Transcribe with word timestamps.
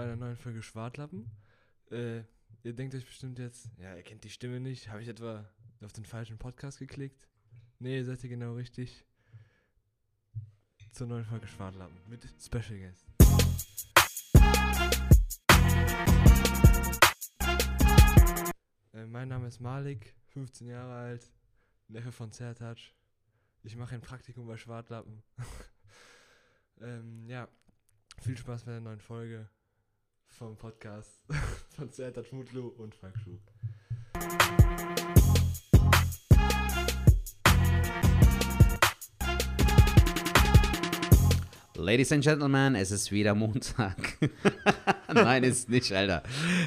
einer 0.00 0.16
neuen 0.16 0.36
Folge 0.36 0.62
Schwartlappen. 0.62 1.30
Äh, 1.90 2.18
ihr 2.62 2.72
denkt 2.74 2.94
euch 2.94 3.04
bestimmt 3.04 3.38
jetzt, 3.38 3.70
ja, 3.78 3.94
ihr 3.94 4.02
kennt 4.02 4.24
die 4.24 4.30
Stimme 4.30 4.60
nicht. 4.60 4.88
Habe 4.88 5.02
ich 5.02 5.08
etwa 5.08 5.48
auf 5.82 5.92
den 5.92 6.04
falschen 6.04 6.38
Podcast 6.38 6.78
geklickt? 6.78 7.28
Nee, 7.78 8.02
seid 8.02 8.22
ihr 8.24 8.30
genau 8.30 8.54
richtig. 8.54 9.04
Zur 10.92 11.06
neuen 11.06 11.24
Folge 11.24 11.46
Schwartlappen 11.46 11.96
mit 12.08 12.26
Special 12.40 12.78
Guest. 12.78 13.06
Äh, 18.92 19.06
mein 19.06 19.28
Name 19.28 19.48
ist 19.48 19.60
Malik, 19.60 20.14
15 20.28 20.68
Jahre 20.68 20.94
alt, 20.94 21.30
Neffe 21.88 22.12
von 22.12 22.32
Zertac. 22.32 22.78
Ich 23.62 23.76
mache 23.76 23.94
ein 23.94 24.00
Praktikum 24.00 24.46
bei 24.46 24.56
Schwartlappen. 24.56 25.22
ähm, 26.80 27.28
ja, 27.28 27.48
viel 28.22 28.36
Spaß 28.36 28.64
bei 28.64 28.72
der 28.72 28.80
neuen 28.80 29.00
Folge 29.00 29.48
vom 30.30 30.56
Podcast 30.56 31.20
von 31.76 31.90
Zertac 31.90 32.32
Mutlu 32.32 32.68
und 32.78 32.94
Falk 32.94 33.14
Schuh. 33.18 33.38
Ladies 41.76 42.12
and 42.12 42.22
Gentlemen, 42.22 42.74
es 42.74 42.90
ist 42.90 43.10
wieder 43.10 43.34
Montag. 43.34 44.18
Nein, 45.12 45.44
ist 45.44 45.70
nicht, 45.70 45.90
Alter. 45.92 46.22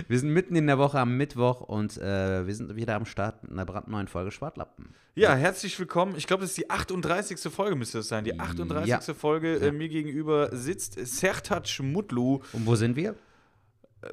Wir 0.08 0.20
sind 0.20 0.30
mitten 0.32 0.56
in 0.56 0.66
der 0.66 0.80
Woche 0.80 1.00
am 1.00 1.16
Mittwoch 1.18 1.62
und 1.62 1.98
äh, 1.98 2.46
wir 2.48 2.56
sind 2.56 2.76
wieder 2.76 2.96
am 2.96 3.06
Start 3.06 3.44
in 3.44 3.52
einer 3.52 3.66
brandneuen 3.66 4.08
Folge 4.08 4.32
Schwartlappen. 4.32 4.96
Ja, 5.14 5.36
herzlich 5.36 5.80
willkommen. 5.80 6.16
Ich 6.18 6.26
glaube, 6.26 6.42
das 6.42 6.50
ist 6.52 6.58
die 6.58 6.70
38. 6.70 7.40
Folge, 7.54 7.76
müsste 7.76 8.00
das 8.00 8.08
sein. 8.08 8.24
Die 8.24 8.40
38. 8.40 8.90
Ja. 8.90 9.00
Folge. 9.14 9.60
Ja. 9.60 9.68
Äh, 9.68 9.72
mir 9.72 9.88
gegenüber 9.88 10.50
sitzt 10.52 10.98
Sertac 11.06 11.80
Mutlu 11.80 12.42
Und 12.52 12.66
wo 12.66 12.76
sind 12.76 12.96
wir? 12.96 13.16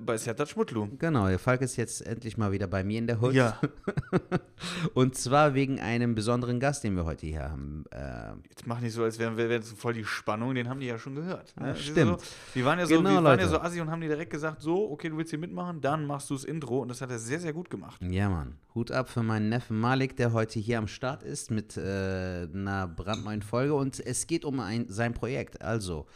Bei 0.00 0.16
Sertac 0.16 0.56
Mutlu. 0.56 0.88
Genau, 0.98 1.28
der 1.28 1.38
Falk 1.38 1.62
ist 1.62 1.76
jetzt 1.76 2.06
endlich 2.06 2.36
mal 2.36 2.52
wieder 2.52 2.66
bei 2.66 2.84
mir 2.84 2.98
in 2.98 3.06
der 3.06 3.20
Hut. 3.20 3.32
Ja, 3.34 3.58
Und 4.94 5.16
zwar 5.16 5.54
wegen 5.54 5.80
einem 5.80 6.14
besonderen 6.14 6.60
Gast, 6.60 6.84
den 6.84 6.94
wir 6.96 7.04
heute 7.04 7.26
hier 7.26 7.42
haben. 7.50 7.84
Äh, 7.90 8.32
jetzt 8.48 8.66
mach 8.66 8.80
nicht 8.80 8.92
so, 8.92 9.02
als 9.04 9.18
wären 9.18 9.36
wir 9.36 9.48
wären 9.48 9.62
so 9.62 9.74
voll 9.74 9.94
die 9.94 10.04
Spannung. 10.04 10.54
Den 10.54 10.68
haben 10.68 10.80
die 10.80 10.86
ja 10.86 10.98
schon 10.98 11.14
gehört. 11.14 11.54
Ja, 11.58 11.66
Ne? 11.66 11.72
Die 11.74 11.82
sind 11.82 11.92
stimmt. 11.92 12.20
So, 12.20 12.26
die 12.54 12.64
waren 12.64 12.78
ja 12.78 12.86
so, 12.86 12.96
Genau, 12.96 13.10
wir 13.10 13.24
waren 13.24 13.40
ja 13.40 13.48
so 13.48 13.60
assi 13.60 13.80
und 13.80 13.90
haben 13.90 14.00
die 14.00 14.08
direkt 14.08 14.30
gesagt, 14.30 14.60
so, 14.60 14.90
okay, 14.90 15.08
du 15.08 15.16
willst 15.16 15.30
hier 15.30 15.38
mitmachen, 15.38 15.80
dann 15.80 16.06
machst 16.06 16.30
du 16.30 16.34
das 16.34 16.44
Intro. 16.44 16.80
Und 16.80 16.88
das 16.88 17.00
hat 17.00 17.10
er 17.10 17.18
sehr, 17.18 17.40
sehr 17.40 17.52
gut 17.52 17.70
gemacht. 17.70 18.00
ja, 18.02 18.28
Mann. 18.28 18.56
Hut 18.74 18.92
ab 18.92 19.08
für 19.08 19.24
meinen 19.24 19.48
Neffen 19.48 19.80
Malik, 19.80 20.16
der 20.16 20.32
heute 20.32 20.60
hier 20.60 20.78
am 20.78 20.86
Start 20.86 21.24
ist 21.24 21.50
mit 21.50 21.76
äh, 21.76 21.80
einer 21.80 22.86
brandneuen 22.86 23.42
Folge. 23.42 23.74
Und 23.74 23.98
es 23.98 24.26
geht 24.28 24.44
um 24.44 24.60
ein, 24.60 24.86
sein 24.88 25.12
Projekt. 25.12 25.60
Also, 25.62 26.06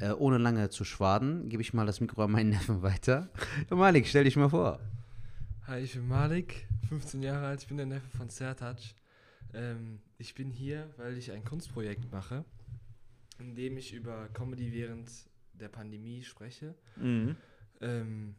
äh, 0.00 0.10
ohne 0.12 0.38
lange 0.38 0.70
zu 0.70 0.84
schwaden, 0.84 1.48
gebe 1.48 1.62
ich 1.62 1.74
mal 1.74 1.86
das 1.86 2.00
Mikro 2.00 2.24
an 2.24 2.32
meinen 2.32 2.50
Neffen 2.50 2.82
weiter. 2.82 3.28
Malik, 3.70 4.06
stell 4.06 4.24
dich 4.24 4.36
mal 4.36 4.48
vor. 4.48 4.80
Hi, 5.66 5.80
ich 5.80 5.94
bin 5.94 6.08
Malik, 6.08 6.66
15 6.88 7.22
Jahre 7.22 7.46
alt, 7.46 7.62
ich 7.62 7.68
bin 7.68 7.76
der 7.76 7.86
Neffe 7.86 8.16
von 8.16 8.30
Zertac. 8.30 8.78
Ähm, 9.54 10.00
ich 10.18 10.34
bin 10.34 10.50
hier, 10.50 10.88
weil 10.96 11.16
ich 11.18 11.32
ein 11.32 11.44
Kunstprojekt 11.44 12.10
mache, 12.10 12.44
in 13.38 13.54
dem 13.54 13.76
ich 13.76 13.92
über 13.92 14.28
Comedy 14.32 14.72
während 14.72 15.10
der 15.52 15.68
Pandemie 15.68 16.22
spreche. 16.22 16.74
Mhm. 16.96 17.36
Ähm, 17.80 18.34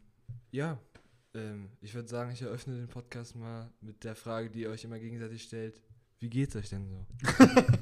ja, 0.50 0.78
ähm, 1.34 1.68
ich 1.80 1.94
würde 1.94 2.08
sagen, 2.08 2.32
ich 2.32 2.42
eröffne 2.42 2.76
den 2.76 2.88
Podcast 2.88 3.36
mal 3.36 3.70
mit 3.80 4.04
der 4.04 4.16
Frage, 4.16 4.50
die 4.50 4.62
ihr 4.62 4.70
euch 4.70 4.84
immer 4.84 4.98
gegenseitig 4.98 5.42
stellt. 5.42 5.80
Wie 6.20 6.28
geht's 6.28 6.54
euch 6.54 6.68
denn 6.68 6.86
so? 6.86 7.06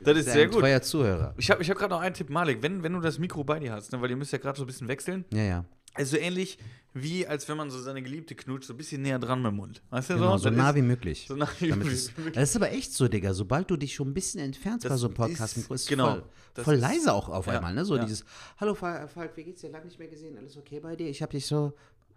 Das 0.00 0.18
ist 0.18 0.30
Sehr 0.30 0.48
gut. 0.48 0.60
Treuer 0.60 0.82
Zuhörer. 0.82 1.34
Ich 1.38 1.50
habe 1.50 1.62
ich 1.62 1.70
hab 1.70 1.78
gerade 1.78 1.94
noch 1.94 2.00
einen 2.00 2.14
Tipp, 2.14 2.28
Malik. 2.28 2.60
Wenn, 2.60 2.82
wenn 2.82 2.92
du 2.92 3.00
das 3.00 3.18
Mikro 3.18 3.42
bei 3.42 3.58
dir 3.58 3.72
hast, 3.72 3.90
ne, 3.90 4.02
weil 4.02 4.10
ihr 4.10 4.16
müsst 4.16 4.32
ja 4.32 4.38
gerade 4.38 4.58
so 4.58 4.64
ein 4.64 4.66
bisschen 4.66 4.86
wechseln. 4.86 5.24
Ja, 5.32 5.42
ja. 5.42 5.64
Also 5.94 6.18
ähnlich 6.18 6.58
wie, 6.92 7.26
als 7.26 7.48
wenn 7.48 7.56
man 7.56 7.70
so 7.70 7.78
seine 7.80 8.02
Geliebte 8.02 8.34
knutscht, 8.34 8.66
so 8.66 8.74
ein 8.74 8.76
bisschen 8.76 9.00
näher 9.00 9.18
dran 9.18 9.40
mit 9.40 9.52
dem 9.52 9.56
Mund. 9.56 9.80
Weißt 9.88 10.10
du 10.10 10.14
Genau, 10.16 10.36
so 10.36 10.50
Das 10.50 10.58
nah 10.58 10.70
ist- 10.70 10.76
wie 10.76 10.82
möglich. 10.82 11.24
So 11.26 11.36
nah 11.36 11.48
wie 11.58 11.68
Damit 11.70 11.86
möglich. 11.86 12.10
es, 12.18 12.34
das 12.34 12.50
ist 12.50 12.56
aber 12.56 12.70
echt 12.72 12.92
so, 12.92 13.08
Digga. 13.08 13.32
Sobald 13.32 13.70
du 13.70 13.78
dich 13.78 13.94
schon 13.94 14.08
ein 14.08 14.14
bisschen 14.14 14.40
entfernst 14.40 14.84
Das 14.84 14.90
bei 14.92 14.96
so 14.98 15.06
einem 15.06 15.14
Podcast, 15.14 15.56
ist- 15.56 15.70
ist 15.70 15.88
genau. 15.88 16.10
voll, 16.54 16.64
voll 16.64 16.74
ist- 16.74 16.80
leise 16.82 17.12
auch 17.14 17.30
auf 17.30 17.46
ja, 17.46 17.54
einmal. 17.54 17.72
Ne? 17.72 17.86
So 17.86 17.96
ja. 17.96 18.04
dieses, 18.04 18.26
hallo 18.58 18.74
Falk, 18.74 19.08
Falk, 19.10 19.34
wie 19.38 19.44
geht's 19.44 19.62
dir? 19.62 19.70
Lange 19.70 19.86
nicht 19.86 19.98
mehr 19.98 20.08
gesehen, 20.08 20.36
alles 20.36 20.54
okay 20.58 20.80
bei 20.80 20.96
dir? 20.96 21.08
Ich 21.08 21.22
hab 21.22 21.30
dich 21.30 21.46
so... 21.46 21.72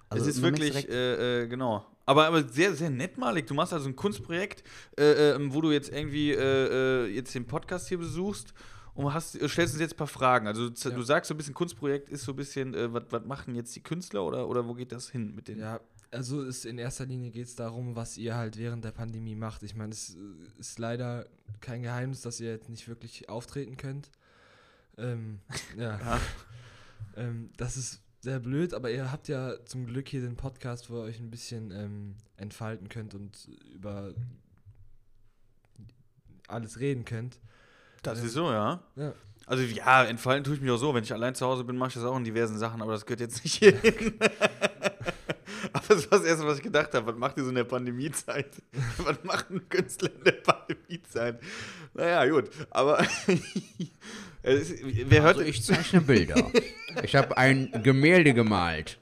Also, 0.09 0.29
es 0.29 0.37
ist 0.37 0.41
wirklich, 0.41 0.87
äh, 0.89 1.43
äh, 1.43 1.47
genau. 1.47 1.85
Aber, 2.05 2.27
aber 2.27 2.47
sehr, 2.47 2.73
sehr 2.73 2.89
nett, 2.89 3.17
Malik. 3.17 3.47
Du 3.47 3.53
machst 3.53 3.73
also 3.73 3.89
ein 3.89 3.95
Kunstprojekt, 3.95 4.63
äh, 4.97 5.31
äh, 5.31 5.53
wo 5.53 5.59
du 5.59 5.71
jetzt 5.71 5.89
irgendwie 5.91 6.31
äh, 6.31 7.05
äh, 7.05 7.07
jetzt 7.07 7.35
den 7.35 7.45
Podcast 7.45 7.89
hier 7.89 7.97
besuchst 7.97 8.53
und 8.93 9.13
hast, 9.13 9.31
stellst 9.49 9.73
uns 9.73 9.81
jetzt 9.81 9.93
ein 9.93 9.97
paar 9.97 10.07
Fragen. 10.07 10.47
Also 10.47 10.69
du, 10.69 10.89
Ja. 10.89 10.95
du 10.95 11.01
sagst 11.03 11.27
so 11.27 11.33
ein 11.33 11.37
bisschen, 11.37 11.53
Kunstprojekt 11.53 12.09
ist 12.09 12.23
so 12.23 12.31
ein 12.31 12.35
bisschen, 12.37 12.73
was 12.93 13.25
machen 13.25 13.55
jetzt 13.55 13.75
die 13.75 13.81
Künstler 13.83 14.23
oder, 14.23 14.47
oder 14.47 14.65
wo 14.67 14.73
geht 14.73 14.93
das 14.93 15.09
hin 15.09 15.35
mit 15.35 15.49
den? 15.49 15.59
Ja, 15.59 15.81
also 16.09 16.41
ist 16.41 16.65
in 16.65 16.77
erster 16.77 17.05
Linie 17.05 17.31
geht 17.31 17.47
es 17.47 17.55
darum, 17.55 17.97
was 17.97 18.17
ihr 18.17 18.35
halt 18.35 18.57
während 18.57 18.85
der 18.85 18.91
Pandemie 18.91 19.35
macht. 19.35 19.63
Ich 19.63 19.75
meine, 19.75 19.91
es 19.91 20.15
ist 20.57 20.79
leider 20.79 21.25
kein 21.59 21.83
Geheimnis, 21.83 22.21
dass 22.21 22.39
ihr 22.39 22.51
jetzt 22.51 22.69
nicht 22.69 22.87
wirklich 22.87 23.27
auftreten 23.27 23.75
könnt. 23.75 24.09
Ähm, 24.97 25.39
ja. 25.77 25.99
Ja. 25.99 26.19
ähm, 27.17 27.49
das 27.57 27.75
ist 27.75 28.01
sehr 28.19 28.39
blöd, 28.39 28.73
aber 28.73 28.91
ihr 28.91 29.11
habt 29.11 29.27
ja 29.27 29.53
zum 29.65 29.85
Glück 29.85 30.07
hier 30.07 30.21
den 30.21 30.35
Podcast, 30.35 30.89
wo 30.89 30.97
ihr 30.97 31.03
euch 31.03 31.19
ein 31.19 31.29
bisschen 31.29 31.71
ähm, 31.71 32.15
entfalten 32.35 32.89
könnt 32.89 33.15
und 33.15 33.47
über 33.73 34.13
alles 36.47 36.79
reden 36.79 37.05
könnt. 37.05 37.39
Das 38.03 38.23
ist 38.23 38.33
so, 38.33 38.51
ja. 38.51 38.81
Ja. 38.95 39.13
Also 39.45 39.63
ja, 39.63 40.03
entfalten 40.03 40.43
tue 40.43 40.55
ich 40.55 40.61
mich 40.61 40.71
auch 40.71 40.77
so. 40.77 40.93
Wenn 40.93 41.03
ich 41.03 41.13
allein 41.13 41.35
zu 41.35 41.45
Hause 41.45 41.63
bin, 41.63 41.77
mache 41.77 41.89
ich 41.89 41.93
das 41.95 42.03
auch 42.03 42.17
in 42.17 42.23
diversen 42.23 42.57
Sachen, 42.57 42.81
aber 42.81 42.91
das 42.91 43.05
gehört 43.05 43.21
jetzt 43.21 43.43
nicht 43.43 43.55
hier 43.55 43.77
hin. 43.77 44.13
aber 45.73 45.87
das 45.87 46.11
war 46.11 46.19
das 46.19 46.27
Erste, 46.27 46.45
was 46.45 46.57
ich 46.57 46.63
gedacht 46.63 46.93
habe. 46.93 47.07
Was 47.07 47.15
macht 47.17 47.37
ihr 47.37 47.43
so 47.43 47.49
in 47.49 47.55
der 47.55 47.63
Pandemiezeit? 47.63 48.61
was 48.97 49.23
macht 49.23 49.49
ein 49.49 49.67
Künstler 49.69 50.09
in 50.13 50.23
der 50.23 50.31
Pandemiezeit? 50.33 51.39
Naja, 51.93 52.25
gut. 52.29 52.49
Aber 52.71 53.01
es 54.47 54.69
ist, 54.71 54.83
wer 55.09 55.21
hört, 55.23 55.37
Also 55.37 55.47
ich 55.49 55.63
zeichne 55.63 56.01
Bilder. 56.01 56.35
ich 57.03 57.15
habe 57.15 57.37
ein 57.37 57.81
Gemälde 57.83 58.33
gemalt. 58.33 58.97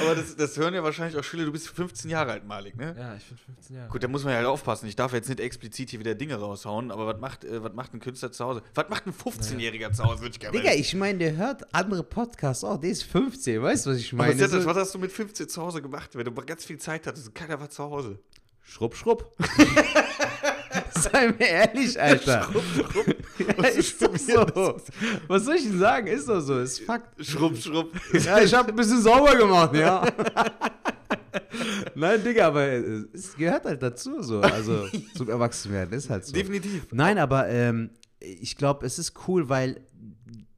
aber 0.00 0.14
das, 0.14 0.36
das 0.36 0.56
hören 0.58 0.74
ja 0.74 0.82
wahrscheinlich 0.82 1.18
auch 1.18 1.24
Schüler, 1.24 1.46
du 1.46 1.52
bist 1.52 1.68
15 1.68 2.10
Jahre 2.10 2.32
alt, 2.32 2.46
Malik, 2.46 2.76
ne? 2.76 2.94
Ja, 2.98 3.14
ich 3.16 3.24
bin 3.24 3.38
15 3.38 3.76
Jahre. 3.76 3.88
Gut, 3.88 4.02
da 4.02 4.08
muss 4.08 4.22
man 4.24 4.32
ja 4.34 4.38
halt 4.40 4.46
aufpassen. 4.48 4.86
Ich 4.86 4.96
darf 4.96 5.14
jetzt 5.14 5.30
nicht 5.30 5.40
explizit 5.40 5.88
hier 5.90 5.98
wieder 6.00 6.14
Dinge 6.14 6.34
raushauen, 6.34 6.90
aber 6.90 7.06
was 7.06 7.18
macht, 7.18 7.44
äh, 7.44 7.62
was 7.62 7.72
macht 7.72 7.94
ein 7.94 8.00
Künstler 8.00 8.32
zu 8.32 8.44
Hause? 8.44 8.62
Was 8.74 8.88
macht 8.90 9.06
ein 9.06 9.14
15-Jähriger 9.14 9.92
zu 9.92 10.04
Hause? 10.04 10.20
Würde 10.20 10.32
ich 10.34 10.40
gerne 10.40 10.56
Digga, 10.58 10.70
wissen. 10.70 10.80
ich 10.82 10.94
meine, 10.94 11.18
der 11.18 11.36
hört 11.36 11.74
andere 11.74 12.02
Podcasts 12.04 12.64
auch. 12.64 12.78
Der 12.78 12.90
ist 12.90 13.04
15, 13.04 13.62
weißt 13.62 13.86
du, 13.86 13.90
was 13.90 13.96
ich 13.98 14.12
meine? 14.12 14.46
So- 14.48 14.64
was 14.66 14.76
hast 14.76 14.94
du 14.94 14.98
mit 14.98 15.10
15 15.10 15.48
zu 15.48 15.62
Hause 15.62 15.80
gemacht, 15.80 16.10
wenn 16.14 16.24
du 16.26 16.32
ganz 16.32 16.64
viel 16.66 16.76
Zeit 16.78 17.06
hattest 17.06 17.28
und 17.28 17.34
keiner 17.34 17.58
war 17.58 17.70
zu 17.70 17.82
Hause? 17.84 18.18
Schrupp, 18.62 18.94
schrupp. 18.94 19.34
Sei 21.02 21.28
mir 21.38 21.46
ehrlich, 21.48 22.00
Alter. 22.00 22.48
Ja, 23.38 23.64
ist 23.68 24.00
doch 24.02 24.16
so. 24.16 24.80
Was 25.28 25.44
soll 25.44 25.56
ich 25.56 25.62
denn 25.64 25.78
sagen? 25.78 26.06
Ist 26.06 26.28
doch 26.28 26.40
so. 26.40 26.58
Ist 26.58 26.80
Fakt. 26.80 27.24
Schrupp, 27.24 27.56
schrupp. 27.56 27.92
Ja, 28.12 28.40
ich 28.40 28.52
hab 28.54 28.68
ein 28.68 28.76
bisschen 28.76 29.00
sauber 29.02 29.34
gemacht, 29.36 29.74
ja. 29.74 30.06
Nein, 31.94 32.22
Digga, 32.24 32.48
aber 32.48 32.66
es 33.12 33.36
gehört 33.36 33.64
halt 33.64 33.82
dazu 33.82 34.22
so. 34.22 34.40
Also 34.40 34.86
zum 35.16 35.28
Erwachsenwerden 35.28 35.96
ist 35.96 36.10
halt 36.10 36.24
so. 36.26 36.32
Definitiv. 36.32 36.86
Nein, 36.92 37.18
aber 37.18 37.48
ähm, 37.48 37.90
ich 38.20 38.56
glaube, 38.56 38.86
es 38.86 38.98
ist 38.98 39.14
cool, 39.28 39.48
weil 39.48 39.80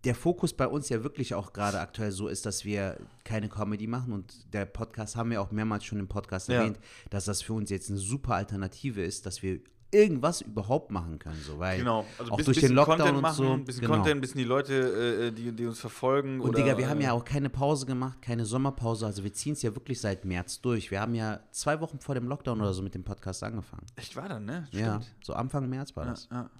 der 0.04 0.14
Fokus 0.14 0.52
bei 0.52 0.66
uns 0.68 0.90
ja 0.90 1.02
wirklich 1.02 1.34
auch 1.34 1.52
gerade 1.54 1.80
aktuell 1.80 2.12
so 2.12 2.28
ist, 2.28 2.44
dass 2.44 2.64
wir 2.66 2.98
keine 3.24 3.48
Comedy 3.48 3.86
machen 3.86 4.12
und 4.12 4.52
der 4.52 4.66
Podcast 4.66 5.16
haben 5.16 5.30
wir 5.30 5.40
auch 5.40 5.50
mehrmals 5.50 5.84
schon 5.84 5.98
im 5.98 6.08
Podcast 6.08 6.48
Ja. 6.48 6.56
erwähnt, 6.56 6.78
dass 7.08 7.24
das 7.24 7.40
für 7.40 7.54
uns 7.54 7.70
jetzt 7.70 7.88
eine 7.88 7.98
super 7.98 8.34
Alternative 8.34 9.02
ist, 9.02 9.24
dass 9.24 9.42
wir 9.42 9.60
irgendwas 9.94 10.40
überhaupt 10.40 10.90
machen 10.90 11.18
können, 11.18 11.40
so 11.46 11.58
weil 11.58 11.78
Genau. 11.78 12.04
Also 12.18 12.32
auch 12.32 12.36
bis- 12.36 12.46
durch 12.46 12.60
den 12.60 12.72
Lockdown 12.72 12.96
Content 12.98 13.16
und 13.16 13.22
machen, 13.22 13.34
so. 13.36 13.52
Ein 13.52 13.64
bisschen 13.64 13.80
genau. 13.82 13.94
Content, 13.94 14.16
ein 14.16 14.20
bisschen 14.20 14.38
die 14.38 14.44
Leute, 14.44 14.74
äh, 14.74 15.32
die, 15.32 15.52
die 15.52 15.66
uns 15.66 15.80
verfolgen. 15.80 16.40
Und 16.40 16.50
oder, 16.50 16.58
Digga, 16.62 16.76
wir 16.76 16.88
haben 16.88 17.00
äh, 17.00 17.04
ja 17.04 17.12
auch 17.12 17.24
keine 17.24 17.48
Pause 17.48 17.86
gemacht, 17.86 18.20
keine 18.20 18.44
Sommerpause. 18.44 19.06
Also 19.06 19.22
wir 19.24 19.32
ziehen 19.32 19.52
es 19.54 19.62
ja 19.62 19.74
wirklich 19.74 20.00
seit 20.00 20.24
März 20.24 20.60
durch. 20.60 20.90
Wir 20.90 21.00
haben 21.00 21.14
ja 21.14 21.40
zwei 21.52 21.80
Wochen 21.80 21.98
vor 22.00 22.14
dem 22.14 22.26
Lockdown 22.28 22.60
oder 22.60 22.74
so 22.74 22.82
mit 22.82 22.94
dem 22.94 23.04
Podcast 23.04 23.42
angefangen. 23.44 23.86
Echt 23.96 24.16
war 24.16 24.28
dann, 24.28 24.44
ne? 24.44 24.68
Ja, 24.72 25.00
so 25.22 25.32
Anfang 25.34 25.68
März 25.68 25.94
war 25.96 26.04
das. 26.06 26.28
ja. 26.30 26.42
ja, 26.42 26.50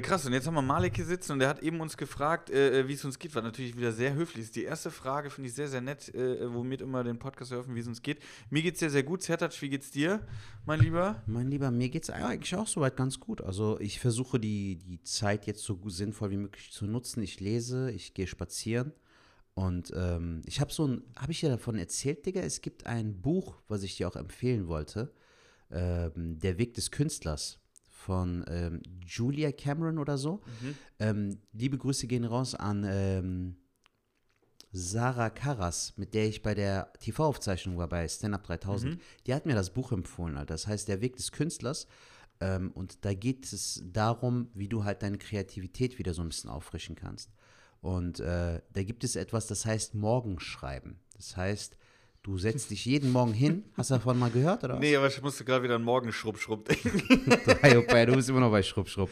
krass. 0.00 0.26
Und 0.26 0.32
jetzt 0.32 0.46
haben 0.46 0.54
wir 0.54 0.62
Malik 0.62 0.96
hier 0.96 1.04
sitzen 1.04 1.32
und 1.32 1.38
der 1.38 1.48
hat 1.48 1.62
eben 1.62 1.80
uns 1.80 1.96
gefragt, 1.96 2.50
äh, 2.50 2.86
wie 2.88 2.94
es 2.94 3.04
uns 3.04 3.18
geht. 3.18 3.34
War 3.34 3.42
natürlich 3.42 3.76
wieder 3.76 3.92
sehr 3.92 4.14
höflich. 4.14 4.44
Ist 4.44 4.56
die 4.56 4.64
erste 4.64 4.90
Frage, 4.90 5.30
finde 5.30 5.48
ich 5.48 5.54
sehr, 5.54 5.68
sehr 5.68 5.80
nett, 5.80 6.14
äh, 6.14 6.52
womit 6.52 6.80
immer 6.80 7.04
den 7.04 7.18
Podcast 7.18 7.52
eröffnen, 7.52 7.76
wie 7.76 7.80
es 7.80 7.86
uns 7.86 8.02
geht. 8.02 8.18
Mir 8.50 8.62
geht's 8.62 8.80
sehr, 8.80 8.90
sehr 8.90 9.02
gut. 9.02 9.22
Zertac, 9.22 9.60
wie 9.62 9.68
geht's 9.68 9.90
dir, 9.90 10.26
mein 10.64 10.80
Lieber? 10.80 11.22
Mein 11.26 11.48
Lieber, 11.48 11.70
mir 11.70 11.88
geht 11.88 12.04
es 12.04 12.10
eigentlich 12.10 12.54
auch 12.56 12.66
soweit 12.66 12.96
ganz 12.96 13.20
gut. 13.20 13.40
Also 13.40 13.78
ich 13.80 14.00
versuche 14.00 14.40
die, 14.40 14.76
die 14.76 15.02
Zeit 15.02 15.46
jetzt 15.46 15.62
so 15.62 15.78
sinnvoll 15.88 16.30
wie 16.30 16.36
möglich 16.36 16.72
zu 16.72 16.86
nutzen. 16.86 17.22
Ich 17.22 17.40
lese, 17.40 17.90
ich 17.90 18.14
gehe 18.14 18.26
spazieren. 18.26 18.92
Und 19.54 19.92
ähm, 19.94 20.42
ich 20.46 20.60
habe 20.60 20.72
so 20.72 20.86
ein, 20.88 21.02
habe 21.16 21.32
ich 21.32 21.40
dir 21.40 21.50
davon 21.50 21.76
erzählt, 21.76 22.24
Digga? 22.24 22.40
Es 22.40 22.62
gibt 22.62 22.86
ein 22.86 23.20
Buch, 23.20 23.60
was 23.68 23.82
ich 23.82 23.96
dir 23.96 24.08
auch 24.08 24.16
empfehlen 24.16 24.66
wollte. 24.66 25.12
Ähm, 25.70 26.38
Der 26.38 26.58
Weg 26.58 26.74
des 26.74 26.90
Künstlers 26.90 27.61
von 28.02 28.44
ähm, 28.48 28.82
Julia 29.06 29.52
Cameron 29.52 29.98
oder 29.98 30.18
so. 30.18 30.40
Ähm, 30.98 31.38
liebe 31.52 31.78
Grüße 31.78 32.06
gehen 32.06 32.24
raus 32.24 32.54
an, 32.54 32.84
ähm, 32.86 33.56
Sarah 34.72 35.30
Karras, 35.30 35.92
mit 35.96 36.14
der 36.14 36.26
ich 36.26 36.42
bei 36.42 36.54
der 36.54 36.92
TV-Aufzeichnung 36.98 37.76
war 37.76 37.88
bei 37.88 38.08
Stand 38.08 38.34
Up 38.34 38.44
3000, 38.44 38.98
die 39.26 39.34
hat 39.34 39.44
mir 39.44 39.54
das 39.54 39.70
Buch 39.70 39.92
empfohlen. 39.92 40.36
Alter. 40.36 40.54
Das 40.54 40.66
heißt 40.66 40.88
Der 40.88 41.00
Weg 41.00 41.16
des 41.16 41.30
Künstlers. 41.30 41.86
Ähm, 42.40 42.72
und 42.72 43.04
da 43.04 43.14
geht 43.14 43.52
es 43.52 43.82
darum, 43.84 44.48
wie 44.54 44.68
du 44.68 44.84
halt 44.84 45.02
deine 45.02 45.18
Kreativität 45.18 45.98
wieder 45.98 46.14
so 46.14 46.22
ein 46.22 46.28
bisschen 46.28 46.50
auffrischen 46.50 46.96
kannst. 46.96 47.30
Und 47.80 48.20
äh, 48.20 48.60
da 48.72 48.82
gibt 48.82 49.04
es 49.04 49.16
etwas, 49.16 49.46
das 49.46 49.66
heißt 49.66 49.94
Morgenschreiben. 49.94 50.98
Das 51.16 51.36
heißt, 51.36 51.76
du 52.22 52.38
setzt 52.38 52.70
dich 52.70 52.84
jeden 52.84 53.10
Morgen 53.12 53.32
hin. 53.32 53.64
Hast 53.76 53.90
du 53.90 53.94
davon 53.94 54.18
mal 54.18 54.30
gehört, 54.30 54.62
oder 54.64 54.74
was? 54.74 54.80
Nee, 54.80 54.96
aber 54.96 55.08
ich 55.08 55.20
musste 55.22 55.44
gerade 55.44 55.64
wieder 55.64 55.76
an 55.76 55.82
Morgenschrupp-Schrupp 55.82 56.64
denken. 56.68 57.02
Du 58.06 58.14
bist 58.16 58.28
immer 58.28 58.40
noch 58.40 58.50
bei 58.50 58.62
Schrupp, 58.62 58.88
Schrupp. 58.88 59.10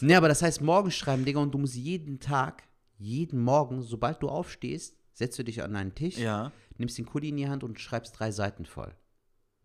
Nee, 0.00 0.14
aber 0.14 0.28
das 0.28 0.42
heißt 0.42 0.60
Morgenschreiben, 0.60 1.24
Digga, 1.24 1.40
und 1.40 1.52
du 1.52 1.58
musst 1.58 1.74
jeden 1.74 2.20
Tag, 2.20 2.62
jeden 2.98 3.40
Morgen, 3.40 3.82
sobald 3.82 4.22
du 4.22 4.28
aufstehst, 4.28 4.96
setzt 5.12 5.38
du 5.38 5.44
dich 5.44 5.62
an 5.62 5.74
einen 5.76 5.94
Tisch, 5.94 6.18
Ja. 6.18 6.52
nimmst 6.78 6.98
den 6.98 7.06
Kuli 7.06 7.28
in 7.30 7.36
die 7.36 7.48
Hand 7.48 7.64
und 7.64 7.78
schreibst 7.80 8.18
drei 8.18 8.30
Seiten 8.30 8.64
voll. 8.64 8.94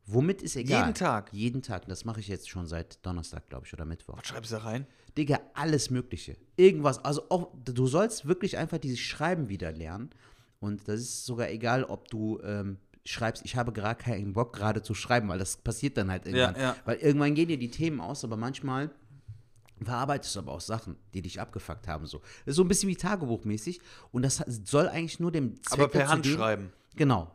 Womit 0.05 0.41
ist 0.41 0.55
egal. 0.55 0.81
Jeden 0.83 0.93
Tag? 0.93 1.33
Jeden 1.33 1.61
Tag. 1.61 1.85
Das 1.87 2.05
mache 2.05 2.21
ich 2.21 2.29
jetzt 2.29 2.49
schon 2.49 2.65
seit 2.65 3.05
Donnerstag, 3.05 3.49
glaube 3.49 3.65
ich, 3.67 3.73
oder 3.73 3.83
Mittwoch. 3.83 4.17
Was 4.17 4.27
schreibst 4.27 4.51
du 4.51 4.55
da 4.55 4.61
rein? 4.63 4.87
Digga, 5.17 5.39
alles 5.53 5.89
Mögliche. 5.89 6.37
Irgendwas. 6.55 7.03
Also 7.03 7.29
auch, 7.29 7.51
du 7.65 7.87
sollst 7.87 8.25
wirklich 8.25 8.57
einfach 8.57 8.77
dieses 8.77 8.99
Schreiben 8.99 9.49
wieder 9.49 9.71
lernen. 9.73 10.11
Und 10.59 10.87
das 10.87 11.01
ist 11.01 11.25
sogar 11.25 11.49
egal, 11.49 11.83
ob 11.83 12.07
du 12.07 12.39
ähm, 12.41 12.77
schreibst, 13.11 13.43
ich 13.45 13.55
habe 13.55 13.71
gerade 13.71 14.01
keinen 14.01 14.33
Bock, 14.33 14.53
gerade 14.53 14.81
zu 14.81 14.93
schreiben, 14.93 15.27
weil 15.29 15.39
das 15.39 15.57
passiert 15.57 15.97
dann 15.97 16.09
halt 16.11 16.25
irgendwann. 16.25 16.59
ja. 16.61 16.75
Weil 16.85 16.97
irgendwann 16.97 17.35
gehen 17.35 17.47
dir 17.47 17.57
die 17.57 17.71
Themen 17.71 17.99
aus, 18.01 18.23
aber 18.23 18.37
manchmal 18.37 18.89
verarbeitest 19.83 20.35
du 20.35 20.39
aber 20.39 20.53
auch 20.53 20.61
Sachen, 20.61 20.95
die 21.13 21.21
dich 21.21 21.39
abgefuckt 21.39 21.87
haben. 21.87 22.05
So. 22.07 22.19
Das 22.19 22.53
ist 22.53 22.55
so 22.55 22.63
ein 22.63 22.67
bisschen 22.67 22.89
wie 22.89 22.95
Tagebuchmäßig. 22.95 23.79
Und 24.11 24.23
das 24.23 24.37
soll 24.65 24.87
eigentlich 24.89 25.19
nur 25.19 25.31
dem 25.31 25.61
Zweck 25.63 25.79
Aber 25.79 25.87
per 25.89 26.07
Hand 26.09 26.25
dienen- 26.25 26.37
schreiben. 26.37 26.73
Genau. 26.95 27.31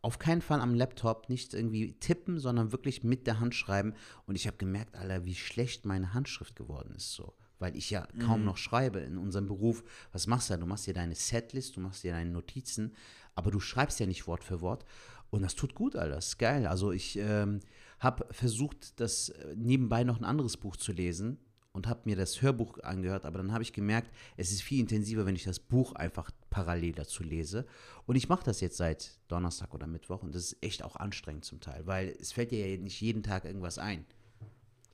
Auf 0.00 0.18
keinen 0.18 0.40
Fall 0.40 0.60
am 0.62 0.74
Laptop, 0.74 1.28
nicht 1.28 1.52
irgendwie 1.52 1.92
tippen, 2.00 2.40
sondern 2.40 2.72
wirklich 2.72 3.04
mit 3.04 3.26
der 3.26 3.40
Hand 3.40 3.54
schreiben. 3.54 3.92
Und 4.26 4.36
ich 4.36 4.46
habe 4.46 4.56
gemerkt, 4.56 4.96
Alter, 4.96 5.26
wie 5.26 5.34
schlecht 5.34 5.84
meine 5.84 6.14
Handschrift 6.14 6.56
geworden 6.56 6.94
ist 6.96 7.12
so. 7.12 7.34
Weil 7.58 7.76
ich 7.76 7.90
ja 7.90 8.08
kaum 8.26 8.42
noch 8.44 8.56
schreibe 8.56 9.00
in 9.00 9.18
unserem 9.18 9.46
Beruf. 9.46 9.84
Was 10.12 10.26
machst 10.26 10.48
du 10.48 10.54
da? 10.54 10.60
Du 10.60 10.66
machst 10.66 10.86
dir 10.86 10.94
deine 10.94 11.14
Setlist, 11.14 11.76
du 11.76 11.80
machst 11.80 12.02
dir 12.02 12.12
deine 12.12 12.30
Notizen, 12.30 12.94
aber 13.36 13.50
du 13.52 13.60
schreibst 13.60 14.00
ja 14.00 14.06
nicht 14.06 14.26
Wort 14.26 14.42
für 14.42 14.62
Wort. 14.62 14.84
Und 15.32 15.40
das 15.40 15.54
tut 15.54 15.74
gut, 15.74 15.96
Alter. 15.96 16.16
Das 16.16 16.36
geil. 16.36 16.66
Also 16.66 16.92
ich 16.92 17.18
ähm, 17.18 17.60
habe 17.98 18.26
versucht, 18.32 19.00
das 19.00 19.30
äh, 19.30 19.54
nebenbei 19.56 20.04
noch 20.04 20.18
ein 20.18 20.26
anderes 20.26 20.58
Buch 20.58 20.76
zu 20.76 20.92
lesen 20.92 21.38
und 21.72 21.86
habe 21.86 22.02
mir 22.04 22.16
das 22.16 22.42
Hörbuch 22.42 22.78
angehört, 22.80 23.24
aber 23.24 23.38
dann 23.38 23.50
habe 23.50 23.62
ich 23.62 23.72
gemerkt, 23.72 24.10
es 24.36 24.52
ist 24.52 24.62
viel 24.62 24.78
intensiver, 24.78 25.24
wenn 25.24 25.34
ich 25.34 25.44
das 25.44 25.58
Buch 25.58 25.94
einfach 25.94 26.30
parallel 26.50 26.92
dazu 26.92 27.22
lese. 27.22 27.64
Und 28.04 28.16
ich 28.16 28.28
mache 28.28 28.44
das 28.44 28.60
jetzt 28.60 28.76
seit 28.76 29.18
Donnerstag 29.28 29.72
oder 29.72 29.86
Mittwoch 29.86 30.22
und 30.22 30.34
das 30.34 30.52
ist 30.52 30.62
echt 30.62 30.84
auch 30.84 30.96
anstrengend 30.96 31.46
zum 31.46 31.60
Teil, 31.60 31.86
weil 31.86 32.14
es 32.20 32.32
fällt 32.32 32.50
dir 32.50 32.68
ja 32.68 32.76
nicht 32.76 33.00
jeden 33.00 33.22
Tag 33.22 33.46
irgendwas 33.46 33.78
ein, 33.78 34.04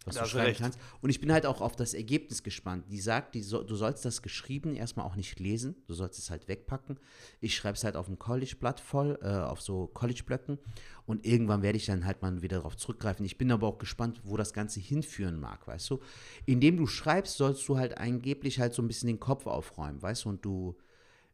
was 0.05 0.15
Da 0.15 0.23
du 0.23 0.29
schreiben 0.29 0.47
recht. 0.47 0.61
kannst. 0.61 0.79
Und 1.01 1.11
ich 1.11 1.21
bin 1.21 1.33
halt 1.33 1.47
auch 1.47 1.61
auf 1.61 1.77
das 1.77 1.95
Ergebnis 1.95 2.43
gespannt. 2.43 2.85
Die 2.91 3.01
sagt, 3.01 3.35
die 3.35 3.43
so, 3.43 3.63
du 3.63 3.75
sollst 3.77 4.05
das 4.05 4.23
geschrieben 4.23 4.75
erstmal 4.75 5.07
auch 5.07 5.17
nicht 5.17 5.39
lesen, 5.41 5.77
du 5.87 5.95
sollst 5.95 6.19
es 6.19 6.31
halt 6.31 6.49
wegpacken. 6.49 6.99
Ich 7.41 7.55
schreibe 7.57 7.77
es 7.77 7.85
halt 7.85 7.97
auf 7.97 8.07
dem 8.07 8.19
College-Blatt 8.19 8.81
voll, 8.81 9.19
äh, 9.23 9.29
auf 9.29 9.61
so 9.61 9.87
College-Blöcken 9.89 10.59
und 11.07 11.27
irgendwann 11.27 11.63
werde 11.63 11.79
ich 11.79 11.87
dann 11.87 12.05
halt 12.07 12.23
mal 12.23 12.43
wieder 12.43 12.59
darauf 12.59 12.77
zurückgreifen. 12.77 13.25
Ich 13.27 13.39
bin 13.39 13.51
aber 13.53 13.67
auch 13.67 13.79
gespannt, 13.79 14.21
wo 14.25 14.37
das 14.37 14.53
Ganze 14.53 14.81
hinführen 14.81 15.39
mag, 15.41 15.67
weißt 15.67 15.91
du. 15.91 16.01
Indem 16.47 16.77
du 16.77 16.87
schreibst, 16.87 17.37
sollst 17.37 17.69
du 17.69 17.77
halt 17.77 17.99
angeblich 17.99 18.61
halt 18.61 18.75
so 18.75 18.83
ein 18.83 18.89
bisschen 18.89 19.09
den 19.09 19.21
Kopf 19.21 19.47
aufräumen, 19.47 20.01
weißt 20.01 20.25
du, 20.25 20.29
und 20.31 20.45
du 20.45 20.77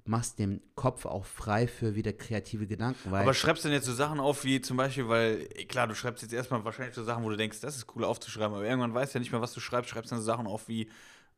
machst 0.07 0.39
den 0.39 0.61
Kopf 0.75 1.07
auch 1.07 1.25
frei 1.25 1.67
für 1.67 1.95
wieder 1.95 2.13
kreative 2.13 2.67
Gedanken, 2.67 3.13
Aber 3.13 3.33
schreibst 3.33 3.65
du 3.65 3.69
denn 3.69 3.77
jetzt 3.77 3.87
so 3.87 3.95
Sachen 3.95 4.21
auf, 4.21 4.45
wie 4.45 4.61
zum 4.61 4.77
Beispiel, 4.77 5.09
weil, 5.09 5.47
klar, 5.69 5.87
du 5.87 5.95
schreibst 5.95 6.23
jetzt 6.23 6.33
erstmal 6.33 6.65
wahrscheinlich 6.65 6.95
so 6.95 7.03
Sachen, 7.03 7.25
wo 7.25 7.31
du 7.31 7.37
denkst, 7.37 7.61
das 7.61 7.77
ist 7.77 7.87
cool 7.97 8.05
aufzuschreiben, 8.05 8.55
aber 8.55 8.65
irgendwann 8.65 8.93
weißt 8.93 9.15
du 9.15 9.19
ja 9.19 9.21
nicht 9.21 9.33
mehr, 9.33 9.41
was 9.41 9.55
du 9.55 9.61
schreibst, 9.61 9.91
schreibst 9.91 10.13
dann 10.13 10.19
so 10.19 10.25
Sachen 10.25 10.47
auf 10.47 10.69
wie, 10.69 10.89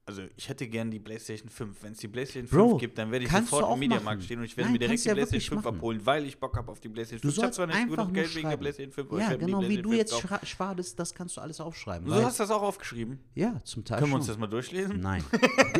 also 0.08 0.22
ich 0.36 0.48
hätte 0.48 0.68
gern 0.68 0.88
die 0.90 1.00
PlayStation 1.00 1.48
5. 1.48 1.82
Wenn 1.82 1.92
es 1.92 1.98
die 1.98 2.06
PlayStation 2.06 2.46
5 2.46 2.50
Bro, 2.70 2.76
gibt, 2.78 2.96
dann 2.96 3.10
werde 3.10 3.24
ich 3.24 3.30
du 3.30 3.38
sofort 3.40 3.72
im 3.74 3.80
Mediamarkt 3.80 4.04
machen. 4.04 4.22
stehen 4.22 4.38
und 4.38 4.44
ich 4.44 4.56
werde 4.56 4.68
Nein, 4.68 4.72
mir 4.74 4.78
direkt 4.78 5.00
die 5.00 5.02
du 5.04 5.08
ja 5.08 5.14
PlayStation 5.14 5.32
wirklich 5.32 5.48
5 5.50 5.64
machen. 5.64 5.76
abholen, 5.78 6.06
weil 6.06 6.24
ich 6.26 6.38
Bock 6.38 6.56
habe 6.56 6.70
auf 6.70 6.78
die 6.78 6.88
PlayStation 6.88 7.20
du 7.22 7.28
5. 7.28 7.36
Ich 7.36 7.42
habe 7.42 7.46
sollst 7.46 7.56
zwar 7.56 7.66
nicht 7.66 7.76
einfach 7.76 7.96
genug 7.96 8.14
Geld 8.14 8.34
wegen 8.36 8.48
der. 8.48 8.56
PlayStation 8.56 8.92
5, 8.92 9.08
aber 9.10 9.20
Ja, 9.20 9.34
genau, 9.36 9.62
wie 9.68 9.82
du 9.82 9.92
jetzt 9.92 10.12
5 10.14 10.22
kaufen. 10.28 10.44
schra- 10.44 10.46
spartest, 10.46 10.98
das 11.00 11.12
kannst 11.12 11.36
du 11.36 11.40
alles 11.40 11.60
aufschreiben. 11.60 12.06
Du 12.06 12.14
hast 12.14 12.38
das 12.38 12.50
auch 12.52 12.62
aufgeschrieben. 12.62 13.18
ja, 13.34 13.60
zum 13.64 13.84
Teil 13.84 13.98
Können 13.98 14.10
wir 14.10 14.14
schon. 14.14 14.20
uns 14.20 14.26
das 14.28 14.38
mal 14.38 14.46
durchlesen? 14.46 15.00
Nein. 15.00 15.24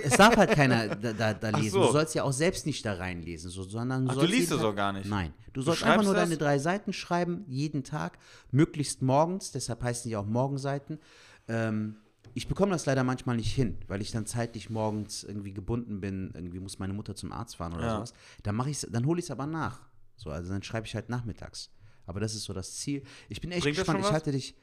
Es 0.03 0.17
darf 0.17 0.37
halt 0.37 0.51
keiner 0.51 0.89
da, 0.97 1.13
da, 1.13 1.33
da 1.33 1.51
lesen. 1.51 1.71
so. 1.71 1.87
Du 1.87 1.93
sollst 1.93 2.15
ja 2.17 2.25
auch 2.25 2.33
selbst 2.33 2.67
nicht 2.67 2.85
da 2.85 2.95
reinlesen, 2.95 3.49
so, 3.51 3.63
sondern 3.63 4.09
Ach, 4.11 4.17
du 4.17 4.27
liest 4.27 4.51
es 4.51 4.61
auch 4.61 4.75
gar 4.75 4.93
nicht? 4.93 5.07
Nein. 5.09 5.33
Du 5.53 5.61
Du 5.61 5.63
sollst 5.63 5.85
einfach 5.85 5.95
schreibst 5.95 6.05
nur 6.07 6.15
das? 6.15 6.25
deine 6.25 6.37
drei 6.37 6.59
Seiten 6.59 6.93
schreiben, 6.93 7.45
jeden 7.47 7.85
Tag, 7.85 8.19
möglichst 8.51 9.03
morgens, 9.03 9.53
deshalb 9.53 9.83
heißen 9.85 10.09
die 10.09 10.17
auch 10.17 10.27
Morgenseiten. 10.27 10.99
Ähm, 11.49 11.97
ich 12.37 12.49
bekomme 12.49 12.73
das 12.73 12.85
leider 12.85 13.03
manchmal 13.03 13.37
nicht 13.37 13.51
hin, 13.55 13.79
weil 13.89 14.03
ich 14.03 14.11
dann 14.13 14.27
zeitlich 14.27 14.69
morgens 14.69 15.25
irgendwie 15.25 15.55
gebunden 15.55 16.01
bin, 16.03 16.31
irgendwie 16.35 16.61
muss 16.61 16.79
meine 16.79 16.93
Mutter 16.93 17.15
zum 17.17 17.33
Arzt 17.33 17.57
fahren 17.57 17.73
oder 17.73 17.87
Ja. 17.87 17.95
sowas. 17.97 18.13
Dann 18.43 18.55
mache 18.55 18.69
ich 18.69 18.87
dann 18.91 19.07
hole 19.07 19.19
ich 19.19 19.25
es 19.25 19.31
aber 19.31 19.47
nach. 19.47 19.81
So, 20.17 20.29
also 20.31 20.53
dann 20.53 20.63
schreibe 20.63 20.87
ich 20.87 20.95
halt 20.95 21.09
nachmittags. 21.09 21.71
Aber 22.05 22.21
das 22.21 22.35
ist 22.35 22.45
so 22.45 22.53
das 22.53 22.75
Ziel. 22.77 23.03
Ich 23.31 23.41
bin 23.41 23.51
echt 23.53 23.63
Bringt 23.63 23.77
gespannt. 23.79 24.01
Ich 24.01 24.07
was? 24.07 24.13
hatte 24.13 24.33
dich. 24.33 24.55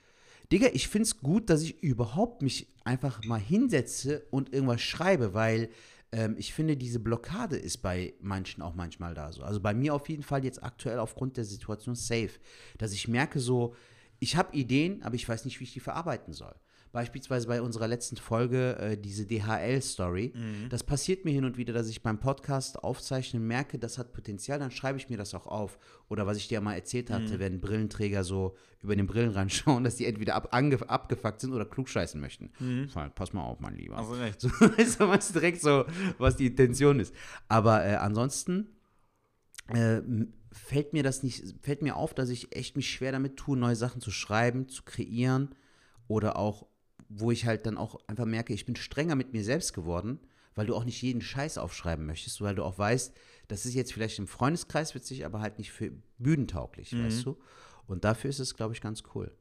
Digga, 0.52 0.68
ich 0.74 0.88
finde 0.88 1.04
es 1.08 1.18
gut, 1.20 1.50
dass 1.50 1.64
ich 1.64 1.82
überhaupt 1.82 2.44
mich 2.44 2.68
einfach 2.84 3.24
mal 3.24 3.40
hinsetze 3.40 4.24
und 4.30 4.54
irgendwas 4.54 4.82
schreibe, 4.82 5.34
weil 5.34 5.70
ähm, 6.12 6.36
ich 6.38 6.54
finde, 6.54 6.78
diese 6.78 7.00
Blockade 7.00 7.56
ist 7.58 7.78
bei 7.78 8.14
manchen 8.22 8.62
auch 8.62 8.76
manchmal 8.76 9.16
da 9.16 9.32
so. 9.32 9.42
Also 9.42 9.60
bei 9.60 9.74
mir 9.74 9.96
auf 9.96 10.08
jeden 10.10 10.22
Fall 10.24 10.46
jetzt 10.46 10.62
aktuell 10.64 11.00
aufgrund 11.00 11.38
der 11.38 11.46
Situation 11.46 11.96
safe, 11.96 12.40
dass 12.78 12.94
ich 12.94 13.08
merke 13.08 13.40
so, 13.40 13.74
ich 14.20 14.36
habe 14.36 14.56
Ideen, 14.56 15.02
aber 15.02 15.16
ich 15.16 15.28
weiß 15.28 15.46
nicht, 15.46 15.60
wie 15.60 15.64
ich 15.64 15.74
die 15.74 15.80
verarbeiten 15.80 16.34
soll. 16.34 16.54
Beispielsweise 16.94 17.48
bei 17.48 17.60
unserer 17.62 17.88
letzten 17.88 18.18
Folge 18.18 18.78
äh, 18.78 18.98
diese 18.98 19.26
DHL-Story. 19.26 20.32
Mhm. 20.36 20.70
Das 20.70 20.84
passiert 20.84 21.26
mir 21.26 21.32
hin 21.32 21.44
und 21.44 21.58
wieder, 21.58 21.74
dass 21.74 21.90
ich 21.90 22.04
beim 22.04 22.20
Podcast 22.20 22.84
aufzeichnen 22.84 23.46
merke, 23.48 23.80
das 23.80 23.98
hat 23.98 24.14
Potenzial, 24.14 24.60
dann 24.60 24.70
schreibe 24.70 25.00
ich 25.00 25.10
mir 25.10 25.18
das 25.18 25.34
auch 25.34 25.48
auf. 25.48 25.80
Oder 26.08 26.28
was 26.28 26.38
ich 26.38 26.48
dir 26.48 26.62
mal 26.62 26.76
erzählt 26.76 27.10
Mhm. 27.10 27.14
hatte, 27.16 27.40
wenn 27.40 27.60
Brillenträger 27.60 28.24
so 28.24 28.56
über 28.82 28.96
den 28.96 29.08
Brillenrand 29.08 29.52
schauen, 29.52 29.84
dass 29.84 29.96
die 29.96 30.06
entweder 30.06 30.36
ab, 30.36 30.50
abgefuckt 30.54 31.42
sind 31.42 31.52
oder 31.52 31.66
klugscheißen 31.66 32.22
möchten. 32.22 32.52
Halt, 32.94 33.16
pass 33.16 33.34
mal 33.34 33.44
auf, 33.44 33.60
mein 33.60 33.76
Lieber. 33.76 33.98
Also 33.98 34.14
recht. 34.14 34.40
So, 34.40 34.48
weißt 34.78 35.00
du, 35.00 35.08
weißt 35.08 35.34
direkt 35.34 35.62
so, 35.62 35.86
was 36.20 36.36
die 36.38 36.46
Intention 36.46 37.00
ist. 37.00 37.14
Aber 37.50 37.84
äh, 37.84 37.96
ansonsten 37.96 38.68
äh, 39.70 40.02
fällt 40.52 40.94
mir 40.94 41.02
das 41.02 41.24
nicht, 41.24 41.44
fällt 41.64 41.82
mir 41.82 41.96
auf, 41.96 42.14
dass 42.14 42.30
ich 42.30 42.56
echt 42.56 42.76
mich 42.76 42.90
schwer 42.92 43.12
damit 43.12 43.38
tue, 43.38 43.58
neue 43.58 43.76
Sachen 43.76 44.00
zu 44.00 44.12
schreiben, 44.12 44.70
zu 44.70 44.84
kreieren 44.84 45.56
oder 46.08 46.38
auch, 46.38 46.68
wo 47.16 47.32
ich 47.32 47.46
halt 47.46 47.66
dann 47.66 47.78
auch 47.78 48.00
einfach 48.08 48.26
merke, 48.26 48.54
ich 48.54 48.66
bin 48.66 48.76
strenger 48.76 49.16
mit 49.16 49.34
mir 49.34 49.44
selbst 49.44 49.74
geworden, 49.74 50.20
weil 50.56 50.66
du 50.68 50.76
auch 50.76 50.86
nicht 50.86 51.02
jeden 51.02 51.22
Scheiß 51.22 51.58
aufschreiben 51.58 52.06
möchtest, 52.06 52.42
weil 52.42 52.56
du 52.56 52.64
auch 52.64 52.78
weißt, 52.78 53.14
das 53.48 53.66
ist 53.66 53.74
jetzt 53.74 53.94
vielleicht 53.94 54.20
im 54.20 54.28
Freundeskreis 54.28 54.96
witzig, 54.96 55.26
aber 55.26 55.42
halt 55.42 55.58
nicht 55.58 55.72
für 55.72 55.92
bühnentauglich, 56.18 56.94
weißt 57.06 57.26
du? 57.26 57.38
Und 57.88 58.04
dafür 58.04 58.30
ist 58.30 58.40
es, 58.40 58.56
glaube 58.56 58.74
ich, 58.74 58.82
ganz 58.82 59.04
cool. 59.14 59.32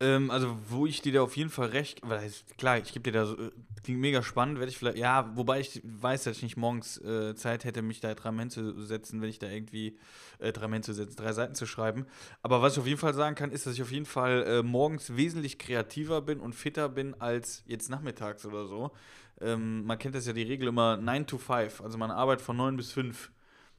Ähm, 0.00 0.30
also, 0.30 0.56
wo 0.68 0.86
ich 0.86 1.02
dir 1.02 1.12
da 1.12 1.22
auf 1.22 1.36
jeden 1.36 1.50
Fall 1.50 1.68
recht, 1.68 2.00
weil 2.04 2.30
klar, 2.56 2.78
ich 2.78 2.92
gebe 2.92 3.10
dir 3.10 3.18
da 3.18 3.26
so, 3.26 3.34
äh, 3.34 3.50
klingt 3.82 4.00
mega 4.00 4.22
spannend, 4.22 4.58
werde 4.58 4.70
ich 4.70 4.78
vielleicht, 4.78 4.98
ja, 4.98 5.36
wobei 5.36 5.58
ich 5.58 5.80
weiß, 5.82 6.24
dass 6.24 6.36
ich 6.36 6.42
nicht 6.44 6.56
morgens 6.56 6.98
äh, 6.98 7.34
Zeit 7.34 7.64
hätte, 7.64 7.82
mich 7.82 8.00
da 8.00 8.14
dran 8.14 8.38
hinzusetzen, 8.38 9.20
wenn 9.20 9.28
ich 9.28 9.40
da 9.40 9.48
irgendwie 9.48 9.98
äh, 10.38 10.52
dran 10.52 10.72
hinzusetzen, 10.72 11.16
drei 11.16 11.32
Seiten 11.32 11.56
zu 11.56 11.66
schreiben. 11.66 12.06
Aber 12.42 12.62
was 12.62 12.74
ich 12.74 12.78
auf 12.78 12.86
jeden 12.86 13.00
Fall 13.00 13.14
sagen 13.14 13.34
kann, 13.34 13.50
ist, 13.50 13.66
dass 13.66 13.74
ich 13.74 13.82
auf 13.82 13.90
jeden 13.90 14.06
Fall 14.06 14.44
äh, 14.46 14.62
morgens 14.62 15.16
wesentlich 15.16 15.58
kreativer 15.58 16.22
bin 16.22 16.38
und 16.38 16.54
fitter 16.54 16.88
bin 16.88 17.20
als 17.20 17.64
jetzt 17.66 17.90
nachmittags 17.90 18.46
oder 18.46 18.66
so. 18.66 18.92
Ähm, 19.40 19.84
man 19.84 19.98
kennt 19.98 20.14
das 20.14 20.26
ja 20.26 20.32
die 20.32 20.42
Regel 20.42 20.68
immer 20.68 20.96
9 20.96 21.26
to 21.26 21.38
5, 21.38 21.80
also 21.80 21.98
man 21.98 22.12
arbeitet 22.12 22.44
von 22.44 22.56
9 22.56 22.76
bis 22.76 22.92
5. 22.92 23.32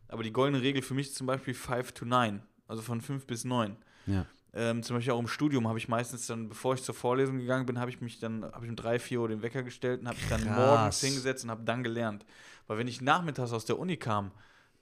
Aber 0.10 0.24
die 0.24 0.34
goldene 0.34 0.62
Regel 0.62 0.82
für 0.82 0.96
mich 0.96 1.08
ist 1.08 1.16
zum 1.16 1.28
Beispiel 1.28 1.54
5 1.54 1.94
to 1.94 2.04
9, 2.04 2.42
also 2.68 2.82
von 2.82 3.00
5 3.00 3.26
bis 3.26 3.46
9. 3.46 3.78
Ja. 4.08 4.26
Ähm, 4.54 4.82
zum 4.82 4.96
Beispiel 4.96 5.14
auch 5.14 5.20
im 5.20 5.28
Studium 5.28 5.68
habe 5.68 5.78
ich 5.78 5.88
meistens 5.88 6.26
dann, 6.26 6.50
bevor 6.50 6.74
ich 6.74 6.82
zur 6.82 6.96
Vorlesung 6.96 7.38
gegangen 7.38 7.66
bin, 7.66 7.80
habe 7.80 7.92
ich 7.92 8.02
mich 8.02 8.20
dann, 8.20 8.44
habe 8.44 8.66
ich 8.66 8.70
um 8.70 8.76
drei, 8.76 8.98
vier 8.98 9.22
Uhr 9.22 9.28
den 9.28 9.44
Wecker 9.44 9.62
gestellt 9.62 10.02
und 10.02 10.08
habe 10.08 10.18
mich 10.18 10.28
dann 10.28 10.44
morgens 10.56 11.02
hingesetzt 11.02 11.44
und 11.44 11.52
habe 11.52 11.64
dann 11.64 11.84
gelernt. 11.84 12.26
Weil 12.68 12.80
wenn 12.80 12.88
ich 12.88 13.02
nachmittags 13.02 13.54
aus 13.54 13.66
der 13.66 13.78
Uni 13.78 13.98
kam, 13.98 14.32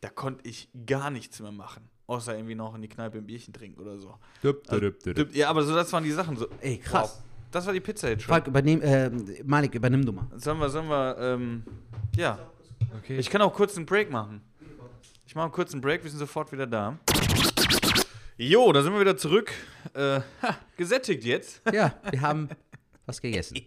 da 0.01 0.09
konnte 0.09 0.47
ich 0.47 0.69
gar 0.85 1.09
nichts 1.09 1.39
mehr 1.39 1.51
machen. 1.51 1.89
Außer 2.05 2.35
irgendwie 2.35 2.55
noch 2.55 2.73
in 2.75 2.81
die 2.81 2.87
Kneipe 2.87 3.17
ein 3.17 3.25
Bierchen 3.25 3.53
trinken 3.53 3.81
oder 3.81 3.97
so. 3.97 4.15
Also, 4.67 4.91
ja, 5.33 5.49
aber 5.49 5.63
so, 5.63 5.75
das 5.75 5.91
waren 5.91 6.03
die 6.03 6.11
Sachen. 6.11 6.37
So. 6.37 6.47
Ey, 6.61 6.77
krass. 6.77 7.15
Wow. 7.17 7.23
Das 7.51 7.65
war 7.65 7.73
die 7.73 7.81
Pizza 7.81 8.09
jetzt 8.09 8.23
schon. 8.23 8.29
Frank, 8.29 8.47
übernehm, 8.47 8.81
äh, 8.81 9.09
Malik, 9.43 9.75
übernimm 9.75 10.05
du 10.05 10.13
mal. 10.13 10.27
Sollen 10.35 10.59
wir, 10.59 10.69
sollen 10.69 10.87
wir, 10.87 11.17
ähm, 11.19 11.63
ja. 12.15 12.39
Okay. 12.99 13.17
Ich 13.17 13.29
kann 13.29 13.41
auch 13.41 13.53
kurz 13.53 13.75
einen 13.75 13.85
Break 13.85 14.09
machen. 14.09 14.41
Ich 15.25 15.35
mache 15.35 15.45
einen 15.45 15.53
kurzen 15.53 15.81
Break, 15.81 16.03
wir 16.03 16.09
sind 16.09 16.19
sofort 16.19 16.51
wieder 16.53 16.67
da. 16.67 16.97
Jo, 18.37 18.71
da 18.71 18.83
sind 18.83 18.93
wir 18.93 18.99
wieder 18.99 19.17
zurück. 19.17 19.51
Äh, 19.93 20.21
ha, 20.41 20.57
gesättigt 20.75 21.23
jetzt. 21.23 21.61
Ja, 21.73 21.93
wir 22.11 22.21
haben 22.21 22.49
was 23.05 23.21
gegessen. 23.21 23.57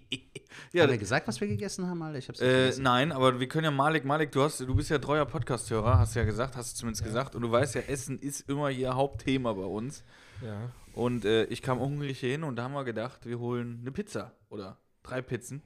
Ja, 0.73 0.83
Haben 0.85 0.91
wir 0.93 0.99
gesagt, 0.99 1.27
was 1.29 1.41
wir 1.41 1.49
gegessen 1.49 1.87
haben, 1.87 2.03
Alter? 2.03 2.19
Ich 2.19 2.29
hab's 2.29 2.41
nicht 2.41 2.49
Äh, 2.49 2.73
nein, 2.81 3.13
aber 3.13 3.39
wir 3.41 3.49
können 3.49 3.65
ja 3.65 3.71
Malik, 3.71 4.05
Malik, 4.05 4.31
du 4.33 4.43
hast, 4.43 4.61
du 4.61 4.75
bist 4.75 4.91
ja 4.91 4.99
treuer 4.99 5.25
Podcast-Hörer, 5.25 5.99
hast 5.99 6.15
ja 6.15 6.25
gesagt, 6.25 6.57
hast 6.57 6.73
du 6.75 6.81
zumindest 6.81 7.05
gesagt. 7.05 7.35
Und 7.35 7.43
du 7.43 7.51
weißt 7.51 7.75
ja, 7.77 7.81
Essen 7.83 8.19
ist 8.19 8.49
immer 8.49 8.69
hier 8.69 8.95
Hauptthema 8.95 9.53
bei 9.53 9.63
uns. 9.65 10.05
Ja. 10.45 10.71
Und 10.93 11.25
äh, 11.25 11.45
ich 11.45 11.63
kam 11.63 11.79
hungrig 11.81 12.19
hier 12.21 12.31
hin 12.33 12.43
und 12.45 12.57
da 12.57 12.65
haben 12.65 12.73
wir 12.75 12.85
gedacht, 12.85 13.27
wir 13.27 13.39
holen 13.39 13.79
eine 13.81 13.91
Pizza 13.93 14.33
oder 14.49 14.77
drei 15.03 15.23
Pizzen. 15.23 15.63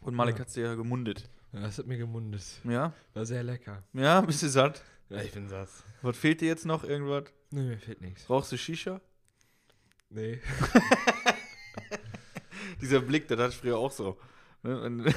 Und 0.00 0.14
Malik 0.14 0.36
Ja. 0.36 0.40
hat 0.42 0.50
sie 0.50 0.60
ja 0.62 0.74
gemundet. 0.74 1.28
ja, 1.52 1.60
das 1.60 1.78
hat 1.78 1.86
mir 1.86 1.98
gemundet. 1.98 2.44
Ja? 2.64 2.92
War 3.14 3.24
sehr 3.24 3.42
lecker. 3.44 3.82
Ja, 3.92 4.20
bist 4.20 4.42
du 4.42 4.48
satt? 4.48 4.82
Ja, 5.12 5.22
ich 5.22 5.32
bin 5.32 5.48
satt. 5.48 5.68
Was 6.02 6.16
fehlt 6.16 6.40
dir 6.40 6.48
jetzt 6.48 6.66
noch? 6.66 6.84
Irgendwas? 6.84 7.24
Nee, 7.50 7.62
mir 7.62 7.78
fehlt 7.78 8.00
nichts. 8.00 8.24
Brauchst 8.24 8.52
du 8.52 8.58
Shisha? 8.58 9.00
Nee. 10.10 10.40
Dieser 12.80 13.00
Blick, 13.00 13.30
hatte 13.30 13.48
ich 13.48 13.56
früher 13.56 13.78
auch 13.78 13.90
so. 13.92 14.18
Ne? 14.62 14.80
Und- 14.80 15.14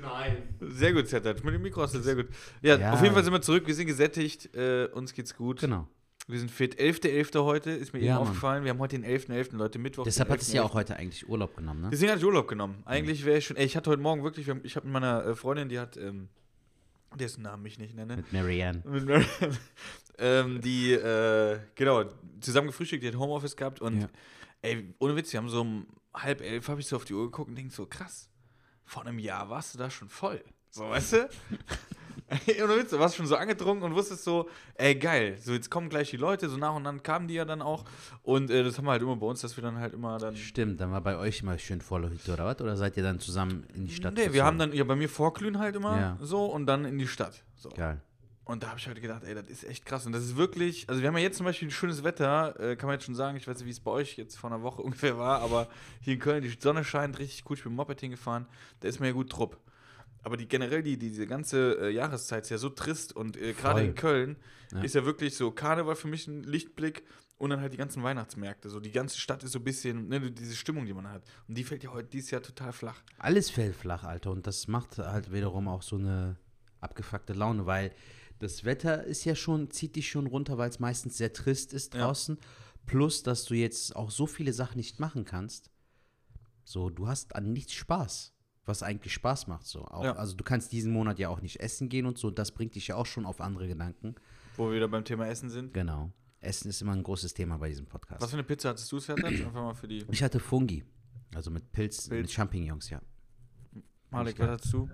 nein. 0.00 0.54
Sehr 0.60 0.92
gut, 0.92 1.08
Zertat. 1.08 1.42
Mit 1.44 1.54
dem 1.54 1.62
Mikro 1.62 1.82
hast 1.82 1.94
du 1.94 2.00
sehr 2.00 2.14
gut. 2.16 2.28
Ja, 2.62 2.76
Ja. 2.78 2.92
auf 2.92 3.02
jeden 3.02 3.14
Fall 3.14 3.24
sind 3.24 3.32
wir 3.32 3.42
zurück. 3.42 3.66
Wir 3.66 3.74
sind 3.74 3.86
gesättigt. 3.86 4.54
Äh, 4.54 4.86
uns 4.92 5.12
geht's 5.12 5.34
gut. 5.36 5.60
Genau. 5.60 5.88
Wir 6.28 6.38
sind 6.38 6.50
fit. 6.50 6.78
11.11. 6.78 7.42
heute, 7.44 7.70
ist 7.72 7.92
mir 7.92 7.98
Ja, 8.00 8.04
eben 8.04 8.14
Mann. 8.14 8.22
aufgefallen. 8.28 8.64
Wir 8.64 8.70
haben 8.70 8.78
heute 8.78 8.96
den 8.98 9.04
11.11. 9.04 9.56
Leute, 9.56 9.78
Mittwoch. 9.78 10.04
Deshalb 10.04 10.28
den 10.28 10.34
hat 10.34 10.42
es 10.42 10.52
ja 10.52 10.62
11.11.. 10.62 10.66
auch 10.66 10.74
heute 10.74 10.96
eigentlich 10.96 11.28
Urlaub 11.28 11.56
genommen, 11.56 11.80
ne? 11.82 11.88
Deswegen 11.90 12.10
hatte 12.12 12.20
ich 12.20 12.26
Urlaub 12.26 12.46
genommen. 12.46 12.82
Eigentlich 12.84 13.24
wäre 13.24 13.38
ich 13.38 13.46
schon. 13.46 13.56
Ey, 13.56 13.66
ich 13.66 13.76
hatte 13.76 13.90
heute 13.90 14.02
Morgen 14.02 14.22
wirklich. 14.22 14.46
wir 14.46 14.54
haben- 14.54 14.60
Ich 14.64 14.76
habe 14.76 14.86
mit 14.86 14.92
meiner 14.92 15.24
äh, 15.26 15.34
Freundin, 15.34 15.68
die 15.68 15.78
hat. 15.78 15.96
Ähm, 15.96 16.28
dessen 17.16 17.42
Namen 17.42 17.64
ich 17.66 17.78
nicht 17.78 17.94
nenne. 17.94 18.16
Mit 18.16 18.32
Marianne. 18.32 18.82
Mit 18.86 19.04
Marianne. 19.06 19.58
ähm, 20.18 20.60
die, 20.60 20.92
äh, 20.92 21.58
genau, 21.74 22.04
zusammen 22.40 22.68
gefrühstückt, 22.68 23.02
die 23.02 23.08
hat 23.08 23.16
Homeoffice 23.16 23.56
gehabt 23.56 23.80
und 23.80 24.00
Ja. 24.02 24.08
ey, 24.62 24.94
ohne 24.98 25.16
Witz, 25.16 25.32
wir 25.32 25.38
haben 25.38 25.48
so 25.48 25.60
um 25.62 25.86
halb 26.14 26.40
elf, 26.40 26.68
habe 26.68 26.80
ich 26.80 26.86
so 26.86 26.96
auf 26.96 27.04
die 27.04 27.14
Uhr 27.14 27.24
geguckt 27.24 27.48
und 27.50 27.56
denk 27.56 27.72
so, 27.72 27.86
krass, 27.86 28.28
vor 28.84 29.06
einem 29.06 29.18
Jahr 29.18 29.48
warst 29.48 29.74
du 29.74 29.78
da 29.78 29.90
schon 29.90 30.08
voll. 30.08 30.42
So, 30.70 30.88
weißt 30.88 31.12
du? 31.14 31.28
ohne 32.64 32.76
Witz, 32.76 32.90
du 32.90 32.98
warst 32.98 33.16
schon 33.16 33.26
so 33.26 33.36
angedrungen 33.36 33.82
und 33.82 33.94
wusstest 33.94 34.24
so, 34.24 34.48
ey, 34.74 34.94
geil, 34.94 35.36
so 35.40 35.52
jetzt 35.52 35.70
kommen 35.70 35.88
gleich 35.88 36.10
die 36.10 36.16
Leute, 36.16 36.48
so 36.48 36.56
nach 36.56 36.74
und 36.74 36.82
nach 36.82 37.02
kamen 37.02 37.28
die 37.28 37.34
ja 37.34 37.44
dann 37.44 37.62
auch 37.62 37.84
und 38.22 38.50
äh, 38.50 38.62
das 38.62 38.78
haben 38.78 38.84
wir 38.86 38.92
halt 38.92 39.02
immer 39.02 39.16
bei 39.16 39.26
uns, 39.26 39.40
dass 39.40 39.56
wir 39.56 39.62
dann 39.62 39.78
halt 39.78 39.94
immer 39.94 40.18
dann... 40.18 40.36
Stimmt, 40.36 40.80
dann 40.80 40.90
war 40.92 41.00
bei 41.00 41.16
euch 41.16 41.40
immer 41.42 41.58
schön 41.58 41.80
volle 41.80 42.10
Hütte 42.10 42.32
oder 42.32 42.44
was? 42.46 42.60
Oder 42.60 42.76
seid 42.76 42.96
ihr 42.96 43.02
dann 43.02 43.20
zusammen 43.20 43.64
in 43.74 43.86
die 43.86 43.92
Stadt? 43.94 44.14
Nee, 44.14 44.20
wir 44.20 44.26
gezogen? 44.28 44.44
haben 44.46 44.58
dann, 44.58 44.72
ja, 44.72 44.84
bei 44.84 44.96
mir 44.96 45.08
Vorglühen 45.08 45.58
halt 45.58 45.76
immer 45.76 45.98
Ja. 45.98 46.18
so 46.20 46.46
und 46.46 46.66
dann 46.66 46.84
in 46.84 46.98
die 46.98 47.06
Stadt. 47.08 47.42
So. 47.56 47.68
Geil. 47.70 48.00
Und 48.44 48.64
da 48.64 48.70
habe 48.70 48.80
ich 48.80 48.88
heute 48.88 49.00
gedacht, 49.00 49.22
ey, 49.22 49.32
das 49.34 49.46
ist 49.46 49.62
echt 49.62 49.86
krass. 49.86 50.06
Und 50.06 50.12
das 50.12 50.24
ist 50.24 50.36
wirklich, 50.36 50.88
also 50.88 51.00
wir 51.00 51.06
haben 51.08 51.16
ja 51.16 51.22
jetzt 51.22 51.36
zum 51.36 51.46
Beispiel 51.46 51.70
schönes 51.70 52.02
Wetter, 52.02 52.58
äh, 52.58 52.74
kann 52.74 52.88
man 52.88 52.94
jetzt 52.94 53.04
schon 53.04 53.14
sagen, 53.14 53.36
ich 53.36 53.46
weiß 53.46 53.58
nicht, 53.58 53.66
wie 53.66 53.70
es 53.70 53.78
bei 53.78 53.92
euch 53.92 54.16
jetzt 54.16 54.36
vor 54.36 54.50
einer 54.50 54.60
Woche 54.62 54.82
ungefähr 54.82 55.16
war, 55.18 55.40
aber 55.40 55.68
hier 56.00 56.14
in 56.14 56.18
Köln, 56.18 56.42
die 56.42 56.48
Sonne 56.58 56.82
scheint 56.82 57.18
richtig 57.20 57.44
gut, 57.44 57.58
ich 57.58 57.64
bin 57.64 57.74
Moped 57.74 58.00
hingefahren, 58.00 58.46
da 58.80 58.88
ist 58.88 58.98
mir 58.98 59.06
ja 59.06 59.12
gut 59.12 59.30
Trupp. 59.30 59.56
Aber 60.22 60.36
die 60.36 60.46
generell, 60.48 60.82
die, 60.82 60.98
diese 60.98 61.26
ganze 61.26 61.78
äh, 61.80 61.90
Jahreszeit 61.90 62.44
ist 62.44 62.50
ja 62.50 62.58
so 62.58 62.68
trist 62.68 63.14
und 63.16 63.36
äh, 63.36 63.52
gerade 63.54 63.82
in 63.84 63.94
Köln 63.94 64.36
Ja. 64.72 64.82
ist 64.82 64.94
ja 64.94 65.04
wirklich 65.04 65.34
so 65.36 65.50
Karneval 65.50 65.96
für 65.96 66.08
mich 66.08 66.26
ein 66.28 66.42
Lichtblick 66.44 67.04
und 67.38 67.50
dann 67.50 67.60
halt 67.60 67.72
die 67.72 67.78
ganzen 67.78 68.02
Weihnachtsmärkte. 68.02 68.68
So 68.68 68.80
die 68.80 68.90
ganze 68.92 69.18
Stadt 69.18 69.42
ist 69.44 69.52
so 69.52 69.58
ein 69.60 69.64
bisschen, 69.64 70.08
ne, 70.08 70.30
diese 70.30 70.54
Stimmung, 70.54 70.84
die 70.84 70.92
man 70.92 71.08
hat. 71.08 71.22
Und 71.48 71.56
die 71.56 71.64
fällt 71.64 71.82
ja 71.84 71.90
heute 71.92 72.08
dieses 72.10 72.30
Jahr 72.32 72.42
total 72.42 72.72
flach. 72.72 73.02
Alles 73.18 73.48
fällt 73.48 73.74
flach, 73.74 74.04
Alter. 74.04 74.30
Und 74.30 74.46
das 74.46 74.68
macht 74.68 74.98
halt 74.98 75.32
wiederum 75.32 75.66
auch 75.68 75.82
so 75.82 75.96
eine 75.96 76.36
abgefuckte 76.80 77.32
Laune, 77.32 77.64
weil 77.64 77.92
das 78.40 78.64
Wetter 78.64 79.04
ist 79.04 79.24
ja 79.24 79.34
schon, 79.34 79.70
zieht 79.70 79.96
dich 79.96 80.10
schon 80.10 80.26
runter, 80.26 80.58
weil 80.58 80.68
es 80.68 80.80
meistens 80.80 81.16
sehr 81.16 81.32
trist 81.32 81.72
ist 81.72 81.94
Ja. 81.94 82.04
draußen. 82.06 82.38
Plus, 82.86 83.22
dass 83.22 83.44
du 83.46 83.54
jetzt 83.54 83.96
auch 83.96 84.10
so 84.10 84.26
viele 84.26 84.52
Sachen 84.52 84.76
nicht 84.76 85.00
machen 85.00 85.24
kannst. 85.24 85.70
So, 86.64 86.90
du 86.90 87.08
hast 87.08 87.34
an 87.36 87.52
nichts 87.52 87.72
Spaß, 87.72 88.32
was 88.70 88.82
eigentlich 88.82 89.12
Spaß 89.12 89.46
macht. 89.48 89.66
So. 89.66 89.84
Auch, 89.84 90.04
Ja. 90.04 90.12
Also 90.16 90.34
du 90.34 90.44
kannst 90.44 90.72
diesen 90.72 90.92
Monat 90.92 91.18
ja 91.18 91.28
auch 91.28 91.42
nicht 91.42 91.60
essen 91.60 91.88
gehen 91.88 92.06
und 92.06 92.16
so. 92.16 92.30
Das 92.30 92.52
bringt 92.52 92.74
dich 92.74 92.86
ja 92.88 92.96
auch 92.96 93.06
schon 93.06 93.26
auf 93.26 93.40
andere 93.40 93.68
Gedanken. 93.68 94.14
Wo 94.56 94.68
wir 94.68 94.76
wieder 94.76 94.88
beim 94.88 95.04
Thema 95.04 95.26
Essen 95.26 95.50
sind. 95.50 95.74
Genau. 95.74 96.10
Essen 96.40 96.70
ist 96.70 96.80
immer 96.80 96.92
ein 96.92 97.02
großes 97.02 97.34
Thema 97.34 97.58
bei 97.58 97.68
diesem 97.68 97.86
Podcast. 97.86 98.22
Was 98.22 98.30
für 98.30 98.36
eine 98.36 98.44
Pizza 98.44 98.70
hattest 98.70 98.90
du, 98.90 98.98
Sertat? 98.98 99.24
Einfach 99.26 99.52
mal 99.52 99.74
für 99.74 99.88
die. 99.88 100.04
Ich 100.10 100.22
hatte 100.22 100.40
Fungi. 100.40 100.84
Also 101.34 101.50
mit 101.50 101.70
Pilz, 101.70 102.08
Pilz. 102.08 102.22
mit 102.22 102.30
Champignons, 102.30 102.90
ja. 102.90 103.00
Malik, 104.10 104.38
was 104.38 104.48
hattest 104.48 104.72
du? 104.72 104.88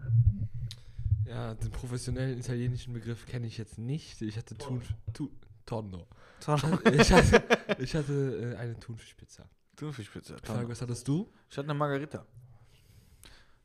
Ja, 1.25 1.55
den 1.55 1.71
professionellen 1.71 2.39
italienischen 2.39 2.93
Begriff 2.93 3.27
kenne 3.27 3.47
ich 3.47 3.59
jetzt 3.59 3.79
nicht. 3.79 4.21
Ich 4.23 4.37
hatte 4.37 4.57
Thun, 4.57 4.83
tu, 5.13 5.31
Tonno. 5.65 6.07
Ich 6.93 7.13
hatte, 7.13 7.43
ich 7.79 7.95
hatte 7.95 8.53
äh, 8.55 8.57
eine 8.57 8.79
Thunfischpizza. 8.79 9.49
Thunfischpizza. 9.75 10.37
Frage, 10.43 10.69
was 10.69 10.83
hattest 10.83 11.09
du? 11.09 11.33
Ich 11.51 11.57
hatte 11.57 11.69
eine 11.69 11.79
Margarita. 11.79 12.27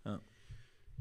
Ja. 0.05 0.19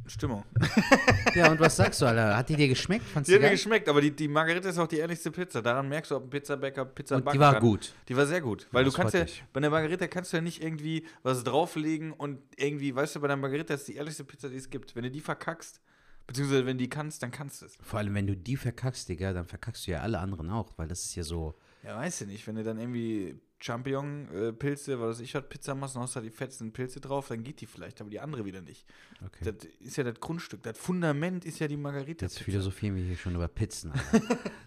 Stimmung. 0.06 0.44
Ja, 1.34 1.52
und 1.52 1.60
was 1.60 1.76
sagst 1.76 2.00
du, 2.02 2.06
Alter? 2.06 2.36
Hat 2.36 2.48
die 2.48 2.56
dir 2.56 2.66
geschmeckt? 2.66 3.04
Fandst 3.04 3.30
Die 3.30 3.34
hat 3.36 3.42
mir 3.42 3.50
geschmeckt, 3.50 3.88
aber 3.88 4.00
die, 4.00 4.10
die 4.10 4.26
Margarita 4.26 4.68
ist 4.68 4.78
auch 4.78 4.88
die 4.88 4.96
ehrlichste 4.96 5.30
Pizza. 5.30 5.62
Daran 5.62 5.88
merkst 5.88 6.10
du, 6.10 6.16
ob 6.16 6.24
ein 6.24 6.30
Pizzabäcker 6.30 6.84
Pizza 6.86 7.16
Und 7.16 7.24
backen 7.24 7.36
die 7.36 7.40
war 7.40 7.52
kann. 7.52 7.62
gut. 7.62 7.92
Die 8.08 8.16
war 8.16 8.26
sehr 8.26 8.40
gut. 8.40 8.66
Weil 8.72 8.84
Das 8.84 8.94
du 8.94 9.00
kannst 9.00 9.14
ja, 9.14 9.24
bei 9.52 9.60
der 9.60 9.70
Margarita 9.70 10.08
kannst 10.08 10.32
du 10.32 10.38
ja 10.38 10.42
nicht 10.42 10.60
irgendwie 10.62 11.06
was 11.22 11.44
drauflegen 11.44 12.12
und 12.12 12.40
irgendwie, 12.56 12.92
weißt 12.94 13.14
du, 13.14 13.20
bei 13.20 13.28
der 13.28 13.36
Margarita 13.36 13.74
ist 13.74 13.86
die 13.86 13.94
ehrlichste 13.94 14.24
Pizza, 14.24 14.48
die 14.48 14.56
es 14.56 14.68
gibt. 14.70 14.96
Wenn 14.96 15.04
du 15.04 15.10
die 15.12 15.20
verkackst, 15.20 15.80
beziehungsweise 16.26 16.66
wenn 16.66 16.78
du 16.78 16.82
die 16.84 16.90
kannst, 16.90 17.22
dann 17.22 17.30
kannst 17.30 17.62
du 17.62 17.66
es. 17.66 17.76
Vor 17.80 18.00
allem, 18.00 18.14
wenn 18.14 18.26
du 18.26 18.36
die 18.36 18.56
verkackst, 18.56 19.08
Digga, 19.08 19.32
dann 19.32 19.44
verkackst 19.44 19.86
du 19.86 19.92
ja 19.92 20.00
alle 20.00 20.18
anderen 20.18 20.50
auch, 20.50 20.72
weil 20.78 20.88
das 20.88 21.04
ist 21.04 21.14
ja 21.14 21.22
so. 21.22 21.54
Ja, 21.84 21.96
weißt 21.96 22.22
du 22.22 22.26
nicht. 22.26 22.44
Wenn 22.48 22.56
du 22.56 22.64
dann 22.64 22.78
irgendwie 22.80 23.38
Champignon-Pilze, 23.62 25.00
was 25.00 25.16
weiß 25.16 25.20
ich, 25.20 25.34
hat 25.34 25.48
Pizza 25.48 25.74
machst 25.74 25.96
und 25.96 26.02
hast 26.02 26.16
da 26.16 26.20
die 26.20 26.30
fetzen 26.30 26.72
Pilze 26.72 27.00
drauf, 27.00 27.28
dann 27.28 27.42
geht 27.42 27.60
die 27.60 27.66
vielleicht, 27.66 28.00
aber 28.00 28.10
die 28.10 28.20
andere 28.20 28.44
wieder 28.44 28.60
nicht. 28.60 28.84
Okay. 29.24 29.44
Das 29.52 29.54
ist 29.80 29.96
ja 29.96 30.04
das 30.04 30.18
Grundstück. 30.20 30.62
Das 30.62 30.78
Fundament 30.78 31.44
ist 31.44 31.58
ja 31.58 31.68
die 31.68 31.76
Margarita. 31.76 32.26
Jetzt 32.26 32.38
philosophieren 32.40 32.96
wir 32.96 33.04
hier 33.04 33.16
schon 33.16 33.34
über 33.34 33.48
Pizzen. 33.48 33.92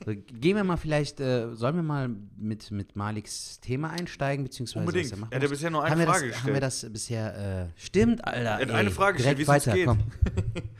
So, 0.05 0.13
gehen 0.15 0.55
wir 0.55 0.63
mal 0.63 0.77
vielleicht, 0.77 1.19
äh, 1.19 1.53
sollen 1.55 1.75
wir 1.75 1.83
mal 1.83 2.09
mit, 2.37 2.71
mit 2.71 2.95
Maliks 2.95 3.59
Thema 3.59 3.89
einsteigen, 3.91 4.43
beziehungsweise 4.43 4.79
Unbedingt. 4.85 5.05
was 5.11 5.17
er 5.17 5.21
machen 5.21 5.31
Er 5.31 5.35
hat 5.37 5.43
ja 5.43 5.49
bisher 5.49 5.69
nur 5.69 5.83
eine 5.83 5.91
haben 5.95 6.01
Frage 6.03 6.11
das, 6.11 6.21
gestellt. 6.21 6.43
Haben 6.43 6.53
wir 6.53 6.61
das 6.61 6.87
bisher, 6.91 7.69
äh, 7.75 7.79
stimmt, 7.81 8.23
Alter. 8.25 8.39
Er 8.41 8.53
hat 8.55 8.61
ey, 8.69 8.71
eine 8.75 8.91
Frage 8.91 9.17
gestellt, 9.17 9.37
wie 9.39 9.43
es 9.43 9.63
geht. 9.65 9.85
komm. 9.87 9.99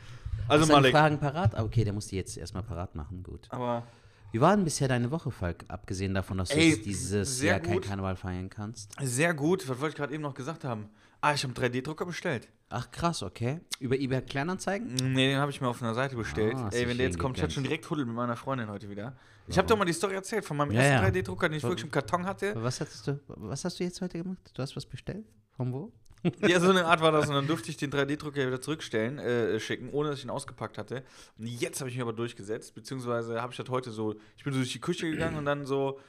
Also 0.46 0.60
Hast 0.64 0.68
du 0.68 0.74
Malek. 0.74 0.92
Fragen 0.92 1.18
parat? 1.18 1.54
Ah, 1.54 1.62
Okay, 1.64 1.84
der 1.84 1.94
muss 1.94 2.08
die 2.08 2.16
jetzt 2.16 2.36
erstmal 2.36 2.62
parat 2.62 2.94
machen, 2.94 3.22
gut. 3.22 3.46
Aber 3.48 3.86
Wie 4.34 4.40
war 4.40 4.56
denn 4.56 4.64
bisher 4.64 4.88
deine 4.88 5.12
Woche, 5.12 5.30
Falk? 5.30 5.64
Abgesehen 5.68 6.12
davon, 6.12 6.38
dass 6.38 6.48
du 6.48 6.56
Ey, 6.56 6.70
jetzt 6.70 6.84
dieses 6.86 7.40
Jahr 7.40 7.60
kein 7.60 7.74
gut. 7.74 7.84
Karneval 7.84 8.16
feiern 8.16 8.50
kannst. 8.50 8.92
sehr 9.00 9.32
gut. 9.32 9.60
Was 9.68 9.78
wollte 9.78 9.90
ich 9.92 9.96
gerade 9.96 10.12
eben 10.12 10.24
noch 10.24 10.34
gesagt 10.34 10.64
haben? 10.64 10.88
Ah, 11.20 11.34
ich 11.34 11.44
habe 11.44 11.54
einen 11.62 11.72
3D-Drucker 11.72 12.04
bestellt. 12.04 12.48
Ach 12.68 12.90
krass, 12.90 13.22
okay. 13.22 13.60
Über 13.78 13.96
eBay 13.96 14.22
Kleinanzeigen? 14.22 14.92
Nee, 15.12 15.28
den 15.28 15.38
habe 15.38 15.52
ich 15.52 15.60
mir 15.60 15.68
auf 15.68 15.80
einer 15.80 15.94
Seite 15.94 16.16
bestellt. 16.16 16.56
Ah, 16.56 16.68
Ey, 16.72 16.88
wenn 16.88 16.96
der 16.96 17.06
jetzt 17.06 17.18
kommt, 17.20 17.36
ich 17.36 17.44
hatte 17.44 17.52
schon 17.54 17.62
direkt 17.62 17.88
Huddel 17.88 18.06
mit 18.06 18.16
meiner 18.16 18.34
Freundin 18.34 18.68
heute 18.68 18.90
wieder. 18.90 19.14
Ich 19.46 19.56
habe 19.56 19.68
doch 19.68 19.78
mal 19.78 19.84
die 19.84 19.92
Story 19.92 20.14
erzählt 20.16 20.44
von 20.44 20.56
meinem 20.56 20.72
Ja, 20.72 20.80
ersten 20.80 21.14
ja. 21.14 21.20
3D-Drucker, 21.22 21.48
den 21.48 21.58
ich 21.58 21.62
Wa- 21.62 21.68
wirklich 21.68 21.84
im 21.84 21.92
Karton 21.92 22.26
hatte. 22.26 22.54
Was 22.56 22.80
hattest 22.80 23.06
du, 23.06 23.20
was 23.28 23.64
hast 23.64 23.78
du 23.78 23.84
jetzt 23.84 24.00
heute 24.00 24.18
gemacht? 24.20 24.50
Du 24.52 24.60
hast 24.62 24.74
was 24.74 24.84
bestellt? 24.84 25.24
Von 25.56 25.72
wo? 25.72 25.92
Ja, 26.48 26.58
so 26.60 26.70
eine 26.70 26.86
Art 26.86 27.00
war 27.00 27.12
das. 27.12 27.28
Und 27.28 27.34
dann 27.34 27.46
durfte 27.46 27.70
ich 27.70 27.76
den 27.76 27.90
3D-Drucker 27.92 28.46
wieder 28.46 28.60
zurückstellen, 28.60 29.18
äh, 29.18 29.60
schicken, 29.60 29.90
ohne 29.90 30.10
dass 30.10 30.18
ich 30.18 30.24
ihn 30.24 30.30
ausgepackt 30.30 30.78
hatte. 30.78 31.02
Und 31.38 31.46
jetzt 31.46 31.80
habe 31.80 31.90
ich 31.90 31.96
mich 31.96 32.02
aber 32.02 32.12
durchgesetzt, 32.12 32.74
beziehungsweise 32.74 33.40
habe 33.42 33.52
ich 33.52 33.56
das 33.58 33.68
heute 33.68 33.90
so, 33.90 34.14
ich 34.36 34.44
bin 34.44 34.52
so 34.52 34.58
durch 34.58 34.72
die 34.72 34.80
Küche 34.80 35.10
gegangen 35.10 35.36
und 35.36 35.44
dann 35.44 35.64
so, 35.66 36.00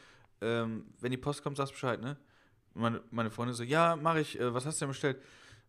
ähm, 0.42 0.86
wenn 1.02 1.12
die 1.12 1.18
Post 1.18 1.44
kommt, 1.44 1.58
sagst 1.58 1.72
du 1.72 1.76
Bescheid, 1.76 2.02
ne? 2.02 2.18
Und 2.74 2.82
Meine, 2.82 3.02
meine 3.12 3.32
Freundin 3.32 3.56
so, 3.56 3.64
ja, 3.64 3.96
mache 3.96 4.20
ich, 4.22 4.40
äh, 4.40 4.54
was 4.54 4.66
hast 4.66 4.80
du 4.82 4.86
denn 4.86 4.90
bestellt? 4.92 5.18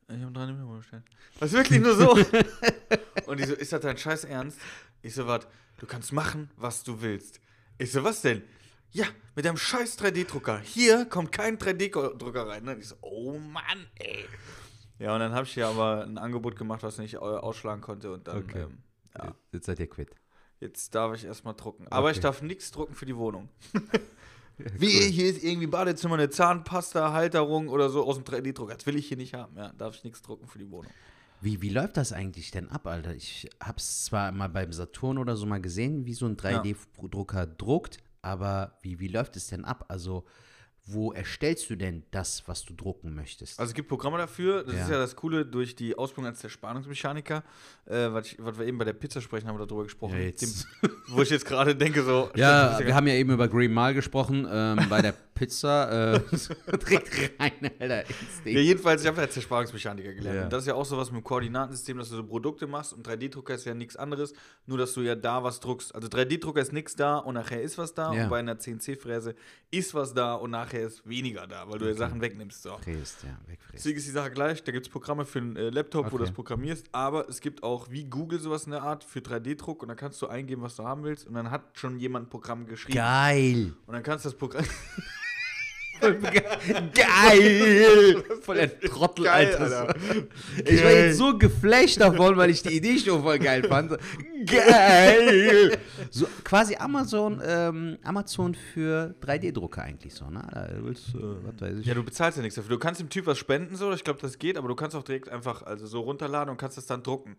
"Äh, 0.09 0.17
Ich 0.17 0.23
habe 0.23 0.33
drei 0.33 0.47
Millimeter 0.47 0.76
bestellt. 0.79 1.03
Das 1.41 1.53
ist 1.53 1.57
wirklich 1.59 1.81
nur 1.81 1.95
so. 1.95 2.12
und 3.26 3.41
ich 3.41 3.47
so, 3.47 3.55
ist 3.55 3.73
das 3.73 3.81
dein 3.81 3.97
Scheiß 3.99 4.25
Ernst? 4.25 4.59
Ich 5.03 5.15
so, 5.15 5.26
warte, 5.26 5.47
du 5.79 5.87
kannst 5.87 6.12
machen, 6.12 6.50
was 6.57 6.83
du 6.85 7.00
willst. 7.03 7.41
Ich 7.79 7.93
so, 7.93 8.03
was 8.05 8.23
denn? 8.23 8.43
Ja, 8.93 9.05
mit 9.35 9.45
deinem 9.45 9.57
scheiß 9.57 9.99
3D-Drucker. 9.99 10.59
Hier 10.61 11.05
kommt 11.07 11.33
kein 11.33 11.59
3D-Drucker 11.59 12.47
rein. 12.49 12.64
Ne? 12.64 12.73
Und 12.75 12.81
ich 12.81 12.88
so, 12.88 12.97
oh 13.02 13.38
Mann, 13.38 13.87
ey. 13.97 14.25
Ja, 14.99 15.12
und 15.14 15.21
dann 15.21 15.33
habe 15.33 15.45
ich 15.45 15.52
hier 15.52 15.66
aber 15.69 16.05
ein 16.05 16.16
Angebot 16.16 16.57
gemacht, 16.57 16.83
was 16.83 16.99
nicht 16.99 17.14
äh, 17.14 17.19
ausschlagen 17.19 17.83
konnte. 17.83 18.12
Und 18.12 18.26
dann, 18.28 18.38
Okay. 18.38 18.62
ähm, 18.62 18.78
ja, 19.19 19.35
Jetzt 19.52 19.66
seid 19.66 19.78
ihr 19.81 19.88
quitt. 19.88 20.11
jetzt 20.61 20.95
darf 20.95 21.14
ich 21.14 21.25
erstmal 21.25 21.55
drucken. 21.55 21.87
Aber 21.88 22.11
ich 22.11 22.16
Okay. 22.19 22.23
darf 22.23 22.40
nichts 22.43 22.71
drucken 22.71 22.95
für 22.95 23.05
die 23.07 23.16
Wohnung. 23.16 23.49
Wie, 24.59 24.88
hier 24.88 25.26
ist 25.28 25.45
irgendwie 25.45 25.66
Badezimmer, 25.66 26.14
eine 26.14 26.31
Zahnpasta, 26.31 27.12
Halterung 27.12 27.69
oder 27.69 27.90
so 27.90 28.05
aus 28.07 28.16
dem 28.16 28.25
3D-Drucker. 28.25 28.75
Das 28.76 28.87
will 28.87 28.97
ich 28.97 29.07
hier 29.09 29.19
nicht 29.19 29.35
haben. 29.35 29.55
Ja, 29.57 29.71
darf 29.76 29.97
ich 29.97 30.05
nichts 30.05 30.23
drucken 30.23 30.47
für 30.47 30.59
die 30.59 30.71
Wohnung. 30.71 30.90
Wie, 31.43 31.61
wie 31.61 31.69
läuft 31.69 31.99
das 31.99 32.14
eigentlich 32.14 32.50
denn 32.52 32.71
ab, 32.71 32.87
Alter? 32.87 33.14
Ich 33.14 33.50
hab's 33.62 34.07
zwar 34.07 34.33
mal 34.33 34.49
beim 34.49 34.73
Saturn 34.73 35.19
oder 35.19 35.37
so 35.37 35.45
mal 35.45 35.61
gesehen, 35.61 36.07
wie 36.07 36.14
so 36.14 36.25
ein 36.25 36.38
3D-Drucker 36.38 37.47
druckt, 37.47 37.99
aber 38.26 38.76
wie, 38.83 38.99
wie 38.99 39.09
läuft 39.09 39.37
es 39.37 39.47
denn 39.47 39.64
ab? 39.64 39.85
Also, 39.88 40.25
wo 40.88 41.12
erstellst 41.12 41.68
du 41.71 41.75
denn 41.76 42.04
das, 42.12 42.45
was 42.47 42.64
du 42.64 42.73
drucken 42.73 43.12
möchtest? 43.14 43.59
Also 43.59 43.71
es 43.71 43.75
gibt 43.75 43.88
Programme 43.88 44.18
dafür. 44.18 44.62
Das 44.62 44.75
Ja. 44.75 44.83
ist 44.85 44.90
ja 44.90 44.99
das 44.99 45.16
Coole 45.16 45.45
durch 45.45 45.75
die 45.75 45.97
Ausbildung 45.99 46.26
als 46.30 46.40
der 46.42 46.49
Spannungsmechaniker, 46.49 47.42
äh, 47.87 48.12
was, 48.12 48.26
ich, 48.28 48.37
was 48.38 48.56
wir 48.56 48.66
eben 48.66 48.78
bei 48.78 48.85
der 48.85 48.92
Pizza 48.92 49.21
sprechen, 49.21 49.49
haben 49.49 49.59
wir 49.59 49.66
darüber 49.66 49.83
gesprochen. 49.83 50.14
Ja, 50.16 50.30
Dem, 50.30 50.52
wo 51.09 51.23
ich 51.23 51.30
jetzt 51.30 51.45
gerade 51.45 51.75
denke 51.75 52.04
so. 52.04 52.30
ja, 52.37 52.78
wir 52.85 52.95
haben 52.95 53.06
ja 53.09 53.14
eben 53.14 53.33
über 53.33 53.49
Green 53.49 53.75
Mile 53.75 53.95
gesprochen. 53.95 54.47
Ähm, 54.49 54.78
bei 54.88 55.02
der 55.02 55.12
Pizza, 55.37 56.14
äh, 56.16 56.21
direkt 56.88 57.40
rein, 57.40 57.52
Alter. 57.78 58.02
Ja, 58.45 58.61
jedenfalls, 58.61 59.02
ich 59.02 59.07
habe 59.07 59.21
ja 59.21 59.28
Zersparungsmechaniker 59.31 60.12
gelernt. 60.14 60.37
Ja. 60.37 60.45
Und 60.45 60.52
das 60.52 60.62
ist 60.62 60.66
ja 60.66 60.75
auch 60.75 60.85
sowas 60.85 61.12
mit 61.12 61.21
dem 61.21 61.25
Koordinatensystem, 61.25 61.97
dass 61.99 62.11
du 62.11 62.16
so 62.16 62.25
Produkte 62.25 62.66
machst 62.66 62.93
und 62.93 63.07
3D-Drucker 63.07 63.55
ist 63.55 63.64
ja 63.66 63.75
nichts 63.75 63.97
anderes, 63.97 64.33
nur 64.66 64.78
dass 64.78 64.93
du 64.95 65.02
ja 65.02 65.14
da 65.14 65.45
was 65.45 65.61
druckst. 65.61 65.95
Also 65.95 66.09
3D-Drucker 66.09 66.61
ist 66.61 66.73
nichts 66.73 66.97
da 66.97 67.19
und 67.19 67.35
nachher 67.35 67.62
ist 67.62 67.78
was 67.78 67.95
da 67.95 68.12
Ja. 68.12 68.25
und 68.25 68.31
bei 68.31 68.38
einer 68.40 68.59
CNC-Fräse 68.59 69.35
ist 69.71 69.95
was 69.95 70.12
da 70.14 70.35
und 70.35 70.50
nachher 70.50 70.87
ist 70.87 71.07
weniger 71.09 71.47
da, 71.47 71.69
weil 71.69 71.78
du 71.78 71.87
ja 71.87 71.95
Sachen 71.95 72.21
wegnimmst. 72.21 72.62
So. 72.62 72.76
Fräst, 72.78 73.23
ja, 73.23 73.38
wegfräst. 73.47 73.75
Deswegen 73.75 73.99
ist 73.99 74.07
die 74.07 74.12
Sache 74.12 74.31
gleich, 74.31 74.64
da 74.64 74.73
gibt 74.73 74.87
es 74.87 74.90
Programme 74.93 75.25
für 75.25 75.38
einen 75.38 75.57
äh, 75.57 75.71
Laptop, 75.71 76.07
wo 76.07 76.11
du 76.11 76.16
Okay. 76.16 76.25
das 76.25 76.33
programmierst, 76.35 76.87
aber 76.93 77.28
es 77.28 77.40
gibt 77.40 77.62
auch 77.62 77.90
wie 77.90 78.05
Google 78.05 78.40
sowas 78.40 78.64
in 78.64 78.71
der 78.73 78.83
Art 78.83 79.05
für 79.05 79.19
3D-Druck 79.21 79.83
und 79.83 79.88
dann 79.88 79.97
kannst 79.99 80.21
du 80.23 80.26
eingeben, 80.28 80.62
was 80.62 80.76
du 80.76 80.85
haben 80.85 81.05
willst 81.05 81.26
und 81.26 81.35
dann 81.35 81.50
hat 81.50 81.62
schon 81.75 81.99
jemand 81.99 82.26
ein 82.26 82.31
Programm 82.31 82.66
geschrieben. 82.66 82.97
Geil. 82.97 83.75
Und 83.87 83.93
dann 83.95 84.02
kannst 84.02 84.25
du 84.25 84.31
das 84.31 84.38
Programm. 84.38 84.64
Geil! 86.94 88.22
Voll 88.42 88.56
der 88.56 88.80
Trottel, 88.80 89.25
Geil, 89.25 89.54
Alter. 89.56 89.88
Alter. 89.88 89.94
Ich 90.64 90.82
war 90.84 90.90
jetzt 90.90 91.18
so 91.18 91.36
geflasht 91.36 92.00
davon, 92.00 92.36
weil 92.36 92.50
ich 92.50 92.62
die 92.62 92.76
Idee 92.76 92.98
schon 92.98 93.22
voll 93.22 93.38
geil 93.38 93.64
fand. 93.64 93.96
Geil! 94.46 95.78
So 96.10 96.26
quasi 96.44 96.76
Amazon, 96.76 97.40
ähm, 97.44 97.98
Amazon 98.02 98.54
für 98.54 99.14
3D-Drucker 99.22 99.82
eigentlich 99.82 100.14
so, 100.14 100.28
ne? 100.30 100.46
Da 100.52 100.68
willst 100.80 101.12
du, 101.14 101.18
äh, 101.18 101.36
was 101.44 101.60
weiß 101.60 101.78
ich. 101.78 101.86
Ja, 101.86 101.94
du 101.94 102.02
bezahlst 102.02 102.36
ja 102.38 102.42
nichts 102.42 102.56
dafür. 102.56 102.70
Du 102.70 102.78
kannst 102.78 103.00
dem 103.00 103.08
Typ 103.08 103.26
was 103.26 103.38
spenden, 103.38 103.76
so, 103.76 103.92
ich 103.92 104.04
glaube, 104.04 104.20
das 104.20 104.38
geht, 104.38 104.56
aber 104.56 104.68
du 104.68 104.75
kannst 104.75 104.94
auch 104.96 105.02
direkt 105.04 105.28
einfach 105.28 105.62
also 105.62 105.86
so 105.86 106.00
runterladen 106.00 106.50
und 106.50 106.56
kannst 106.56 106.76
das 106.76 106.86
dann 106.86 107.02
drucken. 107.02 107.36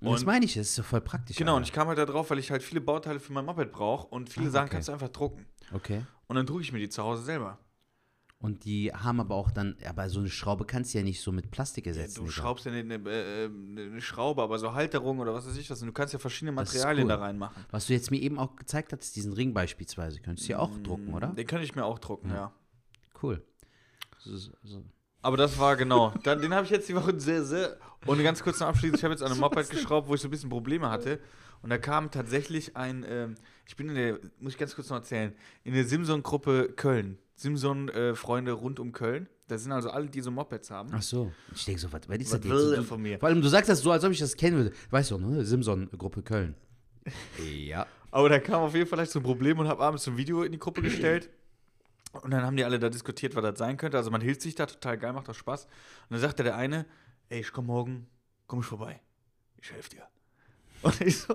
Und 0.00 0.12
das 0.12 0.20
Und, 0.20 0.26
meine 0.26 0.44
ich, 0.44 0.54
das 0.54 0.68
ist 0.68 0.74
so 0.74 0.82
voll 0.82 1.00
praktisch. 1.00 1.36
genau, 1.36 1.52
und 1.52 1.58
Alter. 1.58 1.68
ich 1.68 1.72
kam 1.72 1.88
halt 1.88 1.98
da 1.98 2.04
drauf, 2.04 2.30
weil 2.30 2.38
ich 2.38 2.50
halt 2.50 2.62
viele 2.62 2.80
Bauteile 2.80 3.20
für 3.20 3.32
mein 3.32 3.44
Moped 3.44 3.72
brauche 3.72 4.06
und 4.08 4.28
viele 4.28 4.48
Ah, 4.48 4.50
Sachen 4.50 4.64
okay. 4.64 4.72
kannst 4.74 4.88
du 4.88 4.92
einfach 4.92 5.08
drucken. 5.08 5.46
Okay. 5.72 6.02
Und 6.26 6.36
dann 6.36 6.46
drucke 6.46 6.62
ich 6.62 6.72
mir 6.72 6.78
die 6.78 6.88
zu 6.88 7.02
Hause 7.02 7.22
selber. 7.22 7.58
Und 8.44 8.66
die 8.66 8.92
haben 8.92 9.20
aber 9.20 9.36
auch 9.36 9.50
dann, 9.50 9.74
aber 9.88 10.10
so 10.10 10.20
eine 10.20 10.28
Schraube 10.28 10.66
kannst 10.66 10.92
du 10.92 10.98
ja 10.98 11.04
nicht 11.04 11.22
so 11.22 11.32
mit 11.32 11.50
Plastik 11.50 11.86
Ja, 11.86 11.92
ersetzen. 11.92 12.16
du 12.16 12.20
Digga. 12.24 12.32
schraubst 12.32 12.66
ja 12.66 12.72
eine, 12.72 12.94
eine, 12.94 13.10
äh, 13.10 13.44
eine 13.46 14.02
Schraube, 14.02 14.42
aber 14.42 14.58
so 14.58 14.74
Halterung 14.74 15.18
oder 15.18 15.32
was 15.32 15.46
weiß 15.46 15.56
ich 15.56 15.70
was. 15.70 15.80
Und 15.80 15.86
du 15.86 15.94
kannst 15.94 16.12
ja 16.12 16.18
verschiedene 16.18 16.52
Materialien 16.52 17.04
cool. 17.04 17.08
da 17.08 17.16
reinmachen. 17.20 17.64
Was 17.70 17.86
du 17.86 17.94
jetzt 17.94 18.10
mir 18.10 18.20
eben 18.20 18.38
auch 18.38 18.54
gezeigt 18.54 18.92
hast, 18.92 19.16
diesen 19.16 19.32
Ring 19.32 19.54
beispielsweise, 19.54 20.20
könntest 20.20 20.46
du 20.46 20.52
ja 20.52 20.58
auch 20.58 20.76
drucken, 20.82 21.14
oder? 21.14 21.28
Den 21.28 21.46
könnte 21.46 21.64
ich 21.64 21.74
mir 21.74 21.86
auch 21.86 21.98
drucken, 21.98 22.28
ja. 22.28 22.52
Cool. 23.22 23.42
So, 24.18 24.36
so, 24.36 24.52
so. 24.62 24.84
Aber 25.22 25.38
das 25.38 25.58
war 25.58 25.74
genau. 25.76 26.12
Dann, 26.22 26.42
den 26.42 26.52
habe 26.52 26.66
ich 26.66 26.70
jetzt 26.70 26.86
die 26.86 26.94
Woche 26.94 27.18
sehr, 27.18 27.44
sehr. 27.44 27.78
Und 28.04 28.22
ganz 28.22 28.42
kurz 28.42 28.60
noch 28.60 28.66
abschließend, 28.66 28.98
ich 28.98 29.04
habe 29.04 29.14
jetzt 29.14 29.22
an 29.22 29.32
einem 29.32 29.40
Moped 29.40 29.70
geschraubt, 29.70 30.06
wo 30.06 30.16
ich 30.16 30.20
so 30.20 30.28
ein 30.28 30.30
bisschen 30.30 30.50
Probleme 30.50 30.90
hatte. 30.90 31.18
Und 31.62 31.70
da 31.70 31.78
kam 31.78 32.10
tatsächlich 32.10 32.76
ein, 32.76 33.06
ähm, 33.08 33.36
ich 33.66 33.74
bin 33.74 33.88
in 33.88 33.94
der, 33.94 34.18
muss 34.38 34.52
ich 34.52 34.58
ganz 34.58 34.74
kurz 34.74 34.90
noch 34.90 34.98
erzählen, 34.98 35.32
in 35.62 35.72
der 35.72 35.86
Simson-Gruppe 35.86 36.74
Köln. 36.76 37.16
Simson-Freunde 37.36 38.52
rund 38.52 38.80
um 38.80 38.92
Köln. 38.92 39.28
Das 39.48 39.62
sind 39.62 39.72
also 39.72 39.90
alle, 39.90 40.06
die 40.06 40.20
so 40.20 40.30
Mopeds 40.30 40.70
haben. 40.70 40.90
Ach 40.92 41.02
so. 41.02 41.32
Ich 41.54 41.64
denke 41.64 41.80
so, 41.80 41.92
was, 41.92 42.08
was 42.08 42.16
ist 42.16 42.32
Was 42.32 42.40
das 42.40 42.50
will 42.50 42.60
jetzt? 42.68 42.76
der 42.76 42.82
von 42.82 43.02
mir? 43.02 43.18
Vor 43.18 43.28
allem, 43.28 43.42
du 43.42 43.48
sagst 43.48 43.68
das 43.68 43.80
so, 43.80 43.90
als 43.90 44.04
ob 44.04 44.12
ich 44.12 44.18
das 44.18 44.36
kennen 44.36 44.56
würde. 44.56 44.72
Weißt 44.90 45.10
du, 45.10 45.18
ne? 45.18 45.44
Simson-Gruppe 45.44 46.22
Köln. 46.22 46.54
ja. 47.58 47.86
Aber 48.10 48.28
da 48.28 48.38
kam 48.38 48.62
auf 48.62 48.74
jeden 48.74 48.88
Fall 48.88 49.04
so 49.06 49.18
ein 49.18 49.22
Problem 49.22 49.58
und 49.58 49.68
habe 49.68 49.82
abends 49.82 50.04
so 50.04 50.10
ein 50.10 50.16
Video 50.16 50.44
in 50.44 50.52
die 50.52 50.58
Gruppe 50.58 50.80
gestellt. 50.82 51.28
Und 52.22 52.30
dann 52.30 52.42
haben 52.42 52.56
die 52.56 52.64
alle 52.64 52.78
da 52.78 52.88
diskutiert, 52.88 53.34
was 53.34 53.42
das 53.42 53.58
sein 53.58 53.76
könnte. 53.76 53.96
Also 53.96 54.10
man 54.10 54.20
hilft 54.20 54.40
sich 54.40 54.54
da 54.54 54.66
total 54.66 54.96
geil, 54.96 55.12
macht 55.12 55.28
auch 55.28 55.34
Spaß. 55.34 55.64
Und 55.64 55.70
dann 56.10 56.20
sagte 56.20 56.44
der 56.44 56.56
eine, 56.56 56.86
ey, 57.28 57.40
ich 57.40 57.52
komm 57.52 57.66
morgen, 57.66 58.06
komm 58.46 58.60
ich 58.60 58.66
vorbei. 58.66 59.00
Ich 59.60 59.72
helfe 59.72 59.90
dir. 59.90 60.06
Und 60.82 61.00
ich 61.00 61.18
so, 61.18 61.34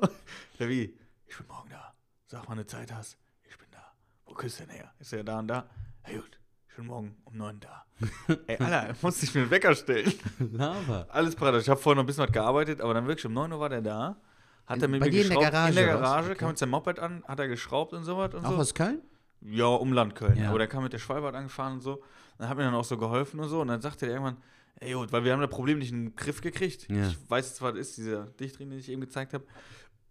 ja 0.58 0.70
wie? 0.70 0.98
Ich 1.28 1.38
bin 1.38 1.48
morgen 1.48 1.70
da. 1.70 1.94
Sag 2.28 2.48
mal, 2.48 2.54
eine 2.54 2.66
Zeit 2.66 2.94
hast. 2.94 3.18
Ich 3.44 3.58
bin 3.58 3.68
da. 3.72 3.92
Wo 4.26 4.34
küsst 4.34 4.60
du 4.60 4.64
denn 4.64 4.76
her? 4.76 4.94
Ist 5.00 5.12
er 5.12 5.24
da 5.24 5.40
und 5.40 5.48
da? 5.48 5.70
Ja 6.12 6.18
gut, 6.20 6.40
ich 6.70 6.76
bin 6.76 6.86
morgen 6.88 7.16
um 7.26 7.38
neun 7.38 7.60
da. 7.60 7.86
ey, 8.48 8.58
Alter, 8.58 8.96
musste 9.02 9.26
ich 9.26 9.34
mir 9.36 9.42
einen 9.42 9.52
Wecker 9.52 9.76
stellen. 9.76 10.12
Lava. 10.54 11.06
Alles 11.10 11.36
parat. 11.36 11.62
Ich 11.62 11.70
habe 11.70 11.80
vorher 11.80 11.96
noch 11.96 12.04
ein 12.04 12.06
bisschen 12.08 12.24
was 12.24 12.32
gearbeitet, 12.32 12.82
aber 12.82 12.94
dann 12.94 13.08
wirklich 13.08 13.26
um 13.26 13.34
9 13.34 13.52
Uhr 13.52 13.60
war 13.60 13.70
der 13.70 13.82
da. 13.82 14.18
Hat 14.66 14.78
In- 14.78 14.84
er 14.84 14.88
mit 14.88 15.02
mir 15.02 15.10
dir 15.10 15.24
in 15.24 15.30
der 15.30 15.38
geschraubt. 15.38 15.52
Garage, 15.54 15.70
In 15.70 15.76
der? 15.76 15.86
Garage, 15.88 16.30
Okay. 16.32 16.38
kam 16.40 16.50
mit 16.50 16.58
seinem 16.58 16.70
Moped 16.72 17.00
an, 17.00 17.24
hat 17.28 17.40
er 17.40 17.48
geschraubt 17.48 17.94
und 17.94 18.04
sowas 18.04 18.34
und 18.34 18.46
Auch 18.46 18.52
so. 18.52 18.56
aus 18.58 18.74
Köln? 18.74 19.02
Ja, 19.42 19.66
Umland 19.68 20.16
Köln. 20.16 20.38
Ja. 20.38 20.50
Aber 20.50 20.60
der 20.60 20.68
kam 20.68 20.84
mit 20.84 20.94
der 20.94 21.00
Schwalbert 21.00 21.36
angefahren 21.36 21.74
und 21.74 21.82
so. 21.82 22.04
Dann 22.38 22.50
hat 22.50 22.58
mir 22.58 22.64
dann 22.64 22.74
auch 22.76 22.84
so 22.86 22.98
geholfen 22.98 23.40
und 23.40 23.50
so. 23.50 23.62
Und 23.62 23.68
dann 23.70 23.82
sagte 23.82 24.06
der 24.06 24.16
irgendwann, 24.16 24.38
ey, 24.76 24.94
gut, 24.94 25.12
weil 25.12 25.24
wir 25.24 25.34
haben 25.34 25.42
das 25.42 25.50
Problem 25.50 25.80
nicht 25.80 25.92
in 25.92 26.06
den 26.08 26.16
Griff 26.16 26.40
gekriegt. 26.42 26.88
Ja. 26.90 27.08
Ich 27.08 27.18
weiß 27.30 27.50
jetzt, 27.50 27.62
was 27.62 27.72
das 27.74 27.80
ist, 27.90 27.98
dieser 27.98 28.26
Dichtring, 28.28 28.70
den 28.70 28.80
ich 28.80 28.90
eben 28.90 29.02
gezeigt 29.02 29.34
habe. 29.34 29.46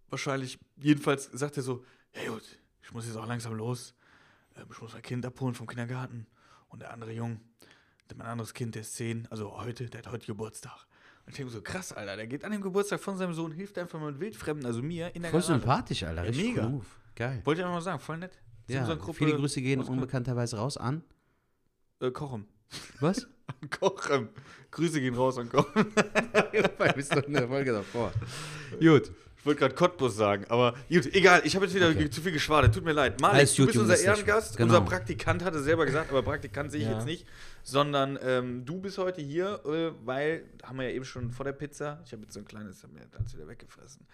Wahrscheinlich, 0.09 0.59
jedenfalls 0.77 1.25
sagt 1.25 1.57
er 1.57 1.63
so, 1.63 1.83
ja 2.23 2.31
gut, 2.31 2.43
ich 2.81 2.91
muss 2.93 3.05
jetzt 3.05 3.15
auch 3.17 3.27
langsam 3.27 3.53
los. 3.55 3.93
Ähm, 4.59 4.67
Ich 4.71 4.81
muss 4.81 4.93
mein 4.93 5.01
Kind 5.01 5.25
abholen 5.25 5.53
vom 5.55 5.67
Kindergarten. 5.67 6.27
Und 6.69 6.81
der 6.81 6.91
andere 6.93 7.11
Jung, 7.13 7.39
der- 8.09 8.17
mein 8.17 8.27
anderes 8.27 8.53
Kind, 8.53 8.75
der 8.75 8.81
ist 8.83 8.95
10, 8.95 9.27
also 9.31 9.57
heute, 9.61 9.85
der 9.89 9.99
hat 10.01 10.11
heute 10.11 10.25
Geburtstag. 10.25 10.85
Und 11.25 11.31
ich 11.31 11.35
denke 11.37 11.51
so, 11.51 11.61
krass, 11.61 11.93
Alter, 11.93 12.15
der 12.15 12.27
geht 12.27 12.43
an 12.43 12.51
den 12.51 12.61
Geburtstag 12.61 12.99
von 12.99 13.17
seinem 13.17 13.33
Sohn, 13.33 13.51
hilft 13.51 13.77
einfach 13.77 13.99
mal 13.99 14.11
mit 14.11 14.21
Wildfremden, 14.21 14.65
also 14.65 14.81
mir, 14.81 15.15
in 15.15 15.21
der 15.23 15.31
Voll 15.31 15.41
Garage. 15.41 15.53
sympathisch, 15.59 16.03
Alter. 16.03 16.23
Ja, 16.23 16.29
Richtig 16.29 16.55
mega. 16.55 16.67
cool. 16.67 16.81
Geil. 17.15 17.41
Wollte 17.45 17.61
ich 17.61 17.65
einfach 17.65 17.75
mal 17.77 17.81
sagen, 17.81 17.99
voll 17.99 18.17
nett. 18.17 18.39
Ja, 18.67 18.85
viele 19.13 19.35
Grüße 19.35 19.61
gehen 19.61 19.81
unbekannterweise 19.81 20.57
raus 20.57 20.77
an. 20.77 21.03
Äh, 21.99 22.11
Kochem. 22.11 22.45
Was? 22.99 23.27
Kochem. 23.79 24.29
Grüße 24.69 25.01
gehen 25.01 25.15
raus 25.15 25.37
an 25.39 25.49
Kochem. 25.49 25.87
Bist 26.95 27.15
doch 27.15 27.23
in 27.23 27.33
der 27.33 27.47
Folge 27.47 27.71
davor. 27.71 28.11
Gut. 28.79 29.11
Ich 29.39 29.45
wollte 29.45 29.59
gerade 29.61 29.73
Cottbus 29.75 30.17
sagen, 30.17 30.45
aber 30.49 30.73
gut, 30.89 31.13
egal, 31.15 31.41
ich 31.45 31.55
habe 31.55 31.65
jetzt 31.65 31.73
wieder 31.73 31.87
Okay. 31.89 32.09
zu 32.09 32.21
viel 32.21 32.33
geschwadert, 32.33 32.75
tut 32.75 32.83
mir 32.83 32.91
leid. 32.91 33.21
Malik, 33.21 33.37
Alles 33.37 33.55
du 33.55 33.65
bist 33.65 33.77
unser 33.77 33.97
Ehrengast, 33.97 34.55
schön. 34.57 34.63
unser 34.65 34.79
Genau. 34.79 34.89
Praktikant 34.89 35.45
hatte 35.45 35.63
selber 35.63 35.85
gesagt, 35.85 36.09
aber 36.11 36.21
Praktikant 36.23 36.71
sehe 36.71 36.81
ich 36.81 36.87
Ja. 36.87 36.95
jetzt 36.95 37.05
nicht, 37.05 37.25
sondern 37.63 38.19
ähm, 38.21 38.65
du 38.65 38.79
bist 38.81 38.97
heute 38.97 39.21
hier, 39.21 39.61
äh, 39.65 39.91
weil, 40.05 40.43
haben 40.63 40.77
wir 40.77 40.89
ja 40.89 40.93
eben 40.93 41.05
schon 41.05 41.31
vor 41.31 41.45
der 41.45 41.53
Pizza, 41.53 42.01
ich 42.05 42.11
habe 42.11 42.23
jetzt 42.23 42.33
so 42.33 42.39
ein 42.39 42.45
kleines, 42.45 42.83
haben 42.83 42.93
wir 42.95 43.05
ganz 43.07 43.33
wieder 43.33 43.47
weggefressen. 43.47 44.05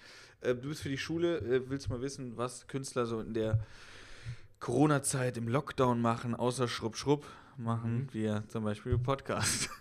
Äh, 0.41 0.53
du 0.53 0.69
bist 0.69 0.81
für 0.83 0.89
die 0.89 0.97
Schule, 0.97 1.39
äh, 1.39 1.69
willst 1.69 1.89
mal 1.89 2.01
wissen, 2.01 2.37
was 2.37 2.67
Künstler 2.67 3.07
so 3.07 3.19
in 3.19 3.33
der 3.33 3.59
Corona-Zeit 4.59 5.37
im 5.37 5.47
Lockdown 5.47 6.01
machen, 6.01 6.35
außer 6.35 6.67
Schrupp 6.67 6.95
Schrupp, 6.97 7.25
machen 7.57 8.09
wir 8.11 8.43
zum 8.47 8.63
Beispiel 8.63 8.97
Podcast. 8.99 9.69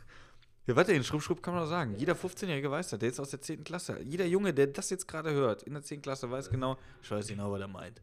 Ja, 0.67 0.75
warte, 0.77 0.93
den 0.93 1.05
Schrupp 1.05 1.23
Schrupp 1.23 1.43
kann 1.43 1.55
man 1.55 1.63
doch 1.63 1.69
sagen. 1.69 1.95
Jeder 1.99 2.15
15-Jährige 2.15 2.71
weiß 2.71 2.89
das, 2.91 2.99
der 2.99 3.11
ist 3.11 3.21
aus 3.21 3.31
der 3.31 3.41
10. 3.41 3.65
Klasse. 3.65 3.99
Jeder 4.03 4.25
Junge, 4.25 4.55
der 4.55 4.69
das 4.69 4.89
jetzt 4.91 5.07
gerade 5.07 5.31
hört, 5.33 5.63
in 5.65 5.75
der 5.75 5.83
10. 5.83 6.01
Klasse, 6.01 6.31
weiß 6.31 6.49
genau, 6.51 6.79
ich 7.03 7.11
weiß 7.11 7.27
genau, 7.29 7.53
was 7.53 7.61
er 7.61 7.69
meint. 7.69 8.01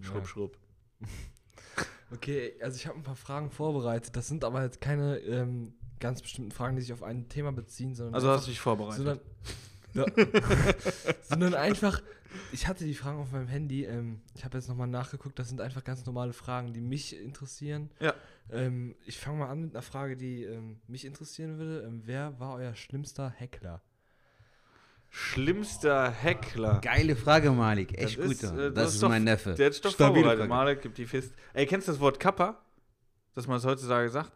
Schrupp 0.00 0.22
Ja. 0.22 0.26
Schrupp. 0.26 0.56
Okay, 2.10 2.54
also 2.62 2.74
ich 2.76 2.86
habe 2.86 2.96
ein 2.98 3.02
paar 3.02 3.16
Fragen 3.16 3.50
vorbereitet. 3.50 4.16
Das 4.16 4.28
sind 4.28 4.42
aber 4.42 4.62
jetzt 4.62 4.80
keine 4.80 5.18
ähm, 5.18 5.74
ganz 6.00 6.22
bestimmten 6.22 6.52
Fragen, 6.52 6.74
die 6.76 6.80
sich 6.80 6.92
auf 6.94 7.02
ein 7.02 7.28
Thema 7.28 7.52
beziehen, 7.52 7.94
sondern 7.94 8.14
Also 8.14 8.30
hast 8.30 8.46
du 8.46 8.50
dich 8.50 8.60
vorbereitet. 8.60 8.96
sondern, 8.96 9.20
sondern 11.22 11.52
einfach, 11.54 12.00
ich 12.52 12.66
hatte 12.66 12.84
die 12.84 12.94
Fragen 12.94 13.18
auf 13.18 13.32
meinem 13.32 13.48
Handy. 13.48 13.84
Ähm, 13.84 14.20
ich 14.34 14.44
habe 14.44 14.58
jetzt 14.58 14.68
nochmal 14.68 14.86
nachgeguckt. 14.88 15.38
Das 15.38 15.48
sind 15.48 15.60
einfach 15.60 15.84
ganz 15.84 16.04
normale 16.06 16.32
Fragen, 16.32 16.72
die 16.72 16.80
mich 16.80 17.16
interessieren. 17.18 17.90
Ja. 18.00 18.14
Ähm, 18.50 18.94
ich 19.06 19.18
fange 19.18 19.38
mal 19.38 19.48
an 19.48 19.60
mit 19.62 19.74
einer 19.74 19.82
Frage, 19.82 20.16
die 20.16 20.44
ähm, 20.44 20.80
mich 20.86 21.04
interessieren 21.04 21.58
würde. 21.58 21.86
Ähm, 21.86 22.02
wer 22.04 22.38
war 22.40 22.54
euer 22.56 22.74
schlimmster 22.74 23.30
Heckler? 23.30 23.82
Schlimmster 25.10 26.10
Heckler. 26.10 26.80
Geile 26.82 27.16
Frage, 27.16 27.50
Malik. 27.50 27.94
Das 27.94 28.04
Echt 28.12 28.18
ist, 28.18 28.42
gut. 28.42 28.50
äh, 28.52 28.56
das, 28.56 28.74
das 28.74 28.94
ist 28.94 29.02
doch- 29.02 29.08
mein 29.08 29.24
Neffe. 29.24 29.54
Der 29.54 29.66
hat 29.66 29.74
Stabile 29.74 29.96
vorbereitet. 30.24 30.48
Malek 30.48 30.82
gibt 30.82 30.98
die 30.98 31.06
Fist. 31.06 31.32
Ey, 31.54 31.66
kennst 31.66 31.88
du 31.88 31.92
das 31.92 32.00
Wort 32.00 32.20
Kappa? 32.20 32.60
Dass 33.34 33.46
man 33.46 33.56
es 33.56 33.64
heutzutage 33.64 34.10
sagt? 34.10 34.32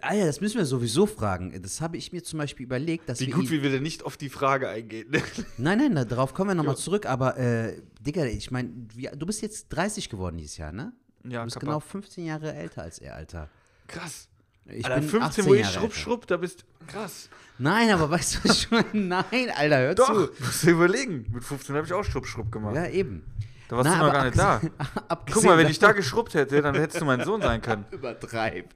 Ah 0.00 0.14
ja, 0.14 0.26
das 0.26 0.40
müssen 0.40 0.58
wir 0.58 0.64
sowieso 0.64 1.06
fragen. 1.06 1.60
Das 1.62 1.80
habe 1.80 1.96
ich 1.96 2.12
mir 2.12 2.22
zum 2.22 2.38
Beispiel 2.38 2.64
überlegt, 2.66 3.08
dass 3.08 3.20
Wie 3.20 3.26
wir 3.28 3.34
gut, 3.34 3.44
ihn- 3.44 3.50
wie 3.50 3.62
wir 3.62 3.70
denn 3.70 3.82
nicht 3.82 4.04
auf 4.04 4.16
die 4.16 4.28
Frage 4.28 4.68
eingehen. 4.68 5.08
Nein, 5.58 5.78
nein, 5.78 5.94
da- 5.94 6.04
darauf 6.04 6.34
kommen 6.34 6.50
wir 6.50 6.54
nochmal 6.54 6.76
zurück. 6.76 7.06
Aber, 7.06 7.36
äh, 7.38 7.80
Digga, 8.00 8.24
ich 8.24 8.50
meine, 8.50 8.68
du 9.16 9.26
bist 9.26 9.42
jetzt 9.42 9.68
30 9.70 10.08
geworden 10.08 10.36
dieses 10.38 10.56
Jahr, 10.56 10.72
ne? 10.72 10.92
ja, 11.24 11.40
Du 11.40 11.44
bist 11.44 11.54
Kappa. 11.56 11.66
genau 11.66 11.80
15 11.80 12.24
Jahre 12.26 12.52
älter 12.54 12.82
als 12.82 12.98
er, 12.98 13.14
Alter. 13.16 13.48
Krass. 13.88 14.28
Ich 14.66 14.84
Alter, 14.86 15.00
bin 15.00 15.08
15, 15.08 15.22
18 15.28 15.44
wo 15.46 15.54
ich 15.54 15.60
Jahre 15.62 15.72
schrupp, 15.72 15.82
älter. 15.84 15.96
schrupp, 15.96 16.26
da 16.28 16.36
bist 16.36 16.64
krass. 16.86 17.28
Nein, 17.58 17.90
aber 17.90 18.10
weißt 18.10 18.38
du, 18.44 18.48
meine? 18.70 18.86
Nein, 19.32 19.50
Alter, 19.56 19.78
hör 19.78 19.94
Doch, 19.96 20.06
zu. 20.28 20.30
musst 20.44 20.62
du 20.64 20.70
überlegen. 20.70 21.26
Mit 21.32 21.44
15 21.44 21.74
habe 21.76 21.86
ich 21.86 21.92
auch 21.92 22.04
Schrupp, 22.04 22.26
Schrupp 22.26 22.50
gemacht. 22.52 22.76
Ja, 22.76 22.86
eben. 22.86 23.24
Da 23.68 23.76
warst 23.78 23.90
Na, 23.90 23.98
du 24.00 24.04
noch 24.06 24.12
gar 24.12 24.24
nicht 24.26 24.38
da. 24.38 24.60
abgesehen- 25.08 25.32
Guck 25.32 25.44
mal, 25.44 25.56
wenn 25.58 25.68
ich 25.68 25.78
da 25.78 25.92
geschrubbt 25.92 26.34
hätte, 26.34 26.60
dann 26.62 26.74
hättest 26.74 27.00
du 27.00 27.04
mein 27.06 27.24
Sohn 27.24 27.40
sein 27.42 27.60
können. 27.62 27.86
Übertreib. 27.90 28.72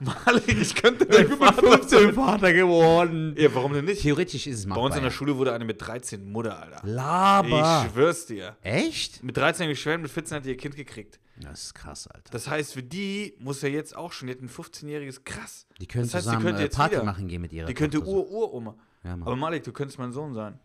Malik, 0.00 0.48
ich 0.48 0.74
könnte 0.74 1.06
dein 1.06 1.28
Vater 1.28 2.12
Vater 2.12 2.52
geworden. 2.52 3.34
Ja, 3.38 3.54
warum 3.54 3.72
denn 3.72 3.84
nicht? 3.84 4.02
Theoretisch 4.02 4.46
ist 4.46 4.58
es 4.58 4.64
Bei 4.64 4.70
machbar. 4.70 4.84
uns 4.84 4.96
in 4.96 5.02
der 5.02 5.10
ja. 5.10 5.16
Schule 5.16 5.36
wurde 5.36 5.52
eine 5.52 5.64
mit 5.64 5.80
13 5.80 6.30
Mutter, 6.30 6.60
Alter. 6.60 6.80
Laber. 6.86 7.84
Ich 7.86 7.92
schwör's 7.92 8.26
dir. 8.26 8.56
Echt? 8.62 9.22
Mit 9.22 9.36
13 9.36 9.64
habe 9.64 9.72
ich 9.72 9.78
geschwärmt, 9.78 10.02
mit 10.02 10.10
14 10.10 10.36
hat 10.36 10.44
die 10.44 10.50
ihr 10.50 10.56
Kind 10.56 10.76
gekriegt. 10.76 11.18
Das 11.40 11.64
ist 11.64 11.74
krass, 11.74 12.08
Alter. 12.08 12.30
Das 12.32 12.48
heißt, 12.48 12.74
für 12.74 12.82
die 12.82 13.34
muss 13.38 13.62
er 13.62 13.70
jetzt 13.70 13.96
auch 13.96 14.12
schon, 14.12 14.28
die 14.28 14.34
hat 14.34 14.40
ein 14.42 14.48
15-jähriges 14.48 15.22
krass. 15.24 15.66
Die 15.80 15.86
können 15.86 16.04
das 16.04 16.14
heißt, 16.14 16.26
die 16.26 16.28
zusammen 16.30 16.44
könnte 16.44 16.60
äh, 16.60 16.64
jetzt 16.64 16.76
Party 16.76 16.94
wieder. 16.96 17.04
machen 17.04 17.28
gehen 17.28 17.42
mit 17.42 17.52
ihrer 17.52 17.66
Die 17.66 17.74
könnte 17.74 17.98
Tochter 17.98 18.10
so. 18.10 18.26
Ur-Uroma. 18.28 18.74
Ja, 19.04 19.16
Mann. 19.16 19.22
Aber 19.26 19.36
Malik, 19.36 19.62
du 19.64 19.72
könntest 19.72 19.98
mein 19.98 20.12
Sohn 20.12 20.34
sein. 20.34 20.58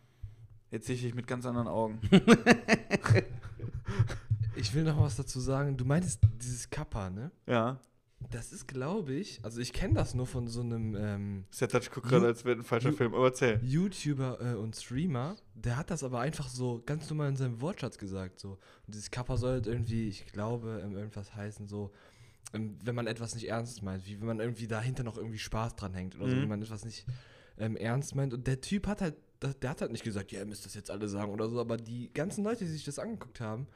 Jetzt 0.71 0.87
sehe 0.87 0.95
ich 0.95 1.01
dich 1.03 1.13
mit 1.13 1.27
ganz 1.27 1.45
anderen 1.45 1.67
Augen. 1.67 1.99
Ich 4.55 4.73
will 4.73 4.83
noch 4.83 5.01
was 5.01 5.15
dazu 5.15 5.39
sagen. 5.39 5.75
Du 5.77 5.83
meintest 5.85 6.19
dieses 6.41 6.69
Kappa, 6.69 7.09
ne? 7.09 7.31
ja. 7.47 7.79
Das 8.31 8.51
ist, 8.51 8.67
glaube 8.67 9.13
ich, 9.13 9.39
also 9.43 9.59
ich 9.59 9.73
kenne 9.73 9.93
das 9.95 10.13
nur 10.13 10.25
von 10.27 10.47
so 10.47 10.61
einem 10.61 10.95
ähm, 10.95 11.45
Sertac 11.51 11.91
guckt 11.91 12.07
gerade, 12.07 12.27
als 12.27 12.45
wäre 12.45 12.57
ein 12.59 12.63
falscher 12.63 12.89
Ju- 12.89 12.95
Film, 12.97 13.13
aber 13.13 13.25
erzähl. 13.25 13.59
YouTuber 13.63 14.39
äh, 14.41 14.55
und 14.55 14.75
Streamer, 14.75 15.35
der 15.55 15.77
hat 15.77 15.89
das 15.91 16.03
aber 16.03 16.19
einfach 16.19 16.47
so 16.47 16.81
ganz 16.85 17.09
normal 17.09 17.29
in 17.29 17.35
seinem 17.35 17.61
Wortschatz 17.61 17.97
gesagt. 17.97 18.39
So. 18.39 18.51
Und 18.85 18.93
dieses 18.95 19.11
Kappa 19.11 19.37
soll 19.37 19.51
halt 19.53 19.67
irgendwie, 19.67 20.07
ich 20.07 20.25
glaube, 20.27 20.81
ähm, 20.83 20.95
irgendwas 20.95 21.35
heißen, 21.35 21.67
so, 21.67 21.91
ähm, 22.53 22.77
wenn 22.83 22.95
man 22.95 23.07
etwas 23.07 23.33
nicht 23.35 23.47
ernst 23.47 23.81
meint, 23.83 24.05
wie 24.07 24.19
wenn 24.19 24.27
man 24.27 24.39
irgendwie 24.39 24.67
dahinter 24.67 25.03
noch 25.03 25.17
irgendwie 25.17 25.39
Spaß 25.39 25.75
dran 25.75 25.93
hängt 25.93 26.15
oder 26.15 26.29
so, 26.29 26.35
Mhm. 26.35 26.41
wenn 26.41 26.49
man 26.49 26.61
etwas 26.61 26.85
nicht 26.85 27.05
ähm, 27.57 27.75
ernst 27.75 28.15
meint. 28.15 28.33
Und 28.33 28.47
der 28.47 28.61
Typ 28.61 28.87
hat 28.87 29.01
halt, 29.01 29.15
der, 29.41 29.53
der 29.53 29.69
hat 29.71 29.81
halt 29.81 29.91
nicht 29.91 30.03
gesagt, 30.03 30.31
ja, 30.31 30.39
ihr 30.39 30.45
müsst 30.45 30.65
das 30.65 30.73
jetzt 30.73 30.89
alle 30.91 31.07
sagen 31.07 31.31
oder 31.31 31.49
so, 31.49 31.59
aber 31.59 31.77
die 31.77 32.11
ganzen 32.13 32.43
Leute, 32.43 32.65
die 32.65 32.71
sich 32.71 32.85
das 32.85 32.99
angeguckt 32.99 33.39
haben, 33.39 33.67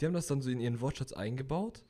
die 0.00 0.06
haben 0.06 0.12
das 0.14 0.26
dann 0.26 0.40
so 0.40 0.50
in 0.50 0.60
ihren 0.60 0.80
Wortschatz 0.80 1.12
eingebaut. 1.12 1.84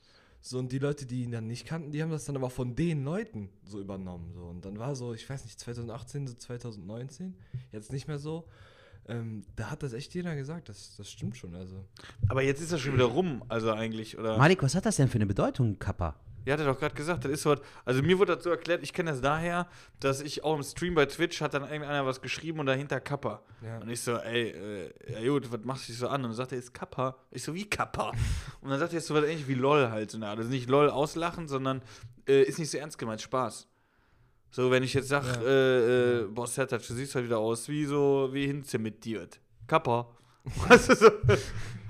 So, 0.44 0.59
und 0.59 0.72
die 0.72 0.81
Leute, 0.81 1.07
die 1.07 1.22
ihn 1.22 1.31
dann 1.31 1.46
nicht 1.46 1.66
kannten, 1.66 1.92
die 1.92 2.02
haben 2.02 2.11
das 2.11 2.24
dann 2.24 2.35
aber 2.37 2.50
von 2.50 2.74
den 2.74 3.05
Leuten 3.05 3.48
so 3.64 3.78
übernommen. 3.78 4.33
So. 4.35 4.42
Und 4.42 4.64
dann 4.64 4.76
war 4.76 4.96
so, 4.96 5.14
ich 5.14 5.31
weiß 5.31 5.44
nicht, 5.44 5.59
2018, 5.61 6.26
so 6.26 6.35
2019, 6.35 7.35
jetzt 7.70 7.92
nicht 7.92 8.09
mehr 8.09 8.18
so. 8.18 8.48
Ähm, 9.07 9.44
da 9.55 9.70
hat 9.70 9.85
das 9.85 9.92
echt 9.92 10.14
jeder 10.14 10.35
gesagt, 10.35 10.68
das, 10.68 10.96
das 10.96 11.09
stimmt 11.09 11.37
schon. 11.37 11.55
Also. 11.55 11.85
Aber 12.28 12.42
jetzt 12.42 12.61
ist 12.61 12.72
das 12.72 12.81
schon 12.81 12.94
wieder 12.94 13.05
rum, 13.05 13.44
also 13.48 13.70
eigentlich, 13.70 14.18
oder? 14.18 14.37
Malik, 14.37 14.62
was 14.64 14.74
hat 14.74 14.85
das 14.85 14.96
denn 14.96 15.09
für 15.09 15.16
eine 15.16 15.26
Bedeutung, 15.26 15.78
Kappa? 15.78 16.16
Ja, 16.44 16.55
hat 16.55 16.61
er 16.61 16.66
doch 16.66 16.78
gerade 16.78 16.94
gesagt, 16.94 17.24
das 17.24 17.33
ist 17.33 17.42
so 17.42 17.50
was. 17.50 17.61
Also 17.85 18.02
mir 18.02 18.18
wurde 18.18 18.35
das 18.35 18.42
so 18.44 18.50
erklärt, 18.50 18.83
ich 18.83 18.92
kenne 18.92 19.11
das 19.12 19.20
daher, 19.20 19.68
dass 20.00 20.20
ich 20.20 20.42
auch 20.42 20.57
im 20.57 20.62
Stream 20.62 20.94
bei 20.94 21.07
Twitch 21.07 21.40
hat 21.40 21.55
dann 21.55 21.62
irgendeiner 21.62 22.05
was 22.05 22.20
geschrieben 22.20 22.59
und 22.61 22.66
dahinter 22.66 23.00
Kappa. 23.00 23.42
Ja. 23.64 23.78
Und 23.78 23.88
ich 23.90 24.00
so, 24.00 24.16
ey, 24.16 24.48
äh, 24.50 24.92
ja 25.22 25.31
gut, 25.31 25.52
was 25.52 25.61
machst 25.64 25.85
du 25.88 25.92
dich 25.92 25.98
so 26.00 26.09
an? 26.09 26.22
Und 26.22 26.31
dann 26.31 26.35
sagt 26.37 26.52
er, 26.52 26.59
ist 26.59 26.74
Kappa. 26.74 27.16
Ich 27.31 27.42
so, 27.44 27.55
wie 27.55 27.68
Kappa? 27.68 28.11
Und 28.61 28.70
dann 28.70 28.78
sagt 28.78 28.92
er, 28.92 28.98
ist 28.98 29.07
so 29.07 29.14
was 29.14 29.24
ähnlich 29.24 29.46
wie 29.46 29.55
LOL 29.55 29.90
halt. 29.90 30.11
So 30.11 30.16
eine 30.18 30.26
Art. 30.28 30.38
Also 30.38 30.50
nicht 30.50 30.68
LOL 30.68 30.90
auslachen, 30.90 31.46
sondern 31.48 31.81
äh, 32.28 32.42
ist 32.42 32.59
nicht 32.59 32.70
so 32.70 32.78
ernst 32.78 32.98
gemeint, 32.98 33.20
Spaß. 33.20 33.68
So, 34.50 34.70
wenn 34.70 34.83
ich 34.83 34.92
jetzt 34.94 35.09
sag, 35.09 35.24
Ja. 35.24 35.42
äh, 35.42 36.18
äh, 36.20 36.26
boah, 36.28 36.46
Sertac, 36.46 36.87
du 36.87 36.92
siehst 36.94 37.14
halt 37.14 37.24
wieder 37.24 37.38
aus 37.38 37.68
wie 37.68 37.85
so, 37.87 38.28
wie 38.33 38.46
hinzementiert. 38.46 39.40
Kappa. 39.66 40.09
Weißt 40.68 40.88
du 40.90 40.94
so? 40.96 41.07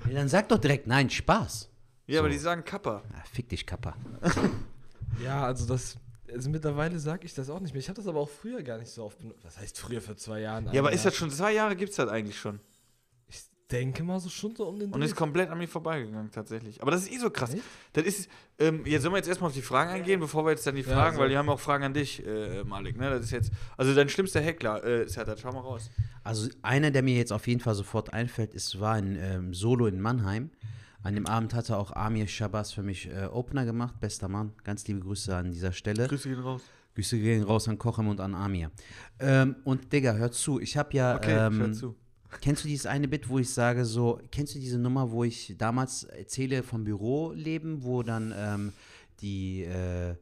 Ja, 0.07 0.13
dann 0.13 0.29
sag 0.29 0.47
doch 0.49 0.59
direkt, 0.59 0.85
nein, 0.87 1.09
Spaß. 1.09 1.69
Ja, 2.07 2.19
aber 2.19 2.29
So. 2.29 2.33
die 2.33 2.39
sagen 2.39 2.63
Kappa. 2.63 3.01
Ah, 3.13 3.23
fick 3.31 3.49
dich, 3.49 3.65
Kappa. 3.65 3.95
ja, 5.23 5.43
also 5.45 5.65
das. 5.65 5.97
Also 6.31 6.49
mittlerweile 6.49 6.97
sage 6.99 7.25
ich 7.25 7.33
das 7.35 7.49
auch 7.49 7.59
nicht 7.59 7.73
mehr. 7.73 7.79
Ich 7.79 7.89
habe 7.89 7.97
das 7.97 8.07
aber 8.07 8.19
auch 8.19 8.29
früher 8.29 8.63
gar 8.63 8.79
nicht 8.79 8.89
so 8.89 9.03
oft 9.03 9.19
benutzt. 9.19 9.43
Was 9.45 9.59
heißt 9.59 9.77
früher 9.79 10.01
vor 10.01 10.17
zwei 10.17 10.39
Jahren? 10.41 10.67
Ja, 10.73 10.81
aber 10.81 10.91
ist 10.91 11.05
das 11.05 11.15
schon, 11.15 11.29
zwei 11.29 11.53
Jahre 11.53 11.75
gibt's 11.75 11.97
das 11.97 12.09
eigentlich 12.09 12.39
schon. 12.39 12.59
Ich 13.27 13.43
denke 13.69 14.03
mal 14.03 14.19
so 14.19 14.29
schon 14.29 14.55
so 14.55 14.67
um 14.67 14.79
den 14.79 14.91
Und 14.91 14.99
Dreh. 14.99 15.05
ist 15.05 15.15
komplett 15.15 15.49
an 15.51 15.59
mir 15.59 15.67
vorbeigegangen, 15.67 16.31
tatsächlich. 16.31 16.81
Aber 16.81 16.89
das 16.89 17.03
ist 17.03 17.11
eh 17.11 17.17
so 17.19 17.29
krass. 17.29 17.53
Echt? 17.53 17.61
Das 17.93 18.03
ist, 18.05 18.29
ähm, 18.57 18.83
jetzt 18.85 19.03
sollen 19.03 19.13
wir 19.13 19.17
jetzt 19.17 19.27
erstmal 19.27 19.49
auf 19.49 19.53
die 19.55 19.61
Fragen 19.61 19.91
eingehen, 19.91 20.19
bevor 20.19 20.43
wir 20.43 20.51
jetzt 20.51 20.65
dann 20.65 20.75
die 20.75 20.81
Ja, 20.81 20.87
Fragen, 20.87 21.17
so. 21.17 21.21
weil 21.21 21.29
die 21.29 21.37
haben 21.37 21.49
auch 21.49 21.59
Fragen 21.59 21.83
an 21.83 21.93
dich, 21.93 22.25
äh, 22.25 22.63
Malik, 22.63 22.97
ne? 22.97 23.11
Das 23.11 23.25
ist 23.25 23.31
jetzt, 23.31 23.51
also 23.77 23.93
dein 23.93 24.09
schlimmster 24.09 24.41
Heckler, 24.41 24.83
äh, 24.83 25.07
Sertat, 25.07 25.39
schau 25.39 25.51
mal 25.51 25.59
raus. 25.59 25.91
Also 26.23 26.49
einer, 26.63 26.89
der 26.89 27.03
mir 27.03 27.15
jetzt 27.15 27.31
auf 27.31 27.45
jeden 27.47 27.59
Fall 27.61 27.75
sofort 27.75 28.11
einfällt, 28.11 28.55
ist, 28.55 28.79
war 28.79 28.93
ein 28.95 29.17
ähm, 29.21 29.53
Solo 29.53 29.85
in 29.85 30.01
Mannheim. 30.01 30.49
An 31.03 31.15
dem 31.15 31.27
Abend 31.27 31.53
hatte 31.53 31.77
auch 31.77 31.91
Amir 31.91 32.27
Shabazz 32.27 32.71
für 32.71 32.81
mich 32.81 33.09
äh, 33.09 33.25
Opener 33.25 33.65
gemacht. 33.65 33.99
Bester 33.99 34.29
Mann. 34.29 34.53
Ganz 34.63 34.87
liebe 34.87 35.01
Grüße 35.01 35.35
an 35.35 35.51
dieser 35.51 35.73
Stelle. 35.73 36.07
Grüße 36.07 36.29
gehen 36.29 36.39
raus. 36.39 36.61
Grüße 36.95 37.19
gehen 37.19 37.43
raus 37.43 37.67
an 37.67 37.77
Kochem 37.77 38.07
und 38.07 38.21
an 38.21 38.33
Amir. 38.33 38.71
Ähm, 39.19 39.57
und 39.65 39.91
Digga, 39.91 40.13
hör 40.13 40.31
zu. 40.31 40.61
Ich 40.61 40.77
habe 40.77 40.93
ja. 40.93 41.17
Okay, 41.17 41.47
ähm, 41.47 41.53
ich 41.53 41.59
hör 41.59 41.73
zu. 41.73 41.95
Kennst 42.41 42.63
du 42.63 42.69
dieses 42.69 42.85
eine 42.85 43.07
Bit, 43.07 43.29
wo 43.29 43.37
ich 43.37 43.49
sage 43.49 43.85
so, 43.85 44.19
kennst 44.31 44.55
du 44.55 44.59
diese 44.59 44.79
Nummer, 44.79 45.11
wo 45.11 45.23
ich 45.23 45.55
damals 45.57 46.05
erzähle 46.05 46.63
vom 46.63 46.83
Büroleben, 46.83 47.83
wo 47.83 48.01
dann 48.01 48.33
ähm, 48.35 48.73
die, 49.19 49.63
äh, 49.63 50.15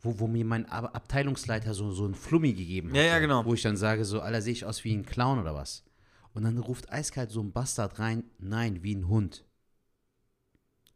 wo, 0.00 0.18
wo 0.20 0.26
mir 0.26 0.44
mein 0.44 0.64
Ab 0.66 0.94
Abteilungsleiter 0.94 1.74
so, 1.74 1.90
so 1.90 2.06
ein 2.06 2.14
Flummi 2.14 2.52
gegeben 2.52 2.90
hat. 2.90 2.96
Ja, 2.96 3.02
ja, 3.02 3.18
genau. 3.18 3.44
Wo 3.44 3.52
ich 3.52 3.62
dann 3.62 3.76
sage 3.76 4.04
so, 4.04 4.20
Alter, 4.20 4.40
sehe 4.40 4.52
ich 4.52 4.64
aus 4.64 4.84
wie 4.84 4.94
ein 4.94 5.04
Clown 5.04 5.40
oder 5.40 5.54
was? 5.54 5.84
Und 6.38 6.44
dann 6.44 6.58
ruft 6.58 6.92
eiskalt 6.92 7.32
so 7.32 7.40
ein 7.40 7.50
Bastard 7.50 7.98
rein, 7.98 8.22
nein, 8.38 8.84
wie 8.84 8.94
ein 8.94 9.08
Hund. 9.08 9.44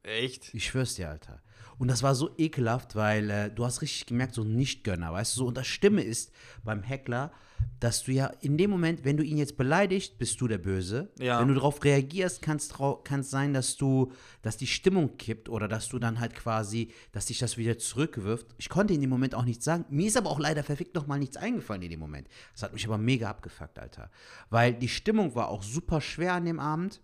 Echt? 0.04 0.54
Ich 0.54 0.66
schwör's 0.66 0.94
dir, 0.94 1.10
Alter. 1.10 1.42
Und 1.82 1.88
das 1.88 2.04
war 2.04 2.14
so 2.14 2.30
ekelhaft, 2.38 2.94
weil 2.94 3.28
äh, 3.28 3.50
du 3.50 3.64
hast 3.64 3.82
richtig 3.82 4.06
gemerkt, 4.06 4.36
so 4.36 4.42
ein 4.42 4.54
Nichtgönner, 4.54 5.12
weißt 5.12 5.34
du, 5.34 5.40
so. 5.40 5.46
Und 5.46 5.56
das 5.56 5.66
Stimme 5.66 6.00
ist 6.00 6.30
beim 6.62 6.84
Heckler, 6.84 7.32
dass 7.80 8.04
du 8.04 8.12
ja 8.12 8.26
in 8.40 8.56
dem 8.56 8.70
Moment, 8.70 9.04
wenn 9.04 9.16
du 9.16 9.24
ihn 9.24 9.36
jetzt 9.36 9.56
beleidigst, 9.56 10.16
bist 10.16 10.40
du 10.40 10.46
der 10.46 10.58
Böse. 10.58 11.10
Ja. 11.18 11.40
Wenn 11.40 11.48
du 11.48 11.54
darauf 11.54 11.82
reagierst, 11.82 12.40
kann 12.40 12.58
es 12.58 13.30
sein, 13.30 13.52
dass 13.52 13.76
du, 13.78 14.12
dass 14.42 14.56
die 14.56 14.68
Stimmung 14.68 15.16
kippt 15.16 15.48
oder 15.48 15.66
dass 15.66 15.88
du 15.88 15.98
dann 15.98 16.20
halt 16.20 16.36
quasi, 16.36 16.92
dass 17.10 17.26
dich 17.26 17.40
das 17.40 17.56
wieder 17.56 17.76
zurückwirft. 17.78 18.46
Ich 18.58 18.68
konnte 18.68 18.94
in 18.94 19.00
dem 19.00 19.10
Moment 19.10 19.34
auch 19.34 19.44
nichts 19.44 19.64
sagen. 19.64 19.84
Mir 19.90 20.06
ist 20.06 20.16
aber 20.16 20.30
auch 20.30 20.38
leider 20.38 20.62
verfickt 20.62 20.94
noch 20.94 21.08
mal 21.08 21.18
nichts 21.18 21.36
eingefallen 21.36 21.82
in 21.82 21.90
dem 21.90 21.98
Moment. 21.98 22.28
Das 22.52 22.62
hat 22.62 22.72
mich 22.72 22.86
aber 22.86 22.96
mega 22.96 23.28
abgefuckt, 23.28 23.80
Alter. 23.80 24.08
Weil 24.50 24.72
die 24.72 24.86
Stimmung 24.86 25.34
war 25.34 25.48
auch 25.48 25.64
super 25.64 26.00
schwer 26.00 26.34
an 26.34 26.44
dem 26.44 26.60
Abend. 26.60 27.00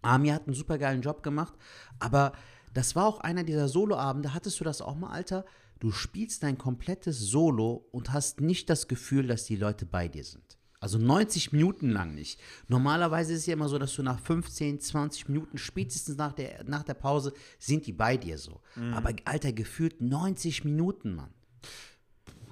Ami 0.00 0.28
hat 0.28 0.46
einen 0.46 0.54
super 0.54 0.78
geilen 0.78 1.02
Job 1.02 1.22
gemacht, 1.22 1.52
aber 1.98 2.32
das 2.78 2.94
war 2.94 3.06
auch 3.06 3.18
einer 3.18 3.42
dieser 3.42 3.66
Soloabende. 3.66 4.34
Hattest 4.34 4.60
du 4.60 4.64
das 4.64 4.80
auch 4.80 4.94
mal, 4.94 5.10
Alter? 5.10 5.44
Du 5.80 5.90
spielst 5.90 6.44
dein 6.44 6.58
komplettes 6.58 7.18
Solo 7.18 7.88
und 7.90 8.12
hast 8.12 8.40
nicht 8.40 8.70
das 8.70 8.86
Gefühl, 8.86 9.26
dass 9.26 9.46
die 9.46 9.56
Leute 9.56 9.84
bei 9.84 10.06
dir 10.06 10.22
sind. 10.22 10.56
Also 10.78 10.96
90 10.96 11.50
Minuten 11.50 11.90
lang 11.90 12.14
nicht. 12.14 12.38
Normalerweise 12.68 13.32
ist 13.32 13.40
es 13.40 13.46
ja 13.46 13.54
immer 13.54 13.68
so, 13.68 13.78
dass 13.78 13.96
du 13.96 14.04
nach 14.04 14.20
15, 14.20 14.78
20 14.78 15.28
Minuten, 15.28 15.58
spätestens 15.58 16.18
nach 16.18 16.32
der, 16.32 16.62
nach 16.68 16.84
der 16.84 16.94
Pause, 16.94 17.32
sind 17.58 17.84
die 17.84 17.92
bei 17.92 18.16
dir 18.16 18.38
so. 18.38 18.60
Aber, 18.94 19.10
Alter, 19.24 19.52
gefühlt 19.52 20.00
90 20.00 20.64
Minuten, 20.64 21.16
Mann. 21.16 21.34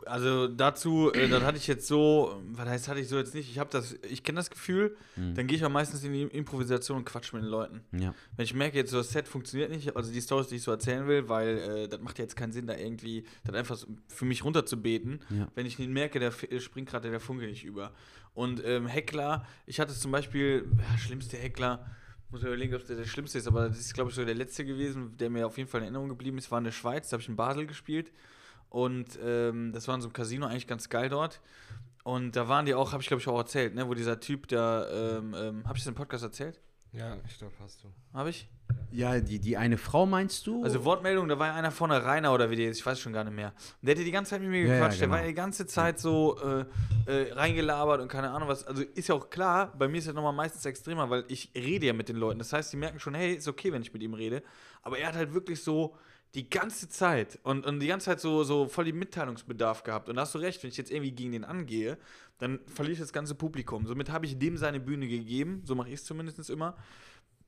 Also 0.07 0.49
dazu, 0.49 1.12
äh, 1.12 1.29
das 1.29 1.42
hatte 1.42 1.59
ich 1.59 1.66
jetzt 1.66 1.87
so, 1.87 2.40
was 2.53 2.69
heißt, 2.69 2.88
hatte 2.88 3.01
ich 3.01 3.09
so 3.09 3.16
jetzt 3.16 3.35
nicht. 3.35 3.51
Ich 3.51 3.59
habe 3.59 3.71
das, 3.71 3.97
ich 4.09 4.23
kenne 4.23 4.37
das 4.37 4.51
Gefühl, 4.51 4.97
dann 5.16 5.47
gehe 5.47 5.57
ich 5.57 5.64
auch 5.64 5.71
meistens 5.71 6.05
in 6.05 6.12
die 6.12 6.23
Improvisation 6.23 6.99
und 6.99 7.05
quatsch 7.05 7.33
mit 7.33 7.42
den 7.42 7.49
Leuten. 7.49 7.81
Ja. 7.92 8.14
Wenn 8.37 8.45
ich 8.45 8.55
merke, 8.55 8.77
jetzt 8.77 8.90
so 8.90 8.99
das 8.99 9.11
Set 9.11 9.29
funktioniert 9.29 9.71
nicht, 9.71 9.97
also 9.97 10.12
die 10.12 10.21
Stories, 10.21 10.49
die 10.49 10.57
ich 10.57 10.62
so 10.62 10.71
erzählen 10.71 11.07
will, 11.07 11.29
weil 11.29 11.59
äh, 11.59 11.88
das 11.88 12.01
macht 12.01 12.19
ja 12.19 12.25
jetzt 12.25 12.37
keinen 12.37 12.53
Sinn, 12.53 12.66
da 12.66 12.77
irgendwie 12.77 13.25
das 13.45 13.55
einfach 13.55 13.77
so 13.77 13.87
für 14.09 14.25
mich 14.25 14.45
runterzubeten. 14.45 15.21
Ja. 15.31 15.49
Wenn 15.55 15.66
ich 15.66 15.79
nicht 15.79 15.90
merke, 15.90 16.21
der 16.21 16.31
springt 16.61 16.88
gerade 16.88 17.11
der 17.11 17.21
Funke 17.21 17.47
nicht 17.47 17.64
über. 17.64 17.92
Und 18.35 18.62
ähm, 18.64 18.87
Heckler, 18.87 19.47
ich 19.64 19.81
hatte 19.81 19.95
zum 19.95 20.12
Beispiel, 20.12 20.69
ja, 20.79 20.99
schlimmste 20.99 21.38
Heckler, 21.38 21.87
muss 22.31 22.42
ich 22.42 22.47
überlegen, 22.47 22.75
ob 22.75 22.87
der 22.87 22.97
der 22.97 23.07
schlimmste 23.07 23.38
ist, 23.38 23.47
aber 23.47 23.69
das 23.69 23.79
ist, 23.79 23.95
glaube 23.95 24.11
ich, 24.11 24.16
so 24.16 24.25
der 24.25 24.35
letzte 24.35 24.64
gewesen, 24.64 25.16
der 25.16 25.31
mir 25.31 25.47
auf 25.47 25.57
jeden 25.57 25.71
Fall 25.71 25.81
in 25.81 25.85
Erinnerung 25.85 26.09
geblieben 26.09 26.38
ist, 26.38 26.51
war 26.51 26.59
in 26.59 26.64
der 26.64 26.73
Schweiz, 26.73 27.09
da 27.09 27.14
habe 27.14 27.23
ich 27.23 27.29
in 27.29 27.37
Basel 27.37 27.66
gespielt. 27.66 28.12
Und 28.68 29.18
ähm, 29.22 29.72
das 29.72 29.88
war 29.88 29.94
in 29.94 30.00
so 30.00 30.09
einem 30.09 30.12
Casino 30.12 30.46
eigentlich 30.46 30.66
ganz 30.66 30.88
geil 30.88 31.09
dort. 31.09 31.40
Und 32.05 32.37
da 32.37 32.48
waren 32.48 32.66
die 32.66 32.74
auch, 32.74 32.92
habe 32.92 33.02
ich 33.02 33.09
glaube 33.09 33.20
ich 33.20 33.29
auch 33.29 33.38
erzählt, 33.38 33.74
ne, 33.74 33.88
wo 33.88 33.94
dieser 33.94 34.20
Typ, 34.20 34.46
der, 34.48 34.88
ähm, 34.92 35.35
ähm, 35.37 35.64
habe 35.66 35.76
ich 35.76 35.85
das 35.85 35.88
im 35.88 35.94
Podcast 35.94 36.22
erzählt? 36.22 36.61
Ja, 36.92 37.16
ich 37.26 37.37
glaube, 37.37 37.52
hast 37.61 37.83
du. 37.83 37.88
Habe 38.14 38.31
ich? 38.31 38.48
Ja, 38.90 39.20
die, 39.20 39.38
die 39.38 39.57
eine 39.57 39.76
Frau 39.76 40.07
meinst 40.07 40.46
du? 40.46 40.62
Also 40.62 40.85
Wortmeldung, 40.85 41.29
da 41.29 41.38
war 41.38 41.48
ja 41.48 41.55
einer 41.55 41.70
vorne, 41.70 42.02
Rainer 42.05 42.33
oder 42.33 42.50
wie 42.50 42.57
der 42.57 42.70
ist, 42.70 42.79
ich 42.79 42.87
weiß 42.87 42.98
schon 42.98 43.12
gar 43.12 43.24
nicht 43.24 43.35
mehr. 43.35 43.48
Und 43.48 43.87
der 43.87 43.94
hätte 43.94 44.05
die 44.05 44.11
ganze 44.11 44.31
Zeit 44.31 44.40
mit 44.40 44.50
mir 44.50 44.62
Ja, 44.62 44.66
ja, 44.66 44.74
gequatscht, 44.74 45.00
der 45.00 45.11
war 45.11 45.18
genau. 45.18 45.26
ja 45.26 45.33
die 45.33 45.35
ganze 45.35 45.66
Zeit 45.66 45.98
so 45.98 46.38
äh, 46.40 46.64
äh, 47.11 47.33
reingelabert 47.33 48.00
und 48.00 48.09
keine 48.09 48.31
Ahnung 48.31 48.48
was. 48.48 48.64
Also 48.66 48.83
ist 48.83 49.09
ja 49.09 49.14
auch 49.14 49.29
klar, 49.29 49.72
bei 49.76 49.88
mir 49.88 49.98
ist 49.98 50.07
das 50.07 50.14
nochmal 50.14 50.33
meistens 50.33 50.64
extremer, 50.64 51.11
weil 51.11 51.24
ich 51.29 51.50
rede 51.55 51.87
ja 51.87 51.92
mit 51.92 52.09
den 52.09 52.16
Leuten. 52.16 52.38
Das 52.38 52.52
heißt, 52.52 52.72
die 52.72 52.76
merken 52.76 52.98
schon, 52.98 53.14
hey, 53.14 53.35
ist 53.35 53.48
okay, 53.48 53.72
wenn 53.72 53.83
ich 53.83 53.92
mit 53.92 54.02
ihm 54.02 54.14
rede. 54.14 54.42
Aber 54.83 54.98
er 54.98 55.09
hat 55.09 55.16
halt 55.16 55.35
wirklich 55.35 55.62
so 55.62 55.96
die 56.37 56.49
ganze 56.49 56.88
Zeit 56.88 57.40
und, 57.42 57.66
und 57.66 57.81
die 57.81 57.88
ganze 57.88 58.07
Zeit 58.07 58.20
so, 58.20 58.44
so 58.44 58.68
voll 58.68 58.85
den 58.85 58.99
Mitteilungsbedarf 58.99 59.83
gehabt. 59.83 60.09
Und 60.09 60.16
da 60.16 60.22
hast 60.22 60.35
du 60.35 60.38
recht, 60.38 60.62
wenn 60.62 60.70
ich 60.70 60.77
jetzt 60.77 60.90
irgendwie 60.90 61.12
gegen 61.12 61.33
den 61.33 61.44
angehe, 61.44 61.99
dann 62.38 62.61
verliere 62.66 62.92
ich 62.92 63.01
das 63.01 63.12
ganze 63.12 63.35
Publikum. 63.35 63.87
Somit 63.87 64.11
habe 64.11 64.27
ich 64.27 64.38
dem 64.38 64.57
seine 64.57 64.79
Bühne 64.79 65.09
gegeben, 65.09 65.62
so 65.64 65.75
mache 65.75 65.88
ich 65.88 65.94
es 65.94 66.05
zumindest 66.05 66.49
immer 66.51 66.77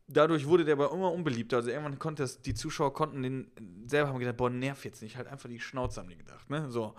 dadurch 0.08 0.46
wurde 0.46 0.64
der 0.64 0.74
aber 0.74 0.92
immer 0.92 1.12
unbeliebter. 1.12 1.58
Also 1.58 1.70
irgendwann 1.70 1.98
konnte 1.98 2.24
es, 2.24 2.40
die 2.40 2.54
Zuschauer 2.54 2.92
konnten 2.92 3.22
den 3.22 3.50
selber 3.86 4.08
haben 4.08 4.18
gedacht, 4.18 4.36
boah, 4.36 4.50
nerv 4.50 4.84
jetzt 4.84 5.02
nicht, 5.02 5.16
halt 5.16 5.28
einfach 5.28 5.48
die 5.48 5.60
Schnauze 5.60 6.00
haben 6.00 6.08
die 6.08 6.16
gedacht, 6.16 6.50
ne? 6.50 6.70
So. 6.70 6.94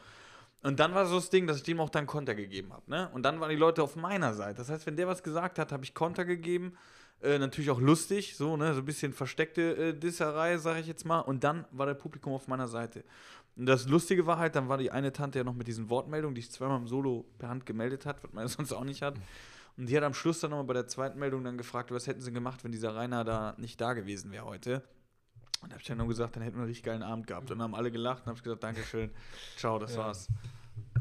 Und 0.62 0.80
dann 0.80 0.94
war 0.94 1.06
so 1.06 1.16
das 1.16 1.30
Ding, 1.30 1.48
dass 1.48 1.58
ich 1.58 1.64
dem 1.64 1.80
auch 1.80 1.90
dann 1.90 2.06
Konter 2.06 2.36
gegeben 2.36 2.72
habe, 2.74 2.90
ne? 2.90 3.10
Und 3.14 3.24
dann 3.24 3.40
waren 3.40 3.50
die 3.50 3.56
Leute 3.56 3.84
auf 3.84 3.96
meiner 3.96 4.34
Seite. 4.34 4.58
Das 4.58 4.70
heißt, 4.70 4.86
wenn 4.86 4.96
der 4.96 5.08
was 5.08 5.24
gesagt 5.24 5.60
hat, 5.60 5.72
habe 5.72 5.84
ich 5.84 5.94
Konter 5.94 6.26
gegeben. 6.26 6.74
Äh, 7.22 7.38
natürlich 7.38 7.70
auch 7.70 7.82
lustig, 7.82 8.36
so, 8.38 8.56
ne? 8.56 8.74
So 8.74 8.80
ein 8.80 8.86
bisschen 8.86 9.12
versteckte 9.14 9.62
äh, 9.90 9.94
Disserei, 9.94 10.58
sage 10.58 10.80
ich 10.80 10.88
jetzt 10.88 11.06
mal. 11.06 11.20
Und 11.20 11.44
dann 11.44 11.66
war 11.72 11.86
der 11.86 11.94
Publikum 11.96 12.34
auf 12.34 12.48
meiner 12.48 12.68
Seite. 12.68 13.04
Und 13.58 13.66
das 13.66 13.88
Lustige 13.90 14.26
war 14.26 14.38
halt, 14.38 14.56
dann 14.56 14.70
war 14.70 14.78
die 14.78 14.90
eine 14.92 15.12
Tante 15.12 15.40
ja 15.40 15.44
noch 15.44 15.54
mit 15.54 15.68
diesen 15.68 15.90
Wortmeldungen, 15.90 16.34
die 16.36 16.40
ich 16.40 16.52
zweimal 16.52 16.78
im 16.78 16.88
Solo 16.88 17.26
per 17.38 17.50
Hand 17.50 17.66
gemeldet 17.66 18.06
hat, 18.06 18.24
was 18.24 18.32
man 18.32 18.44
ja 18.46 18.48
sonst 18.48 18.72
auch 18.72 18.86
nicht 18.86 19.02
hat. 19.02 19.16
Und 19.76 19.88
die 19.90 19.98
hat 19.98 20.04
am 20.04 20.14
Schluss 20.14 20.40
dann 20.40 20.52
nochmal 20.52 20.66
bei 20.66 20.74
der 20.74 20.88
zweiten 20.88 21.20
Meldung 21.20 21.44
dann 21.44 21.58
gefragt, 21.58 21.92
was 21.92 22.08
hätten 22.08 22.22
sie 22.22 22.32
gemacht, 22.32 22.64
wenn 22.64 22.72
dieser 22.72 22.96
Rainer 22.96 23.24
da 23.26 23.56
nicht 23.58 23.80
da 23.82 23.94
gewesen 23.94 24.32
wäre 24.32 24.46
heute. 24.46 24.84
Und 25.62 25.70
da 25.70 25.74
habe 25.74 25.82
ich 25.82 25.88
dann 25.88 25.98
nur 25.98 26.08
gesagt, 26.08 26.38
dann 26.38 26.44
hätten 26.44 26.56
wir 26.56 26.62
einen 26.62 26.68
richtig 26.70 26.84
geilen 26.86 27.04
Abend 27.04 27.28
gehabt. 27.28 27.52
Und 27.52 27.58
dann 27.58 27.64
haben 27.64 27.76
alle 27.76 27.92
gelacht 27.92 28.22
und 28.24 28.28
habe 28.28 28.38
ich 28.38 28.44
gesagt, 28.44 28.64
Dankeschön, 28.64 29.10
ciao, 29.58 29.78
das 29.78 29.94
Ja. 29.96 30.00
war's. 30.00 30.28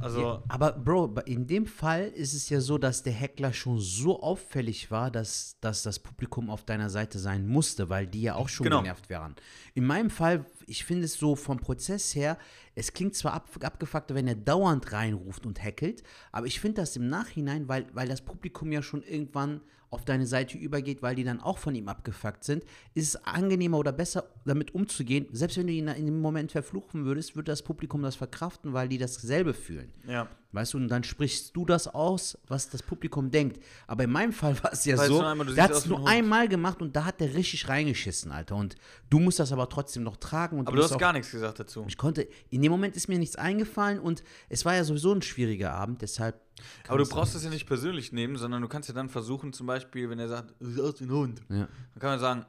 Also, 0.01 0.21
Ja, 0.21 0.43
aber 0.49 0.73
Bro, 0.73 1.17
in 1.27 1.47
dem 1.47 1.67
Fall 1.67 2.05
ist 2.09 2.33
es 2.35 2.49
ja 2.49 2.61
so, 2.61 2.79
dass 2.79 3.03
der 3.03 3.13
Heckler 3.13 3.53
schon 3.53 3.79
so 3.81 4.23
auffällig 4.23 4.91
war, 4.91 5.11
dass, 5.11 5.57
dass 5.61 5.83
das 5.83 5.99
Publikum 5.99 6.51
auf 6.51 6.65
deiner 6.65 6.89
Seite 6.91 7.19
sein 7.19 7.47
musste, 7.49 7.89
weil 7.89 8.07
die 8.07 8.23
ja 8.23 8.35
auch 8.37 8.49
schon 8.49 8.65
Genau. 8.65 8.83
genervt 8.83 9.09
wären. 9.09 9.35
In 9.75 9.85
meinem 9.85 10.11
Fall, 10.11 10.45
ich 10.67 10.85
finde 10.85 11.05
es 11.05 11.15
so 11.15 11.35
vom 11.37 11.59
Prozess 11.59 12.15
her, 12.15 12.39
es 12.75 12.93
klingt 12.93 13.15
zwar 13.17 13.33
ab, 13.35 13.49
abgefuckt, 13.63 14.15
wenn 14.15 14.29
er 14.29 14.37
dauernd 14.37 14.93
reinruft 14.93 15.47
und 15.47 15.63
hackelt, 15.63 16.03
aber 16.33 16.47
ich 16.47 16.61
finde 16.61 16.81
das 16.83 16.95
im 16.97 17.09
Nachhinein, 17.09 17.69
weil, 17.69 17.87
weil 17.93 18.09
das 18.09 18.21
Publikum 18.23 18.71
ja 18.71 18.83
schon 18.83 19.03
irgendwann 19.03 19.61
auf 19.91 20.05
deine 20.05 20.27
Seite 20.27 20.59
übergeht, 20.59 21.03
weil 21.03 21.15
die 21.15 21.25
dann 21.25 21.41
auch 21.41 21.59
von 21.59 21.75
ihm 21.75 21.89
abgefuckt 21.89 22.45
sind, 22.45 22.65
ist 22.95 23.09
es 23.09 23.25
angenehmer 23.25 23.79
oder 23.79 23.93
besser, 23.93 24.25
damit 24.45 24.75
umzugehen. 24.75 25.27
Selbst 25.33 25.57
wenn 25.57 25.67
du 25.67 25.73
ihn 25.73 25.89
in 25.89 26.07
dem 26.07 26.21
Moment 26.21 26.53
verfluchen 26.53 27.05
würdest, 27.05 27.37
würde 27.37 27.53
das 27.53 27.63
Publikum 27.63 28.03
das 28.03 28.17
verkraften, 28.17 28.73
weil 28.73 28.89
die 28.89 28.99
dasselbe 28.99 29.55
fühlen. 29.55 29.93
ja. 30.07 30.29
Weißt 30.53 30.73
du, 30.73 30.79
und 30.79 30.89
dann 30.89 31.05
sprichst 31.05 31.55
du 31.55 31.67
das 31.67 31.89
aus, 31.89 32.39
was 32.47 32.71
das 32.71 32.83
Publikum 32.83 33.31
denkt. 33.31 33.63
Aber 33.87 34.05
in 34.05 34.11
meinem 34.11 34.33
Fall 34.33 34.57
war 34.65 34.73
es 34.73 34.85
ja 34.87 34.97
Weißt 34.97 35.09
so, 35.09 35.21
einmal, 35.23 35.47
der 35.55 35.65
hat 35.65 35.73
es 35.73 35.85
nur 35.87 35.99
Hund. 35.99 36.09
einmal 36.09 36.49
gemacht 36.49 36.81
und 36.81 36.97
da 36.97 37.05
hat 37.05 37.21
der 37.21 37.35
richtig 37.35 37.69
reingeschissen, 37.69 38.33
Alter. 38.33 38.57
Und 38.57 38.75
du 39.11 39.19
musst 39.19 39.39
das 39.39 39.53
aber 39.53 39.69
trotzdem 39.69 40.05
noch 40.05 40.17
tragen. 40.17 40.59
Und 40.59 40.67
Aber 40.67 40.77
du 40.79 40.83
hast 40.83 40.93
auch, 40.93 40.99
gar 40.99 41.13
nichts 41.13 41.31
gesagt 41.31 41.61
dazu. 41.61 41.85
Ich 41.87 41.99
konnte, 41.99 42.27
in 42.49 42.63
dem 42.63 42.73
Moment 42.73 42.97
ist 42.97 43.09
mir 43.09 43.19
nichts 43.19 43.37
eingefallen 43.37 43.99
und 44.01 44.23
es 44.49 44.65
war 44.65 44.75
ja 44.75 44.85
sowieso 44.85 45.13
ein 45.13 45.21
schwieriger 45.21 45.73
Abend, 45.75 46.01
deshalb. 46.01 46.41
Aber 46.89 46.99
du 46.99 47.07
brauchst 47.07 47.35
es 47.35 47.45
ja 47.45 47.51
nicht 47.51 47.67
persönlich 47.67 48.13
nehmen, 48.13 48.37
sondern 48.37 48.63
du 48.63 48.69
kannst 48.69 48.89
ja 48.89 48.95
dann 48.95 49.11
versuchen, 49.11 49.53
zum 49.53 49.67
Beispiel, 49.67 50.09
wenn 50.09 50.19
er 50.19 50.29
sagt, 50.29 50.55
du 50.61 50.77
wie 50.77 51.05
ein 51.05 51.11
Hund, 51.13 51.43
Ja. 51.51 51.57
dann 51.93 52.01
kann 52.01 52.11
man 52.11 52.21
sagen, 52.21 52.47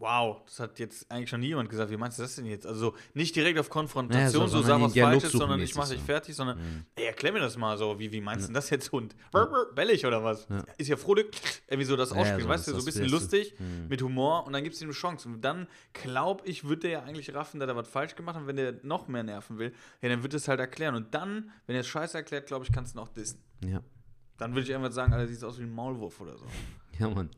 wow, 0.00 0.42
das 0.44 0.60
hat 0.60 0.78
jetzt 0.78 1.10
eigentlich 1.10 1.28
schon 1.30 1.40
nie 1.40 1.48
jemand 1.48 1.68
gesagt, 1.68 1.90
wie 1.90 1.96
meinst 1.96 2.18
du 2.18 2.22
das 2.22 2.36
denn 2.36 2.46
jetzt? 2.46 2.66
Also 2.66 2.94
nicht 3.14 3.34
direkt 3.36 3.58
auf 3.58 3.66
Naja, 3.66 3.72
Konfrontation, 3.72 4.48
so- 4.48 4.58
so, 4.58 4.62
sondern 4.62 4.90
sag 4.90 4.94
den 4.94 5.02
was 5.04 5.10
Falsches, 5.12 5.32
sondern 5.32 5.58
ich 5.60 5.62
mäßig 5.74 5.76
mach 5.76 5.88
dich 5.88 5.98
so. 6.00 6.04
fertig, 6.04 6.36
sondern, 6.36 6.86
ey, 6.94 7.04
erklär 7.06 7.32
mir 7.32 7.40
das 7.40 7.56
mal 7.56 7.76
so, 7.78 7.98
wie, 7.98 8.10
wie 8.12 8.20
meinst 8.20 8.44
du 8.44 8.46
denn 8.48 8.54
das 8.54 8.70
jetzt, 8.70 8.90
Hund? 8.92 9.14
Brr, 9.30 9.72
Bellig 9.74 10.04
oder 10.06 10.22
was? 10.24 10.46
Ist 10.76 10.88
ja 10.88 10.96
froh, 10.96 11.14
irgendwie 11.16 11.84
so 11.84 11.96
das 11.96 12.10
Ja, 12.10 12.16
ja, 12.16 12.20
Ausspielen, 12.22 12.42
so, 12.42 12.48
weißt 12.48 12.68
du, 12.68 12.72
so 12.72 12.78
ein 12.78 12.84
bisschen 12.84 13.08
lustig, 13.08 13.54
mit 13.88 14.02
Humor 14.02 14.46
und 14.46 14.52
dann 14.52 14.64
gibst 14.64 14.80
du 14.80 14.84
ihm 14.84 14.88
eine 14.88 14.94
Chance. 14.94 15.28
Und 15.28 15.40
dann, 15.42 15.66
glaub 15.92 16.46
ich, 16.46 16.68
wird 16.68 16.82
der 16.82 16.90
ja 16.90 17.02
eigentlich 17.02 17.34
raffen, 17.34 17.60
dass 17.60 17.68
er 17.68 17.76
was 17.76 17.88
falsch 17.88 18.14
gemacht 18.16 18.36
hat 18.36 18.42
und 18.42 18.48
wenn 18.48 18.56
der 18.56 18.74
noch 18.82 19.08
mehr 19.08 19.22
nerven 19.22 19.58
will, 19.58 19.72
ja, 20.02 20.08
dann 20.08 20.22
wird 20.22 20.34
es 20.34 20.48
halt 20.48 20.60
erklären. 20.60 20.94
Und 20.94 21.14
dann, 21.14 21.50
wenn 21.66 21.74
er 21.76 21.80
es 21.80 21.88
scheiße 21.88 22.16
erklärt, 22.16 22.46
glaube 22.46 22.64
ich, 22.64 22.72
kannst 22.72 22.94
du 22.94 22.98
ihn 22.98 23.02
auch 23.02 23.08
dissen. 23.08 23.42
Ja. 23.64 23.82
Dann 24.36 24.54
würde 24.54 24.68
ich 24.68 24.74
einfach 24.74 24.92
sagen, 24.92 25.12
Alter, 25.12 25.26
sieht 25.26 25.42
aus 25.42 25.58
wie 25.58 25.64
ein 25.64 25.72
Maulwurf 25.74 26.20
oder 26.20 26.38
so. 26.38 26.46
Ja, 26.98 27.08
Mann. 27.10 27.28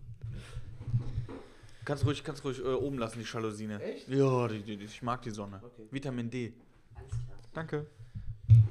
Kannst 1.84 2.04
ruhig, 2.04 2.22
kannst 2.22 2.44
ruhig 2.44 2.58
äh, 2.60 2.62
oben 2.68 2.98
lassen, 2.98 3.18
die 3.20 3.24
Jalousine. 3.24 3.80
Echt? 3.82 4.08
Ja, 4.08 4.48
die, 4.48 4.62
die, 4.62 4.76
die, 4.76 4.84
ich 4.84 5.02
mag 5.02 5.22
die 5.22 5.30
Sonne. 5.30 5.60
Vitamin 5.90 6.30
D. 6.30 6.52
Danke. 7.52 7.86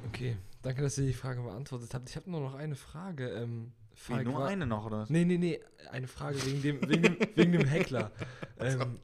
Okay, 0.08 0.36
danke, 0.62 0.82
dass 0.82 0.96
ihr 0.98 1.06
die 1.06 1.12
Frage 1.12 1.42
beantwortet 1.42 1.92
habt. 1.94 2.08
Ich 2.08 2.16
habe 2.16 2.30
nur 2.30 2.40
noch 2.40 2.54
eine 2.54 2.76
Frage. 2.76 3.28
Ähm, 3.30 3.72
Falk, 3.94 4.24
nur 4.24 4.34
war- 4.34 4.48
eine 4.48 4.66
noch, 4.66 4.86
oder? 4.86 5.06
Nee, 5.08 5.24
nee, 5.24 5.36
nee, 5.38 5.60
eine 5.90 6.06
Frage 6.06 6.44
wegen 6.46 6.62
dem, 6.62 6.88
wegen 6.88 7.02
dem, 7.02 7.16
wegen 7.36 7.52
dem 7.52 7.66
Heckler. 7.66 8.10
Ähm, 8.58 8.98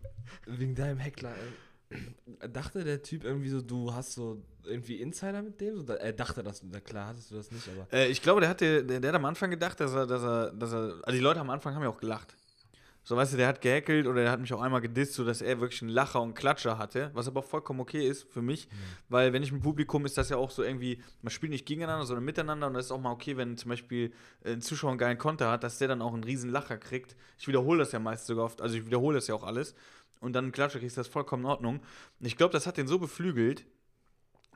wegen 0.47 0.75
deinem 0.75 0.99
Heckler. 0.99 1.35
Ähm, 1.91 2.15
dachte 2.53 2.83
der 2.83 3.03
Typ 3.03 3.25
irgendwie 3.25 3.49
so, 3.49 3.61
du 3.61 3.93
hast 3.93 4.15
so 4.15 4.43
irgendwie 4.65 5.01
Insider 5.01 5.43
mit 5.43 5.61
dem? 5.61 5.87
Er 5.89 6.13
dachte 6.13 6.43
das, 6.43 6.63
na 6.63 6.81
klar 6.81 7.09
hattest 7.09 7.31
du 7.31 7.37
das 7.37 7.51
nicht, 7.53 7.69
aber. 7.69 7.87
Äh, 7.93 8.09
ich 8.09 8.23
glaube, 8.23 8.41
der, 8.41 8.51
hatte, 8.51 8.85
der, 8.85 9.01
der 9.01 9.09
hat 9.11 9.17
am 9.17 9.25
Anfang 9.27 9.51
gedacht, 9.51 9.79
dass 9.81 9.93
er, 9.93 10.07
dass 10.07 10.23
er, 10.23 10.51
dass 10.53 10.73
er, 10.73 10.79
also 11.03 11.13
die 11.13 11.21
Leute 11.21 11.41
am 11.41 11.51
Anfang 11.51 11.75
haben 11.75 11.83
ja 11.83 11.89
auch 11.89 11.99
gelacht. 12.01 12.35
So, 13.09 13.17
weißt 13.17 13.35
du, 13.35 13.37
der 13.37 13.47
hat 13.47 13.61
gehackelt 13.61 14.09
oder 14.09 14.23
der 14.23 14.33
hat 14.33 14.41
mich 14.41 14.53
auch 14.53 14.61
einmal 14.61 14.81
gedisst, 14.81 15.15
sodass 15.15 15.41
er 15.41 15.61
wirklich 15.61 15.81
einen 15.81 15.93
Lacher 15.93 16.21
und 16.21 16.35
Klatscher 16.35 16.77
hatte, 16.77 17.13
was 17.15 17.29
aber 17.29 17.41
vollkommen 17.41 17.79
okay 17.79 18.05
ist 18.05 18.25
für 18.33 18.43
mich, 18.43 18.69
weil 19.09 19.33
wenn 19.33 19.45
ich 19.45 19.53
im 19.53 19.61
Publikum 19.61 20.05
ist 20.05 20.19
das 20.19 20.29
ja 20.29 20.39
auch 20.39 20.51
so 20.51 20.65
irgendwie, 20.65 21.01
man 21.23 21.31
spielt 21.31 21.53
nicht 21.53 21.67
gegeneinander, 21.67 22.05
sondern 22.05 22.25
miteinander 22.25 22.67
und 22.67 22.75
das 22.75 22.87
ist 22.87 22.91
auch 22.91 23.01
mal 23.01 23.13
okay, 23.13 23.37
wenn 23.37 23.57
zum 23.57 23.69
Beispiel 23.69 24.13
ein 24.45 24.61
Zuschauer 24.61 24.91
einen 24.91 24.99
geilen 24.99 25.19
Konter 25.19 25.53
hat, 25.53 25.63
dass 25.63 25.79
der 25.79 25.87
dann 25.87 26.03
auch 26.03 26.15
einen 26.15 26.25
riesen 26.25 26.51
Lacher 26.51 26.79
kriegt. 26.79 27.15
Ich 27.39 27.47
wiederhole 27.47 27.79
das 27.79 27.93
ja 27.93 28.01
meist 28.01 28.27
sogar 28.27 28.45
oft, 28.45 28.61
also 28.61 28.75
ich 28.75 28.87
wiederhole 28.87 29.15
das 29.15 29.29
ja 29.29 29.37
auch 29.37 29.45
alles 29.45 29.77
und 30.19 30.33
dann 30.33 30.47
einen 30.47 30.53
Klatscher 30.53 30.81
kriegst, 30.81 30.99
das 30.99 31.07
ist 31.07 31.13
vollkommen 31.13 31.45
in 31.45 31.49
Ordnung. 31.49 31.83
Und 32.19 32.27
ich 32.27 32.37
glaube, 32.37 32.55
das 32.55 32.67
hat 32.67 32.77
den 32.77 32.89
so 32.89 32.99
beflügelt, 32.99 33.67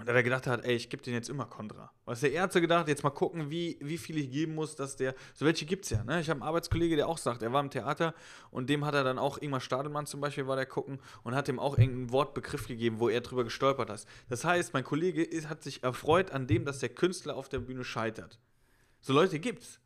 und 0.01 0.09
dass 0.09 0.15
er 0.15 0.23
gedacht 0.23 0.47
hat, 0.47 0.65
ey, 0.65 0.75
ich 0.75 0.89
gebe 0.89 1.03
den 1.03 1.15
jetzt 1.15 1.29
immer 1.29 1.45
Kontra. 1.45 1.93
Weißt 2.07 2.23
du, 2.23 2.29
er 2.29 2.43
hat 2.43 2.53
so 2.53 2.61
gedacht, 2.61 2.89
jetzt 2.89 3.05
mal 3.05 3.11
gucken, 3.11 3.51
wie, 3.51 3.79
wie 3.81 3.99
viel 3.99 4.19
ich 4.19 4.31
geben 4.31 4.55
muss, 4.55 4.75
dass 4.75 4.97
der. 4.97 5.15
So 5.35 5.45
welche 5.47 5.67
gibt's 5.67 5.91
ja, 5.91 6.03
ne? 6.05 6.21
Ich 6.21 6.29
habe 6.29 6.41
einen 6.41 6.49
Arbeitskollege, 6.49 6.97
der 6.97 7.09
auch 7.09 7.19
sagt, 7.19 7.43
er 7.43 7.53
war 7.53 7.61
im 7.61 7.71
Theater 7.71 8.15
und 8.51 8.69
dem 8.69 8.85
hat 8.85 8.95
er 8.95 9.05
dann 9.05 9.19
auch 9.19 9.39
Ingmar 9.41 9.61
Stadelmann 9.61 10.07
zum 10.07 10.21
Beispiel 10.21 10.47
war 10.47 10.57
der 10.57 10.67
gucken 10.67 10.99
und 11.23 11.35
hat 11.35 11.49
ihm 11.49 11.59
auch 11.59 11.79
irgendeinen 11.79 12.11
Wortbegriff 12.11 12.67
gegeben, 12.67 12.99
wo 12.99 13.09
er 13.09 13.21
drüber 13.21 13.45
gestolpert 13.45 13.91
ist. 13.91 14.09
Das 14.29 14.45
heißt, 14.45 14.73
mein 14.73 14.85
Kollege 14.85 15.23
ist, 15.23 15.49
hat 15.49 15.63
sich 15.63 15.83
erfreut 15.83 16.31
an 16.31 16.47
dem, 16.47 16.65
dass 16.65 16.79
der 16.79 16.89
Künstler 16.89 17.37
auf 17.37 17.49
der 17.49 17.59
Bühne 17.61 17.85
scheitert. 17.85 18.39
So 19.01 19.13
Leute 19.13 19.39
gibt's. 19.39 19.81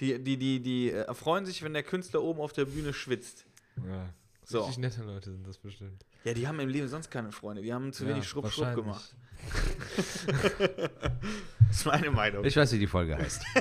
Die, 0.00 0.22
die, 0.22 0.38
die, 0.38 0.60
die 0.60 0.90
äh, 0.90 1.02
erfreuen 1.02 1.44
sich, 1.44 1.62
wenn 1.62 1.74
der 1.74 1.82
Künstler 1.82 2.22
oben 2.22 2.40
auf 2.40 2.54
der 2.54 2.64
Bühne 2.64 2.94
schwitzt. 2.94 3.44
Ja. 3.86 4.08
So. 4.44 4.60
Richtig 4.60 4.78
nette 4.78 5.02
Leute 5.02 5.30
sind 5.30 5.46
das 5.46 5.58
bestimmt. 5.58 6.04
Ja, 6.24 6.34
die 6.34 6.48
haben 6.48 6.58
im 6.58 6.68
Leben 6.68 6.88
sonst 6.88 7.10
keine 7.10 7.30
Freunde. 7.30 7.62
Die 7.62 7.72
haben 7.72 7.92
zu 7.92 8.04
Ja, 8.04 8.10
wenig 8.10 8.26
Schrupp-Schrupp 8.26 8.74
gemacht. 8.74 9.14
Das 11.68 11.70
ist 11.78 11.86
meine 11.86 12.10
Meinung. 12.10 12.44
Ich 12.44 12.56
weiß, 12.56 12.72
wie 12.72 12.78
die 12.78 12.86
Folge 12.86 13.16
heißt. 13.16 13.42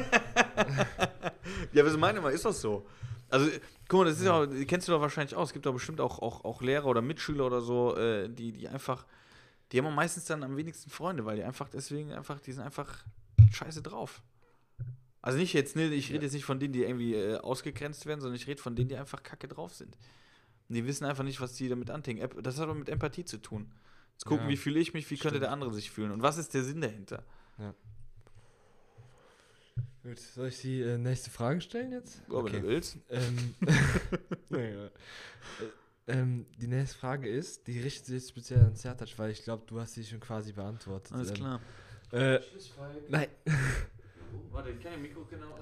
Ja, 1.73 1.83
aber 1.83 1.91
so 1.91 1.97
meine 1.97 2.19
mal, 2.21 2.31
ist 2.31 2.45
das 2.45 2.61
so? 2.61 2.87
Also, 3.29 3.49
guck 3.87 3.99
mal, 4.01 4.05
das 4.05 4.19
ist 4.19 4.25
ja, 4.25 4.33
auch- 4.43 4.47
kennst 4.67 4.87
du 4.87 4.91
doch 4.91 5.01
wahrscheinlich 5.01 5.35
auch. 5.35 5.43
Es 5.43 5.53
gibt 5.53 5.65
doch 5.65 5.73
bestimmt 5.73 5.99
auch, 6.01 6.19
auch, 6.19 6.43
auch 6.45 6.61
Lehrer 6.61 6.85
oder 6.85 7.01
Mitschüler 7.01 7.45
oder 7.45 7.61
so, 7.61 7.95
äh, 7.95 8.27
die, 8.29 8.51
die 8.51 8.67
einfach, 8.67 9.05
die 9.71 9.79
haben 9.79 9.93
meistens 9.93 10.25
dann 10.25 10.43
am 10.43 10.57
wenigsten 10.57 10.89
Freunde, 10.89 11.25
weil 11.25 11.35
die 11.37 11.43
einfach 11.43 11.69
deswegen 11.69 12.11
einfach, 12.13 12.39
die 12.39 12.51
sind 12.53 12.63
einfach 12.63 13.03
scheiße 13.51 13.81
drauf. 13.81 14.21
Also 15.21 15.37
nicht 15.37 15.53
jetzt, 15.53 15.75
ne, 15.75 15.87
ich 15.87 16.11
rede 16.11 16.23
jetzt 16.25 16.33
nicht 16.33 16.45
von 16.45 16.59
denen, 16.59 16.73
die 16.73 16.83
irgendwie 16.83 17.13
äh, 17.15 17.37
ausgegrenzt 17.37 18.05
werden, 18.05 18.21
sondern 18.21 18.35
ich 18.35 18.47
rede 18.47 18.61
von 18.61 18.75
denen, 18.75 18.89
die 18.89 18.95
einfach 18.95 19.21
kacke 19.21 19.47
drauf 19.47 19.73
sind. 19.73 19.97
Und 20.69 20.75
die 20.75 20.85
wissen 20.85 21.05
einfach 21.05 21.23
nicht, 21.23 21.41
was 21.41 21.53
die 21.53 21.67
damit 21.69 21.89
andenken. 21.91 22.27
Das 22.41 22.57
hat 22.57 22.63
aber 22.63 22.75
mit 22.75 22.89
Empathie 22.89 23.25
zu 23.25 23.37
tun. 23.37 23.71
Jetzt 24.19 24.25
gucken, 24.25 24.47
Ja, 24.47 24.49
wie 24.49 24.57
fühle 24.57 24.81
ich 24.81 24.93
mich, 24.93 25.09
wie 25.09 25.15
könnte 25.15 25.29
stimmt. 25.29 25.43
der 25.43 25.51
andere 25.53 25.73
sich 25.73 25.89
fühlen 25.91 26.11
und 26.11 26.21
was 26.21 26.37
ist 26.37 26.53
der 26.53 26.65
Sinn 26.65 26.81
dahinter? 26.81 27.23
Gut, 30.03 30.19
soll 30.19 30.49
ich 30.49 30.59
die 30.59 30.81
äh, 30.81 30.97
nächste 30.97 31.29
Frage 31.29 31.61
stellen 31.61 31.93
jetzt? 31.93 32.21
Ja, 32.29 32.43
Wenn 32.43 32.51
du 32.51 32.63
willst. 32.63 32.97
Ähm, 33.09 33.55
naja. 34.49 34.85
Äh, 34.87 34.91
ähm, 36.07 36.45
die 36.57 36.67
nächste 36.67 36.97
Frage 36.97 37.29
ist, 37.29 37.65
die 37.67 37.79
richtet 37.79 38.07
sich 38.07 38.15
jetzt 38.15 38.29
speziell 38.29 38.59
an 38.59 38.75
Sertac, 38.75 39.07
weil 39.17 39.31
ich 39.31 39.41
glaube, 39.41 39.63
du 39.67 39.79
hast 39.79 39.93
sie 39.93 40.03
schon 40.03 40.19
quasi 40.19 40.51
beantwortet. 40.51 41.13
Alles 41.13 41.29
Ähm, 41.29 41.35
klar. 41.35 41.61
Äh, 42.11 42.39
nein. 43.07 43.27
Warte, 44.51 44.71
ich 44.71 44.81
kann 44.83 44.91
den 44.93 45.01
Mikro 45.01 45.23
genau. 45.29 45.57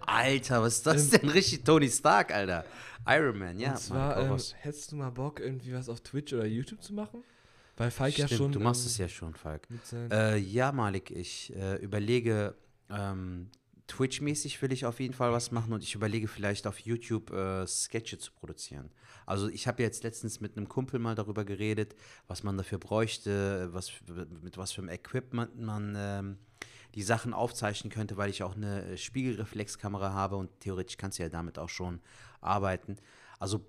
Alter, 0.00 0.62
was 0.62 0.78
ist 0.78 0.86
das 0.86 1.10
denn? 1.10 1.28
Richtig 1.28 1.62
Tony 1.62 1.88
Stark, 1.88 2.34
Alter. 2.34 2.64
Iron 3.06 3.38
Man, 3.38 3.56
ja. 3.58 3.70
Und 3.70 3.78
zwar, 3.78 4.16
ähm, 4.18 4.36
hättest 4.56 4.90
du 4.90 4.96
mal 4.96 5.10
Bock, 5.10 5.38
irgendwie 5.38 5.74
was 5.74 5.88
auf 5.88 6.00
Twitch 6.00 6.32
oder 6.32 6.46
YouTube 6.46 6.82
zu 6.82 6.92
machen? 6.92 7.22
Weil 7.80 7.90
Falk 7.90 8.18
ja 8.18 8.26
Stimmt, 8.26 8.38
schon. 8.38 8.52
du 8.52 8.60
machst 8.60 8.82
ähm, 8.82 8.86
es 8.88 8.98
ja 8.98 9.08
schon, 9.08 9.34
Falk. 9.34 9.66
Äh, 10.12 10.36
ja, 10.36 10.70
Malik, 10.70 11.10
ich 11.10 11.50
äh, 11.56 11.76
überlege, 11.76 12.54
ähm, 12.90 13.48
Twitch-mäßig 13.86 14.60
will 14.60 14.70
ich 14.70 14.84
auf 14.84 15.00
jeden 15.00 15.14
Fall 15.14 15.32
was 15.32 15.50
machen 15.50 15.72
und 15.72 15.82
ich 15.82 15.94
überlege 15.94 16.28
vielleicht 16.28 16.66
auf 16.66 16.78
YouTube 16.78 17.32
äh, 17.32 17.66
Sketche 17.66 18.18
zu 18.18 18.32
produzieren. 18.32 18.90
Also 19.24 19.48
ich 19.48 19.66
habe 19.66 19.82
jetzt 19.82 20.04
letztens 20.04 20.42
mit 20.42 20.58
einem 20.58 20.68
Kumpel 20.68 21.00
mal 21.00 21.14
darüber 21.14 21.46
geredet, 21.46 21.96
was 22.26 22.42
man 22.42 22.58
dafür 22.58 22.76
bräuchte, 22.76 23.70
was, 23.72 23.90
mit 24.42 24.58
was 24.58 24.72
für 24.72 24.82
einem 24.82 24.90
Equipment 24.90 25.58
man 25.58 25.94
ähm, 25.96 26.38
die 26.94 27.02
Sachen 27.02 27.32
aufzeichnen 27.32 27.90
könnte, 27.90 28.18
weil 28.18 28.28
ich 28.28 28.42
auch 28.42 28.56
eine 28.56 28.84
äh, 28.84 28.96
Spiegelreflexkamera 28.98 30.12
habe 30.12 30.36
und 30.36 30.50
theoretisch 30.60 30.98
kannst 30.98 31.18
du 31.18 31.22
ja 31.22 31.30
damit 31.30 31.58
auch 31.58 31.70
schon 31.70 32.00
arbeiten. 32.42 32.96
Also 33.38 33.64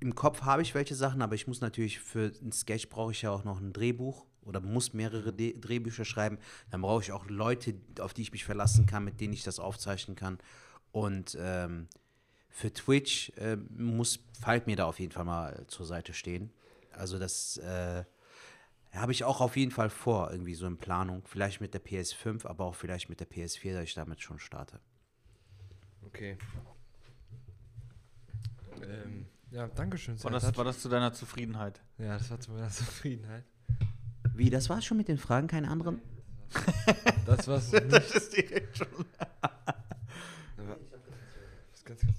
im 0.00 0.14
Kopf 0.14 0.42
habe 0.42 0.62
ich 0.62 0.74
welche 0.74 0.94
Sachen, 0.94 1.22
aber 1.22 1.34
ich 1.34 1.46
muss 1.46 1.60
natürlich 1.60 2.00
für 2.00 2.32
ein 2.42 2.52
Sketch 2.52 2.88
brauche 2.88 3.12
ich 3.12 3.22
ja 3.22 3.30
auch 3.30 3.44
noch 3.44 3.60
ein 3.60 3.72
Drehbuch 3.72 4.26
oder 4.42 4.60
muss 4.60 4.92
mehrere 4.92 5.32
De 5.32 5.58
Drehbücher 5.58 6.04
schreiben. 6.04 6.38
Dann 6.70 6.82
brauche 6.82 7.02
ich 7.02 7.12
auch 7.12 7.26
Leute, 7.28 7.74
auf 8.00 8.14
die 8.14 8.22
ich 8.22 8.32
mich 8.32 8.44
verlassen 8.44 8.86
kann, 8.86 9.04
mit 9.04 9.20
denen 9.20 9.32
ich 9.32 9.42
das 9.42 9.58
aufzeichnen 9.58 10.16
kann. 10.16 10.38
Und 10.92 11.36
ähm, 11.40 11.88
für 12.48 12.72
Twitch 12.72 13.30
äh, 13.36 13.56
muss 13.56 14.20
Falk 14.40 14.66
mir 14.66 14.76
da 14.76 14.86
auf 14.86 15.00
jeden 15.00 15.12
Fall 15.12 15.24
mal 15.24 15.66
zur 15.66 15.84
Seite 15.84 16.14
stehen. 16.14 16.50
Also 16.92 17.18
das 17.18 17.58
äh, 17.58 18.04
habe 18.94 19.12
ich 19.12 19.24
auch 19.24 19.40
auf 19.40 19.56
jeden 19.56 19.72
Fall 19.72 19.90
vor, 19.90 20.30
irgendwie 20.30 20.54
so 20.54 20.66
in 20.66 20.78
Planung. 20.78 21.22
Vielleicht 21.26 21.60
mit 21.60 21.74
der 21.74 21.84
PS5, 21.84 22.46
aber 22.46 22.64
auch 22.64 22.74
vielleicht 22.74 23.08
mit 23.08 23.20
der 23.20 23.28
PS4, 23.28 23.74
da 23.74 23.82
ich 23.82 23.94
damit 23.94 24.22
schon 24.22 24.38
starte. 24.38 24.80
okay. 26.06 26.38
Ähm, 28.82 29.26
ja, 29.50 29.68
danke 29.68 29.98
schön, 29.98 30.22
War 30.22 30.30
das, 30.30 30.56
war 30.56 30.64
das 30.64 30.80
zu 30.80 30.88
deiner 30.88 31.12
Zufriedenheit? 31.12 31.80
Ja, 31.98 32.18
das 32.18 32.30
war 32.30 32.40
zu 32.40 32.52
meiner 32.52 32.68
Zufriedenheit. 32.70 33.44
Wie, 34.34 34.50
das 34.50 34.68
war's 34.68 34.84
schon 34.84 34.96
mit 34.96 35.08
den 35.08 35.18
Fragen? 35.18 35.46
Keine 35.46 35.68
anderen? 35.68 36.00
Das 37.26 37.48
war's 37.48 37.72
nicht. 37.72 37.92
ist 37.92 38.36
direkt 38.36 38.78
schon. 38.78 38.86
Was 40.56 41.84
ganz, 41.84 42.00
ganz. 42.00 42.16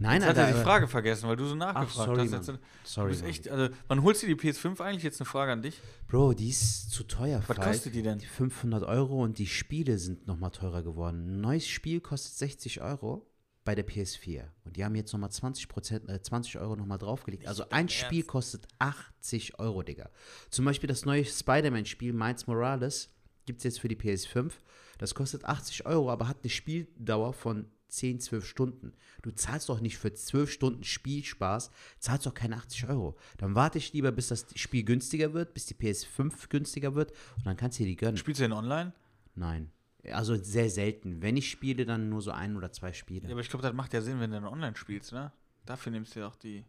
Nein, 0.00 0.20
Jetzt 0.20 0.28
hat 0.28 0.36
er 0.36 0.44
Alter, 0.44 0.54
die 0.54 0.60
äh, 0.60 0.64
Frage 0.64 0.88
vergessen, 0.88 1.28
weil 1.28 1.36
du 1.36 1.44
so 1.44 1.54
nachgefragt 1.54 2.06
sorry, 2.06 2.20
hast. 2.20 2.30
Mann. 2.30 2.40
Jetzt, 2.40 2.48
du 2.48 2.58
Sorry, 2.84 3.14
Mann. 3.16 3.24
echt, 3.24 3.48
also, 3.48 3.74
wann 3.88 4.02
holst 4.02 4.22
du 4.22 4.26
die 4.26 4.36
PS5 4.36 4.80
eigentlich? 4.80 5.02
Jetzt 5.02 5.20
eine 5.20 5.26
Frage 5.26 5.52
an 5.52 5.62
dich. 5.62 5.80
Bro, 6.06 6.34
die 6.34 6.50
ist 6.50 6.90
zu 6.90 7.02
teuer. 7.04 7.38
Was 7.46 7.56
Falk. 7.56 7.62
kostet 7.68 7.94
die 7.94 8.02
denn? 8.02 8.18
Die 8.18 8.26
500 8.26 8.84
Euro 8.84 9.22
und 9.22 9.38
die 9.38 9.46
Spiele 9.46 9.98
sind 9.98 10.26
nochmal 10.26 10.50
teurer 10.50 10.82
geworden. 10.82 11.26
Ein 11.26 11.40
neues 11.40 11.66
Spiel 11.66 12.00
kostet 12.00 12.34
60 12.34 12.80
Euro 12.80 13.26
bei 13.68 13.74
der 13.74 13.86
PS4. 13.86 14.44
Und 14.64 14.78
die 14.78 14.84
haben 14.86 14.94
jetzt 14.94 15.12
nochmal 15.12 15.30
20, 15.30 15.68
Prozent, 15.68 16.08
äh, 16.08 16.22
20 16.22 16.58
Euro 16.58 16.74
nochmal 16.74 16.96
draufgelegt. 16.96 17.46
Also 17.46 17.68
ein 17.68 17.90
Spiel 17.90 18.22
kostet 18.22 18.66
80 18.78 19.58
Euro, 19.58 19.82
Digga. 19.82 20.08
Zum 20.48 20.64
Beispiel 20.64 20.88
das 20.88 21.04
neue 21.04 21.22
Spider-Man-Spiel 21.22 22.14
Miles 22.14 22.46
Morales 22.46 23.10
gibt 23.44 23.58
es 23.58 23.64
jetzt 23.64 23.80
für 23.80 23.88
die 23.88 23.96
PS5. 23.96 24.52
Das 24.96 25.14
kostet 25.14 25.44
80 25.44 25.84
Euro, 25.84 26.10
aber 26.10 26.28
hat 26.28 26.38
eine 26.42 26.48
Spieldauer 26.48 27.34
von 27.34 27.66
10, 27.88 28.20
12 28.20 28.46
Stunden. 28.46 28.94
Du 29.20 29.32
zahlst 29.32 29.68
doch 29.68 29.80
nicht 29.80 29.98
für 29.98 30.14
12 30.14 30.50
Stunden 30.50 30.82
Spielspaß, 30.84 31.70
zahlst 31.98 32.24
doch 32.24 32.32
keine 32.32 32.56
80 32.56 32.88
Euro. 32.88 33.18
Dann 33.36 33.54
warte 33.54 33.76
ich 33.76 33.92
lieber, 33.92 34.12
bis 34.12 34.28
das 34.28 34.46
Spiel 34.54 34.84
günstiger 34.84 35.34
wird, 35.34 35.52
bis 35.52 35.66
die 35.66 35.74
PS5 35.74 36.48
günstiger 36.48 36.94
wird 36.94 37.12
und 37.36 37.44
dann 37.44 37.58
kannst 37.58 37.78
du 37.78 37.82
dir 37.82 37.90
die 37.90 37.96
gönnen. 37.96 38.16
Spielst 38.16 38.40
du 38.40 38.44
denn 38.44 38.52
online? 38.52 38.94
Nein. 39.34 39.70
Also 40.12 40.36
sehr 40.36 40.70
selten. 40.70 41.22
Wenn 41.22 41.36
ich 41.36 41.50
spiele, 41.50 41.84
dann 41.86 42.08
nur 42.08 42.22
so 42.22 42.30
ein 42.30 42.56
oder 42.56 42.70
zwei 42.72 42.88
Ja, 42.88 42.94
Spiele. 42.94 43.30
aber 43.30 43.40
ich 43.40 43.48
glaube, 43.50 43.62
das 43.62 43.72
macht 43.74 43.92
ja 43.94 44.00
Sinn, 44.00 44.20
wenn 44.20 44.30
du 44.30 44.40
dann 44.40 44.48
online 44.52 44.76
spielst, 44.76 45.12
ne? 45.12 45.32
Dafür 45.66 45.92
nimmst 45.92 46.14
du 46.16 46.20
ja 46.20 46.28
auch 46.28 46.36
die. 46.36 46.64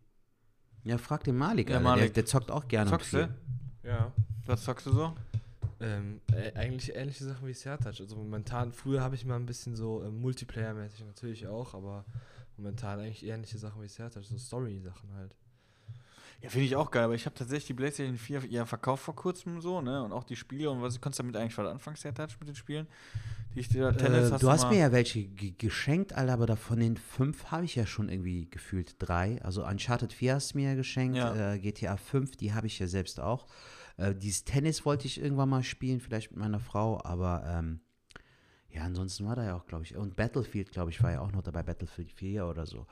Ja, 0.83 0.97
frag 0.97 1.23
den 1.23 1.37
Malik, 1.37 1.69
Ja, 1.69 1.77
Alter. 1.77 1.89
Der, 1.89 1.95
Malik. 1.97 2.13
der 2.13 2.25
zockt 2.25 2.51
auch 2.51 2.67
gerne. 2.67 2.89
Zockst 2.89 3.13
du? 3.13 3.29
Ja. 3.83 4.11
Was 4.45 4.63
zockst 4.63 4.85
du 4.87 4.91
so? 4.91 5.15
Ähm, 5.81 6.19
äh, 6.33 6.51
eigentlich 6.55 6.93
ähnliche 6.95 7.23
Sachen 7.23 7.47
wie 7.47 7.53
Sertac. 7.53 7.99
Also 7.99 8.15
momentan, 8.17 8.73
früher 8.73 9.01
habe 9.01 9.15
ich 9.15 9.25
mal 9.25 9.35
ein 9.37 9.45
bisschen 9.45 9.75
so 9.75 10.03
ähm, 10.03 10.21
Multiplayer-mäßig 10.21 11.05
natürlich 11.05 11.47
auch, 11.47 11.73
aber 11.73 12.05
momentan 12.57 12.99
eigentlich 12.99 13.25
ähnliche 13.25 13.57
Sachen 13.57 13.81
wie 13.81 13.87
Sertac, 13.87 14.23
so 14.23 14.37
Story-Sachen 14.37 15.13
halt. 15.13 15.35
Ja, 16.41 16.49
finde 16.49 16.65
ich 16.65 16.75
auch 16.75 16.89
geil, 16.89 17.03
aber 17.03 17.15
ich 17.15 17.25
habe 17.25 17.35
tatsächlich 17.35 17.67
die 17.67 17.73
PlayStation 17.73 18.17
4 18.17 18.45
ja 18.49 18.65
verkauft 18.65 19.03
vor 19.03 19.15
kurzem 19.15 19.59
so, 19.59 19.81
ne? 19.81 20.01
Und 20.03 20.13
auch 20.13 20.23
die 20.23 20.37
Spiele 20.37 20.69
und 20.71 20.81
was 20.81 20.99
konntest 21.01 21.19
du 21.19 21.23
damit 21.23 21.35
eigentlich 21.35 21.57
was 21.57 21.67
anfangen, 21.67 21.97
Sertac, 21.97 22.29
mit 22.39 22.47
den 22.47 22.55
Spielen? 22.55 22.87
Die 23.55 23.59
ich 23.61 23.67
dir 23.67 23.91
Tennis 23.97 24.31
Äh, 24.31 24.37
du 24.37 24.49
hast 24.49 24.69
mir 24.69 24.77
ja 24.77 24.91
welche 24.91 25.23
ge- 25.25 25.53
geschenkt, 25.57 26.13
Alter, 26.13 26.33
aber 26.33 26.45
davon 26.45 26.79
den 26.79 26.97
fünf 26.97 27.45
habe 27.45 27.65
ich 27.65 27.75
ja 27.75 27.85
schon 27.85 28.07
irgendwie 28.07 28.47
gefühlt 28.49 28.95
drei. 28.99 29.41
Also 29.43 29.65
Uncharted 29.65 30.13
4 30.13 30.35
hast 30.35 30.53
du 30.53 30.59
mir 30.59 30.69
ja 30.69 30.75
geschenkt, 30.75 31.17
Ja. 31.17 31.53
äh, 31.53 31.59
GTA 31.59 31.97
5, 31.97 32.37
die 32.37 32.53
habe 32.53 32.67
ich 32.67 32.77
ja 32.79 32.87
selbst 32.87 33.19
auch. 33.19 33.47
Äh, 33.97 34.13
dieses 34.15 34.45
Tennis 34.45 34.85
wollte 34.85 35.07
ich 35.07 35.19
irgendwann 35.19 35.49
mal 35.49 35.63
spielen, 35.63 35.99
vielleicht 35.99 36.31
mit 36.31 36.39
meiner 36.39 36.59
Frau, 36.59 37.01
aber 37.03 37.43
ähm, 37.47 37.81
ja, 38.71 38.83
ansonsten 38.83 39.25
war 39.25 39.35
da 39.35 39.43
ja 39.45 39.55
auch, 39.55 39.65
glaube 39.65 39.83
ich, 39.83 39.95
und 39.95 40.15
Battlefield, 40.15 40.71
glaube 40.71 40.91
ich, 40.91 41.01
war 41.01 41.11
ja 41.11 41.21
auch 41.21 41.31
noch 41.31 41.41
dabei, 41.41 41.63
Battlefield 41.63 42.11
4 42.11 42.45
oder 42.45 42.65
so. 42.65 42.85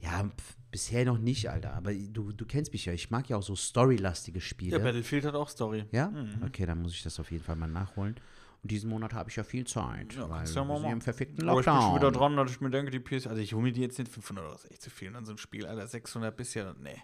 Ja, 0.00 0.24
pf, 0.24 0.56
bisher 0.70 1.04
noch 1.04 1.18
nicht, 1.18 1.48
Alter, 1.48 1.72
aber 1.74 1.94
du, 1.94 2.32
du 2.32 2.44
kennst 2.44 2.72
mich 2.72 2.84
ja, 2.84 2.92
ich 2.92 3.10
mag 3.10 3.28
ja 3.28 3.36
auch 3.36 3.42
so 3.42 3.56
storylastige 3.56 4.40
Spiele. 4.40 4.78
Ja, 4.78 4.82
Battlefield 4.82 5.24
hat 5.24 5.34
auch 5.34 5.48
Story. 5.48 5.84
Ja? 5.92 6.08
Mhm. 6.08 6.42
Okay, 6.46 6.66
dann 6.66 6.82
muss 6.82 6.92
ich 6.92 7.02
das 7.02 7.18
auf 7.18 7.30
jeden 7.30 7.44
Fall 7.44 7.56
mal 7.56 7.68
nachholen. 7.68 8.16
Und 8.62 8.70
diesen 8.70 8.90
Monat 8.90 9.12
habe 9.12 9.28
ich 9.28 9.34
ja 9.34 9.42
viel 9.42 9.66
Zeit, 9.66 10.14
Ja, 10.14 10.22
weil 10.30 10.36
ja 10.36 10.40
wir 10.42 10.46
sind 10.46 10.84
ja 10.84 10.92
im 10.92 11.00
verfickten 11.00 11.48
Aber 11.48 11.58
ich 11.60 11.66
bin 11.66 11.74
schon 11.74 11.94
wieder 11.96 12.04
Lockdown. 12.10 12.12
dran, 12.12 12.36
dass 12.36 12.50
ich 12.52 12.60
mir 12.60 12.70
denke, 12.70 12.92
die 12.92 13.00
PS, 13.00 13.26
also 13.26 13.42
ich 13.42 13.52
hole 13.54 13.62
mir 13.64 13.72
die 13.72 13.80
jetzt 13.80 13.98
nicht 13.98 14.10
500 14.10 14.44
Euro, 14.44 14.54
das 14.54 14.64
ist 14.64 14.70
echt 14.70 14.82
zu 14.82 14.90
viel 14.90 15.14
an 15.16 15.24
so 15.24 15.32
einem 15.32 15.38
Spiel, 15.38 15.66
Alter, 15.66 15.84
600 15.88 16.36
bisher, 16.36 16.74
nee. 16.80 17.02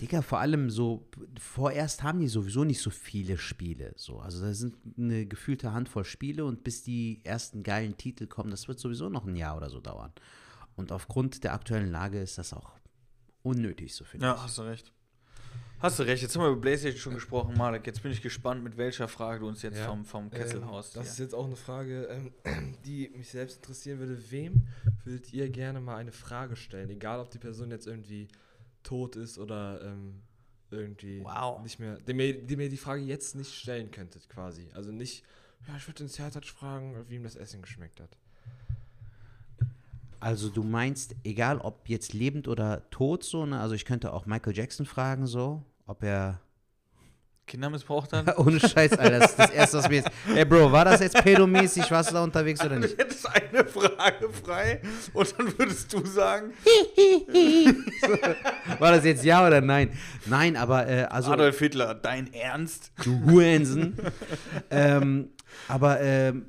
Digga, 0.00 0.22
vor 0.22 0.38
allem 0.38 0.70
so, 0.70 1.08
vorerst 1.38 2.04
haben 2.04 2.20
die 2.20 2.28
sowieso 2.28 2.62
nicht 2.62 2.80
so 2.80 2.90
viele 2.90 3.38
Spiele. 3.38 3.92
So. 3.96 4.20
Also 4.20 4.40
da 4.40 4.54
sind 4.54 4.76
eine 4.96 5.26
gefühlte 5.26 5.72
Handvoll 5.72 6.04
Spiele 6.04 6.44
und 6.44 6.62
bis 6.62 6.84
die 6.84 7.20
ersten 7.24 7.64
geilen 7.64 7.96
Titel 7.96 8.28
kommen, 8.28 8.50
das 8.52 8.68
wird 8.68 8.78
sowieso 8.78 9.08
noch 9.08 9.26
ein 9.26 9.34
Jahr 9.34 9.56
oder 9.56 9.68
so 9.68 9.80
dauern. 9.80 10.12
Und 10.76 10.92
aufgrund 10.92 11.42
der 11.42 11.54
aktuellen 11.54 11.90
Lage 11.90 12.20
ist 12.20 12.38
das 12.38 12.52
auch 12.52 12.70
unnötig, 13.42 13.94
so 13.96 14.04
finde 14.04 14.26
Ja, 14.26 14.34
ich. 14.36 14.42
hast 14.42 14.58
du 14.58 14.62
recht. 14.62 14.92
Hast 15.80 15.98
du 15.98 16.02
recht, 16.02 16.22
jetzt 16.22 16.36
haben 16.36 16.42
wir 16.42 16.50
über 16.50 16.60
PlayStation 16.60 17.00
schon 17.00 17.14
gesprochen, 17.14 17.56
Malek. 17.56 17.86
Jetzt 17.86 18.02
bin 18.02 18.12
ich 18.12 18.20
gespannt, 18.20 18.62
mit 18.62 18.76
welcher 18.76 19.08
Frage 19.08 19.40
du 19.40 19.48
uns 19.48 19.62
jetzt 19.62 19.78
Ja. 19.78 19.86
vom, 19.86 20.04
vom 20.04 20.30
Kesselhaus. 20.30 20.94
Ähm, 20.94 21.00
das 21.02 21.12
ist 21.12 21.18
jetzt 21.18 21.34
auch 21.34 21.46
eine 21.46 21.56
Frage, 21.56 22.04
ähm, 22.44 22.76
die 22.84 23.08
mich 23.16 23.30
selbst 23.30 23.56
interessieren 23.56 23.98
würde. 23.98 24.30
Wem 24.30 24.66
würdet 25.04 25.32
ihr 25.32 25.48
gerne 25.48 25.80
mal 25.80 25.96
eine 25.96 26.12
Frage 26.12 26.56
stellen? 26.56 26.90
Egal, 26.90 27.18
ob 27.20 27.30
die 27.30 27.38
Person 27.38 27.70
jetzt 27.70 27.86
irgendwie 27.86 28.28
tot 28.82 29.16
ist 29.16 29.38
oder 29.38 29.80
ähm, 29.82 30.20
irgendwie 30.70 31.22
Wow. 31.24 31.62
nicht 31.62 31.78
mehr, 31.80 31.98
die 31.98 32.12
mir, 32.12 32.34
die 32.34 32.56
mir 32.56 32.68
die 32.68 32.76
Frage 32.76 33.02
jetzt 33.02 33.34
nicht 33.34 33.54
stellen 33.54 33.90
könntet, 33.90 34.28
quasi. 34.28 34.68
Also 34.74 34.92
nicht, 34.92 35.24
ja, 35.66 35.76
ich 35.78 35.86
würde 35.88 36.04
den 36.04 36.08
Sertac 36.08 36.44
fragen, 36.44 36.94
wie 37.08 37.14
ihm 37.16 37.22
das 37.24 37.36
Essen 37.36 37.62
geschmeckt 37.62 38.00
hat. 38.00 38.18
Also 40.22 40.50
du 40.50 40.62
meinst, 40.62 41.16
egal 41.24 41.58
ob 41.58 41.88
jetzt 41.88 42.12
lebend 42.12 42.46
oder 42.48 42.88
tot, 42.90 43.24
so, 43.24 43.46
ne? 43.46 43.58
Also 43.58 43.74
ich 43.74 43.86
könnte 43.86 44.12
auch 44.12 44.26
Michael 44.26 44.54
Jackson 44.54 44.84
fragen, 44.84 45.26
so, 45.26 45.62
ob 45.90 46.04
er 46.04 46.38
Kinder 47.48 47.68
missbraucht 47.68 48.12
dann? 48.12 48.28
Ohne 48.36 48.60
Scheiß, 48.60 48.92
Alter. 48.92 49.18
Das 49.18 49.30
ist 49.30 49.38
das 49.40 49.50
Erste, 49.50 49.78
was 49.78 49.88
mir 49.88 49.96
jetzt. 49.96 50.10
Ey, 50.36 50.44
Bro, 50.44 50.70
war 50.70 50.84
das 50.84 51.00
jetzt 51.00 51.20
pedomäßig? 51.24 51.90
Warst 51.90 52.10
du 52.10 52.14
da 52.14 52.22
unterwegs 52.22 52.60
oder 52.64 52.76
Du 52.76 52.82
nicht? 52.82 52.96
hättest 52.96 53.26
eine 53.28 53.64
Frage 53.64 54.30
frei 54.30 54.80
und 55.12 55.34
dann 55.36 55.58
würdest 55.58 55.92
du 55.92 56.06
sagen, 56.06 56.52
War 58.78 58.92
das 58.92 59.04
jetzt 59.04 59.24
ja 59.24 59.44
oder 59.44 59.60
nein? 59.60 59.90
Nein, 60.26 60.56
aber, 60.56 60.86
äh, 60.88 61.02
also. 61.04 61.32
Adolf 61.32 61.58
Hitler, 61.58 61.94
dein 61.96 62.32
Ernst? 62.32 62.92
Du 63.02 63.20
Hurensen. 63.24 63.96
ähm, 64.70 65.30
aber, 65.66 66.00
ähm, 66.00 66.46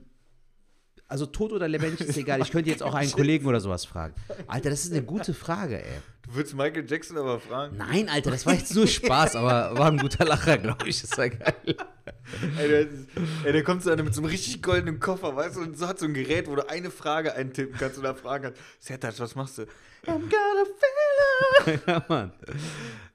also 1.12 1.26
tot 1.26 1.52
oder 1.52 1.68
lebendig 1.68 2.08
ist 2.08 2.18
egal. 2.18 2.42
Ich 2.42 2.52
könnte 2.52 2.70
jetzt 2.70 2.82
auch 2.82 2.94
einen 2.94 3.12
Kollegen 3.12 3.46
oder 3.46 3.60
sowas 3.60 3.86
fragen. 3.86 4.16
Alter, 4.48 4.70
das 4.70 4.86
ist 4.86 4.94
eine 4.94 5.04
gute 5.04 5.34
Frage, 5.34 5.84
ey. 5.84 6.00
Du 6.24 6.36
würdest 6.36 6.56
Michael 6.56 6.90
Jackson 6.90 7.18
aber 7.18 7.40
fragen. 7.40 7.76
Nein, 7.78 8.08
Alter, 8.08 8.32
das 8.32 8.46
war 8.46 8.54
jetzt 8.54 8.74
nur 8.74 8.88
Spaß, 8.88 9.36
aber 9.36 9.78
war 9.78 9.88
ein 9.92 9.98
guter 9.98 10.24
Lacher, 10.24 10.58
glaube 10.58 10.88
ich. 10.88 11.02
Das 11.02 11.18
war 11.18 11.30
geil. 11.30 11.54
Ey, 11.66 12.68
der, 12.70 12.80
ist- 12.82 13.08
ey, 13.44 13.52
der 13.52 13.64
kommt 13.64 13.84
zu 13.84 13.90
einem 13.92 14.06
mit 14.06 14.16
so 14.16 14.22
einem 14.22 14.30
richtig 14.30 14.62
goldenen 14.64 15.00
Koffer, 15.00 15.36
weißt 15.36 15.58
du, 15.58 15.62
und 15.62 15.78
so 15.78 15.88
hat 15.88 16.00
so 16.00 16.06
ein 16.06 16.14
Gerät, 16.14 16.48
wo 16.48 16.56
du 16.56 16.68
eine 16.70 16.90
Frage 16.92 17.36
eintippen 17.36 17.78
kannst 17.78 17.98
und 17.98 18.04
da 18.04 18.14
fragen 18.14 18.46
kannst, 18.46 18.62
Sertac, 18.80 19.20
was 19.20 19.36
machst 19.36 19.58
du? 19.58 19.64
I'm 20.08 20.22
gonna 20.30 21.74
it. 21.76 21.82
ja, 21.88 22.06
Mann. 22.08 22.32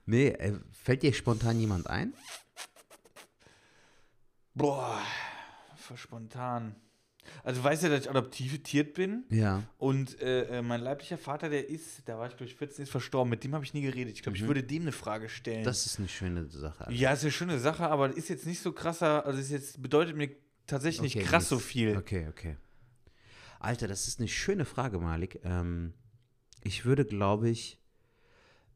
Nee, 0.05 0.27
äh, 0.29 0.53
fällt 0.71 1.01
dir 1.03 1.13
spontan 1.13 1.59
jemand 1.59 1.87
ein? 1.87 2.13
Boah, 4.53 5.01
spontan. 5.95 6.75
Also 7.47 7.63
weißt 7.63 7.83
du, 7.83 7.89
dass 7.89 8.01
ich 8.01 8.09
adoptiert 8.09 8.93
bin 8.93 9.23
Ja. 9.29 9.63
und 9.77 10.19
äh, 10.21 10.57
äh, 10.57 10.61
mein 10.61 10.81
leiblicher 10.81 11.17
Vater, 11.17 11.47
der 11.49 11.69
ist, 11.69 12.01
da 12.05 12.17
war 12.19 12.27
ich 12.27 12.33
durch 12.33 12.55
14, 12.55 12.83
ist 12.83 12.89
verstorben, 12.91 13.29
mit 13.29 13.41
dem 13.45 13.53
habe 13.55 13.63
ich 13.63 13.73
nie 13.73 13.81
geredet. 13.83 14.15
Ich 14.15 14.21
glaube, 14.21 14.37
ich 14.37 14.45
würde 14.45 14.63
dem 14.63 14.81
eine 14.81 14.91
Frage 14.91 15.29
stellen. 15.29 15.63
Das 15.63 15.85
ist 15.85 15.97
eine 15.97 16.09
schöne 16.09 16.45
Sache. 16.49 16.87
Alter. 16.87 16.91
ja, 16.91 17.13
ist 17.13 17.21
eine 17.21 17.31
schöne 17.31 17.57
Sache, 17.59 17.87
aber 17.87 18.15
ist 18.17 18.27
jetzt 18.27 18.45
nicht 18.45 18.59
so 18.61 18.73
krasser, 18.73 19.25
also 19.25 19.39
ist 19.39 19.49
jetzt, 19.51 19.81
bedeutet 19.81 20.17
mir 20.17 20.29
tatsächlich 20.65 21.01
nicht 21.01 21.15
Okay, 21.15 21.25
krass 21.25 21.43
nichts. 21.43 21.49
so 21.49 21.59
viel. 21.59 21.95
Okay, 21.95 22.27
okay. 22.29 22.57
Alter, 23.61 23.87
das 23.87 24.09
ist 24.09 24.19
eine 24.19 24.27
schöne 24.27 24.65
Frage, 24.65 24.99
Malik. 24.99 25.39
Ähm, 25.45 25.93
ich 26.63 26.83
würde, 26.83 27.05
glaube 27.05 27.49
ich, 27.49 27.79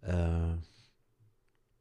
äh, 0.02 0.54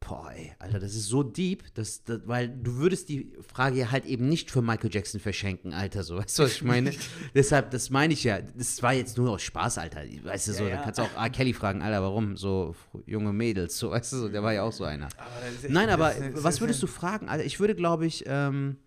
boah, 0.00 0.32
ey, 0.34 0.52
Alter, 0.58 0.80
das 0.80 0.94
ist 0.94 1.06
so 1.08 1.22
deep, 1.22 1.62
dass, 1.74 2.02
das, 2.04 2.20
weil 2.26 2.48
du 2.48 2.76
würdest 2.76 3.08
die 3.10 3.32
Frage 3.46 3.78
ja 3.78 3.90
halt 3.90 4.06
eben 4.06 4.28
nicht 4.28 4.50
für 4.50 4.62
Michael 4.62 4.90
Jackson 4.92 5.20
verschenken, 5.20 5.72
Alter, 5.74 6.02
so, 6.02 6.16
weißt 6.18 6.38
du, 6.38 6.42
was 6.44 6.52
ich 6.52 6.62
meine? 6.64 6.92
Deshalb, 7.34 7.70
das 7.70 7.90
meine 7.90 8.12
ich 8.14 8.24
ja, 8.24 8.40
das 8.40 8.82
war 8.82 8.92
jetzt 8.94 9.16
nur 9.18 9.30
aus 9.30 9.42
Spaß, 9.42 9.78
Alter, 9.78 10.00
weißt 10.22 10.48
du, 10.48 10.52
so, 10.52 10.64
Ja, 10.64 10.70
da 10.70 10.76
ja. 10.76 10.82
kannst 10.82 10.98
du 10.98 11.02
auch 11.02 11.14
R. 11.16 11.30
Kelly 11.30 11.52
fragen, 11.52 11.82
Alter, 11.82 12.02
warum, 12.02 12.36
so 12.36 12.74
junge 13.06 13.32
Mädels, 13.32 13.78
so, 13.78 13.90
weißt 13.90 14.12
du, 14.14 14.16
so, 14.16 14.28
der 14.28 14.42
war 14.42 14.52
ja 14.54 14.62
auch 14.62 14.72
so 14.72 14.84
einer. 14.84 15.06
Aber 15.18 15.30
Nein, 15.68 15.90
aber 15.90 16.14
was 16.32 16.54
ist- 16.56 16.60
würdest 16.60 16.82
du 16.82 16.86
fragen? 16.86 17.28
Alter, 17.28 17.44
ich 17.44 17.60
würde, 17.60 17.74
glaube 17.74 18.06
ich, 18.06 18.24
ähm, 18.26 18.78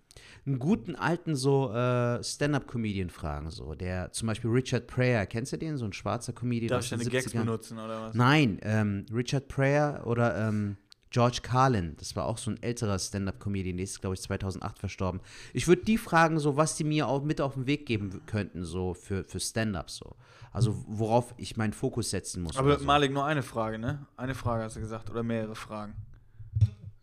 einen 0.45 0.59
guten 0.59 0.95
alten 0.95 1.37
so 1.37 1.71
äh, 1.73 2.21
Stand-up-Comedian 2.21 3.09
fragen, 3.09 3.49
so 3.49 3.75
der 3.75 4.11
zum 4.11 4.27
Beispiel 4.27 4.49
Richard 4.49 4.87
Pryor, 4.87 5.25
kennst 5.25 5.53
du 5.53 5.57
den, 5.57 5.77
so 5.77 5.85
ein 5.85 5.93
schwarzer 5.93 6.33
Comedian 6.33 6.67
Darf 6.67 6.83
ich 6.83 6.89
deine 6.89 7.05
Gags 7.05 7.27
70ern? 7.27 7.37
benutzen 7.39 7.79
oder 7.79 8.01
was? 8.01 8.15
Nein, 8.15 8.59
ähm, 8.61 9.05
Richard 9.13 9.47
Pryor 9.47 10.01
oder 10.05 10.49
ähm, 10.49 10.75
George 11.13 11.39
Carlin, 11.43 11.95
das 11.99 12.15
war 12.15 12.25
auch 12.25 12.39
so 12.39 12.49
ein 12.49 12.61
älterer 12.63 12.97
Stand-up-Comedian, 12.97 13.77
der 13.77 13.83
ist, 13.83 14.01
glaube 14.01 14.15
ich, 14.15 14.21
2008 14.23 14.79
verstorben. 14.79 15.21
Ich 15.53 15.67
würde 15.67 15.83
die 15.83 15.99
fragen, 15.99 16.39
so 16.39 16.57
was 16.57 16.75
die 16.75 16.83
mir 16.83 17.07
auch 17.07 17.23
mit 17.23 17.39
auf 17.39 17.53
den 17.53 17.67
Weg 17.67 17.85
geben 17.85 18.21
könnten, 18.25 18.65
so 18.65 18.95
für, 18.95 19.23
für 19.23 19.39
Stand-up, 19.39 19.91
so. 19.91 20.15
Also 20.51 20.83
worauf 20.87 21.35
ich 21.37 21.55
meinen 21.55 21.73
Fokus 21.73 22.09
setzen 22.09 22.41
muss. 22.41 22.57
Aber 22.57 22.79
so. 22.79 22.85
Malik, 22.85 23.11
nur 23.13 23.25
eine 23.25 23.43
Frage, 23.43 23.77
ne? 23.77 24.05
Eine 24.17 24.33
Frage 24.33 24.63
hast 24.63 24.75
du 24.75 24.79
gesagt 24.79 25.09
oder 25.11 25.21
mehrere 25.21 25.55
Fragen? 25.55 25.93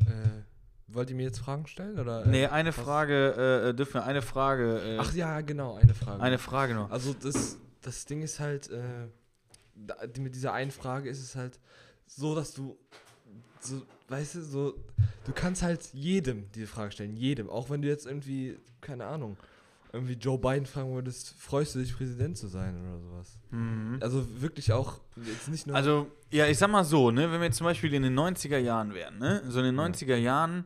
Äh, 0.06 0.42
wollt 0.88 1.08
ihr 1.10 1.16
mir 1.16 1.22
jetzt 1.24 1.38
Fragen 1.38 1.68
stellen? 1.68 1.96
Oder, 1.98 2.24
äh, 2.24 2.28
Nee, 2.28 2.46
eine 2.46 2.70
was? 2.70 2.84
Frage, 2.84 3.68
äh, 3.68 3.74
dürfen 3.74 3.94
wir 3.94 4.04
eine 4.04 4.22
Frage, 4.22 4.80
äh, 4.80 4.98
Ach 4.98 5.14
ja, 5.14 5.40
genau, 5.40 5.76
eine 5.76 5.94
Frage. 5.94 6.20
eine 6.20 6.38
Frage 6.38 6.74
noch. 6.74 6.90
Also 6.90 7.12
das, 7.14 7.58
das 7.80 8.06
Ding 8.06 8.22
ist 8.22 8.40
halt, 8.40 8.70
äh, 8.70 8.82
da, 9.76 9.94
mit 10.18 10.34
dieser 10.34 10.52
einen 10.52 10.72
Frage 10.72 11.08
ist 11.08 11.20
es 11.22 11.36
halt 11.36 11.60
so, 12.08 12.34
dass 12.34 12.52
du, 12.54 12.76
so, 13.60 13.82
weißt 14.08 14.36
du, 14.36 14.42
so, 14.42 14.74
du 15.24 15.32
kannst 15.32 15.62
halt 15.62 15.88
jedem 15.92 16.50
diese 16.54 16.66
Frage 16.66 16.92
stellen, 16.92 17.16
jedem, 17.16 17.48
auch 17.48 17.70
wenn 17.70 17.82
du 17.82 17.88
jetzt 17.88 18.06
irgendwie, 18.06 18.58
keine 18.80 19.06
Ahnung, 19.06 19.36
irgendwie 19.92 20.14
Joe 20.14 20.38
Biden 20.38 20.66
fragen 20.66 20.92
würdest, 20.94 21.34
freust 21.38 21.74
du 21.74 21.80
dich, 21.80 21.96
Präsident 21.96 22.36
zu 22.38 22.46
sein 22.46 22.80
oder 22.80 23.00
sowas. 23.00 23.38
Mhm. 23.50 23.98
Also 24.00 24.24
wirklich 24.40 24.72
auch, 24.72 25.00
jetzt 25.16 25.48
nicht 25.48 25.66
nur. 25.66 25.74
Also, 25.74 26.06
ja, 26.30 26.46
ich 26.46 26.58
sag 26.58 26.70
mal 26.70 26.84
so, 26.84 27.10
ne, 27.10 27.30
wenn 27.30 27.40
wir 27.40 27.46
jetzt 27.46 27.56
zum 27.56 27.64
Beispiel 27.64 27.92
in 27.94 28.02
den 28.02 28.18
90er 28.18 28.58
Jahren 28.58 28.94
wären, 28.94 29.18
ne, 29.18 29.42
so 29.48 29.58
in 29.58 29.66
den 29.66 29.80
90er 29.80 30.16
Jahren, 30.16 30.64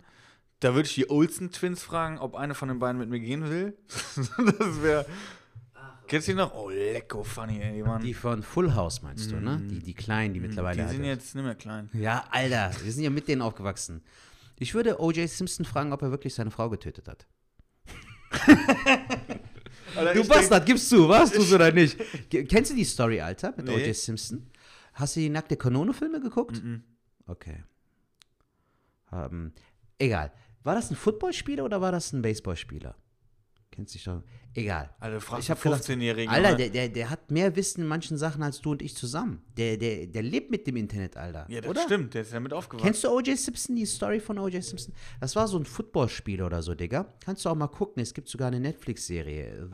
da 0.61 0.75
würde 0.75 0.87
ich 0.87 0.95
die 0.95 1.11
Olsen 1.11 1.51
Twins 1.51 1.83
fragen, 1.83 2.19
ob 2.19 2.35
eine 2.35 2.55
von 2.55 2.69
den 2.69 2.79
beiden 2.79 2.99
mit 2.99 3.09
mir 3.09 3.21
gehen 3.21 3.49
will. 3.49 3.77
das 4.59 4.83
wäre. 4.83 5.07
Kennst 6.07 6.29
du 6.29 6.33
die 6.33 6.37
noch? 6.39 6.55
Oh, 6.55 6.69
lecko 6.69 7.23
funny, 7.25 7.61
ey, 7.61 7.73
die 7.75 7.85
waren. 7.85 8.03
Die 8.03 8.15
von 8.15 8.43
Full 8.43 8.75
House 8.75 9.03
meinst 9.03 9.31
du, 9.31 9.37
ne? 9.37 9.61
Die, 9.71 9.79
die 9.81 9.95
Kleinen, 9.95 10.35
die 10.35 10.41
mittlerweile 10.41 10.83
die 10.83 10.89
sind 10.89 10.99
halt- 11.03 11.19
jetzt 11.21 11.35
nicht 11.35 11.45
mehr 11.45 11.55
klein. 11.55 11.89
Ja, 11.95 12.25
Alter, 12.31 12.71
wir 12.83 12.93
sind 12.93 13.03
ja 13.05 13.11
mit 13.11 13.27
denen 13.29 13.43
aufgewachsen. 13.43 14.03
Ich 14.59 14.75
würde 14.75 15.01
O.J. 15.01 15.29
Simpson 15.29 15.65
fragen, 15.65 15.93
ob 15.93 16.03
er 16.03 16.11
wirklich 16.11 16.35
seine 16.35 16.51
Frau 16.51 16.69
getötet 16.71 17.09
hat. 17.09 17.27
Du 20.15 20.27
Bastard, 20.27 20.67
gibst 20.67 20.91
du, 20.91 21.09
was? 21.09 21.31
Du 21.31 21.55
oder 21.55 21.71
nicht? 21.71 21.97
Kennst 22.49 22.73
du 22.73 22.75
die 22.75 22.85
Story, 22.85 23.21
Alter, 23.21 23.55
mit 23.57 23.67
Nee. 23.67 23.75
O.J. 23.75 23.95
Simpson? 23.95 24.51
Hast 24.95 25.15
du 25.15 25.21
die 25.21 25.29
nackte 25.29 25.57
Kanone-Filme 25.57 26.21
geguckt? 26.21 26.63
Mhm. 26.65 26.83
Okay. 27.29 27.63
Ähm, 29.13 29.53
egal. 29.99 30.33
War 30.65 30.75
das 30.75 30.91
ein 30.91 30.97
Footballspieler 30.97 31.65
oder 31.65 31.81
war 31.81 31.93
das 31.93 32.13
ein 32.13 32.23
Baseballspieler? 32.23 32.97
Kennst 33.75 33.93
dich 33.93 34.05
doch. 34.05 34.23
Egal. 34.55 34.89
Alter, 35.01 35.21
frag 35.21 35.41
Ich 35.41 35.47
ich 35.47 35.51
hab 35.51 35.61
gedacht, 35.61 35.83
15-Jährigen. 35.83 36.33
Alter, 36.33 36.55
der, 36.55 36.69
der, 36.71 36.89
der 36.89 37.11
hat 37.11 37.29
mehr 37.33 37.57
Wissen 37.57 37.81
in 37.81 37.89
manchen 37.89 38.17
Sachen 38.17 38.41
als 38.45 38.61
du 38.61 38.71
und 38.71 38.83
ich 38.83 38.95
zusammen. 38.95 39.43
Der, 39.57 39.77
der, 39.77 40.07
der 40.07 40.23
lebt 40.23 40.53
mit 40.53 40.65
dem 40.69 40.77
Internet, 40.77 41.17
Alter. 41.17 41.45
ja, 41.49 41.61
das 41.61 41.69
oder? 41.71 41.83
stimmt, 41.83 42.15
der 42.15 42.23
ist 42.23 42.33
ja 42.33 42.39
mit 42.39 42.53
aufgewachsen. 42.53 42.85
Kennst 42.87 43.03
du 43.03 43.09
O.J. 43.09 43.37
Simpson, 43.37 43.75
die 43.75 43.85
Story 43.85 44.21
von 44.21 44.39
O.J. 44.39 44.63
Simpson? 44.63 44.95
Das 45.19 45.35
war 45.35 45.49
so 45.49 45.59
ein 45.59 45.65
Footballspieler 45.65 46.47
oder 46.47 46.63
so, 46.63 46.73
Digga. 46.77 47.13
Kannst 47.25 47.45
du 47.45 47.49
auch 47.49 47.57
mal 47.57 47.67
gucken. 47.67 48.01
Es 48.01 48.15
gibt 48.15 48.29
sogar 48.29 48.47
eine 48.47 48.61
Netflix-Serie. 48.61 49.69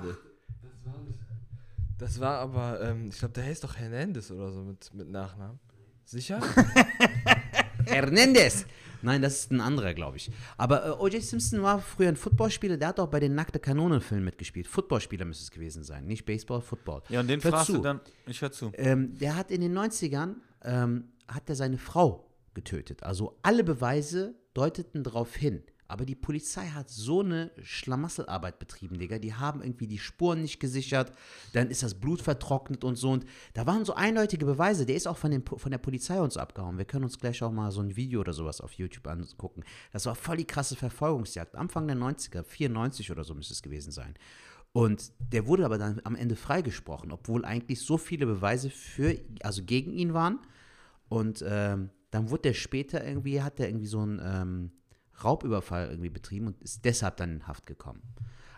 das 1.98 2.18
war 2.18 2.38
aber, 2.38 2.80
ähm, 2.80 3.10
ich 3.10 3.18
glaube, 3.18 3.34
der 3.34 3.44
heißt 3.44 3.62
doch 3.62 3.76
Hernandez 3.76 4.30
oder 4.30 4.50
so 4.50 4.62
mit, 4.62 4.94
mit 4.94 5.10
Nachnamen. 5.10 5.60
Sicher? 6.06 6.40
Hernandez! 7.86 8.66
Nein, 9.02 9.22
das 9.22 9.40
ist 9.40 9.50
ein 9.50 9.60
anderer, 9.60 9.94
glaube 9.94 10.18
ich. 10.18 10.30
Aber 10.58 10.86
äh, 10.86 10.90
O.J. 10.90 11.22
Simpson 11.22 11.62
war 11.62 11.80
früher 11.80 12.08
ein 12.08 12.16
Footballspieler. 12.16 12.76
Der 12.76 12.88
hat 12.88 13.00
auch 13.00 13.08
bei 13.08 13.20
den 13.20 13.34
Nackte 13.34 13.58
Kanonen-Filmen 13.58 14.24
mitgespielt. 14.24 14.66
Footballspieler 14.66 15.24
müsste 15.24 15.44
es 15.44 15.50
gewesen 15.50 15.82
sein. 15.82 16.06
Nicht 16.06 16.26
Baseball, 16.26 16.60
Football. 16.60 17.02
Ja, 17.08 17.20
und 17.20 17.28
den 17.28 17.42
Hör 17.42 17.50
fragst 17.50 17.66
zu. 17.66 17.72
du 17.74 17.82
dann. 17.82 18.00
Ich 18.26 18.42
hör 18.42 18.52
zu. 18.52 18.72
Ähm, 18.74 19.16
der 19.18 19.36
hat 19.36 19.50
in 19.50 19.62
den 19.62 19.76
90ern, 19.76 20.34
ähm, 20.64 21.04
hat 21.28 21.48
er 21.48 21.54
seine 21.54 21.78
Frau 21.78 22.26
getötet. 22.52 23.02
Also 23.02 23.38
alle 23.42 23.64
Beweise 23.64 24.34
deuteten 24.52 25.02
darauf 25.02 25.34
hin. 25.34 25.62
Aber 25.90 26.06
die 26.06 26.14
Polizei 26.14 26.68
hat 26.68 26.88
so 26.88 27.20
eine 27.20 27.50
Schlamasselarbeit 27.62 28.58
betrieben, 28.58 28.98
Digga. 28.98 29.18
Die 29.18 29.34
haben 29.34 29.62
irgendwie 29.62 29.86
die 29.86 29.98
Spuren 29.98 30.42
nicht 30.42 30.60
gesichert. 30.60 31.12
Dann 31.52 31.68
ist 31.68 31.82
das 31.82 31.94
Blut 31.94 32.22
vertrocknet 32.22 32.84
und 32.84 32.96
so. 32.96 33.10
Und 33.10 33.26
da 33.54 33.66
waren 33.66 33.84
so 33.84 33.94
eindeutige 33.94 34.46
Beweise. 34.46 34.86
Der 34.86 34.96
ist 34.96 35.08
auch 35.08 35.16
von, 35.16 35.32
den, 35.32 35.44
von 35.44 35.70
der 35.70 35.78
Polizei 35.78 36.20
uns 36.20 36.36
abgehauen. 36.36 36.78
Wir 36.78 36.84
können 36.84 37.04
uns 37.04 37.18
gleich 37.18 37.42
auch 37.42 37.50
mal 37.50 37.72
so 37.72 37.80
ein 37.80 37.96
Video 37.96 38.20
oder 38.20 38.32
sowas 38.32 38.60
auf 38.60 38.72
YouTube 38.74 39.06
angucken. 39.08 39.64
Das 39.92 40.06
war 40.06 40.14
voll 40.14 40.36
die 40.36 40.46
krasse 40.46 40.76
Verfolgungsjagd. 40.76 41.56
Anfang 41.56 41.88
der 41.88 41.96
90er, 41.96 42.44
94 42.44 43.10
oder 43.10 43.24
so 43.24 43.34
müsste 43.34 43.54
es 43.54 43.62
gewesen 43.62 43.90
sein. 43.90 44.14
Und 44.72 45.10
der 45.18 45.46
wurde 45.46 45.64
aber 45.64 45.78
dann 45.78 46.00
am 46.04 46.14
Ende 46.14 46.36
freigesprochen, 46.36 47.10
obwohl 47.10 47.44
eigentlich 47.44 47.80
so 47.80 47.98
viele 47.98 48.26
Beweise 48.26 48.70
für, 48.70 49.18
also 49.42 49.64
gegen 49.64 49.92
ihn 49.92 50.14
waren. 50.14 50.38
Und 51.08 51.44
ähm, 51.44 51.90
dann 52.12 52.30
wurde 52.30 52.42
der 52.42 52.54
später 52.54 53.04
irgendwie, 53.04 53.42
hat 53.42 53.58
er 53.58 53.68
irgendwie 53.68 53.86
so 53.86 54.00
einen 54.00 54.20
ähm, 54.22 54.72
Raubüberfall 55.24 55.88
irgendwie 55.90 56.10
betrieben 56.10 56.46
und 56.48 56.60
ist 56.62 56.84
deshalb 56.84 57.16
dann 57.18 57.32
in 57.32 57.46
Haft 57.46 57.66
gekommen. 57.66 58.02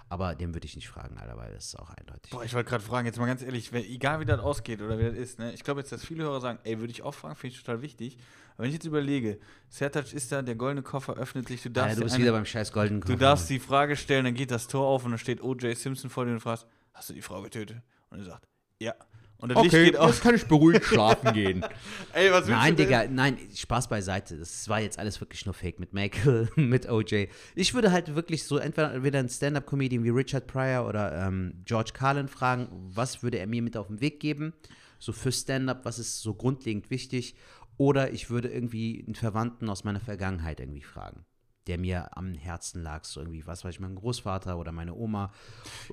Aber 0.08 0.34
den 0.34 0.52
würde 0.52 0.66
ich 0.66 0.76
nicht 0.76 0.90
fragen, 0.90 1.16
Alter, 1.16 1.38
weil 1.38 1.54
das 1.54 1.66
ist 1.68 1.78
auch 1.78 1.88
eindeutig. 1.88 2.30
Boah, 2.32 2.44
ich 2.44 2.52
wollte 2.52 2.68
gerade 2.68 2.84
fragen, 2.84 3.06
jetzt 3.06 3.18
mal 3.18 3.24
ganz 3.26 3.40
ehrlich, 3.40 3.72
wenn, 3.72 3.82
egal 3.82 4.20
wie 4.20 4.26
das 4.26 4.40
ausgeht 4.40 4.82
oder 4.82 4.98
wie 4.98 5.04
das 5.04 5.14
ist, 5.14 5.38
ne? 5.38 5.54
Ich 5.54 5.64
glaube 5.64 5.80
jetzt, 5.80 5.90
dass 5.90 6.04
viele 6.04 6.24
Hörer 6.24 6.40
sagen, 6.42 6.58
ey, 6.64 6.78
würde 6.80 6.90
ich 6.90 7.02
auch 7.02 7.14
fragen, 7.14 7.34
finde 7.34 7.54
ich 7.56 7.62
total 7.62 7.80
wichtig. 7.80 8.18
Aber 8.54 8.64
wenn 8.64 8.68
ich 8.68 8.74
jetzt 8.74 8.84
überlege, 8.84 9.38
Sertac 9.70 10.12
ist 10.12 10.30
da, 10.30 10.42
der 10.42 10.54
goldene 10.54 10.82
Koffer 10.82 11.14
öffnet 11.16 11.48
sich, 11.48 11.62
du 11.62 11.70
darfst, 11.70 11.88
Alter, 11.90 12.00
du 12.00 12.04
bist 12.04 12.14
eine- 12.16 12.24
wieder 12.24 12.32
beim 12.32 12.44
scheiß 12.44 12.72
Golden 12.74 13.00
du 13.00 13.16
darfst 13.16 13.48
die 13.48 13.58
Frage 13.58 13.96
stellen, 13.96 14.26
dann 14.26 14.34
geht 14.34 14.50
das 14.50 14.68
Tor 14.68 14.86
auf 14.86 15.06
und 15.06 15.12
dann 15.12 15.18
steht 15.18 15.42
O.J. 15.42 15.74
Simpson 15.74 16.10
vor 16.10 16.26
dir 16.26 16.32
und 16.32 16.40
fragst, 16.40 16.66
hast 16.92 17.08
du 17.08 17.14
die 17.14 17.22
Frau 17.22 17.40
getötet? 17.40 17.80
Und 18.10 18.18
er 18.18 18.24
sagt, 18.26 18.44
ja. 18.80 18.94
Und 19.42 19.48
das 19.48 19.60
Licht 19.64 19.74
geht 19.74 19.96
aus. 19.96 20.20
kann 20.20 20.36
ich 20.36 20.46
beruhigt 20.46 20.84
schlafen 20.84 21.32
gehen. 21.32 21.64
Ey, 22.12 22.30
was 22.30 22.46
willst 22.46 22.50
Nein, 22.50 22.76
du 22.76 22.76
denn? 22.76 22.86
Digga, 22.86 23.06
nein, 23.10 23.38
Spaß 23.52 23.88
beiseite. 23.88 24.38
Das 24.38 24.68
war 24.68 24.80
jetzt 24.80 25.00
alles 25.00 25.20
wirklich 25.20 25.44
nur 25.46 25.52
Fake 25.52 25.80
mit 25.80 25.92
Michael, 25.92 26.48
mit 26.56 26.88
OJ. 26.88 27.26
Ich 27.56 27.74
würde 27.74 27.90
halt 27.90 28.14
wirklich 28.14 28.44
so 28.44 28.58
entweder, 28.58 28.94
entweder 28.94 29.18
einen 29.18 29.28
Stand-Up-Comedian 29.28 30.04
wie 30.04 30.10
Richard 30.10 30.46
Pryor 30.46 30.88
oder 30.88 31.26
ähm, 31.26 31.54
George 31.64 31.90
Carlin 31.92 32.28
fragen, 32.28 32.68
was 32.70 33.24
würde 33.24 33.40
er 33.40 33.48
mir 33.48 33.62
mit 33.62 33.76
auf 33.76 33.88
den 33.88 34.00
Weg 34.00 34.20
geben? 34.20 34.52
So 35.00 35.10
für 35.10 35.32
Stand-Up, 35.32 35.84
was 35.84 35.98
ist 35.98 36.22
so 36.22 36.34
grundlegend 36.34 36.88
wichtig? 36.90 37.34
Oder 37.78 38.12
ich 38.12 38.30
würde 38.30 38.46
irgendwie 38.46 39.02
einen 39.04 39.16
Verwandten 39.16 39.68
aus 39.68 39.82
meiner 39.82 39.98
Vergangenheit 39.98 40.60
irgendwie 40.60 40.82
fragen, 40.82 41.24
der 41.66 41.78
mir 41.78 42.16
am 42.16 42.34
Herzen 42.34 42.82
lag. 42.82 43.04
So 43.04 43.20
irgendwie, 43.20 43.46
was 43.46 43.64
weiß 43.64 43.74
ich, 43.74 43.80
mein 43.80 43.94
Großvater 43.94 44.58
oder 44.58 44.72
meine 44.72 44.94
Oma. 44.94 45.32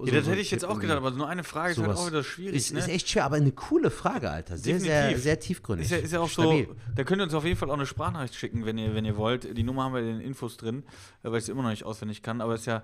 Ja, 0.04 0.14
das 0.14 0.28
hätte 0.28 0.42
ich 0.42 0.52
jetzt 0.52 0.66
auch 0.66 0.80
gedacht, 0.80 0.98
aber 0.98 1.12
so 1.12 1.24
eine 1.24 1.44
Frage 1.44 1.72
ist 1.74 1.78
halt 1.80 1.96
auch 1.98 2.08
wieder 2.08 2.24
schwierig, 2.24 2.56
Ist, 2.56 2.74
ne? 2.74 2.80
ist 2.80 2.88
echt 2.88 3.10
schwer, 3.10 3.26
aber 3.26 3.36
eine 3.36 3.52
coole 3.52 3.92
Frage, 3.92 4.30
Alter. 4.30 4.58
Sehr, 4.58 4.80
sehr, 4.80 5.02
Definitiv. 5.02 5.24
sehr 5.24 5.40
tiefgründig. 5.40 5.86
Ist 5.86 5.92
ja, 5.92 5.98
ist 5.98 6.14
ja 6.14 6.20
auch 6.20 6.30
Stabil. 6.30 6.68
so, 6.68 6.76
da 6.96 7.04
könnt 7.04 7.22
ihr 7.22 7.26
uns 7.26 7.34
auf 7.34 7.46
jeden 7.46 7.58
Fall 7.58 7.70
auch 7.70 7.76
eine 7.76 7.86
Sprachnachricht 7.86 8.36
schicken, 8.36 8.66
wenn 8.66 8.78
ihr, 8.78 8.96
wenn 8.96 9.06
ihr 9.06 9.18
wollt. 9.18 9.58
Die 9.58 9.64
Nummer 9.64 9.84
haben 9.84 9.94
wir 9.94 10.02
in 10.02 10.08
den 10.08 10.22
Infos 10.22 10.58
drin, 10.58 10.84
weil 11.22 11.34
ich 11.36 11.44
es 11.44 11.50
immer 11.50 11.64
noch 11.64 11.70
nicht 11.70 11.84
auswendig 11.84 12.24
kann, 12.24 12.42
aber 12.42 12.56
es 12.56 12.62
ist 12.62 12.66
ja, 12.68 12.84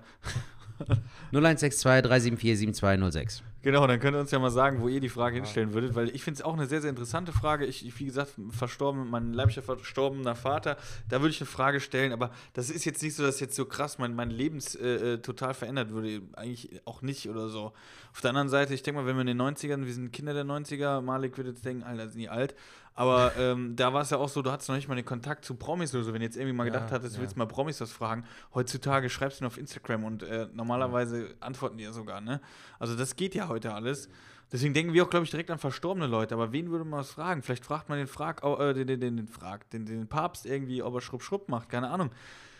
0162 1.32 1.82
374 1.82 2.58
7206. 2.58 3.42
genau, 3.66 3.84
dann 3.88 3.98
könnt 3.98 4.16
ihr 4.16 4.20
uns 4.20 4.30
ja 4.30 4.38
mal 4.38 4.50
sagen, 4.50 4.80
wo 4.80 4.86
ihr 4.86 5.00
die 5.00 5.08
Frage 5.08 5.34
hinstellen 5.34 5.74
würdet, 5.74 5.96
weil 5.96 6.14
ich 6.14 6.22
finde 6.22 6.38
es 6.38 6.44
auch 6.44 6.54
eine 6.54 6.66
sehr, 6.66 6.80
sehr 6.80 6.90
interessante 6.90 7.32
Frage. 7.32 7.66
Ich, 7.66 7.84
ich, 7.84 7.98
wie 7.98 8.04
gesagt, 8.04 8.34
verstorben, 8.50 9.10
mein 9.10 9.32
leiblicher 9.32 9.62
verstorbener 9.62 10.36
Vater, 10.36 10.76
da 11.08 11.20
würde 11.20 11.30
ich 11.30 11.40
eine 11.40 11.48
Frage 11.48 11.80
stellen, 11.80 12.12
aber 12.12 12.30
das 12.52 12.70
ist 12.70 12.84
jetzt 12.84 13.02
nicht 13.02 13.16
so, 13.16 13.24
dass 13.24 13.40
jetzt 13.40 13.56
so 13.56 13.64
krass 13.64 13.98
mein, 13.98 14.14
mein 14.14 14.30
Lebens 14.30 14.76
äh, 14.76 15.14
äh, 15.14 15.18
total 15.18 15.52
verändert 15.52 15.90
würde. 15.90 16.22
Eigentlich 16.34 16.80
auch 16.84 17.02
nicht 17.02 17.28
oder 17.28 17.48
so. 17.48 17.72
Auf 18.12 18.20
der 18.20 18.30
anderen 18.30 18.48
Seite, 18.48 18.72
ich 18.72 18.84
denke 18.84 19.00
mal, 19.00 19.06
wenn 19.06 19.16
wir 19.16 19.22
in 19.22 19.36
den 19.36 19.42
90ern, 19.42 19.84
wir 19.84 19.92
sind 19.92 20.12
Kinder 20.12 20.32
der 20.32 20.44
90er, 20.44 21.00
Malik 21.00 21.36
würde 21.36 21.50
jetzt 21.50 21.64
denken, 21.64 21.82
Alter, 21.82 22.08
sind 22.08 22.20
die 22.20 22.28
alt. 22.28 22.54
Aber 22.96 23.36
ähm, 23.36 23.76
da 23.76 23.92
war 23.92 24.00
es 24.00 24.10
ja 24.10 24.16
auch 24.16 24.28
so, 24.30 24.40
du 24.40 24.50
hattest 24.50 24.70
noch 24.70 24.76
nicht 24.76 24.88
mal 24.88 24.94
den 24.94 25.04
Kontakt 25.04 25.44
zu 25.44 25.54
Promis 25.54 25.94
oder 25.94 26.02
so. 26.02 26.14
Wenn 26.14 26.20
du 26.20 26.24
jetzt 26.24 26.36
irgendwie 26.36 26.54
mal 26.54 26.66
Ja, 26.66 26.72
gedacht 26.72 26.90
hattest, 26.90 27.14
du 27.14 27.18
ja. 27.18 27.22
willst 27.22 27.36
mal 27.36 27.46
Promis 27.46 27.78
was 27.80 27.92
fragen, 27.92 28.24
heutzutage 28.54 29.10
schreibst 29.10 29.40
du 29.40 29.44
nur 29.44 29.48
auf 29.48 29.58
Instagram 29.58 30.04
und 30.04 30.22
äh, 30.22 30.48
normalerweise 30.54 31.34
antworten 31.40 31.76
die 31.76 31.84
ja 31.84 31.92
sogar, 31.92 32.22
ne? 32.22 32.40
Also 32.78 32.96
das 32.96 33.14
geht 33.14 33.34
ja 33.34 33.48
heute 33.48 33.74
alles. 33.74 34.08
Deswegen 34.50 34.72
denken 34.72 34.94
wir 34.94 35.04
auch, 35.04 35.10
glaube 35.10 35.24
ich, 35.24 35.30
direkt 35.30 35.50
an 35.50 35.58
verstorbene 35.58 36.06
Leute. 36.06 36.34
Aber 36.34 36.52
wen 36.52 36.70
würde 36.70 36.84
man 36.86 37.00
was 37.00 37.10
fragen? 37.10 37.42
Vielleicht 37.42 37.66
fragt 37.66 37.90
man 37.90 37.98
den 37.98 38.06
Frag, 38.06 38.42
äh, 38.42 38.72
den, 38.72 38.86
den, 38.86 39.00
den, 39.00 39.16
den, 39.18 39.28
Frag, 39.28 39.68
den, 39.70 39.84
den 39.84 40.08
Papst 40.08 40.46
irgendwie, 40.46 40.82
ob 40.82 40.94
er 40.94 41.00
Schrupp 41.02 41.22
Schrupp 41.22 41.50
macht, 41.50 41.68
keine 41.68 41.90
Ahnung. 41.90 42.10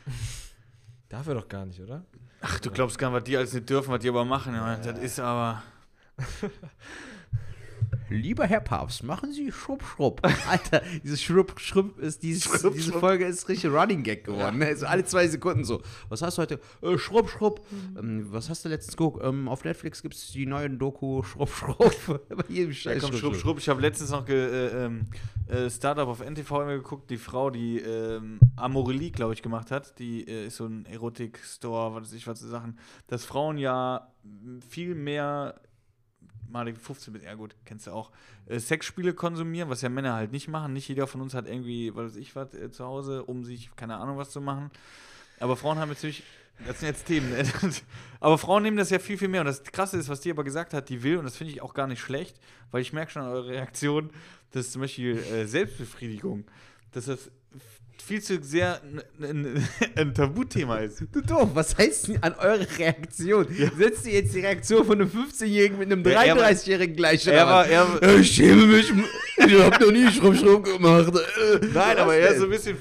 Darf 1.08 1.26
er 1.28 1.34
doch 1.34 1.48
gar 1.48 1.64
nicht, 1.64 1.80
oder? 1.80 2.04
Ach, 2.42 2.60
du 2.60 2.70
glaubst 2.70 2.98
gar 2.98 3.08
nicht, 3.08 3.16
was 3.20 3.24
die 3.24 3.36
alles 3.38 3.54
nicht 3.54 3.70
dürfen, 3.70 3.90
was 3.90 4.00
die 4.00 4.08
aber 4.10 4.26
machen. 4.26 4.52
Ja. 4.54 4.76
Das 4.76 4.98
ist 4.98 5.18
aber. 5.18 5.62
Lieber 8.08 8.46
Herr 8.46 8.60
Papst, 8.60 9.02
machen 9.02 9.32
Sie 9.32 9.50
Schrupp, 9.50 9.82
Schrupp. 9.82 10.20
Alter, 10.48 10.82
dieses 11.02 11.22
Schrupp, 11.22 11.58
Schrupp 11.58 11.98
ist, 11.98 12.22
dieses, 12.22 12.44
Schrupp, 12.44 12.74
diese 12.74 12.90
Schrupp. 12.90 13.00
Folge 13.00 13.26
ist 13.26 13.48
richtig 13.48 13.70
Running 13.70 14.02
Gag 14.02 14.24
geworden. 14.24 14.58
Ne? 14.58 14.76
So 14.76 14.86
alle 14.86 15.04
zwei 15.04 15.26
Sekunden 15.26 15.64
so. 15.64 15.82
Was 16.08 16.22
hast 16.22 16.38
du 16.38 16.42
heute? 16.42 16.60
Äh, 16.82 16.98
Schrupp, 16.98 17.28
Schrupp. 17.28 17.66
Ähm, 17.98 18.26
was 18.30 18.48
hast 18.48 18.64
du 18.64 18.68
letztens 18.68 18.96
geguckt? 18.96 19.24
Ähm, 19.24 19.48
auf 19.48 19.64
Netflix 19.64 20.02
gibt 20.02 20.14
es 20.14 20.30
die 20.30 20.46
neuen 20.46 20.78
Doku 20.78 21.22
Schrupp, 21.22 21.50
Schrupp. 21.50 22.28
Bei 22.28 22.44
jedem 22.48 22.70
Ja, 22.70 22.74
Scheiß 22.74 23.02
komm, 23.02 23.12
Schrupp, 23.12 23.36
Schrupp. 23.36 23.58
Ich 23.58 23.68
habe 23.68 23.80
letztens 23.80 24.10
noch 24.10 24.28
äh, 24.28 24.84
ähm, 24.84 25.06
äh, 25.48 25.68
Startup 25.68 26.06
auf 26.06 26.20
NTV 26.20 26.50
immer 26.62 26.76
geguckt. 26.76 27.10
Die 27.10 27.18
Frau, 27.18 27.50
die 27.50 27.78
ähm, 27.78 28.38
Amorelie, 28.56 29.10
glaube 29.10 29.34
ich, 29.34 29.42
gemacht 29.42 29.70
hat, 29.70 29.98
die 29.98 30.26
äh, 30.28 30.46
ist 30.46 30.56
so 30.56 30.66
ein 30.66 30.86
Erotik-Store, 30.86 31.94
was 31.94 32.04
weiß 32.04 32.12
ich, 32.12 32.26
was 32.26 32.40
für 32.40 32.46
Sachen. 32.48 32.78
Dass 33.08 33.24
Frauen 33.24 33.58
ja 33.58 34.12
viel 34.68 34.94
mehr, 34.94 35.60
mal 36.56 36.74
15 36.74 37.12
mit, 37.12 37.22
ja 37.22 37.34
gut, 37.34 37.54
kennst 37.64 37.86
du 37.86 37.92
auch, 37.92 38.10
äh, 38.46 38.58
Sexspiele 38.58 39.14
konsumieren, 39.14 39.68
was 39.68 39.82
ja 39.82 39.88
Männer 39.88 40.14
halt 40.14 40.32
nicht 40.32 40.48
machen. 40.48 40.72
Nicht 40.72 40.88
jeder 40.88 41.06
von 41.06 41.20
uns 41.20 41.34
hat 41.34 41.46
irgendwie, 41.46 41.94
was 41.94 42.12
weiß 42.12 42.16
ich, 42.16 42.34
was 42.36 42.54
äh, 42.54 42.70
zu 42.70 42.84
Hause, 42.84 43.24
um 43.24 43.44
sich, 43.44 43.74
keine 43.76 43.96
Ahnung, 43.96 44.18
was 44.18 44.30
zu 44.30 44.40
machen. 44.40 44.70
Aber 45.40 45.56
Frauen 45.56 45.78
haben 45.78 45.88
natürlich, 45.88 46.22
das 46.66 46.80
sind 46.80 46.88
jetzt 46.88 47.06
Themen, 47.06 47.30
ne? 47.30 47.44
aber 48.20 48.38
Frauen 48.38 48.62
nehmen 48.62 48.76
das 48.76 48.90
ja 48.90 48.98
viel, 48.98 49.18
viel 49.18 49.28
mehr. 49.28 49.42
Und 49.42 49.46
das 49.46 49.62
Krasse 49.62 49.98
ist, 49.98 50.08
was 50.08 50.20
die 50.20 50.30
aber 50.30 50.44
gesagt 50.44 50.72
hat, 50.74 50.88
die 50.88 51.02
will, 51.02 51.18
und 51.18 51.24
das 51.24 51.36
finde 51.36 51.52
ich 51.52 51.62
auch 51.62 51.74
gar 51.74 51.86
nicht 51.86 52.00
schlecht, 52.00 52.40
weil 52.70 52.80
ich 52.80 52.92
merke 52.92 53.12
schon 53.12 53.22
an 53.22 53.28
eurer 53.28 53.46
Reaktion, 53.46 54.10
dass 54.52 54.70
zum 54.70 54.82
Beispiel 54.82 55.18
äh, 55.18 55.46
Selbstbefriedigung, 55.46 56.44
dass 56.92 57.06
das 57.06 57.30
viel 58.02 58.22
zu 58.22 58.38
sehr 58.42 58.80
ein, 59.20 59.64
ein, 59.96 60.14
Tabuthema 60.14 60.76
ist. 60.78 61.02
Du 61.12 61.20
doof, 61.20 61.50
was 61.54 61.76
heißt 61.76 62.08
denn 62.08 62.22
an 62.22 62.34
eure 62.34 62.66
Reaktion? 62.78 63.46
Setzt 63.76 64.06
ihr 64.06 64.14
jetzt 64.14 64.34
die 64.34 64.40
Reaktion 64.40 64.84
von 64.84 65.00
einem 65.00 65.10
15-Jährigen 65.10 65.78
mit 65.78 65.90
einem 65.90 66.04
Ja, 66.06 66.22
er 66.22 66.36
war- 66.36 66.44
33-Jährigen 66.48 66.96
gleich? 66.96 67.26
Er 67.26 67.46
war, 67.46 67.66
er, 67.66 67.86
Äh, 68.02 68.20
Ich 68.20 68.30
schäme 68.34 68.66
mich, 68.66 68.92
ich 69.38 69.60
hab 69.60 69.80
noch 69.80 69.90
nie 69.90 70.08
Schrupp 70.10 70.64
gemacht. 70.64 71.12
Nein, 71.12 71.74
was 71.74 71.96
aber 71.98 72.16
er 72.16 72.30
ist 72.30 72.38
so 72.38 72.44
ein 72.44 72.50
bisschen. 72.50 72.76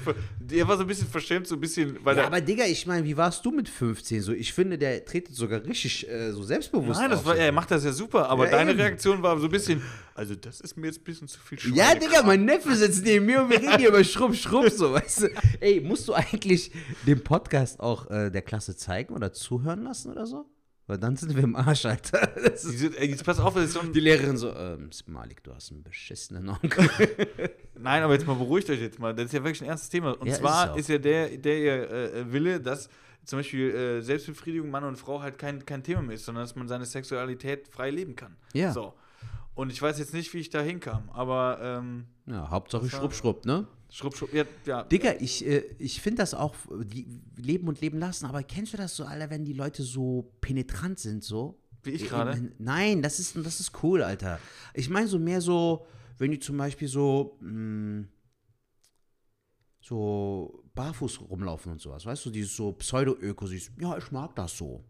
Der 0.48 0.68
war 0.68 0.76
so 0.76 0.82
ein 0.82 0.86
bisschen 0.86 1.08
verschämt, 1.08 1.46
so 1.46 1.56
ein 1.56 1.60
bisschen, 1.60 1.98
weil 2.04 2.16
Ja, 2.16 2.26
aber 2.26 2.40
Digga, 2.40 2.64
ich 2.64 2.86
meine, 2.86 3.04
wie 3.04 3.16
warst 3.16 3.44
du 3.44 3.50
mit 3.50 3.68
15? 3.68 4.22
So, 4.22 4.32
ich 4.32 4.52
finde, 4.52 4.78
der 4.78 5.04
tretet 5.04 5.34
sogar 5.34 5.64
richtig 5.64 6.08
äh, 6.08 6.30
so 6.32 6.42
selbstbewusst 6.42 7.00
Nein, 7.00 7.10
das 7.10 7.20
auf. 7.20 7.26
war, 7.26 7.36
er 7.36 7.50
macht 7.52 7.70
das 7.70 7.84
ja 7.84 7.92
super, 7.92 8.28
aber 8.28 8.44
Ja, 8.44 8.52
deine 8.52 8.70
eben. 8.70 8.80
Reaktion 8.80 9.22
war 9.22 9.38
so 9.38 9.46
ein 9.46 9.50
bisschen, 9.50 9.82
also 10.14 10.34
das 10.36 10.60
ist 10.60 10.76
mir 10.76 10.86
jetzt 10.86 11.00
ein 11.00 11.04
bisschen 11.04 11.26
zu 11.26 11.40
viel 11.40 11.58
Ja, 11.74 11.86
Schweinekram. 11.86 12.00
Digga, 12.10 12.22
mein 12.22 12.44
Neffe 12.44 12.74
sitzt 12.76 13.04
neben 13.04 13.26
mir 13.26 13.42
und 13.42 13.50
wir 13.50 13.60
reden 13.60 13.78
hier 13.78 13.88
über 13.88 14.04
Schrupp, 14.04 14.34
Schrupp, 14.36 14.70
so, 14.70 14.92
weißt 14.92 15.22
du. 15.22 15.28
Ey, 15.60 15.80
musst 15.80 16.06
du 16.06 16.12
eigentlich 16.14 16.70
den 17.06 17.22
Podcast 17.24 17.80
auch 17.80 18.08
äh, 18.10 18.30
der 18.30 18.42
Klasse 18.42 18.76
zeigen 18.76 19.14
oder 19.14 19.32
zuhören 19.32 19.82
lassen 19.82 20.12
oder 20.12 20.26
so? 20.26 20.44
Weil 20.88 20.98
dann 20.98 21.16
sind 21.16 21.34
wir 21.34 21.42
im 21.42 21.56
Arsch, 21.56 21.84
Alter. 21.84 22.28
Das 22.36 22.64
ist 22.64 22.78
sind- 22.78 22.96
ey, 22.96 23.08
Jetzt 23.08 23.24
pass 23.24 23.40
auf, 23.40 23.54
das 23.54 23.64
ist 23.64 23.72
so 23.72 23.80
ein, 23.80 23.92
die 23.92 24.00
Lehrerin 24.00 24.36
so, 24.36 24.54
ähm, 24.54 24.90
Malik, 25.06 25.42
du 25.42 25.52
hast 25.54 25.72
einen 25.72 25.82
beschissenen 25.82 26.48
Onkel. 26.48 26.88
Nein, 27.78 28.02
aber 28.02 28.12
jetzt 28.14 28.26
mal 28.26 28.34
beruhigt 28.34 28.70
euch 28.70 28.80
jetzt 28.80 28.98
mal. 28.98 29.12
Das 29.14 29.26
ist 29.26 29.32
ja 29.32 29.42
wirklich 29.42 29.62
ein 29.62 29.68
ernstes 29.68 29.90
Thema. 29.90 30.12
Und 30.12 30.26
Ja, 30.26 30.32
ist 30.34 30.38
zwar 30.40 30.72
auch. 30.72 30.76
ist, 30.76 30.88
ja 30.88 30.98
der, 30.98 31.36
der 31.38 31.90
äh, 31.90 32.32
Wille, 32.32 32.60
dass 32.60 32.88
zum 33.24 33.40
Beispiel 33.40 33.70
äh, 33.74 34.00
Selbstbefriedigung 34.02 34.70
Mann 34.70 34.84
und 34.84 34.96
Frau 34.96 35.20
halt 35.20 35.36
kein, 35.38 35.66
kein 35.66 35.82
Thema 35.82 36.02
mehr 36.02 36.14
ist, 36.14 36.24
sondern 36.24 36.44
dass 36.44 36.54
man 36.54 36.68
seine 36.68 36.84
Sexualität 36.86 37.66
frei 37.68 37.90
leben 37.90 38.14
kann. 38.14 38.36
Ja. 38.52 38.72
So. 38.72 38.94
Und 39.56 39.72
ich 39.72 39.82
weiß 39.82 39.98
jetzt 39.98 40.14
nicht, 40.14 40.32
wie 40.34 40.38
ich 40.38 40.50
da 40.50 40.60
hinkam, 40.60 41.08
aber 41.12 41.58
ähm, 41.60 42.04
Ja, 42.26 42.48
Hauptsache 42.50 42.88
Schrupp, 42.88 43.12
Schrupp, 43.14 43.44
ne? 43.46 43.66
Schrupp, 43.90 44.16
schrupp, 44.16 44.32
ja, 44.34 44.44
ja. 44.66 44.82
Digga, 44.84 45.14
ich, 45.20 45.44
äh, 45.46 45.64
ich 45.78 46.00
finde 46.00 46.18
das 46.22 46.34
auch, 46.34 46.54
die 46.84 47.06
leben 47.36 47.68
und 47.68 47.80
leben 47.80 47.98
lassen, 47.98 48.26
aber 48.26 48.42
kennst 48.42 48.72
du 48.72 48.76
das 48.76 48.96
so, 48.96 49.04
Alter, 49.04 49.30
wenn 49.30 49.44
die 49.44 49.52
Leute 49.52 49.82
so 49.82 50.32
penetrant 50.40 50.98
sind, 50.98 51.22
so? 51.24 51.60
Wie 51.82 51.90
ich 51.90 52.02
Äh, 52.04 52.08
gerade? 52.08 52.32
äh, 52.38 52.50
Nein, 52.58 53.02
das 53.02 53.18
ist, 53.20 53.36
das 53.36 53.60
ist 53.60 53.72
cool, 53.82 54.02
Alter. 54.02 54.38
Ich 54.74 54.88
meine 54.90 55.06
so 55.08 55.18
mehr 55.18 55.40
so, 55.40 55.86
wenn 56.18 56.30
die 56.30 56.38
zum 56.40 56.56
Beispiel 56.56 56.88
so, 56.88 57.38
mh, 57.40 58.06
so 59.80 60.62
barfuß 60.74 61.20
rumlaufen 61.20 61.72
und 61.72 61.80
sowas, 61.80 62.04
weißt 62.04 62.26
du, 62.26 62.30
dieses 62.30 62.56
so 62.56 62.72
Pseudo-Öko, 62.72 63.46
ja, 63.78 63.96
ich 63.96 64.10
mag 64.10 64.34
das 64.34 64.56
so. 64.56 64.84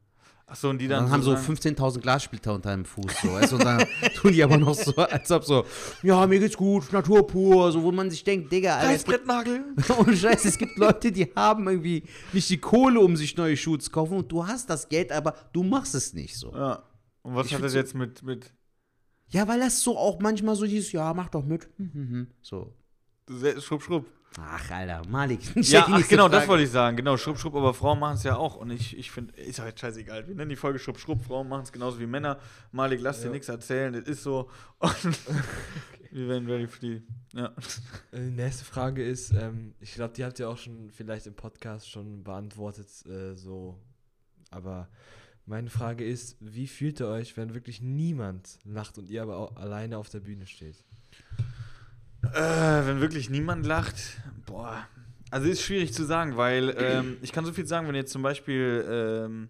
Achso, 0.48 0.70
und 0.70 0.78
die 0.78 0.84
Und 0.84 0.90
dann, 0.92 1.04
dann 1.04 1.12
haben 1.12 1.22
so 1.22 1.32
sagen- 1.34 1.56
15.000 1.56 2.00
Glassplitter 2.00 2.54
unter 2.54 2.70
dem 2.70 2.84
Fuß, 2.84 3.20
so, 3.20 3.32
weißt 3.32 3.52
und 3.54 3.64
dann 3.64 3.84
tun 4.14 4.32
die 4.32 4.44
aber 4.44 4.56
noch 4.56 4.74
so, 4.74 4.94
als 4.94 5.28
ob 5.32 5.42
so, 5.44 5.64
ja, 6.04 6.24
mir 6.28 6.38
geht's 6.38 6.56
gut, 6.56 6.92
Natur 6.92 7.26
pur, 7.26 7.72
so, 7.72 7.82
wo 7.82 7.90
man 7.90 8.08
sich 8.12 8.22
denkt, 8.22 8.52
Digga, 8.52 8.76
Alter, 8.76 8.94
es 8.94 9.04
gibt 9.04 9.28
Reißbrettnagel. 9.28 9.64
ohne 9.98 10.16
Scheiß, 10.16 10.44
es 10.44 10.56
gibt 10.56 10.78
Leute, 10.78 11.10
die 11.10 11.32
haben 11.34 11.66
irgendwie 11.66 12.04
nicht 12.32 12.48
die 12.48 12.58
Kohle, 12.58 13.00
um 13.00 13.16
sich 13.16 13.36
neue 13.36 13.56
Schuhe 13.56 13.78
zu 13.80 13.90
kaufen 13.90 14.18
und 14.18 14.30
du 14.30 14.46
hast 14.46 14.70
das 14.70 14.88
Geld, 14.88 15.10
aber 15.10 15.34
du 15.52 15.64
machst 15.64 15.96
es 15.96 16.14
nicht 16.14 16.36
so. 16.38 16.52
Ja. 16.54 16.84
Und 17.22 17.34
was 17.34 17.48
Ich 17.48 17.54
hat 17.54 17.64
das 17.64 17.74
jetzt 17.74 17.96
mit, 17.96 18.22
mit 18.22 18.54
Ja, 19.30 19.48
weil 19.48 19.58
das 19.58 19.80
so 19.80 19.98
auch 19.98 20.20
manchmal 20.20 20.54
so 20.54 20.64
dieses, 20.64 20.92
ja, 20.92 21.12
mach 21.12 21.28
doch 21.28 21.44
mit. 21.44 21.68
Hm, 21.76 21.90
hm, 21.92 22.08
hm. 22.10 22.26
So. 22.40 22.72
Schrupp, 23.58 23.82
Schrupp? 23.82 24.06
Ach, 24.38 24.70
Alter, 24.70 25.02
Malik. 25.08 25.40
Ja, 25.56 25.86
ach, 25.88 26.06
genau, 26.08 26.28
das 26.28 26.46
wollte 26.46 26.64
ich 26.64 26.70
sagen. 26.70 26.96
Genau, 26.96 27.16
Schrupp, 27.16 27.38
Schrupp, 27.38 27.54
aber 27.54 27.72
Frauen 27.72 27.98
machen 27.98 28.16
es 28.16 28.22
ja 28.22 28.36
auch. 28.36 28.56
Und 28.56 28.70
ich, 28.70 28.96
ich 28.98 29.10
finde, 29.10 29.34
ist 29.34 29.58
halt 29.60 29.78
scheißegal. 29.80 30.28
Wir 30.28 30.34
nennen 30.34 30.50
die 30.50 30.56
Folge 30.56 30.78
Schrupp, 30.78 30.98
Schrupp. 30.98 31.22
Frauen 31.22 31.48
machen 31.48 31.62
es 31.62 31.72
genauso 31.72 31.98
wie 32.00 32.06
Männer. 32.06 32.38
Malik, 32.72 33.00
lass 33.00 33.20
dir 33.20 33.26
Ja. 33.26 33.32
nichts 33.32 33.48
erzählen, 33.48 33.92
das 33.94 34.02
ist 34.04 34.22
so. 34.22 34.50
Und 34.78 35.18
wir 36.10 36.28
werden 36.28 36.48
ready 36.48 36.66
für 36.68 36.80
die. 36.80 37.02
Ja. 37.32 37.46
Äh, 38.12 38.18
Die 38.18 38.30
nächste 38.30 38.64
Frage 38.64 39.02
ist, 39.04 39.32
ähm, 39.32 39.74
ich 39.80 39.94
glaube, 39.94 40.12
die 40.14 40.24
habt 40.24 40.38
ihr 40.38 40.48
auch 40.50 40.58
schon 40.58 40.90
vielleicht 40.90 41.26
im 41.26 41.34
Podcast 41.34 41.90
schon 41.90 42.22
beantwortet, 42.22 42.88
äh, 43.06 43.34
so. 43.36 43.78
Aber 44.50 44.88
meine 45.46 45.70
Frage 45.70 46.04
ist, 46.04 46.36
wie 46.40 46.66
fühlt 46.66 47.00
ihr 47.00 47.08
euch, 47.08 47.36
wenn 47.36 47.54
wirklich 47.54 47.80
niemand 47.80 48.58
lacht 48.64 48.98
und 48.98 49.08
ihr 49.10 49.22
aber 49.22 49.36
auch 49.38 49.56
alleine 49.56 49.96
auf 49.98 50.08
der 50.10 50.20
Bühne 50.20 50.46
steht? 50.46 50.76
Äh, 52.34 52.86
wenn 52.86 53.00
wirklich 53.00 53.30
niemand 53.30 53.66
lacht, 53.66 53.96
boah. 54.46 54.86
Also 55.30 55.48
ist 55.48 55.62
schwierig 55.62 55.92
zu 55.92 56.04
sagen, 56.04 56.36
weil 56.36 56.74
ähm, 56.78 57.16
ich 57.20 57.32
kann 57.32 57.44
so 57.44 57.52
viel 57.52 57.66
sagen, 57.66 57.88
wenn 57.88 57.94
jetzt 57.94 58.12
zum 58.12 58.22
Beispiel 58.22 58.86
ähm, 58.88 59.48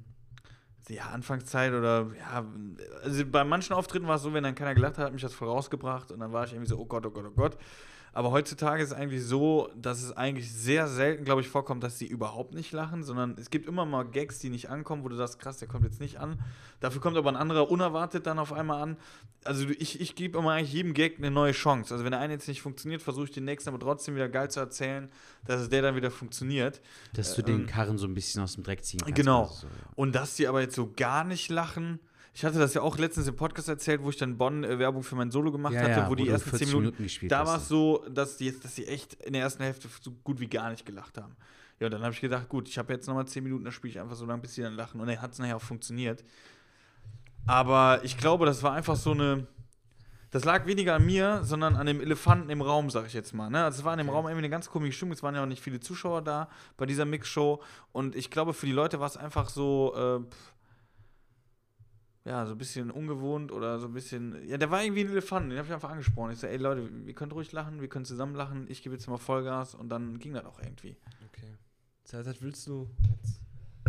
ja, 0.88 1.04
Anfangszeit 1.06 1.72
oder 1.72 2.10
ja, 2.18 2.44
also 3.02 3.24
bei 3.26 3.44
manchen 3.44 3.74
Auftritten 3.74 4.06
war 4.06 4.16
es 4.16 4.22
so, 4.22 4.32
wenn 4.32 4.44
dann 4.44 4.54
keiner 4.54 4.74
gelacht 4.74 4.98
hat, 4.98 5.06
hat 5.06 5.12
mich 5.12 5.22
das 5.22 5.34
vorausgebracht 5.34 6.12
und 6.12 6.20
dann 6.20 6.32
war 6.32 6.44
ich 6.44 6.52
irgendwie 6.52 6.68
so, 6.68 6.78
oh 6.78 6.86
Gott, 6.86 7.04
oh 7.06 7.10
Gott, 7.10 7.26
oh 7.26 7.32
Gott. 7.34 7.58
Aber 8.12 8.30
heutzutage 8.30 8.82
ist 8.82 8.92
es 8.92 8.96
eigentlich 8.96 9.24
so, 9.24 9.68
dass 9.76 10.02
es 10.02 10.16
eigentlich 10.16 10.50
sehr 10.50 10.88
selten, 10.88 11.24
glaube 11.24 11.42
ich, 11.42 11.48
vorkommt, 11.48 11.82
dass 11.82 11.98
sie 11.98 12.06
überhaupt 12.06 12.54
nicht 12.54 12.72
lachen, 12.72 13.04
sondern 13.04 13.36
es 13.38 13.50
gibt 13.50 13.68
immer 13.68 13.84
mal 13.84 14.04
Gags, 14.04 14.38
die 14.38 14.48
nicht 14.48 14.70
ankommen, 14.70 15.04
wo 15.04 15.08
du 15.08 15.16
sagst, 15.16 15.38
krass, 15.38 15.58
der 15.58 15.68
kommt 15.68 15.84
jetzt 15.84 16.00
nicht 16.00 16.18
an. 16.18 16.38
Dafür 16.80 17.00
kommt 17.00 17.16
aber 17.16 17.30
ein 17.30 17.36
anderer 17.36 17.70
unerwartet 17.70 18.26
dann 18.26 18.38
auf 18.38 18.52
einmal 18.52 18.82
an. 18.82 18.96
Also 19.44 19.66
ich, 19.78 20.00
ich 20.00 20.14
gebe 20.14 20.38
immer 20.38 20.52
eigentlich 20.52 20.72
jedem 20.72 20.94
Gag 20.94 21.18
eine 21.18 21.30
neue 21.30 21.52
Chance. 21.52 21.92
Also 21.92 22.04
wenn 22.04 22.10
der 22.10 22.20
eine 22.20 22.32
jetzt 22.32 22.48
nicht 22.48 22.62
funktioniert, 22.62 23.02
versuche 23.02 23.26
ich 23.26 23.32
den 23.32 23.44
nächsten 23.44 23.68
aber 23.68 23.78
trotzdem 23.78 24.14
wieder 24.14 24.28
geil 24.28 24.50
zu 24.50 24.60
erzählen, 24.60 25.10
dass 25.44 25.60
es 25.60 25.68
der 25.68 25.82
dann 25.82 25.94
wieder 25.94 26.10
funktioniert. 26.10 26.80
Dass 27.12 27.34
du 27.34 27.42
ähm, 27.42 27.46
den 27.46 27.66
Karren 27.66 27.98
so 27.98 28.06
ein 28.06 28.14
bisschen 28.14 28.42
aus 28.42 28.54
dem 28.54 28.64
Dreck 28.64 28.84
ziehen 28.84 29.00
kannst. 29.00 29.14
Genau. 29.14 29.42
also 29.42 29.54
so, 29.54 29.66
ja. 29.66 29.72
Und 29.94 30.14
dass 30.14 30.36
die 30.36 30.48
aber 30.48 30.62
jetzt 30.62 30.74
so 30.74 30.90
gar 30.96 31.24
nicht 31.24 31.50
lachen. 31.50 32.00
Ich 32.36 32.44
hatte 32.44 32.58
das 32.58 32.74
ja 32.74 32.82
auch 32.82 32.98
letztens 32.98 33.28
im 33.28 33.34
Podcast 33.34 33.66
erzählt, 33.70 34.02
wo 34.02 34.10
ich 34.10 34.18
dann 34.18 34.36
Bonn 34.36 34.62
äh, 34.62 34.78
Werbung 34.78 35.02
für 35.02 35.16
mein 35.16 35.30
Solo 35.30 35.50
gemacht 35.50 35.72
Ja, 35.72 35.80
hatte, 35.80 36.00
ja, 36.00 36.10
wo 36.10 36.14
die 36.14 36.28
ersten 36.28 36.54
10 36.54 36.68
Minuten, 36.68 37.02
gespielt 37.02 37.32
da 37.32 37.46
war 37.46 37.56
es 37.56 37.66
so, 37.66 38.04
dass 38.10 38.36
die, 38.36 38.52
dass 38.60 38.74
die 38.74 38.86
echt 38.86 39.14
in 39.24 39.32
der 39.32 39.40
ersten 39.40 39.62
Hälfte 39.62 39.88
so 40.02 40.10
gut 40.22 40.38
wie 40.38 40.46
gar 40.46 40.68
nicht 40.68 40.84
gelacht 40.84 41.16
haben. 41.16 41.34
Ja, 41.80 41.86
und 41.86 41.94
dann 41.94 42.02
habe 42.02 42.12
ich 42.12 42.20
gedacht, 42.20 42.50
gut, 42.50 42.68
ich 42.68 42.76
habe 42.76 42.92
jetzt 42.92 43.06
nochmal 43.06 43.26
10 43.26 43.42
Minuten, 43.42 43.64
da 43.64 43.72
spiele 43.72 43.92
ich 43.92 43.98
einfach 43.98 44.16
so 44.16 44.26
lange, 44.26 44.42
bis 44.42 44.54
sie 44.54 44.60
dann 44.60 44.74
lachen. 44.74 45.00
Und 45.00 45.06
dann 45.06 45.18
hat 45.22 45.32
es 45.32 45.38
nachher 45.38 45.56
auch 45.56 45.62
funktioniert. 45.62 46.24
Aber 47.46 48.00
ich 48.02 48.18
glaube, 48.18 48.44
das 48.44 48.62
war 48.62 48.74
einfach 48.74 48.96
so 48.96 49.12
eine. 49.12 49.46
Das 50.30 50.44
lag 50.44 50.66
weniger 50.66 50.96
an 50.96 51.06
mir, 51.06 51.40
sondern 51.42 51.74
an 51.74 51.86
dem 51.86 52.02
Elefanten 52.02 52.50
im 52.50 52.60
Raum, 52.60 52.90
sag 52.90 53.06
ich 53.06 53.14
jetzt 53.14 53.32
mal. 53.32 53.48
Ne? 53.48 53.64
Also 53.64 53.78
es 53.78 53.84
war 53.86 53.94
in 53.94 53.98
dem 53.98 54.10
Raum 54.10 54.26
irgendwie 54.26 54.40
eine 54.40 54.50
ganz 54.50 54.68
komische 54.68 54.92
Stimmung. 54.92 55.14
Es 55.14 55.22
waren 55.22 55.34
ja 55.34 55.42
auch 55.42 55.46
nicht 55.46 55.62
viele 55.62 55.80
Zuschauer 55.80 56.20
da 56.20 56.50
bei 56.76 56.84
dieser 56.84 57.06
Mixshow. 57.06 57.62
Und 57.92 58.14
ich 58.14 58.30
glaube, 58.30 58.52
für 58.52 58.66
die 58.66 58.72
Leute 58.72 59.00
war 59.00 59.06
es 59.06 59.16
einfach 59.16 59.48
so, 59.48 59.94
äh, 59.96 60.30
pff, 60.30 60.55
ja, 62.26 62.44
so 62.44 62.52
ein 62.52 62.58
bisschen 62.58 62.90
ungewohnt 62.90 63.52
oder 63.52 63.78
so 63.78 63.86
ein 63.86 63.92
bisschen. 63.92 64.36
Ja, 64.48 64.58
der 64.58 64.70
war 64.70 64.82
irgendwie 64.82 65.02
ein 65.02 65.10
Elefant, 65.10 65.50
den 65.50 65.58
habe 65.58 65.68
ich 65.68 65.72
einfach 65.72 65.90
angesprochen. 65.90 66.32
Ich 66.32 66.38
so, 66.40 66.48
ey 66.48 66.56
Leute, 66.56 66.90
wir 67.06 67.14
könnt 67.14 67.32
ruhig 67.32 67.52
lachen, 67.52 67.80
wir 67.80 67.88
können 67.88 68.04
zusammen 68.04 68.34
lachen, 68.34 68.66
ich 68.68 68.82
gebe 68.82 68.96
jetzt 68.96 69.06
mal 69.06 69.16
Vollgas 69.16 69.76
und 69.76 69.88
dann 69.88 70.18
ging 70.18 70.34
das 70.34 70.44
auch 70.44 70.60
irgendwie. 70.60 70.96
Okay. 71.28 71.54
Zerzat, 72.02 72.42
willst 72.42 72.66
du 72.66 72.90
jetzt? 73.08 73.40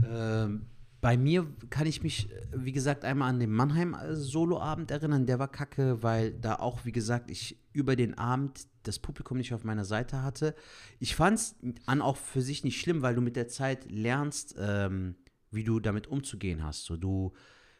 Ähm, 0.07 0.67
bei 1.01 1.17
mir 1.17 1.47
kann 1.71 1.87
ich 1.87 2.03
mich, 2.03 2.31
äh, 2.31 2.47
wie 2.53 2.71
gesagt, 2.71 3.05
einmal 3.05 3.29
an 3.29 3.39
den 3.39 3.51
Mannheim-Soloabend 3.51 4.91
erinnern. 4.91 5.25
Der 5.25 5.39
war 5.39 5.47
kacke, 5.47 6.03
weil 6.03 6.31
da 6.33 6.57
auch, 6.57 6.85
wie 6.85 6.91
gesagt, 6.91 7.31
ich 7.31 7.59
über 7.73 7.95
den 7.95 8.19
Abend 8.19 8.67
das 8.83 8.99
Publikum 8.99 9.37
nicht 9.37 9.53
auf 9.55 9.63
meiner 9.63 9.85
Seite 9.85 10.21
hatte. 10.21 10.53
Ich 10.99 11.15
fand 11.15 11.39
es 11.39 11.55
an 11.87 12.03
auch 12.03 12.17
für 12.17 12.41
sich 12.41 12.63
nicht 12.63 12.79
schlimm, 12.79 13.01
weil 13.01 13.15
du 13.15 13.21
mit 13.21 13.35
der 13.35 13.47
Zeit 13.47 13.89
lernst, 13.89 14.55
ähm, 14.59 15.15
wie 15.49 15.63
du 15.63 15.79
damit 15.79 16.05
umzugehen 16.05 16.63
hast. 16.63 16.85
So, 16.85 16.97
du 16.97 17.33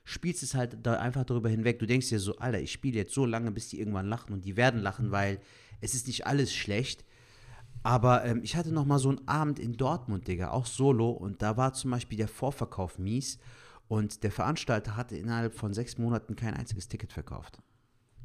spielst 0.09 0.41
es 0.41 0.55
halt 0.55 0.77
da 0.83 0.93
einfach 0.99 1.25
darüber 1.25 1.49
hinweg. 1.49 1.79
Du 1.79 1.85
denkst 1.85 2.07
dir 2.07 2.19
so, 2.19 2.37
Alter, 2.37 2.61
ich 2.61 2.71
spiele 2.71 2.95
jetzt 2.95 3.13
so 3.13 3.25
lange, 3.25 3.51
bis 3.51 3.67
die 3.67 3.79
irgendwann 3.79 4.07
lachen 4.07 4.31
und 4.33 4.45
die 4.45 4.55
werden 4.55 4.79
lachen, 4.81 5.11
weil 5.11 5.39
es 5.81 5.93
ist 5.93 6.07
nicht 6.07 6.25
alles 6.25 6.53
schlecht. 6.53 7.03
Aber 7.83 8.23
ähm, 8.25 8.39
ich 8.41 8.55
hatte 8.55 8.71
noch 8.71 8.85
mal 8.85 8.99
so 8.99 9.09
einen 9.09 9.27
Abend 9.27 9.59
in 9.59 9.73
Dortmund, 9.73 10.27
Digga, 10.27 10.51
auch 10.51 10.65
solo. 10.65 11.09
Und 11.11 11.41
da 11.41 11.57
war 11.57 11.73
zum 11.73 11.91
Beispiel 11.91 12.17
der 12.17 12.27
Vorverkauf 12.29 12.97
mies. 12.99 13.37
Und 13.89 14.23
der 14.23 14.31
Veranstalter 14.31 14.95
hatte 14.95 15.17
innerhalb 15.17 15.53
von 15.53 15.73
sechs 15.73 15.97
Monaten 15.97 16.35
kein 16.35 16.53
einziges 16.53 16.87
Ticket 16.87 17.11
verkauft. 17.13 17.59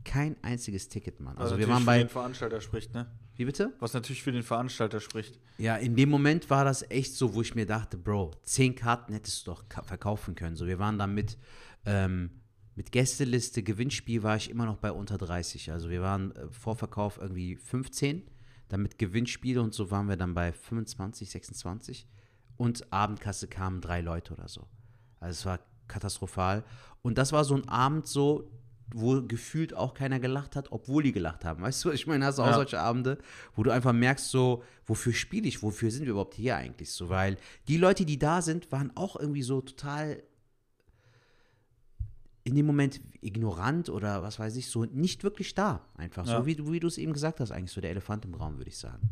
Kein 0.04 0.36
einziges 0.42 0.88
Ticket, 0.88 1.20
Mann. 1.20 1.36
Also 1.36 1.56
wir 1.58 1.66
natürlich 1.66 1.68
waren 1.74 1.80
für 1.82 1.86
bei. 1.86 1.98
den 1.98 2.08
Veranstalter 2.08 2.60
spricht, 2.60 2.92
ne? 2.94 3.06
Wie 3.36 3.44
bitte? 3.44 3.72
Was 3.78 3.94
natürlich 3.94 4.22
für 4.22 4.32
den 4.32 4.42
Veranstalter 4.42 4.98
spricht. 5.00 5.38
Ja, 5.58 5.76
in 5.76 5.94
dem 5.94 6.10
Moment 6.10 6.50
war 6.50 6.64
das 6.64 6.82
echt 6.90 7.14
so, 7.14 7.34
wo 7.34 7.40
ich 7.42 7.54
mir 7.54 7.66
dachte, 7.66 7.96
Bro, 7.96 8.32
zehn 8.42 8.74
Karten 8.74 9.12
hättest 9.12 9.46
du 9.46 9.52
doch 9.52 9.68
ka- 9.68 9.82
verkaufen 9.84 10.34
können. 10.34 10.56
So, 10.56 10.66
wir 10.66 10.78
waren 10.80 10.98
dann 10.98 11.14
mit, 11.14 11.38
ähm, 11.86 12.30
mit 12.74 12.90
Gästeliste, 12.92 13.62
Gewinnspiel 13.62 14.22
war 14.22 14.36
ich 14.36 14.48
immer 14.50 14.64
noch 14.66 14.78
bei 14.78 14.92
unter 14.92 15.18
30. 15.18 15.72
Also 15.72 15.90
wir 15.90 16.00
waren 16.02 16.34
äh, 16.34 16.48
Vorverkauf 16.50 17.18
irgendwie 17.20 17.56
15, 17.56 18.22
dann 18.68 18.82
mit 18.82 18.98
Gewinnspiel 18.98 19.58
und 19.58 19.74
so 19.74 19.90
waren 19.90 20.08
wir 20.08 20.16
dann 20.16 20.34
bei 20.34 20.52
25, 20.52 21.28
26. 21.30 22.06
Und 22.56 22.92
Abendkasse 22.92 23.48
kamen 23.48 23.80
drei 23.80 24.00
Leute 24.00 24.32
oder 24.34 24.48
so. 24.48 24.66
Also 25.20 25.32
es 25.40 25.46
war 25.46 25.58
katastrophal. 25.88 26.64
Und 27.02 27.18
das 27.18 27.32
war 27.32 27.44
so 27.44 27.54
ein 27.54 27.68
Abend 27.68 28.06
so, 28.06 28.50
wo 28.94 29.22
gefühlt 29.22 29.74
auch 29.74 29.94
keiner 29.94 30.20
gelacht 30.20 30.54
hat, 30.56 30.70
obwohl 30.70 31.02
die 31.02 31.12
gelacht 31.12 31.44
haben. 31.44 31.62
Weißt 31.62 31.84
du, 31.84 31.90
ich 31.90 32.06
meine, 32.06 32.26
hast 32.26 32.38
du 32.38 32.42
auch 32.42 32.46
Ja. 32.48 32.54
solche 32.54 32.80
Abende, 32.80 33.18
wo 33.54 33.62
du 33.62 33.70
einfach 33.70 33.92
merkst, 33.92 34.30
so, 34.30 34.62
wofür 34.86 35.12
spiele 35.12 35.48
ich, 35.48 35.62
wofür 35.62 35.90
sind 35.90 36.04
wir 36.04 36.10
überhaupt 36.12 36.34
hier 36.34 36.56
eigentlich 36.56 36.90
so? 36.92 37.08
Weil 37.08 37.36
die 37.68 37.78
Leute, 37.78 38.04
die 38.04 38.18
da 38.18 38.42
sind, 38.42 38.70
waren 38.70 38.94
auch 38.96 39.16
irgendwie 39.16 39.42
so 39.42 39.60
total 39.62 40.22
in 42.44 42.54
dem 42.56 42.66
Moment 42.66 43.00
ignorant 43.20 43.88
oder 43.88 44.22
was 44.22 44.38
weiß 44.38 44.56
ich, 44.56 44.66
so 44.68 44.84
nicht 44.84 45.22
wirklich 45.22 45.54
da. 45.54 45.86
Einfach 45.96 46.26
Ja. 46.26 46.38
so, 46.40 46.46
wie, 46.46 46.56
du- 46.56 46.72
wie 46.72 46.80
du 46.80 46.88
es 46.88 46.98
eben 46.98 47.12
gesagt 47.12 47.38
hast, 47.40 47.52
eigentlich 47.52 47.70
so 47.72 47.80
der 47.80 47.90
Elefant 47.90 48.24
im 48.24 48.34
Raum, 48.34 48.56
würde 48.58 48.70
ich 48.70 48.78
sagen. 48.78 49.08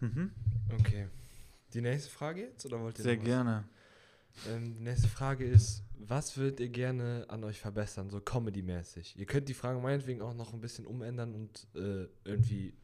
Mhm. 0.00 0.30
Okay. 0.78 1.08
Die 1.74 1.80
nächste 1.80 2.10
Frage 2.10 2.42
jetzt? 2.42 2.64
Oder 2.66 2.80
wollt 2.80 2.98
ihr 2.98 3.02
Sehr 3.02 3.16
gerne. 3.16 3.64
Ähm, 4.48 4.74
die 4.74 4.82
nächste 4.82 5.08
Frage 5.08 5.44
ist, 5.46 5.82
was 5.98 6.36
würdet 6.36 6.60
ihr 6.60 6.68
gerne 6.68 7.24
an 7.28 7.42
euch 7.44 7.58
verbessern, 7.58 8.10
so 8.10 8.20
comedy-mäßig? 8.20 9.18
Ihr 9.18 9.26
könnt 9.26 9.48
die 9.48 9.54
Frage 9.54 9.78
meinetwegen 9.80 10.20
auch 10.22 10.34
noch 10.34 10.52
ein 10.52 10.60
bisschen 10.60 10.86
umändern 10.86 11.34
und 11.34 11.66
äh, 11.74 12.06
irgendwie 12.24 12.74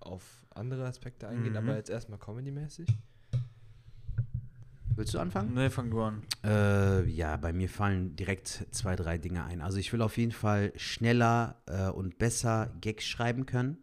auf 0.00 0.24
andere 0.50 0.86
Aspekte 0.86 1.28
eingehen, 1.28 1.52
Mhm. 1.52 1.58
aber 1.58 1.76
jetzt 1.76 1.90
erstmal 1.90 2.18
comedy-mäßig. 2.18 2.88
Willst 5.00 5.14
du 5.14 5.18
anfangen? 5.18 5.54
Nee, 5.54 5.70
fang 5.70 5.90
du 5.90 6.02
an. 6.02 6.22
Äh, 6.44 7.08
ja, 7.08 7.38
bei 7.38 7.54
mir 7.54 7.70
fallen 7.70 8.16
direkt 8.16 8.66
zwei, 8.70 8.96
drei 8.96 9.16
Dinge 9.16 9.42
ein. 9.44 9.62
Also 9.62 9.78
ich 9.78 9.90
will 9.94 10.02
auf 10.02 10.18
jeden 10.18 10.30
Fall 10.30 10.74
schneller 10.76 11.56
äh, 11.64 11.88
und 11.88 12.18
besser 12.18 12.70
Gags 12.82 13.06
schreiben 13.06 13.46
können. 13.46 13.78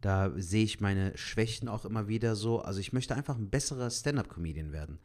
Da 0.00 0.30
sehe 0.36 0.62
ich 0.62 0.78
meine 0.78 1.18
Schwächen 1.18 1.68
auch 1.68 1.84
immer 1.84 2.06
wieder 2.06 2.36
so. 2.36 2.60
Also 2.60 2.78
ich 2.78 2.92
möchte 2.92 3.16
einfach 3.16 3.36
ein 3.36 3.50
besserer 3.50 3.90
Stand-up-Comedian 3.90 4.70
werden. 4.70 5.00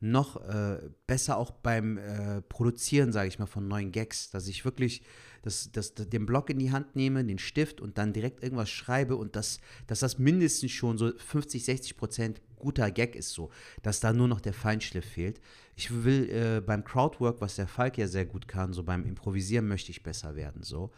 Noch 0.00 0.36
äh, 0.48 0.78
besser 1.06 1.36
auch 1.38 1.50
beim 1.50 1.98
äh, 1.98 2.40
Produzieren, 2.42 3.12
sage 3.12 3.28
ich 3.28 3.38
mal, 3.38 3.46
von 3.46 3.66
neuen 3.66 3.90
Gags, 3.90 4.30
dass 4.30 4.46
ich 4.46 4.64
wirklich 4.64 5.02
das, 5.42 5.70
das, 5.72 5.94
den 5.94 6.26
Block 6.26 6.50
in 6.50 6.58
die 6.58 6.72
Hand 6.72 6.94
nehme, 6.94 7.24
den 7.24 7.38
Stift 7.38 7.80
und 7.80 7.98
dann 7.98 8.12
direkt 8.12 8.42
irgendwas 8.42 8.70
schreibe 8.70 9.16
und 9.16 9.36
das, 9.36 9.60
dass 9.86 10.00
das 10.00 10.18
mindestens 10.18 10.72
schon 10.72 10.98
so 10.98 11.12
50, 11.16 11.64
60 11.64 11.96
Prozent 11.96 12.40
guter 12.56 12.90
Gag 12.90 13.14
ist 13.14 13.30
so, 13.30 13.50
dass 13.82 14.00
da 14.00 14.12
nur 14.12 14.28
noch 14.28 14.40
der 14.40 14.52
Feinschliff 14.52 15.04
fehlt. 15.04 15.40
Ich 15.76 16.04
will 16.04 16.28
äh, 16.30 16.60
beim 16.60 16.84
Crowdwork, 16.84 17.40
was 17.40 17.56
der 17.56 17.68
Falk 17.68 17.98
ja 17.98 18.08
sehr 18.08 18.26
gut 18.26 18.48
kann, 18.48 18.72
so 18.72 18.82
beim 18.82 19.04
Improvisieren 19.04 19.68
möchte 19.68 19.90
ich 19.90 20.02
besser 20.02 20.36
werden 20.36 20.62
so. 20.62 20.90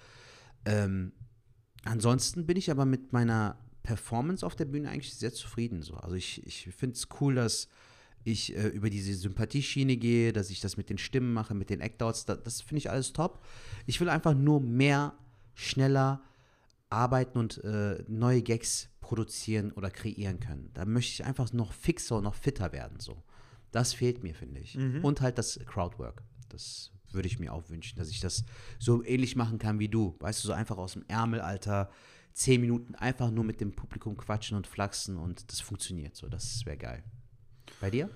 Ähm, 0.65 1.13
ansonsten 1.85 2.47
bin 2.47 2.57
ich 2.57 2.71
aber 2.71 2.85
mit 2.85 3.13
meiner 3.13 3.59
Performance 3.83 4.45
auf 4.45 4.57
der 4.57 4.67
Bühne 4.67 4.91
eigentlich 4.91 5.15
sehr 5.15 5.33
zufrieden 5.33 5.83
so. 5.83 5.95
Also 5.95 6.17
ich, 6.17 6.47
ich 6.47 6.69
finde 6.75 6.97
es 6.97 7.09
cool, 7.21 7.35
dass 7.35 7.69
ich 8.25 8.57
äh, 8.57 8.69
über 8.69 8.91
diese 8.91 9.15
Sympathieschiene 9.15 9.97
gehe, 9.97 10.33
dass 10.33 10.51
ich 10.51 10.61
das 10.61 10.77
mit 10.77 10.91
den 10.91 10.99
Stimmen 10.99 11.33
mache, 11.33 11.55
mit 11.55 11.71
den 11.71 11.81
Act-Outs, 11.81 12.27
da, 12.27 12.37
das 12.37 12.61
finde 12.61 12.79
ich 12.79 12.91
alles 12.91 13.13
top. 13.13 13.45
Ich 13.87 14.01
will 14.01 14.09
einfach 14.09 14.35
nur 14.35 14.61
mehr, 14.61 15.15
schneller 15.55 16.23
arbeiten 16.89 17.39
und 17.39 17.63
äh, 17.65 18.03
neue 18.09 18.43
Gags 18.43 18.89
produzieren 19.01 19.73
oder 19.73 19.91
kreieren 19.91 20.41
können. 20.41 20.71
Da 20.75 20.85
möchte 20.85 21.13
ich 21.13 21.25
einfach 21.25 21.53
noch 21.53 21.73
fixer 21.73 22.17
und 22.17 22.25
noch 22.25 22.35
fitter 22.35 22.73
werden. 22.73 23.01
So. 23.01 23.23
Das 23.73 23.93
fehlt 23.93 24.23
mir, 24.23 24.35
finde 24.35 24.61
ich. 24.61 24.77
Und 25.03 25.21
halt 25.21 25.39
das 25.39 25.59
Crowdwork. 25.67 26.23
Das 26.49 26.93
würde 27.13 27.29
ich 27.29 27.39
mir 27.39 27.53
auch 27.53 27.69
wünschen, 27.69 27.99
dass 27.99 28.11
ich 28.11 28.21
das 28.21 28.45
so 28.79 29.05
ähnlich 29.05 29.37
machen 29.37 29.59
kann 29.59 29.79
wie 29.79 29.89
du. 29.89 30.17
Weißt 30.21 30.43
du, 30.43 30.49
so 30.49 30.53
einfach 30.53 30.79
aus 30.79 30.93
dem 30.95 31.05
Ärmel, 31.09 31.41
Alter, 31.41 31.91
zehn 32.33 32.61
Minuten 32.61 32.95
einfach 32.95 33.31
nur 33.31 33.45
mit 33.45 33.61
dem 33.61 33.73
Publikum 33.73 34.17
quatschen 34.17 34.57
und 34.57 34.67
flachsen 34.67 35.17
und 35.17 35.51
das 35.51 35.61
funktioniert 35.61 36.17
so. 36.17 36.29
Das 36.29 36.65
wäre 36.67 36.77
geil. 36.77 37.05
Bei 37.81 37.91
dir? 37.91 38.09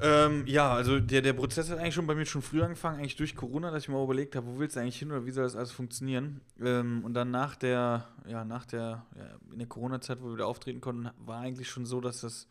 Ähm, 0.00 0.44
ja, 0.46 0.72
also 0.72 0.98
der, 0.98 1.22
der 1.22 1.34
Prozess 1.34 1.70
hat 1.70 1.78
eigentlich 1.78 1.94
schon 1.94 2.06
bei 2.06 2.14
mir 2.14 2.26
schon 2.26 2.42
früher 2.42 2.64
angefangen, 2.64 2.98
eigentlich 2.98 3.16
durch 3.16 3.36
Corona, 3.36 3.70
dass 3.70 3.84
ich 3.84 3.88
mir 3.88 4.02
überlegt 4.02 4.34
habe, 4.34 4.46
wo 4.46 4.58
willst 4.58 4.74
du 4.74 4.80
eigentlich 4.80 4.98
hin 4.98 5.12
oder 5.12 5.24
wie 5.24 5.30
soll 5.30 5.44
das 5.44 5.54
alles 5.54 5.70
funktionieren? 5.70 6.40
Ähm, 6.60 7.04
und 7.04 7.14
dann 7.14 7.30
nach 7.30 7.54
der, 7.54 8.08
ja, 8.26 8.44
nach 8.44 8.66
der, 8.66 9.06
ja, 9.16 9.52
in 9.52 9.58
der 9.58 9.68
Corona-Zeit, 9.68 10.20
wo 10.20 10.26
wir 10.26 10.34
wieder 10.34 10.48
auftreten 10.48 10.80
konnten, 10.80 11.10
war 11.24 11.40
eigentlich 11.40 11.68
schon 11.68 11.86
so, 11.86 12.00
dass 12.00 12.22
das 12.22 12.48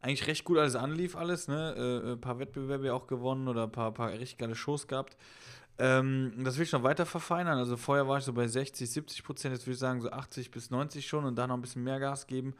eigentlich 0.00 0.28
recht 0.28 0.44
gut 0.44 0.58
alles 0.58 0.76
anlief, 0.76 1.16
alles, 1.16 1.48
ne? 1.48 1.74
Äh, 1.76 2.12
ein 2.12 2.20
paar 2.20 2.38
Wettbewerbe 2.38 2.94
auch 2.94 3.08
gewonnen 3.08 3.48
oder 3.48 3.64
ein 3.64 3.72
paar, 3.72 3.92
paar 3.92 4.12
richtig 4.12 4.38
geile 4.38 4.54
Shows 4.54 4.86
gehabt. 4.86 5.16
Ähm, 5.78 6.32
das 6.44 6.56
will 6.56 6.64
ich 6.64 6.72
noch 6.72 6.84
weiter 6.84 7.04
verfeinern. 7.04 7.58
Also 7.58 7.76
vorher 7.76 8.06
war 8.06 8.18
ich 8.18 8.24
so 8.24 8.32
bei 8.32 8.46
60, 8.46 8.88
70 8.88 9.24
Prozent, 9.24 9.54
jetzt 9.54 9.66
würde 9.66 9.74
ich 9.74 9.80
sagen 9.80 10.00
so 10.00 10.10
80 10.10 10.50
bis 10.52 10.70
90 10.70 11.06
schon 11.06 11.24
und 11.24 11.36
da 11.36 11.46
noch 11.46 11.56
ein 11.56 11.62
bisschen 11.62 11.82
mehr 11.82 11.98
Gas 11.98 12.26
geben. 12.28 12.54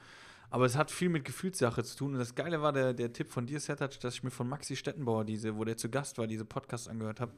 Aber 0.51 0.64
es 0.64 0.76
hat 0.76 0.90
viel 0.90 1.09
mit 1.09 1.24
Gefühlssache 1.24 1.82
zu 1.84 1.97
tun. 1.97 2.12
Und 2.12 2.18
das 2.18 2.34
Geile 2.34 2.62
war 2.62 2.72
der, 2.72 2.94
der 2.94 3.12
Tipp 3.12 3.30
von 3.30 3.47
dir, 3.47 3.61
Sertac, 3.61 3.99
dass 4.01 4.14
ich 4.14 4.22
mir 4.22 4.30
von 4.30 4.49
Maxi 4.49 4.76
Stettenbauer, 4.76 5.24
diese, 5.24 5.57
wo 5.57 5.64
der 5.64 5.76
zu 5.76 5.88
Gast 5.88 6.18
war, 6.18 6.26
diese 6.26 6.44
Podcast 6.44 6.88
angehört 6.88 7.20
habe. 7.20 7.32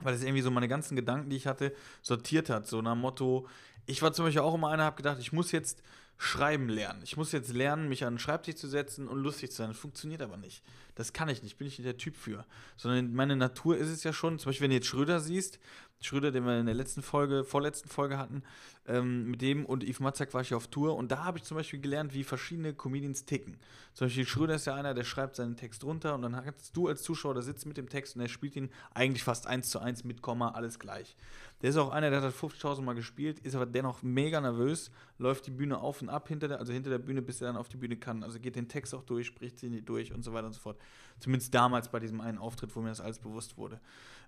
Weil 0.00 0.14
es 0.14 0.22
irgendwie 0.22 0.42
so 0.42 0.50
meine 0.50 0.68
ganzen 0.68 0.94
Gedanken, 0.94 1.30
die 1.30 1.36
ich 1.36 1.46
hatte, 1.46 1.74
sortiert 2.02 2.50
hat. 2.50 2.66
So 2.66 2.80
nach 2.80 2.94
Motto, 2.94 3.48
ich 3.86 4.02
war 4.02 4.12
zum 4.12 4.26
Beispiel 4.26 4.42
auch 4.42 4.54
immer 4.54 4.68
einer, 4.68 4.84
habe 4.84 4.96
gedacht, 4.96 5.18
ich 5.18 5.32
muss 5.32 5.50
jetzt 5.50 5.82
schreiben 6.18 6.68
lernen. 6.68 7.00
Ich 7.04 7.16
muss 7.16 7.30
jetzt 7.30 7.54
lernen, 7.54 7.88
mich 7.88 8.04
an 8.04 8.14
den 8.14 8.18
Schreibtisch 8.18 8.56
zu 8.56 8.66
setzen 8.66 9.06
und 9.06 9.22
lustig 9.22 9.50
zu 9.50 9.58
sein. 9.58 9.68
Das 9.68 9.78
funktioniert 9.78 10.20
aber 10.20 10.36
nicht. 10.36 10.62
Das 10.96 11.12
kann 11.12 11.28
ich 11.28 11.44
nicht, 11.44 11.56
bin 11.58 11.68
ich 11.68 11.78
nicht 11.78 11.86
der 11.86 11.96
Typ 11.96 12.16
für. 12.16 12.44
Sondern 12.76 13.14
meine 13.14 13.36
Natur 13.36 13.76
ist 13.76 13.88
es 13.88 14.02
ja 14.02 14.12
schon, 14.12 14.38
zum 14.40 14.50
Beispiel, 14.50 14.64
wenn 14.64 14.70
du 14.70 14.76
jetzt 14.76 14.88
Schröder 14.88 15.20
siehst, 15.20 15.60
Schröder, 16.00 16.30
den 16.30 16.44
wir 16.44 16.58
in 16.58 16.66
der 16.66 16.74
letzten 16.74 17.02
Folge, 17.02 17.44
vorletzten 17.44 17.88
Folge 17.88 18.18
hatten, 18.18 18.42
ähm, 18.86 19.30
mit 19.30 19.42
dem 19.42 19.66
und 19.66 19.82
Yves 19.82 20.00
Matzak 20.00 20.32
war 20.32 20.42
ich 20.42 20.54
auf 20.54 20.68
Tour 20.68 20.96
und 20.96 21.10
da 21.10 21.24
habe 21.24 21.38
ich 21.38 21.44
zum 21.44 21.56
Beispiel 21.56 21.80
gelernt, 21.80 22.14
wie 22.14 22.22
verschiedene 22.22 22.72
Comedians 22.72 23.24
ticken. 23.24 23.58
Zum 23.94 24.06
Beispiel 24.06 24.26
Schröder 24.26 24.54
ist 24.54 24.66
ja 24.66 24.74
einer, 24.74 24.94
der 24.94 25.04
schreibt 25.04 25.36
seinen 25.36 25.56
Text 25.56 25.82
runter 25.82 26.14
und 26.14 26.22
dann 26.22 26.36
hast 26.36 26.76
du 26.76 26.86
als 26.86 27.02
Zuschauer, 27.02 27.34
da 27.34 27.42
sitzt 27.42 27.66
mit 27.66 27.76
dem 27.76 27.88
Text 27.88 28.14
und 28.14 28.22
er 28.22 28.28
spielt 28.28 28.54
ihn 28.54 28.70
eigentlich 28.94 29.24
fast 29.24 29.48
eins 29.48 29.70
zu 29.70 29.80
eins 29.80 30.04
mit 30.04 30.22
Komma, 30.22 30.50
alles 30.50 30.78
gleich. 30.78 31.16
Der 31.62 31.70
ist 31.70 31.76
auch 31.76 31.90
einer, 31.90 32.10
der 32.10 32.22
hat 32.22 32.32
50.000 32.32 32.82
Mal 32.82 32.94
gespielt, 32.94 33.40
ist 33.40 33.56
aber 33.56 33.66
dennoch 33.66 34.02
mega 34.02 34.40
nervös, 34.40 34.92
läuft 35.18 35.46
die 35.46 35.50
Bühne 35.50 35.78
auf 35.78 36.00
und 36.02 36.08
ab 36.08 36.28
hinter 36.28 36.46
der, 36.46 36.60
also 36.60 36.72
hinter 36.72 36.90
der 36.90 36.98
Bühne, 36.98 37.20
bis 37.20 37.40
er 37.40 37.48
dann 37.48 37.56
auf 37.56 37.68
die 37.68 37.76
Bühne 37.76 37.96
kann. 37.96 38.22
Also 38.22 38.38
geht 38.38 38.54
den 38.54 38.68
Text 38.68 38.94
auch 38.94 39.02
durch, 39.02 39.26
spricht 39.26 39.58
sie 39.58 39.82
durch 39.82 40.12
und 40.12 40.22
so 40.22 40.32
weiter 40.32 40.46
und 40.46 40.52
so 40.52 40.60
fort. 40.60 40.78
Zumindest 41.18 41.52
damals 41.52 41.88
bei 41.88 41.98
diesem 41.98 42.20
einen 42.20 42.38
Auftritt, 42.38 42.74
wo 42.76 42.80
mir 42.80 42.90
das 42.90 43.00
alles 43.00 43.18
bewusst 43.18 43.58
wurde. 43.58 43.80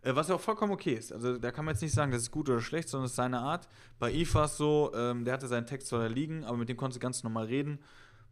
Äh, 0.03 0.17
was 0.17 0.29
ja 0.29 0.35
auch 0.35 0.41
vollkommen 0.41 0.73
okay 0.73 0.95
ist. 0.95 1.13
Also 1.13 1.39
da 1.39 1.53
kann 1.53 1.65
man 1.65 1.75
jetzt 1.75 1.83
nicht 1.83 1.95
sagen, 1.95 2.11
das 2.11 2.23
ist 2.23 2.33
gut 2.33 2.49
oder 2.49 2.61
schlecht, 2.61 2.89
sondern 2.89 3.05
es 3.05 3.13
ist 3.13 3.17
seine 3.17 3.39
Art. 3.39 3.69
Bei 4.01 4.13
es 4.13 4.57
so, 4.57 4.91
ähm, 4.95 5.25
der 5.25 5.35
hatte 5.35 5.47
seinen 5.47 5.67
Text 5.67 5.89
zwar 5.89 6.01
da 6.01 6.07
liegen, 6.07 6.45
aber 6.45 6.57
mit 6.57 6.69
dem 6.69 6.77
konnte 6.77 6.99
ganz 6.99 7.23
normal 7.23 7.47
reden. 7.47 7.79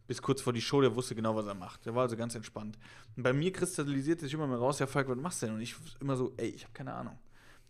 Bis 0.09 0.23
kurz 0.23 0.41
vor 0.41 0.55
die 0.55 0.63
Show, 0.63 0.81
der 0.81 0.97
wusste 0.97 1.15
genau, 1.15 1.37
was 1.37 1.47
er 1.47 1.55
macht. 1.55 1.85
Der 1.85 1.95
war 1.95 2.03
also 2.03 2.17
ganz 2.17 2.35
entspannt. 2.35 2.79
Und 3.15 3.23
bei 3.23 3.33
mir 3.33 3.53
kristallisiert 3.53 4.21
sich 4.21 4.33
immer 4.33 4.47
mehr 4.47 4.57
raus, 4.57 4.79
ja, 4.79 4.87
Falk, 4.87 5.09
was 5.09 5.19
machst 5.19 5.43
du 5.43 5.47
denn? 5.47 5.55
Und 5.55 5.61
ich 5.61 5.77
immer 6.01 6.17
so, 6.17 6.33
ey, 6.39 6.49
ich 6.49 6.65
habe 6.65 6.73
keine 6.73 6.95
Ahnung. 6.95 7.19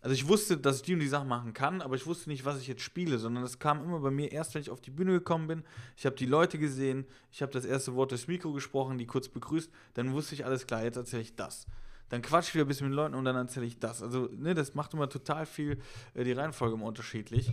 Also 0.00 0.14
ich 0.14 0.28
wusste, 0.28 0.56
dass 0.56 0.76
ich 0.76 0.82
die 0.82 0.94
und 0.94 1.00
die 1.00 1.08
Sachen 1.08 1.26
machen 1.26 1.54
kann, 1.54 1.82
aber 1.82 1.96
ich 1.96 2.06
wusste 2.06 2.30
nicht, 2.30 2.44
was 2.44 2.60
ich 2.60 2.68
jetzt 2.68 2.82
spiele, 2.82 3.18
sondern 3.18 3.42
das 3.42 3.58
kam 3.58 3.82
immer 3.82 3.98
bei 3.98 4.10
mir 4.10 4.30
erst, 4.30 4.54
wenn 4.54 4.62
ich 4.62 4.70
auf 4.70 4.80
die 4.80 4.92
Bühne 4.92 5.12
gekommen 5.12 5.48
bin. 5.48 5.64
Ich 5.96 6.06
habe 6.06 6.14
die 6.14 6.26
Leute 6.26 6.58
gesehen, 6.58 7.04
ich 7.32 7.42
habe 7.42 7.52
das 7.52 7.64
erste 7.64 7.94
Wort 7.94 8.12
durchs 8.12 8.28
Mikro 8.28 8.52
gesprochen, 8.52 8.98
die 8.98 9.06
kurz 9.06 9.28
begrüßt, 9.28 9.70
dann 9.94 10.12
wusste 10.12 10.34
ich 10.34 10.44
alles 10.44 10.66
klar, 10.66 10.84
jetzt 10.84 10.96
erzähle 10.96 11.22
ich 11.22 11.34
das. 11.34 11.66
Dann 12.10 12.22
quatsch 12.22 12.48
ich 12.48 12.54
wieder 12.54 12.64
ein 12.64 12.68
bisschen 12.68 12.86
mit 12.86 12.92
den 12.92 12.96
Leuten 12.96 13.14
und 13.14 13.24
dann 13.24 13.36
erzähle 13.36 13.66
ich 13.66 13.78
das. 13.78 14.02
Also, 14.02 14.28
ne, 14.32 14.54
das 14.54 14.74
macht 14.74 14.94
immer 14.94 15.08
total 15.08 15.46
viel, 15.46 15.78
äh, 16.14 16.24
die 16.24 16.32
Reihenfolge 16.32 16.74
immer 16.74 16.86
unterschiedlich. 16.86 17.52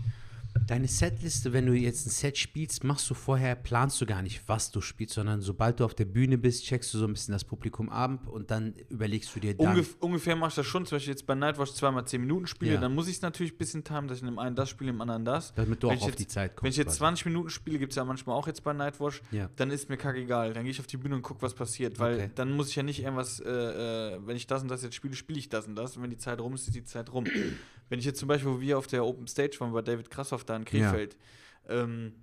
Deine 0.67 0.87
Setliste, 0.87 1.53
wenn 1.53 1.67
du 1.67 1.73
jetzt 1.73 2.07
ein 2.07 2.09
Set 2.09 2.37
spielst, 2.39 2.83
machst 2.83 3.07
du 3.09 3.13
vorher, 3.13 3.55
planst 3.55 4.01
du 4.01 4.05
gar 4.07 4.21
nicht, 4.23 4.41
was 4.47 4.71
du 4.71 4.81
spielst, 4.81 5.13
sondern 5.13 5.41
sobald 5.41 5.79
du 5.79 5.85
auf 5.85 5.93
der 5.93 6.05
Bühne 6.05 6.37
bist, 6.39 6.63
checkst 6.63 6.91
du 6.93 6.97
so 6.97 7.05
ein 7.05 7.13
bisschen 7.13 7.33
das 7.33 7.43
Publikum 7.43 7.89
ab 7.89 8.27
und 8.27 8.49
dann 8.49 8.73
überlegst 8.89 9.35
du 9.35 9.39
dir 9.39 9.53
dann. 9.55 9.67
Ungef 9.75 9.95
ungefähr 9.99 10.35
mache 10.35 10.49
ich 10.49 10.55
das 10.55 10.65
schon, 10.65 10.85
zum 10.87 10.95
Beispiel 10.95 11.11
jetzt 11.13 11.27
bei 11.27 11.35
Nightwatch 11.35 11.73
zweimal 11.73 12.07
10 12.07 12.21
Minuten 12.21 12.47
spiele, 12.47 12.75
Ja. 12.75 12.79
dann 12.81 12.95
muss 12.95 13.07
ich 13.07 13.17
es 13.17 13.21
natürlich 13.21 13.53
ein 13.53 13.57
bisschen 13.57 13.83
timen, 13.83 14.07
dass 14.07 14.17
ich 14.17 14.23
in 14.23 14.27
dem 14.29 14.39
einen 14.39 14.55
das 14.55 14.69
spiele, 14.69 14.89
im 14.89 15.01
anderen 15.01 15.23
das. 15.25 15.53
Damit 15.53 15.83
du 15.83 15.89
Wenn 15.89 15.97
auch 15.97 16.01
auf 16.03 16.07
jetzt- 16.09 16.19
die 16.19 16.27
Zeit 16.27 16.55
kommst. 16.55 16.63
Wenn 16.63 16.71
ich 16.71 16.77
jetzt 16.77 16.87
quasi. 16.87 16.97
20 16.99 17.25
Minuten 17.27 17.49
spiele, 17.51 17.77
gibt 17.77 17.91
es 17.91 17.97
ja 17.97 18.05
manchmal 18.05 18.35
auch 18.35 18.47
jetzt 18.47 18.63
bei 18.63 18.73
Nightwatch, 18.73 19.21
Ja. 19.31 19.49
dann 19.57 19.69
ist 19.69 19.89
mir 19.89 19.97
kackegal. 19.97 20.53
Dann 20.53 20.63
gehe 20.63 20.71
ich 20.71 20.79
auf 20.79 20.87
die 20.87 20.97
Bühne 20.97 21.15
und 21.15 21.21
gucke, 21.21 21.41
was 21.43 21.53
passiert. 21.53 21.99
Weil 21.99 22.15
Okay. 22.15 22.31
dann 22.33 22.51
muss 22.53 22.69
ich 22.69 22.75
ja 22.75 22.81
nicht 22.83 23.03
irgendwas, 23.03 23.39
äh, 23.39 23.49
äh, 24.15 24.19
wenn 24.25 24.35
ich 24.37 24.47
das 24.47 24.63
und 24.63 24.69
das 24.69 24.81
jetzt 24.81 24.95
spiele, 24.95 25.15
spiele 25.15 25.37
ich 25.37 25.49
das 25.49 25.67
und 25.67 25.75
das. 25.75 25.95
Und 25.95 26.01
wenn 26.03 26.09
die 26.09 26.17
Zeit 26.17 26.39
rum 26.41 26.55
ist, 26.55 26.65
ist 26.67 26.75
die 26.75 26.83
Zeit 26.85 27.11
rum. 27.13 27.25
Wenn 27.89 27.99
ich 27.99 28.05
jetzt 28.05 28.19
zum 28.19 28.27
Beispiel, 28.27 28.51
wo 28.51 28.61
wir 28.61 28.77
auf 28.77 28.87
der 28.87 29.05
Open 29.05 29.27
Stage 29.27 29.57
waren, 29.59 29.73
bei 29.73 29.81
David 29.81 30.09
Krassoff 30.09 30.43
da 30.43 30.55
in 30.55 30.65
Krefeld, 30.65 31.17
ähm, 31.67 32.13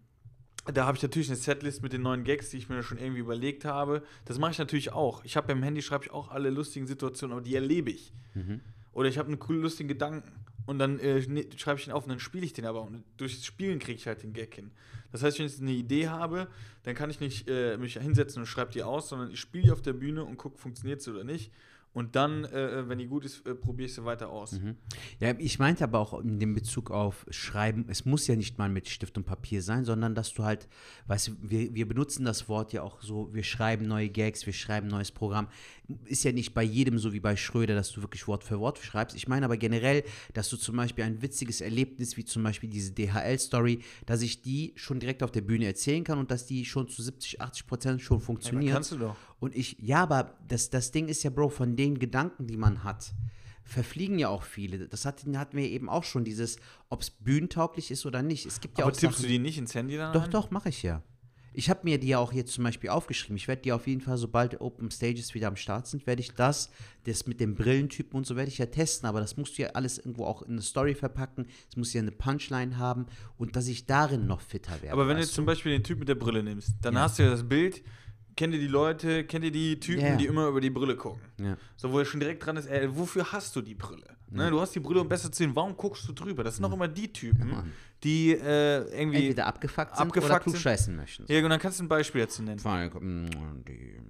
da 0.72 0.86
habe 0.86 0.96
ich 0.96 1.02
natürlich 1.02 1.28
eine 1.28 1.36
Setlist 1.36 1.82
mit 1.82 1.92
den 1.92 2.02
neuen 2.02 2.22
Gags, 2.22 2.50
die 2.50 2.58
ich 2.58 2.68
mir 2.68 2.82
schon 2.82 2.98
irgendwie 2.98 3.20
überlegt 3.20 3.64
habe. 3.64 4.02
Das 4.24 4.38
mache 4.38 4.52
ich 4.52 4.58
natürlich 4.58 4.92
auch. 4.92 5.24
Ich 5.24 5.36
habe 5.36 5.48
beim 5.48 5.62
Handy, 5.62 5.82
schreibe 5.82 6.04
ich 6.04 6.12
auch 6.12 6.30
alle 6.30 6.50
lustigen 6.50 6.86
Situationen, 6.86 7.36
aber 7.36 7.44
die 7.44 7.54
erlebe 7.56 7.90
ich. 7.90 8.12
Mhm. 8.34 8.60
Oder 8.92 9.08
ich 9.08 9.18
habe 9.18 9.28
einen 9.28 9.40
coolen, 9.40 9.62
lustigen 9.62 9.88
Gedanken. 9.88 10.30
Und 10.64 10.78
dann 10.78 11.00
äh, 11.00 11.20
ne- 11.26 11.48
schreibe 11.56 11.80
ich 11.80 11.88
ihn 11.88 11.92
auf 11.92 12.04
und 12.04 12.10
dann 12.10 12.20
spiele 12.20 12.44
ich 12.44 12.52
den 12.52 12.64
aber. 12.64 12.82
Und 12.82 13.02
durchs 13.16 13.44
Spielen 13.44 13.80
kriege 13.80 13.98
ich 13.98 14.06
halt 14.06 14.22
den 14.22 14.32
Gag 14.32 14.54
hin. 14.54 14.70
Das 15.10 15.24
heißt, 15.24 15.38
wenn 15.38 15.46
ich 15.46 15.52
jetzt 15.52 15.62
eine 15.62 15.72
Idee 15.72 16.08
habe, 16.08 16.46
dann 16.84 16.94
kann 16.94 17.10
ich 17.10 17.18
nicht 17.18 17.48
äh, 17.48 17.76
mich 17.76 17.94
hinsetzen 17.94 18.42
und 18.42 18.46
schreibe 18.46 18.70
die 18.70 18.84
aus, 18.84 19.08
sondern 19.08 19.32
ich 19.32 19.40
spiele 19.40 19.64
die 19.64 19.70
auf 19.72 19.82
der 19.82 19.94
Bühne 19.94 20.24
und 20.24 20.36
gucke, 20.36 20.58
funktioniert 20.58 21.02
sie 21.02 21.10
oder 21.10 21.24
nicht. 21.24 21.50
Und 21.94 22.16
dann, 22.16 22.44
äh, 22.44 22.88
wenn 22.88 22.98
die 22.98 23.06
gut 23.06 23.24
ist, 23.24 23.46
äh, 23.46 23.54
probiere 23.54 23.86
ich 23.86 23.94
sie 23.94 24.04
weiter 24.04 24.30
aus. 24.30 24.52
Mhm. 24.52 24.76
Ja, 25.20 25.34
ich 25.38 25.58
meinte 25.58 25.84
aber 25.84 25.98
auch 25.98 26.18
in 26.20 26.40
dem 26.40 26.54
Bezug 26.54 26.90
auf 26.90 27.26
Schreiben, 27.28 27.84
es 27.88 28.06
muss 28.06 28.26
ja 28.26 28.34
nicht 28.34 28.56
mal 28.56 28.70
mit 28.70 28.88
Stift 28.88 29.18
und 29.18 29.24
Papier 29.24 29.62
sein, 29.62 29.84
sondern 29.84 30.14
dass 30.14 30.32
du 30.32 30.44
halt, 30.44 30.68
weißt 31.06 31.28
du, 31.28 31.32
wir, 31.42 31.74
wir 31.74 31.86
benutzen 31.86 32.24
das 32.24 32.48
Wort 32.48 32.72
ja 32.72 32.82
auch 32.82 33.02
so, 33.02 33.34
wir 33.34 33.42
schreiben 33.42 33.86
neue 33.86 34.08
Gags, 34.08 34.46
wir 34.46 34.54
schreiben 34.54 34.88
neues 34.88 35.12
Programm. 35.12 35.48
Ist 36.04 36.24
ja 36.24 36.32
nicht 36.32 36.54
bei 36.54 36.62
jedem 36.62 36.98
so 36.98 37.12
wie 37.12 37.20
bei 37.20 37.36
Schröder, 37.36 37.74
dass 37.74 37.90
du 37.92 38.02
wirklich 38.02 38.26
Wort 38.28 38.44
für 38.44 38.60
Wort 38.60 38.78
schreibst. 38.78 39.16
Ich 39.16 39.28
meine 39.28 39.44
aber 39.44 39.56
generell, 39.56 40.04
dass 40.32 40.48
du 40.48 40.56
zum 40.56 40.76
Beispiel 40.76 41.04
ein 41.04 41.22
witziges 41.22 41.60
Erlebnis, 41.60 42.16
wie 42.16 42.24
zum 42.24 42.42
Beispiel 42.42 42.70
diese 42.70 42.92
DHL-Story, 42.92 43.80
dass 44.06 44.22
ich 44.22 44.42
die 44.42 44.72
schon 44.76 45.00
direkt 45.00 45.22
auf 45.22 45.30
der 45.32 45.40
Bühne 45.40 45.66
erzählen 45.66 46.04
kann 46.04 46.18
und 46.18 46.30
dass 46.30 46.46
die 46.46 46.64
schon 46.64 46.88
zu 46.88 47.02
70, 47.02 47.40
80 47.40 47.66
Prozent 47.66 48.00
schon 48.00 48.20
funktioniert. 48.20 48.74
kannst 48.74 48.92
du 48.92 48.98
doch. 48.98 49.16
Und 49.40 49.56
ich, 49.56 49.76
ja, 49.80 50.02
aber 50.02 50.38
das, 50.46 50.70
das 50.70 50.92
Ding 50.92 51.08
ist 51.08 51.24
ja, 51.24 51.30
Bro, 51.30 51.48
von 51.50 51.74
den 51.76 51.98
Gedanken, 51.98 52.46
die 52.46 52.56
man 52.56 52.84
hat, 52.84 53.12
verfliegen 53.64 54.18
ja 54.18 54.28
auch 54.28 54.42
viele. 54.42 54.88
Das 54.88 55.04
hatten, 55.04 55.38
hatten 55.38 55.56
wir 55.56 55.68
eben 55.68 55.88
auch 55.88 56.04
schon, 56.04 56.24
dieses, 56.24 56.56
ob 56.88 57.02
es 57.02 57.10
bühnentauglich 57.10 57.90
ist 57.90 58.06
oder 58.06 58.22
nicht. 58.22 58.46
Es 58.46 58.60
gibt 58.60 58.78
ja 58.78 58.84
aber 58.84 58.92
auch 58.92 58.96
tippst 58.96 59.18
Sachen, 59.18 59.26
du 59.26 59.32
die 59.32 59.38
nicht 59.38 59.58
ins 59.58 59.74
Handy 59.74 59.96
dann 59.96 60.12
Doch, 60.12 60.24
ein? 60.24 60.30
doch, 60.30 60.50
mache 60.50 60.68
ich 60.68 60.82
ja. 60.82 61.02
Ich 61.54 61.68
habe 61.70 61.80
mir 61.84 61.98
die 61.98 62.08
ja 62.08 62.18
auch 62.18 62.32
jetzt 62.32 62.52
zum 62.54 62.64
Beispiel 62.64 62.90
aufgeschrieben. 62.90 63.36
Ich 63.36 63.46
werde 63.48 63.62
die 63.62 63.72
auf 63.72 63.86
jeden 63.86 64.00
Fall, 64.00 64.16
sobald 64.16 64.60
Open 64.60 64.90
Stages 64.90 65.34
wieder 65.34 65.48
am 65.48 65.56
Start 65.56 65.86
sind, 65.86 66.06
werde 66.06 66.20
ich 66.20 66.32
das, 66.32 66.70
das 67.04 67.26
mit 67.26 67.40
dem 67.40 67.54
Brillentypen 67.54 68.16
und 68.16 68.26
so 68.26 68.36
werde 68.36 68.48
ich 68.50 68.58
ja 68.58 68.66
testen. 68.66 69.08
Aber 69.08 69.20
das 69.20 69.36
musst 69.36 69.58
du 69.58 69.62
ja 69.62 69.68
alles 69.70 69.98
irgendwo 69.98 70.24
auch 70.24 70.42
in 70.42 70.52
eine 70.52 70.62
Story 70.62 70.94
verpacken. 70.94 71.46
Es 71.68 71.76
muss 71.76 71.92
ja 71.92 72.00
eine 72.00 72.12
Punchline 72.12 72.78
haben 72.78 73.06
und 73.36 73.54
dass 73.56 73.68
ich 73.68 73.86
darin 73.86 74.26
noch 74.26 74.40
fitter 74.40 74.72
werde. 74.82 74.92
Aber 74.92 75.08
wenn 75.08 75.16
du 75.16 75.22
jetzt 75.22 75.34
zum 75.34 75.44
Beispiel 75.46 75.72
den 75.72 75.84
Typ 75.84 75.98
mit 75.98 76.08
der 76.08 76.14
Brille 76.14 76.42
nimmst, 76.42 76.72
dann 76.82 76.98
hast 76.98 77.18
du 77.18 77.22
ja 77.24 77.30
das 77.30 77.46
Bild, 77.48 77.82
kennt 78.36 78.54
ihr 78.54 78.60
die 78.60 78.66
Leute, 78.68 79.24
kennt 79.24 79.44
ihr 79.44 79.52
die 79.52 79.78
Typen, 79.78 80.04
Ja. 80.04 80.16
die 80.16 80.26
immer 80.26 80.48
über 80.48 80.60
die 80.60 80.70
Brille 80.70 80.96
gucken? 80.96 81.20
Ja. 81.38 81.56
So, 81.76 81.92
wo 81.92 81.98
er 81.98 82.04
schon 82.06 82.20
direkt 82.20 82.46
dran 82.46 82.56
ist, 82.56 82.66
ey, 82.66 82.88
wofür 82.96 83.30
hast 83.32 83.54
du 83.56 83.60
die 83.60 83.74
Brille? 83.74 84.16
Ne, 84.32 84.50
du 84.50 84.60
hast 84.60 84.74
die 84.74 84.80
Brille, 84.80 85.00
um 85.00 85.08
besser 85.08 85.30
zu 85.30 85.38
sehen, 85.38 85.54
warum 85.54 85.76
guckst 85.76 86.08
du 86.08 86.12
drüber? 86.12 86.42
Das 86.44 86.56
sind 86.56 86.62
noch 86.62 86.72
immer 86.72 86.88
die 86.88 87.12
Typen, 87.12 87.50
Mann. 87.50 87.72
die 88.02 88.32
äh, 88.32 88.78
irgendwie. 88.98 89.18
Entweder 89.28 89.46
abgefuckt 89.46 89.96
sind 89.96 90.06
abgefuckt 90.06 90.30
oder 90.30 90.34
sind. 90.42 90.52
klugscheißen 90.52 90.96
möchten. 90.96 91.24
ja, 91.28 91.42
und 91.44 91.50
dann 91.50 91.60
kannst 91.60 91.78
du 91.80 91.84
ein 91.84 91.88
Beispiel 91.88 92.22
dazu 92.22 92.42
nennen. 92.42 92.62
Weil, 92.64 92.88
mm, 92.90 93.64
Die, 93.66 94.00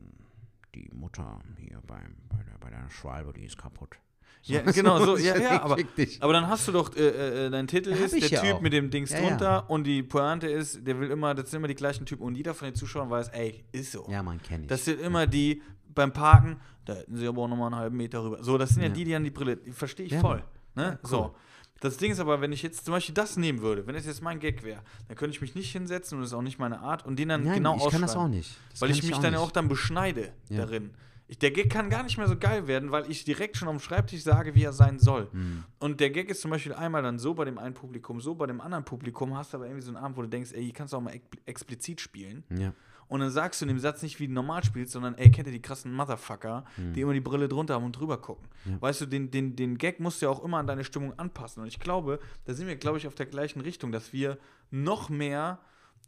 die 0.75 0.91
Mutter 0.95 1.41
hier 1.59 1.81
beim, 1.87 2.17
bei, 2.29 2.43
der, 2.45 2.59
bei 2.61 2.71
der 2.71 2.89
Schwalbe, 2.91 3.33
die 3.33 3.45
ist 3.45 3.59
kaputt. 3.59 3.97
Ja, 4.45 4.63
genau, 4.63 5.05
so, 5.05 5.17
ja, 5.17 5.37
ja, 5.41 5.63
aber, 5.63 5.77
aber 6.21 6.33
dann 6.33 6.49
hast 6.49 6.67
du 6.67 6.73
doch, 6.73 6.97
äh, 6.97 7.47
äh, 7.47 7.51
dein 7.51 7.69
Titel 7.69 7.91
Ja, 7.91 7.97
ist 8.07 8.13
der 8.21 8.29
ja 8.29 8.41
Typ 8.41 8.55
auch. 8.55 8.61
mit 8.61 8.73
dem 8.73 8.91
Dings 8.91 9.11
Ja, 9.11 9.21
ja. 9.21 9.29
drunter 9.29 9.71
und 9.71 9.85
die 9.85 10.03
Pointe 10.03 10.49
ist, 10.49 10.85
der 10.85 10.99
will 10.99 11.11
immer, 11.13 11.33
das 11.35 11.51
sind 11.51 11.59
immer 11.59 11.69
die 11.69 11.77
gleichen 11.77 12.07
Typen 12.07 12.23
und 12.25 12.35
jeder 12.35 12.53
von 12.53 12.67
den 12.67 12.75
Zuschauern 12.75 13.09
weiß, 13.09 13.29
ey, 13.29 13.65
ist 13.71 13.93
so. 13.93 14.05
Ja, 14.11 14.21
man 14.23 14.43
kennt 14.43 14.65
ich. 14.65 14.69
Das 14.69 14.85
sind 14.85 15.01
immer 15.01 15.29
die 15.29 15.63
beim 15.95 16.13
Parken, 16.13 16.57
da 16.85 16.95
hätten 16.95 17.17
sie 17.17 17.27
aber 17.27 17.43
auch 17.43 17.49
nochmal 17.49 17.69
einen 17.73 17.77
halben 17.81 17.97
Meter 17.97 18.23
rüber. 18.25 18.43
So, 18.43 18.59
das 18.59 18.71
sind 18.71 18.83
ja, 18.83 18.89
Ja. 18.89 18.95
die, 18.95 19.05
die 19.05 19.15
an 19.15 19.25
die 19.25 19.31
Brille, 19.31 19.57
die 19.57 19.73
verstehe 19.73 20.07
ich 20.07 20.13
Ja, 20.13 20.21
voll. 20.21 20.43
Ne? 20.75 20.83
Ja, 20.85 20.91
cool. 21.03 21.09
So. 21.09 21.35
Das 21.81 21.97
Ding 21.97 22.13
ist 22.13 22.21
aber, 22.21 22.41
wenn 22.41 22.53
ich 22.53 22.63
jetzt 22.63 22.85
zum 22.85 22.93
Beispiel 22.93 23.15
das 23.15 23.37
nehmen 23.37 23.61
würde, 23.61 23.87
wenn 23.89 23.97
es 23.97 24.07
jetzt 24.07 24.23
mein 24.23 24.39
Gag 24.39 24.63
wäre, 24.63 24.81
dann 25.09 25.17
könnte 25.17 25.35
ich 25.35 25.41
mich 25.41 25.55
nicht 25.57 25.73
hinsetzen 25.73 26.17
und 26.17 26.23
das 26.23 26.31
ist 26.31 26.35
auch 26.35 26.43
nicht 26.43 26.59
meine 26.61 26.79
Art 26.81 27.05
und 27.05 27.19
den 27.19 27.29
dann 27.29 27.43
Nein, 27.43 27.55
genau 27.55 27.77
ich 27.77 27.89
kann 27.91 28.03
das 28.03 28.15
auch 28.15 28.29
nicht. 28.29 28.57
Das 28.71 28.83
weil 28.83 28.91
ich 28.93 29.03
mich 29.03 29.19
dann 29.19 29.33
nicht. 29.33 29.41
auch 29.41 29.51
dann 29.51 29.67
beschneide 29.69 30.33
Ja. 30.49 30.59
darin. 30.59 30.91
Ich, 31.27 31.39
der 31.39 31.51
Gag 31.51 31.71
kann 31.71 31.89
gar 31.89 32.03
nicht 32.05 32.19
mehr 32.19 32.29
so 32.29 32.37
geil 32.37 32.67
werden, 32.69 32.91
weil 32.93 33.11
ich 33.11 33.25
direkt 33.25 33.57
schon 33.57 33.67
am 33.67 33.81
Schreibtisch 33.81 34.23
sage, 34.23 34.55
wie 34.55 34.63
er 34.65 34.73
sein 34.73 34.99
soll. 34.99 35.29
Hm. 35.33 35.65
Und 35.79 35.99
der 36.01 36.11
Gag 36.11 36.29
ist 36.29 36.43
zum 36.43 36.51
Beispiel 36.51 36.75
einmal 36.75 37.03
dann 37.03 37.19
so 37.19 37.33
bei 37.35 37.45
dem 37.47 37.59
einen 37.59 37.75
Publikum, 37.75 38.21
so 38.21 38.35
bei 38.35 38.47
dem 38.47 38.61
anderen 38.61 38.85
Publikum, 38.85 39.35
hast 39.37 39.53
du 39.53 39.57
aber 39.57 39.67
irgendwie 39.67 39.83
so 39.83 39.91
einen 39.95 39.97
Abend, 40.05 40.17
wo 40.19 40.23
du 40.23 40.29
denkst, 40.29 40.53
ey, 40.53 40.63
hier 40.63 40.73
kannst 40.75 40.93
du 40.93 40.99
auch 40.99 41.01
mal 41.01 41.15
ex 41.15 41.25
explizit 41.47 42.01
spielen. 42.03 42.45
Ja. 42.57 42.73
Und 43.13 43.21
dann 43.21 43.31
sagst 43.31 43.61
du 43.61 43.67
in 43.67 43.69
dem 43.69 43.79
Satz 43.79 44.03
nicht, 44.03 44.19
wie 44.21 44.27
du 44.27 44.33
normal 44.33 44.65
spielst, 44.65 44.93
sondern, 44.93 45.17
ey, 45.19 45.31
kennt 45.31 45.47
ihr 45.47 45.53
die 45.53 45.61
krassen 45.61 45.93
Motherfucker, 45.93 46.65
Hm. 46.77 46.95
die 46.95 47.03
immer 47.03 47.13
die 47.13 47.21
Brille 47.21 47.47
drunter 47.47 47.75
haben 47.75 47.85
und 47.85 47.93
drüber 47.93 48.17
gucken. 48.19 48.49
Weißt 48.81 49.03
du, 49.03 49.07
den, 49.07 49.31
den, 49.31 49.55
den 49.55 49.77
Gag 49.77 50.01
musst 50.01 50.23
du 50.23 50.27
ja 50.27 50.31
auch 50.31 50.43
immer 50.43 50.57
an 50.59 50.67
deine 50.67 50.83
Stimmung 50.83 51.19
anpassen. 51.19 51.63
Und 51.63 51.69
ich 51.69 51.79
glaube, 51.79 52.21
da 52.47 52.55
sind 52.55 52.67
wir, 52.69 52.77
glaube 52.77 52.97
ich, 52.99 53.07
auf 53.07 53.15
der 53.15 53.27
gleichen 53.27 53.61
Richtung, 53.61 53.93
dass 53.93 54.13
wir 54.15 54.39
noch 54.71 55.11
mehr 55.11 55.59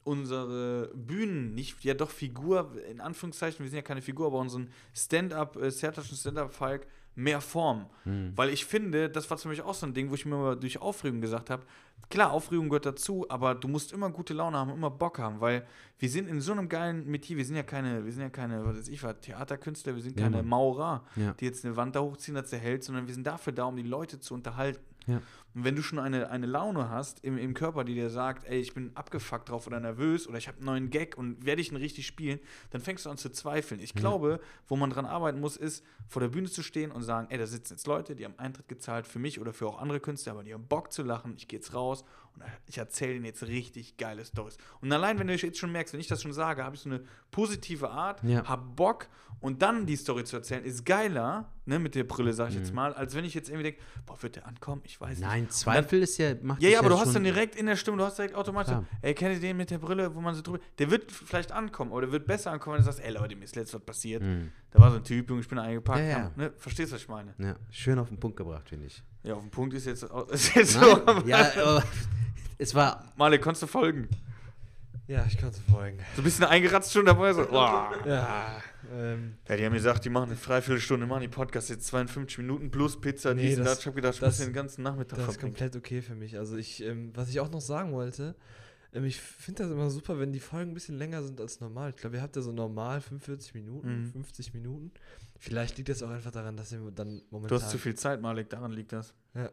unsere 0.05 0.91
Bühnen, 0.95 1.55
nicht, 1.55 1.83
ja 1.85 1.95
doch 1.95 2.11
Figur, 2.11 2.73
in 2.91 3.01
Anführungszeichen, 3.01 3.65
wir 3.65 3.71
sind 3.71 3.77
ja 3.77 3.83
keine 3.83 4.03
Figur, 4.03 4.27
aber 4.27 4.39
unseren 4.39 4.69
Stand-up, 4.95 5.57
äh, 5.57 5.71
Sertaschen 5.71 6.17
Stand-up-Falk 6.17 6.87
mehr 7.15 7.41
formen. 7.41 7.87
Hm. 8.05 8.33
Weil 8.35 8.51
ich 8.51 8.65
finde, 8.65 9.09
das 9.09 9.31
war 9.31 9.37
zum 9.37 9.51
Beispiel 9.51 9.65
auch 9.69 9.75
so 9.75 9.87
ein 9.87 9.95
Ding, 9.95 10.11
wo 10.11 10.15
ich 10.15 10.27
mir 10.27 10.37
mal 10.37 10.57
durch 10.57 10.81
Aufregung 10.81 11.21
gesagt 11.21 11.49
habe, 11.51 11.62
klar, 12.11 12.33
Aufregung 12.33 12.69
gehört 12.69 12.87
dazu, 12.87 13.25
aber 13.29 13.55
du 13.55 13.69
musst 13.69 13.93
immer 13.93 14.11
gute 14.11 14.35
Laune 14.35 14.57
haben, 14.57 14.71
immer 14.71 14.91
Bock 14.91 15.19
haben, 15.19 15.41
weil 15.41 15.65
wir 15.99 16.09
sind 16.09 16.29
in 16.29 16.41
so 16.41 16.53
einem 16.53 16.69
geilen 16.69 17.07
Metier, 17.07 17.37
wir 17.37 17.45
sind 17.45 17.57
ja 17.57 17.62
keine, 17.62 18.05
wir 18.05 18.12
sind 18.12 18.23
ja 18.23 18.31
keine, 18.31 18.65
was 18.67 18.77
weiß 18.79 18.89
ich, 18.89 19.03
was, 19.03 19.21
Theaterkünstler, 19.21 19.95
wir 19.95 20.03
sind 20.03 20.19
Ja, 20.19 20.25
keine 20.25 20.39
Mann. 20.39 20.49
Maurer, 20.49 21.05
Ja. 21.17 21.33
die 21.35 21.45
jetzt 21.45 21.65
eine 21.65 21.77
Wand 21.77 21.95
da 21.97 22.01
hochziehen, 22.01 22.35
dass 22.35 22.51
sie 22.51 22.59
hält, 22.59 22.83
sondern 22.85 23.07
wir 23.07 23.15
sind 23.15 23.27
dafür 23.27 23.53
da, 23.53 23.65
um 23.65 23.77
die 23.77 23.83
Leute 23.83 24.19
zu 24.21 24.35
unterhalten. 24.35 24.83
Ja. 25.07 25.21
Und 25.55 25.65
wenn 25.65 25.77
du 25.77 25.83
schon 25.83 25.99
eine, 26.01 26.31
eine 26.31 26.47
Laune 26.47 26.91
hast 26.91 27.25
im, 27.25 27.39
im 27.39 27.55
Körper, 27.55 27.85
die 27.85 27.95
dir 27.95 28.11
sagt, 28.11 28.45
ey, 28.47 28.59
ich 28.59 28.75
bin 28.75 28.91
abgefuckt 28.97 29.49
drauf 29.49 29.67
oder 29.67 29.79
nervös 29.79 30.29
oder 30.29 30.37
ich 30.37 30.49
habe 30.49 30.59
einen 30.59 30.67
neuen 30.67 30.91
Gag 30.91 31.17
und 31.17 31.47
werde 31.47 31.61
ich 31.61 31.71
ihn 31.71 31.77
richtig 31.77 32.07
spielen, 32.07 32.41
dann 32.71 32.81
fängst 32.81 33.07
du 33.07 33.11
an 33.11 33.17
zu 33.17 33.31
zweifeln. 33.31 33.81
Ich 33.81 33.95
glaube, 33.95 34.41
wo 34.67 34.75
man 34.77 34.91
dran 34.91 35.07
arbeiten 35.07 35.41
muss, 35.41 35.57
ist, 35.57 35.85
vor 36.09 36.21
der 36.21 36.29
Bühne 36.29 36.51
zu 36.51 36.63
stehen 36.63 36.91
und 36.91 37.03
sagen, 37.03 37.29
ey, 37.31 37.39
da 37.39 37.47
sitzen 37.47 37.75
jetzt 37.75 37.87
Leute, 37.87 38.17
die 38.17 38.25
haben 38.25 38.39
Eintritt 38.39 38.69
gezahlt 38.69 39.07
für 39.07 39.19
mich 39.19 39.41
oder 39.41 39.53
für 39.53 39.69
auch 39.69 39.79
andere 39.79 40.01
Künstler, 40.01 40.33
aber 40.33 40.43
die 40.43 40.53
haben 40.53 40.67
Bock 40.67 40.93
zu 40.93 41.03
lachen, 41.03 41.35
ich 41.37 41.47
gehe 41.47 41.61
jetzt 41.61 41.73
raus 41.73 42.05
und 42.35 42.43
ich 42.67 42.79
erzähle 42.79 43.15
ihnen 43.15 43.25
jetzt 43.25 43.45
richtig 43.47 43.97
geile 43.97 44.25
Stories. 44.25 44.57
Und 44.81 44.93
allein, 44.93 45.19
wenn 45.19 45.29
du 45.29 45.35
jetzt 45.35 45.59
schon 45.59 45.71
merkst, 45.71 45.95
wenn 45.95 46.01
ich 46.01 46.09
das 46.09 46.23
schon 46.23 46.33
sage, 46.33 46.65
habe 46.65 46.75
ich 46.75 46.83
so 46.83 46.91
eine 46.91 47.05
positive 47.35 47.91
Art, 47.91 48.22
Ja. 48.22 48.45
hab 48.47 48.76
Bock 48.76 49.09
und 49.41 49.61
dann 49.61 49.85
die 49.87 49.97
Story 49.97 50.22
zu 50.24 50.37
erzählen, 50.37 50.64
ist 50.64 50.87
geiler, 50.87 51.51
ne, 51.66 51.78
mit 51.78 51.95
der 51.97 52.05
Brille, 52.05 52.32
sag 52.32 52.51
ich 52.51 52.55
jetzt 52.55 52.68
Mhm. 52.70 52.76
mal, 52.76 52.95
als 52.95 53.14
wenn 53.14 53.24
ich 53.24 53.35
jetzt 53.35 53.49
irgendwie 53.51 53.64
denke, 53.64 53.80
boah, 54.07 54.16
wird 54.22 54.37
der 54.37 54.47
ankommen? 54.47 54.80
Ich 54.85 54.99
weiß 55.01 55.18
nicht. 55.18 55.26
Nein, 55.28 55.51
Zweifel 55.51 56.03
ist 56.03 56.16
ja, 56.16 56.35
macht 56.43 56.62
Ja, 56.62 56.70
ja, 56.70 56.78
aber 56.78 56.89
du 56.91 56.99
hast 56.99 57.14
dann 57.14 57.24
direkt 57.24 57.57
in 57.57 57.66
der 57.66 57.76
Stimme, 57.76 57.99
du 57.99 58.05
hast 58.05 58.16
direkt 58.16 58.35
automatisch, 58.37 58.70
Klar. 58.72 58.85
ey, 59.03 59.12
kennt 59.14 59.35
ihr 59.35 59.41
den 59.41 59.57
mit 59.57 59.70
der 59.70 59.78
Brille, 59.78 60.14
wo 60.14 60.20
man 60.20 60.35
so 60.35 60.41
drüber, 60.43 60.61
der 60.78 60.91
wird 60.91 61.11
vielleicht 61.11 61.51
ankommen 61.53 61.91
oder 61.91 62.07
der 62.07 62.12
wird 62.12 62.26
besser 62.26 62.53
ankommen, 62.53 62.76
wenn 62.76 62.85
du 62.85 62.91
sagst, 62.91 63.05
ey 63.05 63.12
Leute, 63.12 63.35
mir 63.37 63.45
ist 63.45 63.57
letztes 63.57 63.74
was 63.80 63.85
passiert. 63.85 64.22
Hm. 64.22 64.51
Da 64.70 64.78
war 64.78 64.91
so 64.93 64.97
ein 64.99 65.05
Typ, 65.05 65.28
Junge, 65.28 65.41
ich 65.43 65.49
bin 65.49 65.59
eingepackt. 65.59 65.99
Ja, 65.99 66.05
ja. 66.09 66.30
Ne? 66.37 66.53
Verstehst 66.57 66.93
du, 66.93 66.95
was 66.95 67.03
ich 67.03 67.09
meine? 67.09 67.35
Ja, 67.39 67.57
schön 67.70 67.99
auf 67.99 68.09
den 68.09 68.18
Punkt 68.20 68.37
gebracht, 68.37 68.68
finde 68.68 68.87
ich. 68.87 69.03
Ja, 69.24 69.35
auf 69.35 69.43
den 69.43 69.51
Punkt 69.51 69.74
ist 69.74 69.85
jetzt, 69.87 70.05
ist 70.30 70.55
jetzt 70.55 70.72
so. 70.74 70.80
Nein, 71.07 71.26
ja, 71.26 71.51
aber 71.61 71.82
es 72.59 72.74
war 72.74 73.12
Male, 73.16 73.39
konntest 73.41 73.64
du 73.64 73.66
folgen? 73.66 74.09
Ja, 75.07 75.25
ich 75.29 75.37
konnte 75.39 75.61
folgen. 75.71 75.99
So 76.17 76.23
ein 76.23 76.25
bisschen 76.25 76.45
eingeratzt 76.45 76.93
schon 76.93 77.05
dabei, 77.05 77.33
so, 77.35 77.45
boah. 77.47 77.93
Ja, 78.07 78.63
ähm, 78.91 79.35
Ja, 79.47 79.57
die 79.57 79.65
haben 79.67 79.75
gesagt, 79.75 80.03
die 80.05 80.09
machen 80.11 80.31
eine 80.31 80.37
Dreiviertelstunde, 80.41 81.07
machen 81.07 81.21
die 81.21 81.29
Podcast 81.29 81.69
jetzt 81.69 81.87
52 81.89 82.39
Minuten 82.39 82.71
plus 82.71 82.99
Pizza, 82.99 83.35
Nee, 83.35 83.49
dies 83.49 83.57
das- 83.59 83.67
das. 83.67 83.79
Ich 83.81 83.87
hab 83.87 83.95
gedacht, 83.95 84.15
ich 84.15 84.21
das- 84.21 84.39
muss 84.39 84.47
den 84.47 84.55
ganzen 84.55 84.83
Nachmittag 84.83 85.19
das 85.19 85.29
ist 85.29 85.41
komplett 85.41 85.77
okay 85.77 86.01
für 86.01 86.15
mich. 86.15 86.39
Also 86.39 86.57
ich, 86.57 86.83
ähm, 86.83 87.11
was 87.15 87.29
ich 87.29 87.39
auch 87.41 87.51
noch 87.51 87.61
sagen 87.61 87.93
wollte, 87.93 88.35
ähm, 88.95 89.05
ich 89.05 89.21
finde 89.21 89.65
das 89.65 89.73
immer 89.73 89.91
super, 89.91 90.19
wenn 90.19 90.33
die 90.33 90.41
Folgen 90.41 90.71
ein 90.71 90.75
bisschen 90.75 90.97
länger 90.97 91.23
sind 91.23 91.39
als 91.39 91.61
normal. 91.61 91.91
Ich 91.91 91.97
glaube, 91.97 92.17
ihr 92.17 92.23
habt 92.23 92.35
ja 92.37 92.41
so 92.43 92.53
normal 92.53 93.03
45 93.03 93.53
Minuten, 93.55 94.05
Mhm. 94.05 94.13
50 94.13 94.55
Minuten. 94.55 94.91
Vielleicht 95.39 95.77
liegt 95.77 95.91
das 95.91 96.03
auch 96.03 96.09
einfach 96.11 96.31
daran, 96.31 96.57
dass 96.57 96.73
ihr 96.73 96.79
dann 96.95 97.21
momentan... 97.31 97.59
Du 97.59 97.63
hast 97.63 97.71
zu 97.71 97.77
viel 97.77 97.95
Zeit, 97.95 98.23
Malik, 98.23 98.49
daran 98.49 98.73
liegt 98.73 98.93
das. 98.93 99.13
Ja, 99.35 99.51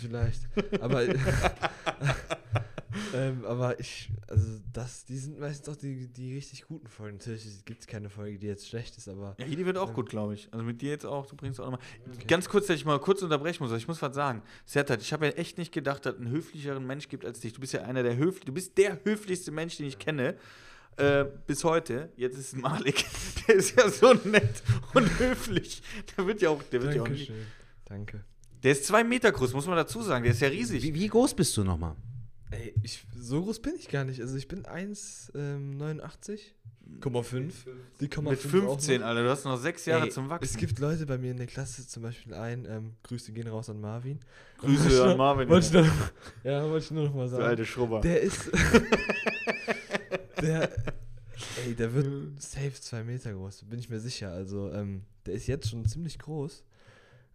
vielleicht. 0.00 0.48
Aber, 0.80 1.02
ähm, 3.14 3.44
aber 3.44 3.78
ich, 3.80 4.10
also 4.28 4.58
das, 4.72 5.04
die 5.04 5.16
sind 5.16 5.38
meistens 5.38 5.68
auch 5.68 5.76
die, 5.76 6.06
die 6.08 6.34
richtig 6.34 6.66
guten 6.66 6.88
Folgen. 6.88 7.18
Natürlich 7.18 7.64
gibt 7.64 7.80
es 7.82 7.86
keine 7.86 8.10
Folge, 8.10 8.38
die 8.38 8.46
jetzt 8.46 8.68
schlecht 8.68 8.96
ist, 8.96 9.08
aber 9.08 9.34
Ja, 9.38 9.46
die 9.46 9.64
wird 9.66 9.78
auch 9.78 9.88
Ähm. 9.90 9.94
gut, 9.94 10.08
glaube 10.10 10.34
ich. 10.34 10.48
Also 10.52 10.64
mit 10.64 10.80
dir 10.82 10.90
jetzt 10.90 11.06
auch, 11.06 11.26
du 11.26 11.36
bringst 11.36 11.60
auch 11.60 11.64
nochmal. 11.70 11.80
Okay. 12.14 12.26
Ganz 12.26 12.48
kurz, 12.48 12.66
dass 12.66 12.76
ich 12.76 12.84
mal 12.84 12.98
kurz 12.98 13.22
unterbrechen 13.22 13.62
muss. 13.62 13.70
aber 13.70 13.78
Ich 13.78 13.88
muss 13.88 14.00
was 14.02 14.14
sagen. 14.14 14.42
Sertat, 14.66 15.00
ich 15.02 15.12
habe 15.12 15.26
ja 15.26 15.32
echt 15.32 15.58
nicht 15.58 15.72
gedacht, 15.72 16.04
dass 16.06 16.14
es 16.14 16.20
einen 16.20 16.30
höflicheren 16.30 16.86
Mensch 16.86 17.08
gibt 17.08 17.24
als 17.24 17.40
dich. 17.40 17.52
Du 17.52 17.60
bist 17.60 17.72
ja 17.72 17.82
einer 17.82 18.02
der 18.02 18.16
höflich, 18.16 18.44
du 18.44 18.52
bist 18.52 18.76
der 18.78 18.98
höflichste 19.04 19.50
Mensch, 19.52 19.76
den 19.76 19.86
ich 19.86 19.98
kenne. 19.98 20.36
Äh, 20.96 21.24
bis 21.46 21.64
heute. 21.64 22.10
Jetzt 22.16 22.36
ist 22.36 22.56
Malik. 22.56 23.04
Der 23.46 23.54
ist 23.54 23.74
ja 23.78 23.88
so 23.88 24.12
nett 24.12 24.62
und 24.92 25.18
höflich. 25.18 25.82
Der 26.16 26.26
wird 26.26 26.42
ja 26.42 26.50
auch, 26.50 26.62
der 26.64 26.82
wird 26.82 26.94
ja 26.94 27.00
auch 27.02 27.06
Dankeschön. 27.06 27.46
Danke. 27.86 28.24
Der 28.62 28.72
ist 28.72 28.84
zwei 28.84 29.02
Meter 29.02 29.32
groß, 29.32 29.54
muss 29.54 29.66
man 29.66 29.76
dazu 29.76 30.02
sagen. 30.02 30.24
Der 30.24 30.32
ist 30.32 30.40
ja 30.42 30.48
riesig. 30.48 30.82
Wie, 30.82 30.92
wie 30.92 31.08
groß 31.08 31.32
bist 31.34 31.56
du 31.56 31.64
nochmal? 31.64 31.96
Ey, 32.50 32.74
ich, 32.82 33.04
so 33.16 33.42
groß 33.42 33.60
bin 33.60 33.74
ich 33.76 33.88
gar 33.88 34.04
nicht. 34.04 34.20
Also 34.20 34.36
ich 34.36 34.48
bin 34.48 34.64
1,89. 34.64 36.40
1,5. 37.00 37.52
Die 38.00 38.08
0,5 38.08 38.22
Mit 38.22 38.38
auch 38.38 38.42
15, 38.42 39.00
noch. 39.00 39.06
Alter. 39.06 39.22
Du 39.22 39.30
hast 39.30 39.44
noch 39.44 39.56
sechs 39.56 39.86
Jahre 39.86 40.06
Ey, 40.06 40.10
zum 40.10 40.28
Wachsen. 40.28 40.44
Es 40.44 40.56
gibt 40.56 40.78
Leute 40.80 41.06
bei 41.06 41.18
mir 41.18 41.30
in 41.30 41.36
der 41.36 41.46
Klasse, 41.46 41.86
zum 41.86 42.02
Beispiel 42.02 42.34
einen, 42.34 42.64
ähm, 42.64 42.96
Grüße 43.04 43.32
gehen 43.32 43.46
raus 43.46 43.70
an 43.70 43.80
Marvin. 43.80 44.18
Grüße 44.58 45.04
an 45.04 45.16
Marvin. 45.16 45.48
Wollte 45.48 45.66
ich 45.66 45.72
nur 45.72 45.82
noch, 45.82 46.12
ja, 46.42 46.68
wollte 46.68 46.84
ich 46.84 46.90
nur 46.90 47.04
noch 47.04 47.14
mal 47.14 47.28
sagen. 47.28 47.44
alte 47.44 47.64
Schrubber. 47.64 48.00
Der 48.00 48.20
ist. 48.20 48.50
der. 50.42 50.70
Ey, 51.64 51.74
der 51.74 51.94
wird 51.94 52.42
safe 52.42 52.72
zwei 52.72 53.04
Meter 53.04 53.32
groß, 53.32 53.64
bin 53.64 53.78
ich 53.78 53.88
mir 53.88 54.00
sicher. 54.00 54.32
Also, 54.32 54.72
ähm, 54.72 55.04
der 55.26 55.34
ist 55.34 55.46
jetzt 55.46 55.70
schon 55.70 55.84
ziemlich 55.86 56.18
groß. 56.18 56.64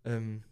Ähm, 0.04 0.44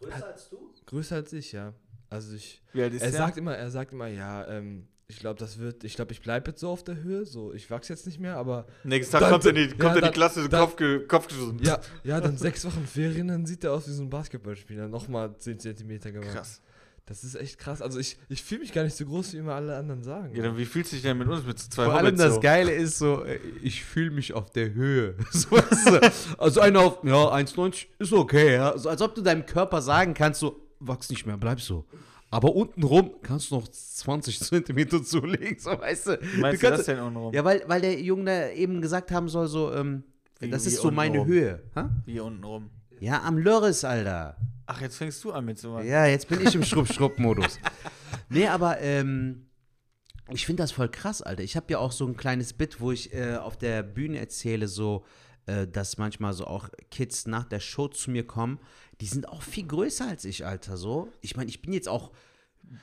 Größer 0.00 0.26
als 0.26 0.48
du? 0.50 0.70
größer 0.86 1.16
als 1.16 1.32
ich, 1.32 1.52
ja. 1.52 1.72
Also 2.10 2.34
ich. 2.34 2.60
Wie 2.72 2.82
alt 2.82 2.92
ist 2.92 3.02
Er 3.02 3.10
der? 3.10 3.18
sagt 3.18 3.36
immer, 3.38 3.56
er 3.56 3.70
sagt 3.70 3.92
immer, 3.92 4.08
ja, 4.08 4.46
ähm, 4.48 4.86
ich 5.06 5.18
glaube, 5.18 5.38
das 5.40 5.58
wird, 5.58 5.82
ich 5.84 5.94
glaube, 5.96 6.12
ich 6.12 6.20
bleibe 6.20 6.50
jetzt 6.50 6.60
so 6.60 6.68
auf 6.70 6.84
der 6.84 6.96
Höhe, 7.02 7.24
so, 7.24 7.52
ich 7.52 7.68
wachse 7.70 7.92
jetzt 7.92 8.06
nicht 8.06 8.20
mehr, 8.20 8.36
aber 8.36 8.66
Nächsten 8.84 9.12
Tag 9.12 9.22
Dann- 9.22 9.30
kommt 9.32 9.44
er 9.44 9.50
in 9.50 9.56
die, 9.56 9.68
kommt 9.70 9.82
ja, 9.82 9.88
er 9.90 9.96
in 9.98 10.04
die 10.04 10.10
Klasse, 10.10 10.48
dann- 10.48 10.60
Kopf, 10.60 10.76
ge, 10.76 11.06
Kopf 11.06 11.26
geschossen. 11.28 11.58
ja, 11.62 11.80
ja, 12.04 12.20
dann 12.20 12.36
sechs 12.36 12.64
Wochen 12.64 12.86
Ferien, 12.86 13.26
dann 13.28 13.44
sieht 13.46 13.64
er 13.64 13.72
aus 13.72 13.88
wie 13.88 13.92
so 13.92 14.02
ein 14.02 14.10
Basketballspieler, 14.10 14.86
nochmal 14.88 15.36
10 15.36 15.58
Zentimeter 15.58 16.12
gemacht. 16.12 16.32
Krass. 16.32 16.60
Das 17.06 17.24
ist 17.24 17.34
echt 17.34 17.58
krass. 17.58 17.82
Also 17.82 17.98
ich, 17.98 18.18
ich 18.28 18.40
fühle 18.44 18.60
mich 18.60 18.72
gar 18.72 18.84
nicht 18.84 18.94
so 18.96 19.04
groß, 19.04 19.32
wie 19.32 19.38
immer 19.38 19.54
alle 19.56 19.76
anderen 19.76 20.04
sagen. 20.04 20.32
Ja, 20.36 20.44
dann 20.44 20.56
wie 20.56 20.64
fühlst 20.64 20.92
du 20.92 20.96
dich 20.96 21.02
denn 21.02 21.18
mit 21.18 21.26
uns, 21.26 21.44
mit 21.44 21.58
zwei 21.58 21.86
Vor 21.86 21.94
allem 21.94 22.06
Hobbits 22.06 22.22
das 22.22 22.34
so? 22.34 22.40
Geile 22.40 22.70
ist 22.72 22.98
so, 22.98 23.24
äh, 23.24 23.40
ich 23.62 23.82
fühle 23.84 24.12
mich 24.12 24.32
auf 24.32 24.50
der 24.50 24.74
Höhe. 24.74 25.16
So, 25.32 25.58
also 26.38 26.60
einer 26.60 26.80
auf, 26.80 27.02
ja, 27.02 27.14
1,90 27.34 27.86
ist 27.98 28.12
okay, 28.12 28.54
ja. 28.54 28.78
So, 28.78 28.88
als 28.88 29.02
ob 29.02 29.16
du 29.16 29.22
deinem 29.22 29.44
Körper 29.44 29.82
sagen 29.82 30.14
kannst, 30.14 30.38
so, 30.38 30.60
wachs 30.80 31.10
nicht 31.10 31.26
mehr, 31.26 31.36
bleib 31.36 31.60
so. 31.60 31.86
Aber 32.30 32.54
untenrum 32.54 33.16
kannst 33.22 33.50
du 33.50 33.56
noch 33.56 33.68
20 33.68 34.38
Zentimeter 34.40 35.02
zulegen, 35.02 35.58
so 35.58 35.70
weißt 35.70 36.06
du. 36.06 36.20
Wie 36.22 36.40
meinst 36.40 36.62
du, 36.62 36.66
kannst, 36.66 36.88
das 36.88 36.96
denn 36.96 37.12
noch? 37.12 37.32
Ja, 37.32 37.44
weil, 37.44 37.62
weil 37.66 37.80
der 37.80 38.00
Junge 38.00 38.24
da 38.24 38.48
eben 38.50 38.80
gesagt 38.80 39.10
haben 39.10 39.28
soll, 39.28 39.48
so, 39.48 39.72
ähm, 39.72 40.04
Wie- 40.38 40.50
das 40.50 40.64
wie 40.64 40.68
ist 40.68 40.80
so 40.80 40.90
meine 40.90 41.20
untenrum? 41.20 41.28
Höhe. 41.28 41.62
Ha? 41.74 41.90
Hier 42.06 42.24
unten 42.24 42.44
rum. 42.44 42.70
Ja, 43.00 43.22
am 43.22 43.38
Lörres, 43.38 43.84
Alter. 43.84 44.36
Ach, 44.66 44.80
jetzt 44.80 44.96
fängst 44.96 45.24
du 45.24 45.32
an 45.32 45.44
mit 45.44 45.58
sowas. 45.58 45.84
Ja, 45.84 46.06
jetzt 46.06 46.28
bin 46.28 46.40
ich 46.46 46.54
im 46.54 46.62
Schrupp-Schrupp-Modus. 46.62 47.58
nee, 48.28 48.46
aber, 48.46 48.80
ähm, 48.80 49.46
ich 50.32 50.46
finde 50.46 50.62
das 50.62 50.70
voll 50.70 50.88
krass, 50.88 51.22
Alter. 51.22 51.42
Ich 51.42 51.56
habe 51.56 51.66
ja 51.70 51.78
auch 51.78 51.90
so 51.90 52.06
ein 52.06 52.16
kleines 52.16 52.52
Bit, 52.52 52.80
wo 52.80 52.92
ich 52.92 53.12
äh, 53.12 53.36
auf 53.36 53.56
der 53.56 53.82
Bühne 53.82 54.18
erzähle, 54.20 54.68
so, 54.68 55.04
äh, 55.46 55.66
dass 55.66 55.98
manchmal 55.98 56.32
so 56.32 56.46
auch 56.46 56.68
Kids 56.90 57.26
nach 57.26 57.44
der 57.44 57.60
Show 57.60 57.88
zu 57.88 58.10
mir 58.10 58.26
kommen. 58.26 58.58
Die 59.00 59.06
sind 59.06 59.28
auch 59.28 59.42
viel 59.42 59.66
größer 59.66 60.06
als 60.06 60.24
ich, 60.24 60.44
Alter. 60.44 60.76
So, 60.76 61.08
ich 61.20 61.36
meine, 61.36 61.48
ich 61.48 61.62
bin 61.62 61.72
jetzt 61.72 61.88
auch. 61.88 62.10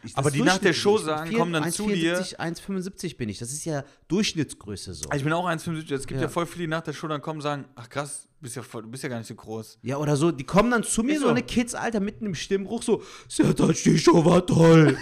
Ich, 0.03 0.17
Aber 0.17 0.31
die 0.31 0.41
nach 0.41 0.57
der 0.57 0.73
Show 0.73 0.97
sagen, 0.97 1.33
kommen 1.33 1.53
dann 1.53 1.71
zu 1.71 1.87
dir. 1.87 2.19
1,74, 2.19 2.39
1,75 2.39 3.17
bin 3.17 3.29
ich. 3.29 3.39
Das 3.39 3.53
ist 3.53 3.63
ja 3.63 3.85
Durchschnittsgröße 4.09 4.93
so. 4.93 5.07
Also 5.07 5.17
ich 5.19 5.23
bin 5.23 5.31
auch 5.31 5.47
1,75. 5.47 5.93
Es 5.93 6.07
gibt 6.07 6.19
ja. 6.19 6.25
Ja. 6.25 6.29
voll 6.29 6.45
viele, 6.45 6.63
die 6.63 6.67
nach 6.67 6.81
der 6.81 6.91
Show 6.91 7.07
dann 7.07 7.21
kommen 7.21 7.37
und 7.37 7.43
sagen, 7.43 7.65
ach 7.75 7.87
krass, 7.87 8.27
bist 8.41 8.55
ja 8.55 8.63
voll, 8.63 8.83
du 8.83 8.89
bist 8.89 9.03
ja 9.03 9.09
gar 9.09 9.17
nicht 9.19 9.27
so 9.27 9.35
groß. 9.35 9.79
Ja, 9.83 9.97
oder 9.97 10.17
so, 10.17 10.31
die 10.31 10.43
kommen 10.43 10.71
dann 10.71 10.83
zu 10.83 11.03
mir, 11.03 11.13
Ist 11.13 11.19
so 11.19 11.25
so. 11.25 11.31
eine 11.31 11.43
Kids, 11.43 11.73
Alter, 11.73 11.99
mitten 11.99 12.25
im 12.25 12.35
Stimmbruch, 12.35 12.83
so, 12.83 13.01
Sertac, 13.29 13.75
die 13.83 13.97
Show 13.97 14.25
war 14.25 14.45
toll. 14.45 14.97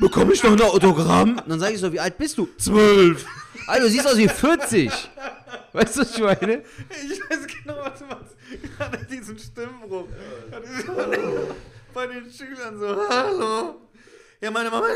Bekomme 0.00 0.32
ich 0.32 0.42
noch 0.42 0.52
ein 0.52 0.60
Autogramm? 0.60 1.38
Und 1.38 1.48
dann 1.48 1.60
sage 1.60 1.74
ich 1.74 1.80
so, 1.80 1.92
wie 1.92 2.00
alt 2.00 2.18
bist 2.18 2.38
du? 2.38 2.48
Zwölf. 2.56 3.24
Alter, 3.66 3.84
du 3.84 3.90
siehst 3.90 4.06
aus 4.06 4.16
wie 4.16 4.28
40. 4.28 4.90
Weißt 5.72 5.96
du, 5.96 6.00
was 6.00 6.14
ich 6.16 6.22
meine? 6.22 6.62
Ich 6.90 7.20
weiß 7.30 7.46
genau, 7.46 7.76
was 7.78 7.98
du 7.98 8.04
meinst. 8.06 8.36
Gerade 8.76 9.04
diesen 9.04 9.38
Stimmbruch. 9.38 10.08
Bei 11.94 12.06
den 12.06 12.30
Schülern 12.30 12.78
so, 12.78 13.08
hallo. 13.08 13.80
Ja, 14.40 14.50
meine 14.50 14.70
Mama. 14.70 14.86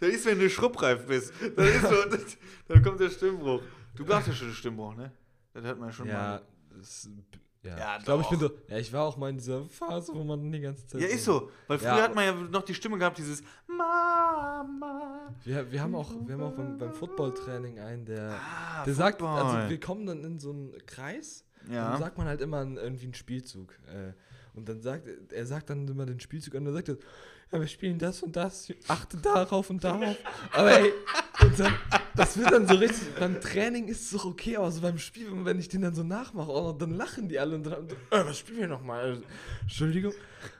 Das 0.00 0.08
ist, 0.10 0.26
wenn 0.26 0.38
du 0.38 0.50
schrubbreif 0.50 1.06
bist. 1.06 1.32
Das 1.56 1.68
ist 1.68 1.82
so, 1.82 2.04
das, 2.10 2.36
dann 2.68 2.82
kommt 2.82 3.00
der 3.00 3.10
Stimmbruch. 3.10 3.62
Du 3.94 4.04
gabst 4.04 4.28
ja 4.28 4.34
schon 4.34 4.48
den 4.48 4.54
Stimmbruch, 4.54 4.94
ne? 4.96 5.12
Das 5.52 5.64
hört 5.64 5.78
man 5.78 5.92
schon 5.92 6.08
Ja, 6.08 6.14
mal. 6.14 6.42
es, 6.80 7.08
ja. 7.64 7.76
Ja, 7.78 7.96
ich 7.98 8.04
glaube, 8.04 8.22
ich 8.22 8.28
bin 8.28 8.38
so. 8.40 8.50
Ja, 8.68 8.76
ich 8.78 8.92
war 8.92 9.04
auch 9.04 9.16
mal 9.16 9.30
in 9.30 9.36
dieser 9.38 9.64
Phase, 9.66 10.12
wo 10.14 10.22
man 10.24 10.50
die 10.52 10.60
ganze 10.60 10.86
Zeit. 10.86 11.00
Ja, 11.00 11.08
ist 11.08 11.24
so. 11.24 11.50
Weil 11.66 11.78
früher 11.78 11.88
Ja. 11.96 12.02
hat 12.02 12.14
man 12.14 12.24
ja 12.24 12.32
noch 12.34 12.62
die 12.62 12.74
Stimme 12.74 12.98
gehabt, 12.98 13.18
dieses 13.18 13.42
Mama. 13.66 15.34
Wir, 15.44 15.70
wir 15.70 15.82
haben 15.82 15.94
auch, 15.94 16.10
wir 16.26 16.34
haben 16.34 16.42
auch 16.42 16.52
beim, 16.52 16.78
beim 16.78 16.92
Footballtraining 16.92 17.78
einen, 17.80 18.04
der, 18.04 18.32
Ah, 18.32 18.84
der 18.84 18.94
sagt, 18.94 19.20
Football. 19.20 19.42
also 19.42 19.70
wir 19.70 19.80
kommen 19.80 20.06
dann 20.06 20.24
in 20.24 20.38
so 20.38 20.50
einen 20.50 20.72
Kreis 20.86 21.44
Ja. 21.70 21.90
dann 21.90 22.00
sagt 22.00 22.18
man 22.18 22.26
halt 22.26 22.40
immer 22.40 22.58
einen, 22.60 22.76
irgendwie 22.76 23.04
einen 23.04 23.14
Spielzug. 23.14 23.72
Äh, 23.86 24.12
und 24.54 24.68
dann 24.68 24.80
sagt, 24.80 25.08
er 25.32 25.46
sagt 25.46 25.70
dann 25.70 25.86
immer 25.88 26.06
den 26.06 26.20
Spielzug 26.20 26.54
an 26.54 26.60
und 26.60 26.66
dann 26.66 26.74
sagt 26.74 26.88
er, 26.88 26.96
ja, 27.52 27.60
wir 27.60 27.66
spielen 27.66 27.98
das 27.98 28.22
und 28.22 28.34
das, 28.34 28.72
achte 28.88 29.16
darauf 29.18 29.70
und 29.70 29.82
darauf. 29.82 30.16
Aber 30.52 30.78
ey, 30.80 30.92
und 31.42 31.58
dann, 31.58 31.74
das 32.16 32.36
wird 32.36 32.50
dann 32.50 32.66
so 32.66 32.74
richtig, 32.74 33.14
beim 33.18 33.40
Training 33.40 33.88
ist 33.88 34.02
es 34.02 34.10
doch 34.10 34.24
okay, 34.24 34.56
aber 34.56 34.70
so 34.70 34.80
beim 34.80 34.98
Spiel, 34.98 35.28
wenn 35.44 35.58
ich 35.58 35.68
den 35.68 35.82
dann 35.82 35.94
so 35.94 36.02
nachmache, 36.02 36.50
auch 36.50 36.72
noch, 36.72 36.78
dann 36.78 36.92
lachen 36.92 37.28
die 37.28 37.38
alle 37.38 37.56
und 37.56 37.64
dann, 37.64 37.88
äh, 37.88 38.24
was 38.24 38.38
spielen 38.38 38.60
wir 38.60 38.68
nochmal? 38.68 39.22
Entschuldigung. 39.62 40.12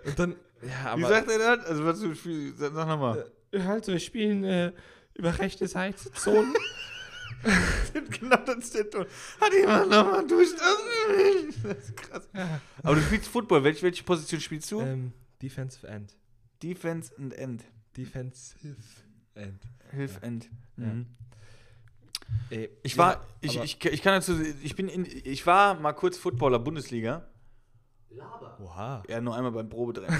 Und 0.05 0.19
dann, 0.19 0.37
ja, 0.63 0.93
aber. 0.93 1.03
Wie 1.03 1.07
sagt 1.07 1.31
er 1.31 1.57
das? 1.57 1.67
Also, 1.67 1.85
was 1.85 2.01
du 2.01 2.15
spielst, 2.15 2.59
sag 2.59 2.75
nochmal. 2.75 3.31
Also, 3.53 3.93
wir 3.93 4.01
spielen 4.01 4.45
äh, 4.45 4.73
über 5.15 5.39
rechte 5.39 5.67
Seite, 5.67 6.13
Zonen. 6.13 6.55
genau 8.21 8.37
das 8.37 8.69
steht 8.69 8.93
dort. 8.95 9.09
Hat 9.41 9.53
jemand 9.53 9.91
nochmal 9.91 10.27
durch 10.27 10.51
das? 10.53 10.63
Das 11.63 11.79
ist 11.79 11.97
krass. 11.97 12.29
ja. 12.35 12.61
Aber 12.83 12.95
du 12.95 13.03
spielst 13.03 13.29
Football. 13.29 13.63
Welche, 13.65 13.83
welche 13.83 14.03
Position 14.05 14.41
spielst 14.41 14.71
du? 14.73 14.81
ähm, 14.81 15.13
Defensive 15.43 15.87
End. 15.87 16.15
Defense 16.63 17.15
und 17.17 17.33
End. 17.33 17.65
Defensive 17.97 18.77
End. 19.35 19.61
Hilf 19.91 20.19
End. 20.23 20.49
Ja. 20.77 20.87
Mhm. 20.87 21.07
Ey, 22.51 22.71
Ich 22.83 22.93
ja, 22.97 22.99
war, 22.99 23.27
ich, 23.41 23.57
ich, 23.61 23.85
ich 23.85 24.03
kann 24.03 24.15
dazu, 24.15 24.41
ich 24.63 24.75
bin 24.75 24.89
in, 24.89 25.07
ich 25.07 25.47
war 25.47 25.75
mal 25.79 25.93
kurz 25.93 26.17
Footballer 26.17 26.59
Bundesliga. 26.59 27.27
Oha. 28.61 29.03
Ja, 29.09 29.21
nur 29.21 29.37
einmal 29.37 29.53
beim 29.53 29.69
Probetraining. 29.69 30.19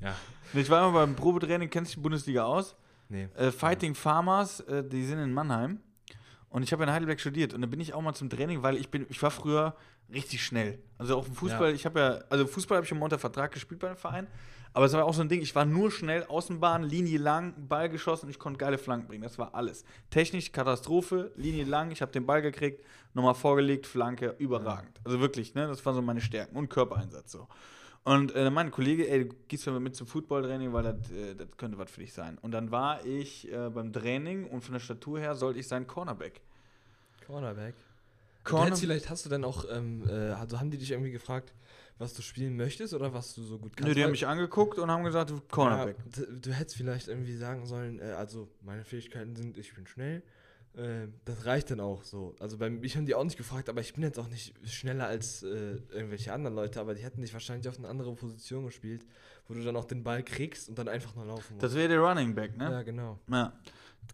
Ja. 0.00 0.14
ich 0.52 0.68
war 0.68 0.84
einmal 0.86 1.06
beim 1.06 1.16
Probetraining, 1.16 1.70
kennst 1.70 1.92
du 1.92 1.96
die 1.96 2.02
Bundesliga 2.02 2.44
aus? 2.44 2.76
Nee. 3.08 3.28
Äh, 3.36 3.50
Fighting 3.52 3.94
Farmers, 3.94 4.60
äh, 4.60 4.84
die 4.84 5.04
sind 5.04 5.18
in 5.18 5.32
Mannheim. 5.32 5.80
Und 6.52 6.62
ich 6.62 6.72
habe 6.72 6.84
in 6.84 6.92
Heidelberg 6.92 7.18
studiert. 7.18 7.54
Und 7.54 7.62
da 7.62 7.66
bin 7.66 7.80
ich 7.80 7.94
auch 7.94 8.02
mal 8.02 8.12
zum 8.14 8.28
Training, 8.28 8.62
weil 8.62 8.76
ich 8.76 8.90
bin, 8.90 9.06
ich 9.08 9.22
war 9.22 9.30
früher 9.30 9.74
richtig 10.12 10.44
schnell. 10.44 10.78
Also 10.98 11.16
auch 11.16 11.26
im 11.26 11.34
Fußball, 11.34 11.70
Ja. 11.70 11.74
ich 11.74 11.86
habe 11.86 11.98
ja, 12.00 12.20
also 12.28 12.46
Fußball 12.46 12.76
habe 12.76 12.84
ich 12.84 12.92
im 12.92 13.00
unter 13.00 13.18
Vertrag 13.18 13.52
gespielt 13.52 13.80
bei 13.80 13.88
dem 13.88 13.96
Verein. 13.96 14.26
Aber 14.74 14.84
es 14.86 14.92
war 14.92 15.04
auch 15.04 15.14
so 15.14 15.22
ein 15.22 15.28
Ding, 15.28 15.40
ich 15.42 15.54
war 15.54 15.64
nur 15.64 15.90
schnell, 15.90 16.24
Außenbahn, 16.24 16.82
Linie 16.82 17.18
lang, 17.18 17.54
Ball 17.68 17.88
geschossen 17.88 18.26
und 18.26 18.30
ich 18.30 18.38
konnte 18.38 18.58
geile 18.58 18.78
Flanken 18.78 19.06
bringen. 19.08 19.22
Das 19.22 19.38
war 19.38 19.54
alles. 19.54 19.84
Technisch 20.10 20.52
Katastrophe, 20.52 21.32
Linie 21.36 21.64
lang, 21.64 21.90
ich 21.90 22.00
habe 22.00 22.12
den 22.12 22.24
Ball 22.26 22.40
gekriegt, 22.42 22.84
nochmal 23.14 23.34
vorgelegt, 23.34 23.86
Flanke, 23.86 24.34
überragend. 24.38 24.98
Also 25.04 25.20
wirklich, 25.20 25.54
ne, 25.54 25.66
das 25.66 25.84
waren 25.84 25.94
so 25.94 26.00
meine 26.02 26.20
Stärken 26.22 26.56
und 26.56 26.68
Körpereinsatz 26.70 27.32
so. 27.32 27.48
Und 28.04 28.34
äh, 28.34 28.50
mein 28.50 28.70
Kollege, 28.72 29.08
ey, 29.08 29.28
du 29.28 29.34
gehst 29.46 29.66
mal 29.66 29.78
mit 29.78 29.94
zum 29.94 30.06
Footballtraining, 30.08 30.72
weil 30.72 30.82
das, 30.82 31.10
äh, 31.12 31.34
das 31.36 31.46
könnte 31.56 31.78
was 31.78 31.90
für 31.90 32.00
dich 32.00 32.12
sein. 32.12 32.36
Und 32.42 32.50
dann 32.50 32.70
war 32.72 33.04
ich 33.06 33.50
äh, 33.52 33.70
beim 33.70 33.92
Training 33.92 34.46
und 34.48 34.62
von 34.62 34.72
der 34.72 34.80
Statur 34.80 35.20
her 35.20 35.34
sollte 35.36 35.60
ich 35.60 35.68
sein 35.68 35.86
Cornerback. 35.86 36.40
Cornerback. 37.26 37.74
Corner- 38.44 38.74
vielleicht 38.74 39.08
hast 39.08 39.24
du 39.24 39.28
dann 39.30 39.44
auch, 39.44 39.64
ähm, 39.70 40.02
äh, 40.08 40.30
also 40.30 40.58
haben 40.58 40.70
die 40.70 40.78
dich 40.78 40.90
irgendwie 40.90 41.12
gefragt, 41.12 41.54
was 41.98 42.12
du 42.14 42.22
spielen 42.22 42.56
möchtest 42.56 42.92
oder 42.92 43.14
was 43.14 43.34
du 43.34 43.42
so 43.42 43.58
gut 43.58 43.76
kannst? 43.76 43.88
Nö, 43.88 43.94
die 43.94 44.02
haben 44.02 44.10
mich 44.10 44.26
angeguckt 44.26 44.78
und 44.78 44.90
haben 44.90 45.04
gesagt, 45.04 45.30
du 45.30 45.40
Cornerback. 45.48 45.96
Ja, 46.16 46.24
du 46.40 46.52
hättest 46.52 46.76
vielleicht 46.76 47.06
irgendwie 47.06 47.36
sagen 47.36 47.66
sollen, 47.66 48.00
äh, 48.00 48.14
also 48.18 48.48
meine 48.62 48.84
Fähigkeiten 48.84 49.36
sind, 49.36 49.56
ich 49.58 49.72
bin 49.74 49.86
schnell. 49.86 50.22
Äh, 50.76 51.08
das 51.24 51.44
reicht 51.44 51.70
dann 51.70 51.80
auch 51.80 52.02
so. 52.02 52.34
Also 52.40 52.56
bei 52.56 52.70
mich 52.70 52.96
haben 52.96 53.04
die 53.04 53.14
auch 53.14 53.24
nicht 53.24 53.36
gefragt, 53.36 53.68
aber 53.68 53.80
ich 53.80 53.92
bin 53.92 54.02
jetzt 54.02 54.18
auch 54.18 54.28
nicht 54.28 54.54
schneller 54.66 55.06
als 55.06 55.42
äh, 55.42 55.76
irgendwelche 55.90 56.32
anderen 56.32 56.56
Leute, 56.56 56.80
aber 56.80 56.94
die 56.94 57.02
hätten 57.02 57.20
dich 57.20 57.32
wahrscheinlich 57.32 57.68
auf 57.68 57.78
eine 57.78 57.88
andere 57.88 58.14
Position 58.14 58.64
gespielt, 58.64 59.04
wo 59.48 59.54
du 59.54 59.62
dann 59.62 59.76
auch 59.76 59.84
den 59.84 60.02
Ball 60.02 60.22
kriegst 60.22 60.68
und 60.68 60.78
dann 60.78 60.88
einfach 60.88 61.14
nur 61.14 61.26
laufen 61.26 61.54
musst. 61.54 61.62
Das 61.62 61.74
wäre 61.74 61.88
der 61.88 62.00
Running 62.00 62.34
Back, 62.34 62.56
ne? 62.56 62.70
ja, 62.70 62.82
genau. 62.82 63.18
Ja. 63.28 63.52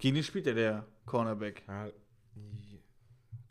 Gegen 0.00 0.16
den 0.16 0.24
spielt 0.24 0.46
ja 0.46 0.54
der 0.54 0.86
Cornerback. 1.06 1.62
Ja, 1.68 1.86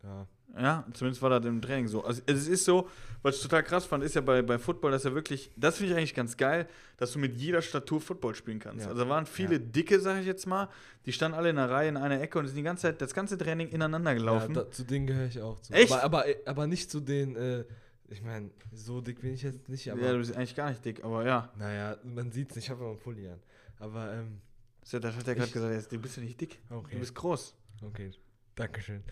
ja. 0.03 0.28
Ja, 0.60 0.86
zumindest 0.93 1.22
war 1.22 1.30
das 1.30 1.45
im 1.45 1.62
Training 1.62 1.88
so. 1.88 2.03
Also 2.03 2.22
es 2.26 2.47
ist 2.47 2.66
so, 2.66 2.89
was 3.22 3.36
ich 3.36 3.41
total 3.41 3.64
krass 3.64 3.86
fand, 3.86 4.03
ist 4.03 4.16
ja 4.16 4.22
bei, 4.22 4.41
bei 4.41 4.58
Football, 4.58 4.91
dass 4.91 5.05
er 5.05 5.14
wirklich, 5.14 5.51
das 5.55 5.78
finde 5.78 5.91
ich 5.93 5.97
eigentlich 5.97 6.16
ganz 6.16 6.36
geil, 6.38 6.68
dass 6.97 7.12
du 7.14 7.20
mit 7.20 7.36
jeder 7.38 7.62
Statur 7.62 8.01
Football 8.01 8.36
spielen 8.36 8.60
kannst. 8.60 8.86
Ja. 8.86 8.91
Also 8.91 9.03
da 9.03 9.10
waren 9.10 9.26
viele 9.26 9.53
Ja. 9.55 9.60
dicke, 9.60 9.99
sage 9.99 10.22
ich 10.22 10.26
jetzt 10.26 10.45
mal, 10.47 10.70
die 11.05 11.12
standen 11.14 11.38
alle 11.38 11.49
in 11.49 11.58
einer 11.58 11.70
Reihe 11.72 11.89
in 11.89 11.97
einer 11.97 12.20
Ecke 12.22 12.39
und 12.39 12.47
sind 12.47 12.55
die 12.55 12.64
ganze 12.64 12.84
Zeit, 12.84 13.01
das 13.01 13.14
ganze 13.14 13.38
Training 13.38 13.70
ineinander 13.70 14.14
gelaufen. 14.14 14.55
Ja, 14.55 14.64
da, 14.64 14.72
zu 14.72 14.84
denen 14.84 15.08
gehöre 15.08 15.28
ich 15.28 15.41
auch 15.41 15.60
zu. 15.60 15.74
Echt? 15.74 15.91
Aber, 15.91 16.03
aber, 16.03 16.26
aber 16.45 16.68
nicht 16.68 16.89
zu 16.89 16.99
den, 16.99 17.36
äh, 17.36 17.64
ich 18.10 18.22
meine, 18.22 18.49
so 18.74 19.01
dick 19.01 19.22
bin 19.22 19.34
ich 19.34 19.43
jetzt 19.43 19.68
nicht, 19.70 19.91
aber. 19.91 20.01
ja, 20.01 20.12
du 20.14 20.20
bist 20.20 20.36
eigentlich 20.36 20.55
gar 20.55 20.70
nicht 20.70 20.84
dick, 20.86 21.03
aber 21.03 21.26
ja. 21.26 21.51
naja, 21.58 21.97
man 22.03 22.32
sieht 22.32 22.49
es 22.51 22.55
nicht, 22.55 22.66
ich 22.66 22.70
habe 22.72 22.82
immer 22.82 22.91
einen 22.91 22.99
Pulli 22.99 23.28
an. 23.28 23.39
Aber, 23.80 24.14
ähm, 24.14 24.41
Das 24.82 24.93
hat 25.16 25.28
er 25.28 25.36
gerade 25.36 25.51
gesagt, 25.51 25.91
du 25.91 25.99
bist 25.99 26.18
ja 26.18 26.24
nicht 26.24 26.39
dick, 26.39 26.60
okay. 26.70 26.93
du 26.93 26.99
bist 26.99 27.14
groß. 27.14 27.53
Okay, 27.84 28.12
Dankeschön. 28.58 29.03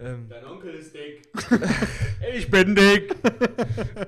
Ähm, 0.00 0.28
Dein 0.28 0.44
Onkel 0.44 0.74
ist 0.74 0.92
dick. 0.92 1.28
ich 2.34 2.50
bin 2.50 2.74
dick. 2.74 3.14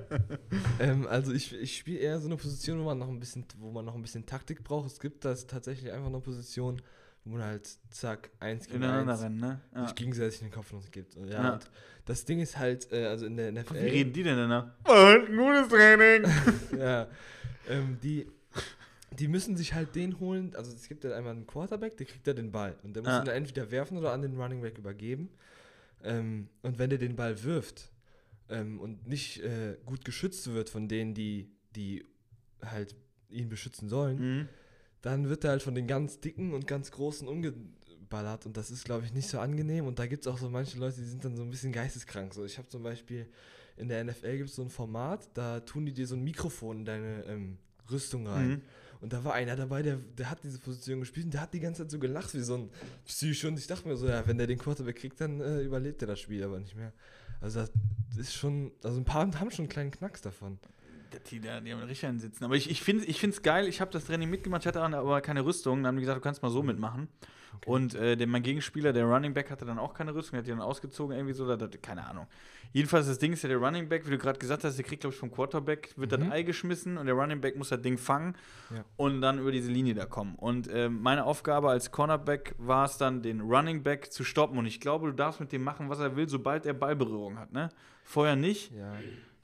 ähm, 0.80 1.06
also 1.06 1.32
ich, 1.32 1.54
ich 1.54 1.76
spiele 1.76 2.00
eher 2.00 2.18
so 2.18 2.26
eine 2.26 2.36
Position, 2.36 2.80
wo 2.80 2.84
man 2.84 2.98
noch 2.98 3.08
ein 3.08 3.20
bisschen, 3.20 3.44
wo 3.58 3.70
man 3.70 3.84
noch 3.84 3.94
ein 3.94 4.02
bisschen 4.02 4.26
Taktik 4.26 4.64
braucht. 4.64 4.90
Es 4.90 4.98
gibt 4.98 5.24
das 5.24 5.46
tatsächlich 5.46 5.92
einfach 5.92 6.08
eine 6.08 6.18
Position, 6.18 6.82
wo 7.24 7.36
man 7.36 7.44
halt 7.44 7.78
zack, 7.90 8.30
eins 8.40 8.66
gegen 8.66 8.82
eins 8.82 9.22
rennen, 9.22 9.36
ne? 9.38 9.60
Ja. 9.72 9.86
sich 9.86 9.94
gegenseitig 9.94 10.40
in 10.40 10.48
den 10.48 10.52
Kopf 10.52 10.72
gibt. 10.90 11.16
Und, 11.16 11.28
ja, 11.28 11.42
Ja. 11.42 11.52
Und 11.54 11.70
das 12.04 12.24
Ding 12.24 12.40
ist 12.40 12.58
halt, 12.58 12.90
äh, 12.90 13.06
also 13.06 13.26
in 13.26 13.36
der 13.36 13.52
NFL. 13.52 13.74
Wie 13.74 13.88
reden 13.88 14.12
die 14.12 14.24
denn 14.24 14.36
danach? 14.36 14.72
ein 14.84 15.36
gutes 15.36 15.68
Training. 15.68 16.28
ja, 16.76 17.06
ähm, 17.68 17.98
die, 18.02 18.26
die 19.18 19.28
müssen 19.28 19.56
sich 19.56 19.74
halt 19.74 19.94
den 19.94 20.18
holen. 20.20 20.54
Also 20.54 20.72
es 20.74 20.88
gibt 20.88 21.04
ja 21.04 21.14
einmal 21.16 21.32
einen 21.34 21.46
Quarterback, 21.46 21.96
der 21.96 22.06
kriegt 22.06 22.26
ja 22.26 22.32
den 22.34 22.50
Ball. 22.52 22.76
Und 22.82 22.94
der 22.94 23.02
muss 23.02 23.12
Ah. 23.12 23.18
ihn 23.20 23.24
dann 23.26 23.34
entweder 23.36 23.70
werfen 23.70 23.96
oder 23.98 24.12
an 24.12 24.22
den 24.22 24.38
Running 24.40 24.60
Back 24.62 24.78
übergeben. 24.78 25.28
Ähm, 26.02 26.48
und 26.62 26.78
wenn 26.78 26.90
der 26.90 26.98
den 26.98 27.14
Ball 27.16 27.42
wirft 27.44 27.90
ähm, 28.48 28.80
und 28.80 29.06
nicht 29.06 29.40
äh, 29.42 29.76
gut 29.86 30.04
geschützt 30.04 30.52
wird 30.52 30.68
von 30.68 30.88
denen, 30.88 31.14
die, 31.14 31.50
die 31.76 32.04
halt 32.64 32.94
ihn 33.30 33.48
beschützen 33.48 33.88
sollen, 33.88 34.18
Mhm. 34.40 34.48
dann 35.00 35.28
wird 35.28 35.44
er 35.44 35.50
halt 35.50 35.62
von 35.62 35.74
den 35.74 35.86
ganz 35.86 36.20
dicken 36.20 36.52
und 36.54 36.66
ganz 36.66 36.90
großen 36.90 37.26
umgeballert. 37.28 38.46
Und 38.46 38.56
das 38.56 38.70
ist, 38.70 38.84
glaube 38.84 39.04
ich, 39.04 39.12
nicht 39.12 39.28
so 39.28 39.38
angenehm. 39.38 39.86
Und 39.86 39.98
da 39.98 40.06
gibt 40.06 40.26
es 40.26 40.32
auch 40.32 40.38
so 40.38 40.48
manche 40.50 40.78
Leute, 40.78 40.96
die 41.00 41.06
sind 41.06 41.24
dann 41.24 41.36
so 41.36 41.42
ein 41.42 41.50
bisschen 41.50 41.72
geisteskrank. 41.72 42.34
So, 42.34 42.44
ich 42.44 42.58
habe 42.58 42.68
zum 42.68 42.82
Beispiel 42.82 43.26
in 43.76 43.88
der 43.88 44.04
NFL 44.04 44.36
gibt 44.36 44.50
es 44.50 44.56
so 44.56 44.62
ein 44.62 44.68
Format, 44.70 45.28
da 45.34 45.60
tun 45.60 45.86
die 45.86 45.92
dir 45.94 46.06
so 46.06 46.14
ein 46.14 46.22
Mikrofon 46.22 46.78
in 46.80 46.84
deine 46.84 47.24
ähm, 47.26 47.58
Rüstung 47.90 48.26
rein. 48.26 48.48
Mhm. 48.48 48.62
Und 49.02 49.12
da 49.12 49.24
war 49.24 49.34
einer 49.34 49.56
dabei, 49.56 49.82
der, 49.82 49.96
der 49.96 50.30
hat 50.30 50.44
diese 50.44 50.60
Position 50.60 51.00
gespielt 51.00 51.26
und 51.26 51.34
der 51.34 51.40
hat 51.40 51.52
die 51.52 51.58
ganze 51.58 51.82
Zeit 51.82 51.90
so 51.90 51.98
gelacht 51.98 52.32
wie 52.34 52.40
so 52.40 52.54
ein 52.54 52.70
Psycho. 53.04 53.48
Und 53.48 53.58
ich 53.58 53.66
dachte 53.66 53.88
mir 53.88 53.96
so, 53.96 54.06
ja, 54.06 54.24
wenn 54.28 54.38
der 54.38 54.46
den 54.46 54.58
Quarterback 54.58 54.94
kriegt, 54.94 55.20
dann 55.20 55.40
äh, 55.40 55.60
überlebt 55.62 56.00
er 56.02 56.06
das 56.06 56.20
Spiel 56.20 56.44
aber 56.44 56.60
nicht 56.60 56.76
mehr. 56.76 56.92
Also 57.40 57.60
das 57.60 57.70
ist 58.16 58.32
schon, 58.32 58.70
also 58.84 59.00
ein 59.00 59.04
paar 59.04 59.22
haben 59.22 59.50
schon 59.50 59.64
einen 59.64 59.68
kleinen 59.68 59.90
Knacks 59.90 60.20
davon. 60.20 60.60
die 61.30 61.40
da 61.40 61.60
die 61.60 61.72
haben 61.72 61.82
richtig 61.82 62.06
einen 62.06 62.20
sitzen. 62.20 62.44
Aber 62.44 62.54
ich, 62.54 62.70
ich 62.70 62.80
finde 62.84 63.04
es 63.04 63.42
geil. 63.42 63.66
Ich 63.66 63.80
habe 63.80 63.90
das 63.90 64.04
Training 64.04 64.30
mitgemacht, 64.30 64.62
ich 64.62 64.68
hatte 64.68 64.80
aber 64.80 65.20
keine 65.20 65.44
Rüstung. 65.44 65.78
Dann 65.78 65.88
haben 65.88 65.96
die 65.96 66.02
gesagt, 66.02 66.18
du 66.18 66.22
kannst 66.22 66.40
mal 66.40 66.50
so 66.50 66.62
mitmachen. 66.62 67.08
Und 67.66 67.94
äh, 67.94 68.16
der, 68.16 68.26
mein 68.26 68.42
Gegenspieler, 68.42 68.92
der 68.92 69.04
Running 69.04 69.34
Back, 69.34 69.50
hatte 69.50 69.64
dann 69.64 69.78
auch 69.78 69.94
keine 69.94 70.14
Rüstung. 70.14 70.32
Der 70.32 70.38
hat 70.40 70.46
die 70.46 70.50
dann 70.50 70.60
ausgezogen, 70.60 71.14
irgendwie 71.16 71.34
so. 71.34 71.46
Da, 71.46 71.56
da, 71.56 71.68
keine 71.80 72.06
Ahnung. 72.06 72.26
Jedenfalls, 72.72 73.06
das 73.06 73.18
Ding 73.18 73.32
ist 73.34 73.42
ja 73.42 73.48
der 73.50 73.58
Running 73.58 73.88
Back, 73.88 74.06
wie 74.06 74.10
du 74.10 74.18
gerade 74.18 74.38
gesagt 74.38 74.64
hast, 74.64 74.76
der 74.78 74.84
kriegt, 74.84 75.02
glaube 75.02 75.12
ich, 75.14 75.20
vom 75.20 75.30
Quarterback, 75.30 75.92
wird 75.96 76.10
Mhm. 76.12 76.20
das 76.24 76.30
Ei 76.32 76.42
geschmissen 76.42 76.96
und 76.96 77.06
der 77.06 77.14
Running 77.14 77.40
Back 77.40 77.56
muss 77.56 77.68
das 77.68 77.82
Ding 77.82 77.98
fangen 77.98 78.34
Ja. 78.74 78.84
und 78.96 79.20
dann 79.20 79.38
über 79.38 79.52
diese 79.52 79.70
Linie 79.70 79.94
da 79.94 80.06
kommen. 80.06 80.34
Und 80.36 80.68
äh, 80.68 80.88
meine 80.88 81.24
Aufgabe 81.24 81.68
als 81.70 81.90
Cornerback 81.90 82.54
war 82.58 82.86
es 82.86 82.96
dann, 82.96 83.20
den 83.22 83.42
Running 83.42 83.82
Back 83.82 84.10
zu 84.12 84.24
stoppen. 84.24 84.56
Und 84.58 84.66
ich 84.66 84.80
glaube, 84.80 85.08
du 85.08 85.12
darfst 85.14 85.38
mit 85.40 85.52
dem 85.52 85.62
machen, 85.62 85.88
was 85.90 85.98
er 86.00 86.16
will, 86.16 86.28
sobald 86.28 86.64
er 86.66 86.72
Ballberührung 86.74 87.38
hat. 87.38 87.52
Ne? 87.52 87.68
Vorher 88.04 88.36
nicht. 88.36 88.72
Ja. 88.72 88.92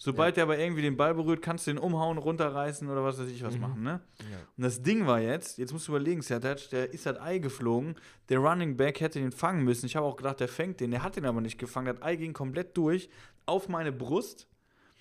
Sobald 0.01 0.37
er 0.37 0.45
aber 0.45 0.57
irgendwie 0.59 0.83
den 0.83 0.97
Ball 0.97 1.13
berührt, 1.15 1.43
kannst 1.43 1.67
du 1.67 1.73
den 1.73 1.79
umhauen, 1.79 2.19
runterreißen 2.19 2.89
oder 2.89 3.03
was 3.03 3.19
weiß 3.19 3.29
ich 3.29 3.43
was 3.43 3.55
Mhm. 3.57 3.61
machen. 3.61 3.83
Ne? 3.83 4.01
ja. 4.21 4.37
Und 4.57 4.63
das 4.63 4.81
Ding 4.81 5.07
war 5.07 5.21
jetzt, 5.21 5.59
jetzt 5.59 5.73
musst 5.73 5.89
du 5.89 5.93
überlegen, 5.93 6.23
Sertac, 6.23 6.71
der 6.71 6.93
ist 6.93 7.05
das 7.05 7.21
Ei 7.21 7.39
geflogen. 7.39 7.97
Der 8.29 8.39
Running 8.39 8.77
Back 8.77 9.01
hätte 9.01 9.19
den 9.19 9.33
fangen 9.33 9.65
müssen. 9.65 9.87
Ich 9.87 9.97
habe 9.97 10.07
auch 10.07 10.17
gedacht, 10.17 10.39
der 10.39 10.47
fängt 10.49 10.79
den. 10.81 10.93
Der 10.93 11.03
hat 11.03 11.17
den 11.17 11.27
aber 11.27 11.41
nicht 11.41 11.59
gefangen. 11.59 11.87
Das 11.95 12.01
Ei 12.03 12.15
ging 12.17 12.33
komplett 12.33 12.77
durch 12.77 13.11
auf 13.45 13.69
meine 13.69 13.91
Brust. 13.91 14.47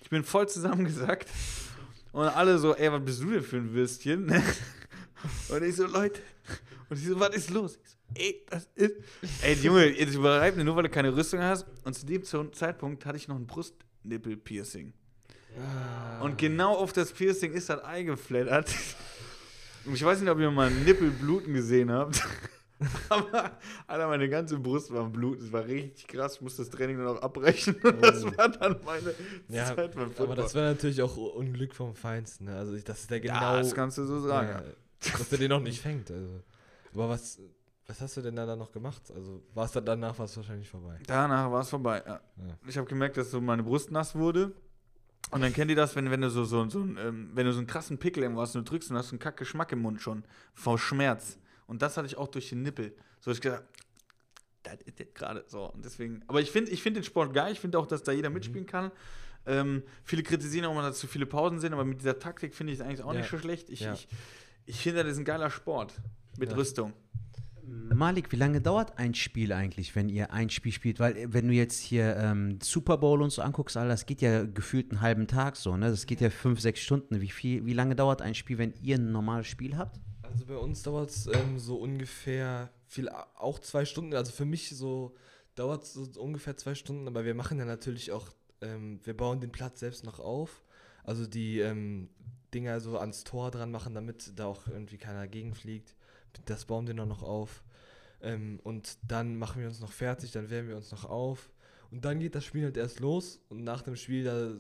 Ich 0.02 0.10
bin 0.10 0.24
voll 0.24 0.50
zusammengesackt. 0.50 1.30
Und 2.12 2.26
alle 2.26 2.58
so, 2.58 2.74
ey, 2.76 2.92
was 2.92 3.04
bist 3.06 3.22
du 3.22 3.30
denn 3.30 3.44
für 3.44 3.58
ein 3.58 3.74
Würstchen? 3.74 4.28
Und 5.50 5.64
ich 5.64 5.76
so, 5.76 5.86
Leute. 5.86 6.22
Und 6.90 6.98
ich 6.98 7.06
so, 7.06 7.20
was 7.20 7.36
ist 7.36 7.50
los? 7.52 7.78
Ich 7.84 7.90
so, 7.90 7.98
ey, 8.16 8.46
das 8.50 8.70
ist. 8.76 8.94
Ey, 9.44 9.54
Junge, 9.56 9.86
jetzt 9.88 10.16
überreib 10.16 10.56
mir 10.56 10.64
nur, 10.64 10.76
weil 10.76 10.84
du 10.84 10.90
keine 10.90 11.16
Rüstung 11.16 11.40
hast. 11.42 11.66
Und 11.84 11.94
zu 11.94 12.06
dem 12.06 12.24
Zeitpunkt 12.54 13.06
hatte 13.06 13.18
ich 13.18 13.28
noch 13.28 13.36
ein 13.36 13.46
Brustnippel-Piercing. 14.08 14.94
Ah. 15.60 16.22
Und 16.22 16.38
genau 16.38 16.76
auf 16.76 16.94
das 16.94 17.12
Piercing 17.12 17.54
ist 17.54 17.70
das 17.70 17.84
Ei 17.84 18.04
geflattert. 18.04 18.74
Und 19.86 19.96
ich 19.96 20.04
weiß 20.04 20.20
nicht, 20.22 20.30
ob 20.30 20.40
ihr 20.40 20.52
mal 20.52 20.70
Nippel 20.70 21.10
bluten 21.12 21.54
gesehen 21.54 21.92
habt. 21.92 22.22
Aber, 23.10 23.58
Alter, 23.88 24.08
meine 24.08 24.30
ganze 24.30 24.60
Brust 24.60 24.92
war 24.94 25.02
am 25.06 25.12
Blut. 25.12 25.40
Es 25.42 25.52
war 25.52 25.66
richtig 25.66 26.08
krass. 26.08 26.36
Ich 26.36 26.42
musste 26.42 26.62
das 26.62 26.70
Training 26.70 26.98
dann 26.98 27.08
auch 27.08 27.22
abbrechen. 27.22 27.76
Und 27.82 28.02
das 28.04 28.24
Oh. 28.24 28.38
war 28.38 28.50
dann 28.50 28.80
meine 28.86 29.16
Ja, 29.50 29.66
Zeit 29.76 29.96
beim 29.96 30.04
aber 30.04 30.12
Football. 30.14 30.36
das 30.36 30.54
war 30.54 30.62
natürlich 30.64 31.02
auch 31.02 31.18
Unglück 31.18 31.74
vom 31.74 31.96
Feinsten. 31.96 32.46
Ne? 32.46 32.56
Also, 32.56 32.76
ich, 32.76 32.84
dass 32.84 33.08
der 33.08 33.20
genau. 33.20 33.34
ja, 33.34 33.58
das 33.58 33.74
kannst 33.74 33.98
du 33.98 34.06
so 34.06 34.20
sagen. 34.20 34.50
ja, 34.50 35.12
dass 35.18 35.30
der 35.30 35.40
den 35.40 35.50
noch 35.50 35.62
nicht 35.62 35.82
fängt. 35.82 36.12
Also. 36.12 36.44
Aber 36.94 37.10
was, 37.10 37.40
was 37.88 38.02
hast 38.02 38.18
du 38.18 38.22
denn 38.22 38.36
da 38.36 38.56
noch 38.56 38.72
gemacht? 38.72 39.02
Also, 39.16 39.42
war 39.54 39.66
es 39.66 39.72
dann 39.72 39.86
danach 39.86 40.20
war's 40.20 40.36
wahrscheinlich 40.36 40.70
vorbei. 40.70 41.00
Danach 41.08 41.50
war 41.52 41.62
es 41.62 41.70
vorbei. 41.70 42.04
Ja. 42.06 42.22
Ja. 42.46 42.58
Ich 42.68 42.78
habe 42.78 42.88
gemerkt, 42.88 43.16
dass 43.18 43.32
so 43.32 43.40
meine 43.40 43.64
Brust 43.64 43.92
nass 43.92 44.14
wurde. 44.14 44.52
Und 45.32 45.42
dann 45.42 45.54
kennt 45.54 45.70
ihr 45.70 45.76
das, 45.76 45.96
wenn, 45.96 46.10
wenn 46.12 46.22
du 46.22 46.30
so, 46.30 46.46
so, 46.46 46.70
so, 46.70 46.80
ähm, 46.80 47.32
wenn 47.34 47.46
du 47.46 47.52
so 47.52 47.58
einen 47.60 47.68
krassen 47.68 47.98
Pickel 47.98 48.24
irgendwo 48.24 48.42
hast 48.42 48.56
und 48.56 48.68
du 48.68 48.72
drückst 48.72 48.92
und 48.92 48.98
hast 48.98 49.12
einen 49.12 49.20
kack 49.20 49.38
Geschmack 49.38 49.72
im 49.72 49.80
Mund 49.82 50.02
schon. 50.02 50.24
Vor 50.54 50.78
Schmerz. 50.78 51.38
Und 51.66 51.82
das 51.82 51.98
hatte 51.98 52.08
ich 52.08 52.18
auch 52.18 52.28
durch 52.28 52.50
den 52.50 52.62
Nippel. 52.62 52.96
So 53.20 53.32
ich 53.32 53.42
gedacht, 53.42 53.64
das 54.64 54.76
ist 54.86 55.00
jetzt 55.00 55.16
gerade 55.16 55.44
so. 55.48 55.72
Und 55.72 55.84
deswegen, 55.84 56.24
aber 56.28 56.42
ich 56.42 56.52
finde 56.52 56.72
ich 56.72 56.82
find 56.82 56.96
den 56.96 57.04
Sport 57.04 57.34
geil. 57.34 57.52
Ich 57.52 57.60
finde 57.60 57.80
auch, 57.80 57.88
dass 57.88 58.04
da 58.04 58.12
jeder 58.12 58.30
mitspielen 58.30 58.66
kann. 58.66 58.92
Ähm, 59.46 59.84
viele 60.04 60.24
kritisieren 60.24 60.66
auch 60.66 60.72
immer, 60.72 60.82
dass 60.82 61.00
zu 61.00 61.08
viele 61.08 61.26
Pausen 61.26 61.60
sind, 61.60 61.74
aber 61.74 61.86
mit 61.86 62.02
dieser 62.02 62.20
Taktik 62.20 62.54
finde 62.54 62.74
ich 62.74 62.80
es 62.80 62.86
eigentlich 62.86 63.02
auch 63.04 63.14
Ja. 63.14 63.20
nicht 63.20 63.30
so 63.30 63.38
schlecht. 63.38 63.70
Ich, 63.70 63.86
ich, 63.86 64.08
ich 64.66 64.82
finde, 64.82 65.04
das 65.04 65.14
ist 65.14 65.20
ein 65.20 65.26
geiler 65.26 65.50
Sport. 65.50 65.94
Mit. 66.38 66.56
Rüstung. 66.56 66.94
Malik, 67.68 68.32
wie 68.32 68.38
lange 68.38 68.62
dauert 68.62 68.98
ein 68.98 69.14
Spiel 69.14 69.52
eigentlich, 69.52 69.96
wenn 69.96 70.08
ihr 70.08 70.32
ein 70.32 70.50
Spiel 70.50 70.72
spielt? 70.72 71.00
Weil, 71.00 71.18
äh, 71.18 71.34
wenn 71.34 71.48
du 71.48 71.54
jetzt 71.54 71.80
hier 71.80 72.16
ähm, 72.16 72.60
Super 72.62 72.98
Bowl 72.98 73.22
und 73.22 73.32
so 73.32 73.42
anguckst, 73.42 73.76
Alter, 73.76 73.90
das 73.90 74.06
geht 74.06 74.22
ja 74.22 74.46
gefühlt 74.46 74.92
einen 74.92 75.02
halben 75.02 75.28
Tag 75.28 75.58
so, 75.58 75.76
ne? 75.76 75.90
Das 75.90 76.06
geht 76.06 76.22
ja 76.22 76.30
fünf, 76.30 76.62
sechs 76.62 76.80
Stunden. 76.80 77.22
Wie, 77.22 77.30
viel, 77.30 77.66
wie 77.66 77.74
lange 77.74 77.96
dauert 77.96 78.22
ein 78.22 78.36
Spiel, 78.36 78.58
wenn 78.58 78.74
ihr 78.82 78.98
ein 78.98 79.12
normales 79.12 79.48
Spiel 79.48 79.78
habt? 79.78 80.00
Also 80.22 80.46
bei 80.46 80.58
uns 80.58 80.84
dauert 80.84 81.10
es 81.10 81.28
ähm, 81.28 81.60
so 81.60 81.78
ungefähr 81.78 82.70
viel, 82.86 83.10
auch 83.10 83.60
zwei 83.60 83.86
Stunden. 83.86 84.14
Also 84.14 84.32
für 84.32 84.46
mich 84.46 84.70
so 84.70 85.16
dauert 85.56 85.84
es 85.84 85.94
so 85.94 86.22
ungefähr 86.22 86.56
zwei 86.56 86.76
Stunden, 86.76 87.08
aber 87.08 87.26
wir 87.26 87.34
machen 87.34 87.58
ja 87.58 87.66
natürlich 87.66 88.12
auch, 88.12 88.28
ähm, 88.62 89.00
wir 89.04 89.16
bauen 89.16 89.42
den 89.42 89.52
Platz 89.52 89.80
selbst 89.80 90.06
noch 90.06 90.20
auf. 90.20 90.64
Also 91.04 91.26
die 91.26 91.60
ähm, 91.60 92.10
Dinger 92.54 92.80
so 92.80 92.98
ans 92.98 93.24
Tor 93.24 93.52
dran 93.52 93.72
machen, 93.72 93.94
damit 93.94 94.34
da 94.36 94.46
auch 94.46 94.68
irgendwie 94.68 94.98
keiner 94.98 95.28
gegenfliegt. 95.28 95.96
Das 96.46 96.66
bauen 96.66 96.88
wir 96.88 96.94
noch 96.94 97.24
auf. 97.24 97.64
Ähm, 98.22 98.60
und 98.64 98.98
dann 99.08 99.38
machen 99.38 99.62
wir 99.62 99.68
uns 99.68 99.80
noch 99.80 99.92
fertig, 99.92 100.32
dann 100.32 100.50
wärmen 100.50 100.70
wir 100.70 100.78
uns 100.78 100.92
noch 100.92 101.06
auf. 101.06 101.50
Und 101.92 102.04
dann 102.06 102.20
geht 102.20 102.36
das 102.36 102.46
Spiel 102.46 102.64
halt 102.64 102.78
erst 102.78 103.00
los. 103.00 103.40
Und 103.50 103.64
nach 103.64 103.82
dem 103.82 103.96
Spiel, 103.96 104.24
da, 104.24 104.52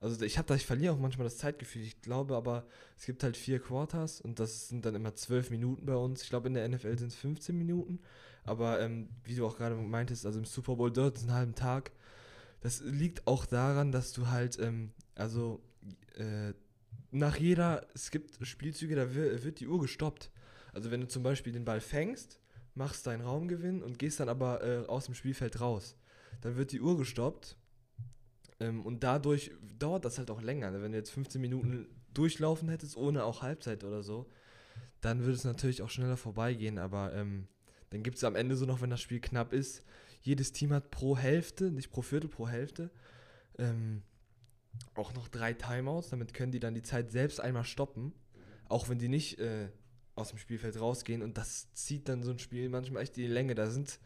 also 0.00 0.24
ich 0.24 0.38
habe 0.38 0.48
da, 0.48 0.54
ich 0.54 0.66
verliere 0.66 0.92
auch 0.92 0.98
manchmal 0.98 1.24
das 1.24 1.38
Zeitgefühl. 1.38 1.82
Ich 1.82 2.00
glaube 2.02 2.36
aber, 2.36 2.66
es 2.98 3.06
gibt 3.06 3.22
halt 3.22 3.36
vier 3.36 3.60
Quarters 3.60 4.20
und 4.20 4.38
das 4.38 4.68
sind 4.68 4.84
dann 4.84 4.94
immer 4.94 5.14
zwölf 5.14 5.50
Minuten 5.50 5.86
bei 5.86 5.96
uns. 5.96 6.22
Ich 6.22 6.28
glaube, 6.28 6.48
in 6.48 6.54
der 6.54 6.68
NFL 6.68 6.98
sind 6.98 7.08
es 7.08 7.16
15 7.16 7.56
Minuten. 7.56 8.00
Aber 8.44 8.80
ähm, 8.80 9.08
wie 9.24 9.36
du 9.36 9.46
auch 9.46 9.56
gerade 9.56 9.76
meintest, 9.76 10.26
also 10.26 10.38
im 10.38 10.44
Super 10.44 10.76
Bowl 10.76 10.90
dort 10.90 11.16
ist 11.16 11.24
ein 11.24 11.32
halben 11.32 11.54
Tag. 11.54 11.92
Das 12.60 12.80
liegt 12.80 13.26
auch 13.26 13.46
daran, 13.46 13.92
dass 13.92 14.12
du 14.12 14.28
halt, 14.28 14.58
ähm, 14.58 14.92
also 15.14 15.60
äh, 16.16 16.52
nach 17.12 17.36
jeder, 17.36 17.86
es 17.94 18.10
gibt 18.10 18.44
Spielzüge, 18.44 18.96
da 18.96 19.14
wird 19.14 19.60
die 19.60 19.68
Uhr 19.68 19.80
gestoppt. 19.80 20.30
Also 20.72 20.90
wenn 20.90 21.00
du 21.00 21.08
zum 21.08 21.22
Beispiel 21.22 21.52
den 21.52 21.64
Ball 21.64 21.80
fängst, 21.80 22.40
machst 22.74 23.06
deinen 23.06 23.20
Raumgewinn 23.20 23.82
und 23.82 23.98
gehst 23.98 24.20
dann 24.20 24.28
aber 24.28 24.62
äh, 24.64 24.86
aus 24.86 25.06
dem 25.06 25.14
Spielfeld 25.14 25.60
raus, 25.60 25.96
dann 26.40 26.56
wird 26.56 26.72
die 26.72 26.80
Uhr 26.80 26.96
gestoppt 26.96 27.56
ähm, 28.60 28.84
und 28.84 29.04
dadurch 29.04 29.52
dauert 29.78 30.04
das 30.04 30.18
halt 30.18 30.30
auch 30.30 30.40
länger. 30.40 30.72
Wenn 30.80 30.92
du 30.92 30.98
jetzt 30.98 31.10
15 31.10 31.40
Minuten 31.40 31.86
durchlaufen 32.14 32.68
hättest, 32.68 32.96
ohne 32.96 33.24
auch 33.24 33.42
Halbzeit 33.42 33.84
oder 33.84 34.02
so, 34.02 34.30
dann 35.00 35.20
würde 35.20 35.32
es 35.32 35.44
natürlich 35.44 35.82
auch 35.82 35.90
schneller 35.90 36.16
vorbeigehen, 36.16 36.78
aber 36.78 37.12
ähm, 37.14 37.48
dann 37.90 38.02
gibt 38.02 38.16
es 38.16 38.24
am 38.24 38.36
Ende 38.36 38.56
so 38.56 38.64
noch, 38.64 38.80
wenn 38.80 38.90
das 38.90 39.00
Spiel 39.00 39.20
knapp 39.20 39.52
ist, 39.52 39.82
jedes 40.22 40.52
Team 40.52 40.72
hat 40.72 40.90
pro 40.90 41.16
Hälfte, 41.16 41.70
nicht 41.70 41.90
pro 41.90 42.00
Viertel, 42.00 42.28
pro 42.28 42.48
Hälfte, 42.48 42.90
ähm, 43.58 44.02
auch 44.94 45.12
noch 45.14 45.28
drei 45.28 45.52
Timeouts, 45.52 46.10
damit 46.10 46.32
können 46.32 46.52
die 46.52 46.60
dann 46.60 46.74
die 46.74 46.82
Zeit 46.82 47.10
selbst 47.10 47.40
einmal 47.40 47.64
stoppen, 47.64 48.12
auch 48.68 48.88
wenn 48.88 48.98
die 48.98 49.08
nicht 49.08 49.38
äh, 49.38 49.68
aus 50.14 50.30
dem 50.30 50.38
Spielfeld 50.38 50.78
rausgehen 50.80 51.22
und 51.22 51.38
das 51.38 51.72
zieht 51.72 52.08
dann 52.08 52.22
so 52.22 52.30
ein 52.30 52.38
Spiel 52.38 52.68
manchmal 52.68 53.02
echt 53.02 53.16
die 53.16 53.26
Länge. 53.26 53.54
Da 53.54 53.70
sind 53.70 53.98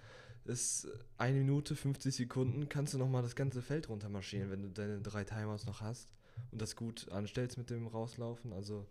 es 0.44 0.86
eine 1.18 1.38
Minute, 1.38 1.74
50 1.74 2.14
Sekunden, 2.14 2.68
kannst 2.68 2.94
du 2.94 2.98
nochmal 2.98 3.22
das 3.22 3.34
ganze 3.34 3.62
Feld 3.62 3.88
runtermarschieren, 3.88 4.50
wenn 4.50 4.62
du 4.62 4.70
deine 4.70 5.00
drei 5.00 5.24
Timeouts 5.24 5.66
noch 5.66 5.80
hast 5.80 6.12
und 6.52 6.62
das 6.62 6.76
gut 6.76 7.11
anstellst 7.11 7.59
mit 7.59 7.70
dem 7.70 7.86
Rauslaufen. 7.86 8.52
Also 8.52 8.86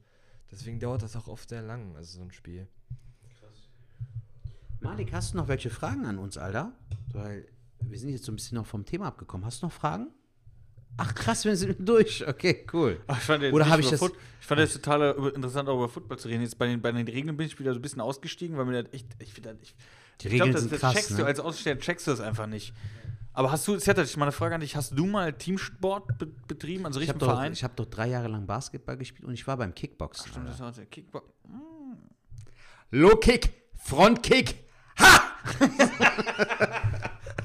deswegen 0.51 0.79
dauert 0.79 1.03
das 1.03 1.15
auch 1.15 1.27
oft 1.27 1.49
sehr 1.49 1.61
lang, 1.61 1.95
also 1.95 2.17
so 2.17 2.23
ein 2.23 2.31
Spiel. 2.31 2.67
Malik, 4.81 5.13
hast 5.13 5.33
du 5.33 5.37
noch 5.37 5.47
welche 5.47 5.69
Fragen 5.69 6.05
an 6.05 6.19
uns, 6.19 6.37
Alter? 6.37 6.73
Weil 7.11 7.47
wir 7.79 7.97
sind 7.97 8.09
jetzt 8.09 8.25
so 8.25 8.31
ein 8.31 8.35
bisschen 8.35 8.57
noch 8.57 8.65
vom 8.65 8.85
Thema 8.85 9.07
abgekommen. 9.07 9.45
Hast 9.45 9.61
du 9.61 9.67
noch 9.67 9.73
Fragen? 9.73 10.11
Ach 10.97 11.13
krass, 11.13 11.43
wir 11.45 11.55
sind 11.57 11.77
durch. 11.87 12.25
Okay, 12.27 12.65
cool. 12.73 13.01
Ach, 13.07 13.17
ich 13.17 13.23
fand 13.23 13.43
jetzt 13.43 13.53
Oder 13.53 13.65
nicht 13.65 13.73
hab 13.73 13.79
ich 13.79 13.89
das- 13.89 13.99
Foot- 13.99 14.15
ich 14.39 14.47
fand 14.47 14.61
es 14.61 14.73
total 14.73 15.15
interessant, 15.35 15.67
auch 15.69 15.75
über 15.75 15.89
Football 15.89 16.17
zu 16.19 16.27
reden. 16.27 16.41
Jetzt 16.43 16.57
bei 16.57 16.67
den, 16.67 16.79
bei 16.81 16.91
den 16.91 17.07
Regeln 17.07 17.35
bin 17.35 17.47
ich 17.47 17.59
wieder 17.59 17.73
so 17.73 17.79
ein 17.79 17.81
bisschen 17.81 17.99
ausgestiegen, 18.01 18.57
weil 18.57 18.65
mir 18.65 18.83
das 18.83 18.93
echt, 18.93 19.07
ich 19.19 19.33
finde 19.33 19.53
das, 19.55 19.61
ich, 19.63 19.75
Die 20.21 20.27
ich 20.27 20.33
Regeln 20.33 20.51
das, 20.53 20.61
sind 20.61 20.71
das 20.73 20.79
krass, 20.81 20.93
checkst 20.93 21.11
ne? 21.11 21.17
du 21.17 21.25
als 21.25 21.39
Aussteher, 21.39 21.79
checkst 21.79 22.05
du 22.07 22.11
das 22.11 22.19
einfach 22.21 22.45
nicht. 22.47 22.73
Aber 23.33 23.51
hast 23.51 23.67
du, 23.67 23.75
Zeta, 23.77 24.01
ich 24.03 24.15
mal 24.15 24.25
eine 24.25 24.31
Frage 24.31 24.55
an 24.55 24.61
dich, 24.61 24.75
hast 24.77 24.91
du 24.97 25.05
mal 25.07 25.33
Teamsport 25.33 26.17
be 26.19 26.27
betrieben, 26.47 26.85
also 26.85 26.99
Ich 27.01 27.09
richtig 27.09 27.21
habe 27.23 27.33
Verein? 27.33 27.51
ich 27.53 27.63
hab 27.65 27.75
doch 27.75 27.85
drei 27.87 28.07
Jahre 28.07 28.27
lang 28.29 28.45
Basketball 28.47 28.95
gespielt 28.97 29.27
und 29.27 29.33
ich 29.33 29.45
war 29.47 29.57
beim 29.57 29.73
Kickboxen. 29.75 30.27
Stimmt, 30.29 30.45
Alter. 30.47 30.51
das 30.51 30.59
war 30.61 30.71
der 30.71 30.85
Kickbox. 30.85 31.27
Low 32.91 33.15
Kick, 33.17 33.51
Front 33.75 34.21
Kick. 34.23 34.63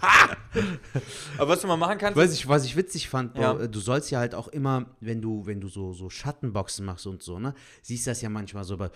Aber 1.39 1.49
was 1.49 1.61
du 1.61 1.67
mal 1.67 1.77
machen 1.77 1.99
kannst, 1.99 2.17
Weiß 2.17 2.33
ich, 2.33 2.49
was 2.49 2.65
ich 2.65 2.77
witzig 2.77 3.09
fand, 3.09 3.37
Ja. 3.37 3.59
Äh, 3.59 3.69
du 3.69 3.81
sollst 3.81 4.11
ja 4.11 4.19
halt 4.19 4.35
auch 4.35 4.49
immer, 4.49 4.87
wenn 5.01 5.21
du, 5.21 5.47
wenn 5.47 5.61
du 5.61 5.69
so, 5.69 5.93
so 5.93 6.11
Schattenboxen 6.11 6.85
machst 6.85 7.07
und 7.07 7.23
so, 7.23 7.39
ne, 7.39 7.55
siehst 7.83 8.07
das 8.07 8.21
ja 8.23 8.29
manchmal 8.29 8.65
so, 8.65 8.77
bei, 8.77 8.91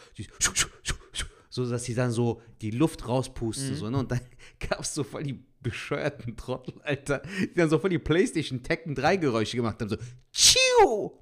so 1.50 1.70
dass 1.70 1.84
die 1.84 1.94
dann 1.94 2.10
so 2.10 2.42
die 2.60 2.70
Luft 2.72 3.06
rauspusten, 3.06 3.70
Mhm. 3.70 3.76
so, 3.76 3.90
ne, 3.90 3.98
und 3.98 4.10
dann 4.10 4.20
gab 4.68 4.80
es 4.80 4.94
so 4.94 5.04
voll 5.04 5.22
die 5.22 5.44
bescheuerten 5.60 6.36
Trottel, 6.36 6.74
Alter, 6.82 7.22
die 7.40 7.54
dann 7.54 7.70
so 7.70 7.78
voll 7.78 7.90
die 7.90 7.98
Playstation 7.98 8.62
Tekken 8.62 8.94
3 8.94 9.16
Geräusche 9.16 9.56
gemacht 9.56 9.80
haben, 9.80 9.88
so, 9.88 9.96
tschiu, 10.32 11.12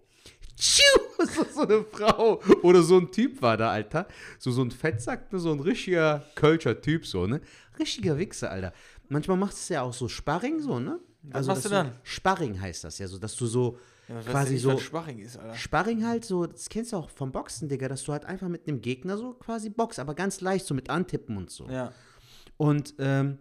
tschiu, 0.56 1.00
so, 1.26 1.44
so 1.54 1.60
eine 1.62 1.84
Frau 1.84 2.40
oder 2.62 2.82
so 2.82 2.98
ein 2.98 3.12
Typ 3.12 3.40
war 3.42 3.56
da, 3.56 3.70
Alter, 3.70 4.08
so, 4.38 4.50
so 4.50 4.62
ein 4.62 4.70
Fettsack, 4.70 5.28
so 5.32 5.52
ein 5.52 5.60
richtiger 5.60 6.24
Kölscher 6.34 6.80
Typ, 6.80 7.06
so, 7.06 7.26
ne, 7.26 7.40
richtiger 7.78 8.18
Wichser, 8.18 8.50
Alter. 8.50 8.72
Manchmal 9.12 9.36
machst 9.36 9.58
du 9.58 9.60
es 9.60 9.68
ja 9.68 9.82
auch 9.82 9.92
so 9.92 10.08
Sparring, 10.08 10.60
so, 10.60 10.78
ne? 10.78 10.98
Was 11.24 11.46
machst 11.46 11.64
dass 11.66 11.70
du 11.70 11.76
dann? 11.76 11.92
Sparring 12.02 12.60
heißt 12.60 12.84
das 12.84 12.98
ja, 12.98 13.06
so, 13.06 13.18
dass 13.18 13.36
du 13.36 13.46
so 13.46 13.78
ja, 14.08 14.20
quasi 14.22 14.56
so. 14.56 14.76
Schwaching 14.78 15.18
ist, 15.18 15.36
Alter. 15.36 15.54
Sparring 15.54 16.06
halt 16.06 16.24
so, 16.24 16.46
das 16.46 16.68
kennst 16.68 16.92
du 16.92 16.96
auch 16.96 17.10
vom 17.10 17.30
Boxen, 17.30 17.68
Digga, 17.68 17.88
dass 17.88 18.02
du 18.04 18.12
halt 18.12 18.24
einfach 18.24 18.48
mit 18.48 18.66
einem 18.66 18.80
Gegner 18.80 19.18
so 19.18 19.34
quasi 19.34 19.68
boxst, 19.68 20.00
aber 20.00 20.14
ganz 20.14 20.40
leicht, 20.40 20.66
so 20.66 20.74
mit 20.74 20.88
Antippen 20.88 21.36
und 21.36 21.50
so. 21.50 21.68
Ja. 21.68 21.92
Und 22.56 22.94
ähm, 22.98 23.38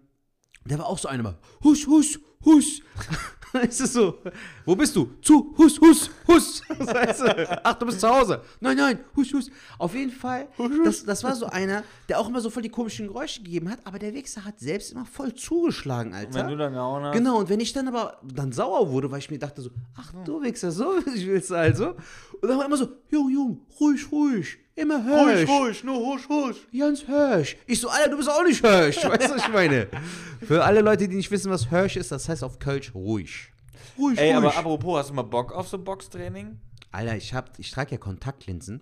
da 0.66 0.78
war 0.78 0.88
auch 0.88 0.98
so 0.98 1.08
einer 1.08 1.24
mal, 1.24 1.38
husch, 1.64 1.88
husch, 1.88 2.20
husch. 2.46 2.82
Weißt 3.54 3.82
du 3.82 3.86
so, 3.86 4.18
wo 4.66 4.76
bist 4.76 4.96
du? 4.96 5.10
Zu, 5.22 5.54
Hus, 5.58 5.80
Hus, 5.82 6.10
Hus. 6.26 6.62
Weißt 6.70 7.22
du? 7.22 7.60
Ach, 7.66 7.74
du 7.74 7.86
bist 7.86 8.00
zu 8.00 8.08
Hause. 8.08 8.42
Nein, 8.62 8.78
nein, 8.78 9.00
Hus, 9.16 9.34
Hus. 9.34 9.52
Auf 9.78 9.94
jeden 9.94 10.12
Fall, 10.12 10.48
das, 10.86 11.04
das 11.04 11.22
war 11.24 11.36
so 11.36 11.48
einer, 11.48 11.84
der 12.08 12.20
auch 12.20 12.30
immer 12.30 12.40
so 12.40 12.50
voll 12.50 12.64
die 12.64 12.70
komischen 12.70 13.08
Geräusche 13.08 13.42
gegeben 13.44 13.70
hat, 13.70 13.80
aber 13.84 14.00
der 14.00 14.14
Wichser 14.14 14.46
hat 14.46 14.60
selbst 14.60 14.94
immer 14.94 15.06
voll 15.06 15.34
zugeschlagen, 15.34 16.14
Alter. 16.14 16.30
Und 16.30 16.36
wenn 16.36 16.48
du 16.48 16.58
dann 16.58 16.74
gehauen 16.74 17.04
hast. 17.04 17.14
Genau, 17.14 17.40
und 17.40 17.50
wenn 17.50 17.60
ich 17.60 17.74
dann 17.74 17.90
aber 17.90 18.20
dann 18.24 18.54
sauer 18.54 18.90
wurde, 18.90 19.12
weil 19.12 19.20
ich 19.20 19.30
mir 19.30 19.40
dachte 19.40 19.62
so, 19.62 19.72
ach 19.98 20.14
du 20.24 20.42
Wichser, 20.42 20.72
so 20.72 20.86
willst 21.06 21.50
du 21.50 21.56
also. 21.56 21.96
Und 22.42 22.48
dann 22.50 22.58
war 22.58 22.66
immer 22.66 22.78
so, 22.78 22.88
Jung, 23.10 23.30
Jung, 23.30 23.62
ruhig, 23.80 24.12
ruhig, 24.12 24.58
immer 24.76 25.04
Hirsch. 25.04 25.48
ruhig, 25.50 25.84
nur 25.84 25.98
husch, 25.98 26.28
husch. 26.28 26.58
Jans 26.72 27.02
Hirsch. 27.02 27.56
Ich 27.68 27.80
so, 27.80 27.88
Alter, 27.90 28.10
du 28.10 28.18
bist 28.18 28.30
auch 28.30 28.44
nicht 28.44 28.66
Hirsch. 28.66 28.98
Weißt 29.04 29.30
du, 29.30 29.36
was 29.36 29.44
ich 29.48 29.54
meine? 29.54 29.88
Für 30.42 30.64
alle 30.64 30.82
Leute, 30.82 31.08
die 31.08 31.16
nicht 31.16 31.30
wissen, 31.30 31.52
was 31.52 31.70
Hirsch 31.70 31.98
ist, 31.98 32.12
das 32.12 32.28
heißt 32.28 32.44
auf 32.44 32.58
Kölsch 32.58 32.94
ruhig. 32.96 33.52
Ruhig, 33.98 34.18
Ey, 34.18 34.34
aber 34.34 34.48
ruhig. 34.48 34.58
apropos, 34.58 35.00
hast 35.00 35.10
du 35.12 35.14
mal 35.14 35.22
Bock 35.22 35.52
auf 35.54 35.68
so 35.68 35.78
Boxtraining? 35.78 36.60
Alter, 36.92 37.16
ich, 37.16 37.34
hab, 37.34 37.58
ich 37.60 37.70
trage 37.72 37.92
ja 37.92 37.98
Kontaktlinsen 37.98 38.82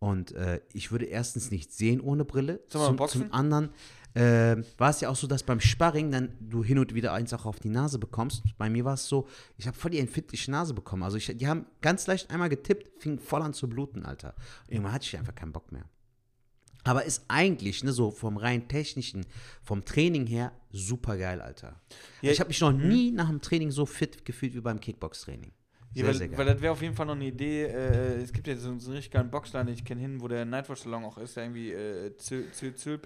und 0.00 0.32
äh, 0.32 0.60
ich 0.72 0.90
würde 0.90 1.04
erstens 1.06 1.50
nicht 1.50 1.72
sehen 1.72 2.00
ohne 2.00 2.24
Brille. 2.24 2.60
Sollen 2.68 2.82
wir 2.84 2.88
Zum, 2.88 2.96
boxen? 2.96 3.20
zum 3.22 3.32
anderen 3.32 3.70
äh, 4.14 4.56
war 4.78 4.90
es 4.90 5.00
ja 5.00 5.08
auch 5.08 5.16
so, 5.16 5.26
dass 5.26 5.42
beim 5.42 5.60
Sparring 5.60 6.10
dann 6.10 6.32
du 6.40 6.64
hin 6.64 6.78
und 6.78 6.94
wieder 6.94 7.12
eins 7.12 7.32
auch 7.32 7.46
auf 7.46 7.60
die 7.60 7.68
Nase 7.68 7.98
bekommst. 7.98 8.42
Bei 8.56 8.68
mir 8.68 8.84
war 8.84 8.94
es 8.94 9.06
so, 9.08 9.28
ich 9.56 9.66
habe 9.66 9.76
voll 9.76 9.90
die 9.90 9.98
empfindliche 9.98 10.50
Nase 10.50 10.74
bekommen. 10.74 11.02
Also 11.02 11.16
ich, 11.16 11.26
die 11.26 11.46
haben 11.46 11.66
ganz 11.80 12.06
leicht 12.06 12.30
einmal 12.30 12.48
getippt, 12.48 13.02
fing 13.02 13.18
voll 13.18 13.42
an 13.42 13.54
zu 13.54 13.68
bluten, 13.68 14.04
Alter. 14.04 14.34
Irgendwann 14.68 14.92
hatte 14.92 15.04
ich 15.04 15.16
einfach 15.16 15.34
keinen 15.34 15.52
Bock 15.52 15.70
mehr. 15.72 15.84
Aber 16.84 17.04
ist 17.04 17.24
eigentlich, 17.28 17.84
ne, 17.84 17.92
so 17.92 18.10
vom 18.10 18.36
rein 18.36 18.66
technischen, 18.68 19.26
vom 19.62 19.84
Training 19.84 20.26
her, 20.26 20.52
super 20.70 21.18
geil, 21.18 21.40
Alter. 21.40 21.80
Ja, 22.22 22.32
ich 22.32 22.40
habe 22.40 22.48
mich 22.48 22.60
noch 22.60 22.72
nie 22.72 23.10
nach 23.10 23.28
dem 23.28 23.40
Training 23.40 23.70
so 23.70 23.84
fit 23.84 24.24
gefühlt 24.24 24.54
wie 24.54 24.60
beim 24.60 24.80
Kickbox-Training. 24.80 25.52
Ja, 25.92 26.04
Sehr, 26.04 26.06
weil, 26.06 26.14
sehr 26.14 26.38
weil 26.38 26.46
das 26.46 26.60
wäre 26.60 26.72
auf 26.72 26.80
jeden 26.82 26.94
Fall 26.94 27.06
noch 27.06 27.14
eine 27.14 27.26
Idee. 27.26 27.64
Äh, 27.64 28.22
es 28.22 28.32
gibt 28.32 28.46
ja 28.46 28.56
so, 28.56 28.78
so 28.78 28.88
einen 28.88 28.96
richtig 28.96 29.10
geilen 29.10 29.30
Boxladen, 29.30 29.66
den 29.66 29.74
ich 29.74 29.84
kenne 29.84 30.00
hin, 30.00 30.20
wo 30.20 30.28
der 30.28 30.44
Nightwatch-Salon 30.44 31.04
auch 31.04 31.18
ist, 31.18 31.36
der 31.36 31.44
irgendwie 31.44 31.72
äh, 31.72 32.16
Zül 32.16 32.50
Zül 32.52 33.00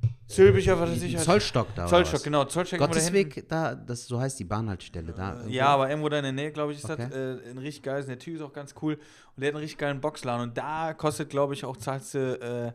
Zülpich. 0.00 0.26
Zülpich, 0.26 0.66
ja, 0.66 0.78
was 0.78 0.90
weiß 0.90 1.02
ich. 1.02 1.16
halt. 1.16 1.24
Zollstock 1.24 1.74
da. 1.74 1.86
Zollstock, 1.86 2.22
genau. 2.22 2.44
Zollstock. 2.44 2.78
Gottesweg, 2.78 3.48
da, 3.48 3.74
das 3.74 4.06
so 4.06 4.20
heißt 4.20 4.38
die 4.38 4.44
Bahnhaltestelle 4.44 5.12
da. 5.12 5.32
irgendwo. 5.32 5.48
Ja, 5.50 5.68
aber 5.68 5.88
irgendwo 5.88 6.10
da 6.10 6.18
in 6.18 6.22
der 6.24 6.32
Nähe, 6.32 6.52
glaube 6.52 6.72
ich, 6.72 6.78
ist 6.78 6.90
Okay. 6.90 7.06
das 7.08 7.16
äh, 7.16 7.50
ein 7.50 7.56
richtig 7.58 7.82
geiles. 7.82 8.06
Der 8.06 8.18
Typ 8.18 8.34
ist 8.34 8.42
auch 8.42 8.52
ganz 8.52 8.74
cool. 8.82 8.94
Und 8.94 9.40
der 9.40 9.48
hat 9.48 9.54
einen 9.54 9.62
richtig 9.62 9.78
geilen 9.78 10.00
Boxladen. 10.02 10.48
Und 10.50 10.58
da 10.58 10.92
kostet, 10.92 11.30
glaube 11.30 11.54
ich, 11.54 11.64
auch 11.64 11.78
zahlst 11.78 12.12
du, 12.12 12.18
äh, 12.40 12.72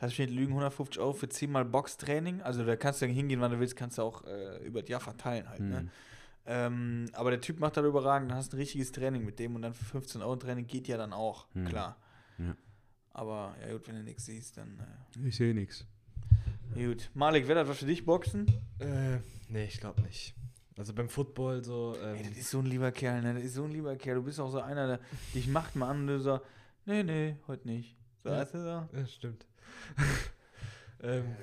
lass 0.00 0.10
mich 0.10 0.18
nicht 0.20 0.30
lügen, 0.30 0.52
150 0.52 0.98
Euro 1.00 1.12
für 1.12 1.28
10 1.28 1.52
Mal 1.52 1.66
Boxtraining. 1.66 2.40
Also 2.40 2.64
da 2.64 2.76
kannst 2.76 3.02
du 3.02 3.06
hingehen, 3.06 3.40
wann 3.42 3.50
du 3.52 3.60
willst, 3.60 3.76
kannst 3.76 3.98
du 3.98 4.02
auch 4.02 4.24
äh, 4.24 4.64
über 4.66 4.80
das 4.80 4.88
Jahr 4.88 5.00
verteilen 5.00 5.48
halt. 5.50 5.60
Ne? 5.60 5.82
Mhm. 5.82 5.90
Ähm, 6.46 7.06
aber 7.12 7.30
der 7.30 7.40
Typ 7.42 7.60
macht 7.60 7.76
das 7.76 7.84
überragend. 7.84 8.30
Dann 8.30 8.38
hast 8.38 8.52
du 8.52 8.56
ein 8.56 8.60
richtiges 8.60 8.90
Training 8.92 9.22
mit 9.24 9.38
dem. 9.38 9.54
Und 9.54 9.62
dann 9.62 9.74
für 9.74 9.84
15 9.84 10.22
Euro 10.22 10.36
Training 10.36 10.66
geht 10.66 10.88
ja 10.88 10.96
dann 10.96 11.12
auch, 11.12 11.46
Mhm. 11.52 11.66
klar. 11.66 11.96
Ja. 12.38 12.56
Aber 13.12 13.54
ja 13.66 13.72
gut, 13.74 13.86
wenn 13.88 13.96
du 13.96 14.02
nichts 14.02 14.24
siehst, 14.24 14.56
dann 14.56 14.78
äh, 15.22 15.28
Ich 15.28 15.36
sehe 15.36 15.52
nichts. 15.54 15.84
Gut. 16.74 17.10
Malik, 17.14 17.48
wäre 17.48 17.60
das 17.60 17.68
was 17.68 17.78
für 17.78 17.86
dich, 17.86 18.04
Boxen? 18.04 18.46
Äh, 18.78 19.18
nee, 19.48 19.64
ich 19.64 19.80
glaube 19.80 20.02
nicht. 20.02 20.34
Also 20.78 20.92
beim 20.92 21.08
Football 21.08 21.64
so, 21.64 21.96
ähm, 22.02 22.16
Ey, 22.16 22.22
das 22.28 22.38
ist 22.38 22.50
so 22.50 22.58
ein 22.58 22.66
lieber 22.66 22.92
Kerl, 22.92 23.22
ne? 23.22 23.34
Das 23.34 23.42
ist 23.44 23.54
so 23.54 23.64
ein 23.64 23.70
lieber 23.70 23.96
Kerl. 23.96 24.16
Du 24.16 24.22
bist 24.22 24.38
auch 24.40 24.50
so 24.50 24.60
einer, 24.60 24.86
der 24.86 25.00
dich 25.34 25.48
macht 25.48 25.74
mal 25.74 25.88
an 25.90 26.00
und 26.02 26.06
du 26.08 26.20
so, 26.20 26.40
nee, 26.84 27.02
nee, 27.02 27.36
heute 27.46 27.66
nicht. 27.66 27.96
So, 28.22 28.28
Ja. 28.28 28.40
weißt 28.40 28.54
du 28.54 28.58
so? 28.58 28.96
ja, 28.98 29.06
stimmt. 29.06 29.46
ähm, 31.02 31.34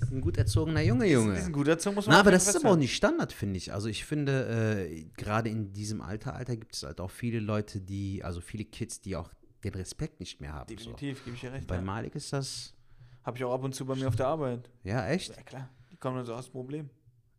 Ist 0.00 0.10
ein 0.10 0.20
gut 0.20 0.36
erzogener 0.36 0.80
Junge, 0.82 1.06
Ist, 1.06 1.12
Junge. 1.12 1.34
ist 1.38 1.46
ein 1.46 1.52
guter 1.52 1.78
Zug, 1.78 1.94
muss 1.94 2.06
man 2.06 2.14
Na, 2.14 2.20
aber 2.20 2.32
das 2.32 2.48
ist 2.48 2.56
aber 2.56 2.70
auch 2.72 2.76
nicht 2.76 2.94
Standard, 2.96 3.32
finde 3.32 3.56
ich. 3.56 3.72
Also 3.72 3.88
ich 3.88 4.04
finde, 4.04 4.86
äh, 4.88 5.04
gerade 5.16 5.48
in 5.48 5.72
diesem 5.72 6.00
Alter, 6.00 6.34
Alter, 6.34 6.56
gibt 6.56 6.74
es 6.74 6.82
halt 6.82 7.00
auch 7.00 7.10
viele 7.10 7.38
Leute, 7.40 7.80
die, 7.80 8.24
also 8.24 8.40
viele 8.40 8.64
Kids, 8.64 9.00
die 9.00 9.14
auch 9.14 9.30
den 9.62 9.74
Respekt 9.74 10.18
nicht 10.20 10.40
mehr 10.40 10.52
haben. 10.54 10.68
So. 10.70 10.74
Definitiv, 10.76 11.24
gebe 11.24 11.34
ich 11.36 11.40
dir 11.42 11.52
recht. 11.52 11.66
Bei 11.68 11.76
ja. 11.76 11.82
Malik 11.82 12.14
ist 12.16 12.32
das, 12.32 12.74
Hab 13.28 13.36
ich 13.36 13.44
auch 13.44 13.52
ab 13.52 13.62
und 13.62 13.74
zu 13.74 13.84
bei 13.84 13.94
mir 13.94 14.08
auf 14.08 14.16
der 14.16 14.26
Arbeit. 14.26 14.70
ja, 14.84 15.06
echt? 15.06 15.36
Ja, 15.36 15.42
klar. 15.42 15.68
Die 15.92 15.98
kommen 15.98 16.16
dann 16.16 16.24
so, 16.24 16.34
hast 16.34 16.48
ein 16.48 16.52
Problem. 16.52 16.88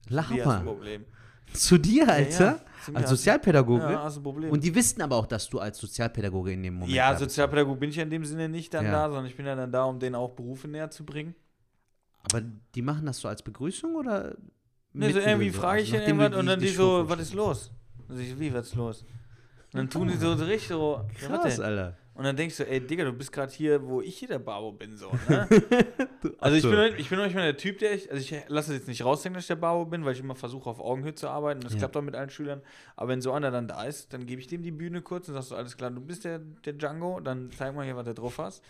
Lach 0.07 0.31
Die 0.31 0.39
hast 0.39 0.47
ein 0.59 0.63
mal. 0.65 0.71
Problem. 0.71 1.03
Zu 1.51 1.79
dir, 1.79 2.07
Alter? 2.07 2.45
Ja, 2.45 2.59
ja. 2.89 2.93
Als 2.93 3.09
Sozialpädagoge? 3.09 3.81
Ja, 3.81 4.03
hast 4.03 4.17
ein 4.17 4.21
Problem. 4.23 4.51
Und 4.51 4.63
die 4.63 4.75
wissen 4.75 5.01
aber 5.01 5.15
auch, 5.15 5.25
dass 5.25 5.49
du 5.49 5.57
als 5.57 5.79
Sozialpädagoge 5.79 6.51
in 6.53 6.61
dem 6.61 6.75
Moment 6.75 6.91
ja, 6.93 7.07
da 7.07 7.17
bist. 7.17 7.21
Sozialpädagog 7.31 7.79
bin 7.79 7.89
ich 7.89 7.95
ja 7.95 8.03
in 8.03 8.11
dem 8.11 8.23
Sinne 8.23 8.47
nicht 8.49 8.71
dann 8.71 8.85
Ja. 8.85 8.91
da, 8.91 9.05
sondern 9.07 9.25
ich 9.25 9.35
bin 9.35 9.47
ja 9.47 9.55
dann 9.55 9.71
da, 9.71 9.83
um 9.85 9.97
denen 9.99 10.13
auch 10.13 10.29
Berufe 10.35 10.67
näher 10.67 10.91
zu 10.91 11.03
bringen. 11.03 11.33
Aber 12.21 12.43
die 12.75 12.83
machen 12.83 13.07
das 13.07 13.17
so 13.19 13.27
als 13.27 13.41
Begrüßung 13.41 13.95
oder? 13.95 14.35
Ne, 14.93 15.11
so 15.11 15.17
irgendwie 15.17 15.49
frage 15.49 15.81
ich 15.81 15.91
Also 15.91 16.05
den 16.05 16.17
nachdem 16.17 16.17
du 16.17 16.23
irgendwas 16.23 16.39
und 16.39 16.45
dann 16.45 16.59
die 16.59 16.65
dich 16.67 16.75
so, 16.75 17.09
was 17.09 17.19
ist 17.19 17.33
los? 17.33 17.71
Also 18.07 18.21
ich, 18.21 18.39
wie, 18.39 18.53
was 18.53 18.67
ist 18.67 18.75
los? 18.75 19.01
Und 19.01 19.09
dann 19.73 19.89
tun 19.89 20.07
die 20.07 20.17
so, 20.17 20.33
richtig 20.33 20.67
so, 20.67 21.03
ja, 21.19 21.29
was 21.31 21.41
Krass, 21.41 21.55
denn? 21.55 21.65
Alter. 21.65 21.97
Und 22.19 22.25
dann 22.25 22.35
denkst 22.35 22.57
du, 22.57 22.67
ey, 22.67 22.81
Digga, 22.85 23.05
du 23.05 23.13
bist 23.13 23.31
gerade 23.31 23.49
hier, 23.53 23.81
wo 23.87 24.01
ich 24.01 24.17
hier 24.17 24.27
der 24.27 24.39
Babo 24.39 24.73
bin, 24.73 24.97
so, 24.97 25.09
ne? 25.29 25.47
also 26.39 26.57
ich 26.57 26.63
so. 26.63 26.69
bin, 26.69 26.93
ich 26.97 27.07
bin 27.09 27.17
manchmal 27.17 27.43
der 27.45 27.55
Typ, 27.55 27.79
der 27.79 27.93
ich, 27.93 28.11
also 28.11 28.19
ich 28.21 28.43
lasse 28.49 28.73
es 28.73 28.79
jetzt 28.79 28.87
nicht 28.89 29.05
raushängen, 29.05 29.35
dass 29.35 29.45
ich 29.45 29.47
der 29.47 29.55
Babo 29.55 29.85
bin, 29.85 30.03
weil 30.03 30.11
ich 30.15 30.19
immer 30.19 30.35
versuche, 30.35 30.69
auf 30.69 30.81
Augenhöhe 30.81 31.15
zu 31.15 31.29
arbeiten. 31.29 31.61
Das 31.61 31.71
Ja. 31.71 31.79
klappt 31.79 31.95
auch 31.95 32.01
mit 32.01 32.15
allen 32.15 32.29
Schülern. 32.29 32.61
Aber 32.97 33.07
wenn 33.07 33.21
so 33.21 33.31
einer 33.31 33.51
dann 33.51 33.69
da 33.69 33.85
ist, 33.85 34.11
dann 34.11 34.25
gebe 34.25 34.41
ich 34.41 34.47
dem 34.47 34.63
die 34.63 34.71
Bühne 34.71 35.01
kurz 35.01 35.29
und 35.29 35.35
sagst 35.35 35.51
du, 35.51 35.55
alles 35.55 35.77
klar, 35.77 35.91
du 35.91 36.01
bist 36.01 36.25
der, 36.25 36.39
der 36.39 36.73
Django, 36.73 37.21
dann 37.21 37.51
zeig 37.57 37.73
mal 37.73 37.85
hier, 37.85 37.95
was 37.95 38.03
du 38.03 38.13
drauf 38.13 38.37
hast. 38.37 38.65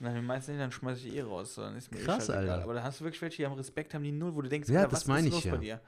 Und 0.00 0.06
dann 0.06 0.24
meistens 0.24 0.54
nicht, 0.54 0.62
dann 0.62 0.72
schmeiße 0.72 1.06
ich 1.06 1.14
eh 1.14 1.20
raus. 1.20 1.56
So, 1.56 1.60
dann 1.60 1.76
ist 1.76 1.92
mir 1.92 2.00
eh 2.00 2.04
Krass. 2.04 2.30
Alter. 2.30 2.62
Aber 2.62 2.72
da 2.72 2.82
hast 2.84 3.00
du 3.00 3.04
wirklich 3.04 3.20
welche, 3.20 3.36
die 3.36 3.44
haben 3.46 3.52
Respekt, 3.54 3.92
haben 3.92 4.02
die 4.02 4.12
null, 4.12 4.34
wo 4.34 4.40
du 4.40 4.48
denkst, 4.48 4.70
Ja, 4.70 4.78
Alter, 4.80 4.92
das 4.92 5.00
was 5.02 5.08
meine 5.08 5.28
ist 5.28 5.34
ich 5.36 5.44
los 5.44 5.58
bei 5.58 5.62
ja. 5.66 5.76
dir? 5.76 5.80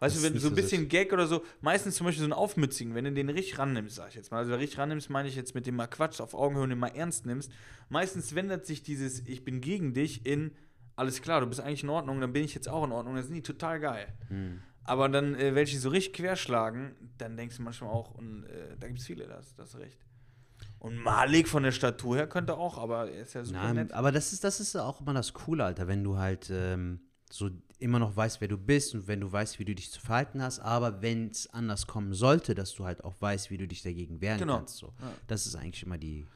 Weißt 0.00 0.16
Das 0.16 0.22
du, 0.22 0.28
wenn 0.28 0.34
ist 0.36 0.42
so 0.42 0.48
ein 0.48 0.54
bisschen 0.54 0.88
Gag 0.88 1.12
oder 1.12 1.26
so, 1.26 1.44
meistens 1.60 1.94
zum 1.94 2.06
Beispiel 2.06 2.20
so 2.20 2.24
einen 2.24 2.32
Aufmützigen, 2.32 2.94
wenn 2.94 3.04
du 3.04 3.12
den 3.12 3.28
richtig 3.28 3.58
rannimmst, 3.58 3.96
sag 3.96 4.08
ich 4.08 4.14
jetzt 4.14 4.30
mal. 4.30 4.38
Also 4.38 4.54
richtig 4.54 4.78
rannimmst, 4.78 5.10
meine 5.10 5.28
ich 5.28 5.36
jetzt 5.36 5.54
mit 5.54 5.66
dem 5.66 5.76
mal 5.76 5.86
Quatsch 5.86 6.20
auf 6.20 6.34
Augenhöhe 6.34 6.64
und 6.64 6.70
den 6.70 6.78
mal 6.78 6.88
ernst 6.88 7.26
nimmst. 7.26 7.52
Meistens 7.90 8.34
wendet 8.34 8.66
sich 8.66 8.82
dieses 8.82 9.20
Ich 9.26 9.44
bin 9.44 9.60
gegen 9.60 9.94
dich 9.94 10.26
in 10.26 10.52
alles 10.96 11.22
klar, 11.22 11.40
du 11.40 11.46
bist 11.46 11.60
eigentlich 11.60 11.82
in 11.82 11.88
Ordnung, 11.88 12.20
dann 12.20 12.32
bin 12.32 12.44
ich 12.44 12.54
jetzt 12.54 12.68
auch 12.68 12.84
in 12.84 12.92
Ordnung. 12.92 13.16
Das 13.16 13.24
sind 13.26 13.34
die 13.34 13.42
total 13.42 13.80
geil. 13.80 14.06
Hm. 14.28 14.60
Aber 14.84 15.08
dann, 15.08 15.34
äh, 15.34 15.54
welche 15.54 15.78
so 15.78 15.88
richtig 15.88 16.14
querschlagen, 16.14 16.94
dann 17.16 17.36
denkst 17.36 17.56
du 17.56 17.62
manchmal 17.62 17.90
auch, 17.90 18.14
und 18.14 18.44
äh, 18.44 18.76
da 18.78 18.86
gibt 18.86 18.98
es 18.98 19.06
viele, 19.06 19.26
das, 19.26 19.54
das 19.54 19.78
recht. 19.78 19.98
Und 20.78 20.96
Malik 20.98 21.48
von 21.48 21.62
der 21.62 21.72
Statur 21.72 22.16
her 22.16 22.26
könnte 22.26 22.56
auch, 22.56 22.76
aber 22.76 23.10
er 23.10 23.22
ist 23.22 23.34
ja 23.34 23.44
super 23.44 23.62
Nein, 23.62 23.74
nett. 23.76 23.92
aber 23.92 24.12
das 24.12 24.32
ist, 24.32 24.44
das 24.44 24.60
ist 24.60 24.76
auch 24.76 25.00
immer 25.00 25.14
das 25.14 25.32
Coole, 25.32 25.64
Alter, 25.64 25.88
wenn 25.88 26.04
du 26.04 26.18
halt 26.18 26.50
ähm, 26.52 27.00
so 27.32 27.50
immer 27.78 27.98
noch 27.98 28.14
weißt, 28.16 28.40
wer 28.40 28.48
du 28.48 28.58
bist 28.58 28.94
und 28.94 29.06
wenn 29.08 29.20
du 29.20 29.30
weißt, 29.30 29.58
wie 29.58 29.64
du 29.64 29.74
dich 29.74 29.90
zu 29.90 30.00
verhalten 30.00 30.42
hast, 30.42 30.58
aber 30.60 31.00
wenn 31.00 31.30
es 31.30 31.48
anders 31.54 31.86
kommen 31.86 32.12
sollte, 32.12 32.54
dass 32.54 32.74
du 32.74 32.84
halt 32.84 33.04
auch 33.04 33.14
weißt, 33.20 33.50
wie 33.50 33.56
du 33.58 33.66
dich 33.68 33.82
dagegen 33.82 34.20
wehren 34.20 34.38
Genau. 34.38 34.56
kannst. 34.58 34.76
So. 34.78 34.92
Ja. 35.00 35.12
Das 35.28 35.46
ist 35.46 35.54
eigentlich 35.54 35.82
immer 35.84 35.96
die. 35.98 36.26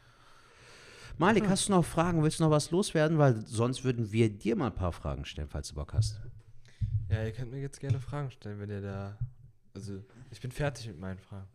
Malik, 1.18 1.48
hast 1.48 1.68
du 1.68 1.72
noch 1.72 1.84
Fragen? 1.84 2.22
Willst 2.22 2.40
du 2.40 2.44
noch 2.44 2.50
was 2.50 2.70
loswerden? 2.70 3.18
Weil 3.18 3.46
sonst 3.46 3.84
würden 3.84 4.10
wir 4.10 4.30
dir 4.30 4.56
mal 4.56 4.66
ein 4.68 4.74
paar 4.74 4.92
Fragen 4.92 5.24
stellen, 5.24 5.48
falls 5.48 5.68
du 5.68 5.74
Bock 5.74 5.92
hast. 5.94 6.20
ja, 7.08 7.24
ihr 7.24 7.32
könnt 7.32 7.50
mir 7.52 7.60
jetzt 7.60 7.78
gerne 7.80 8.00
Fragen 8.00 8.30
stellen, 8.30 8.58
wenn 8.58 8.70
ihr 8.70 8.80
da. 8.80 9.18
Also, 9.74 10.02
ich 10.30 10.40
bin 10.40 10.50
fertig 10.50 10.86
mit 10.88 10.98
meinen 10.98 11.18
Fragen. 11.18 11.48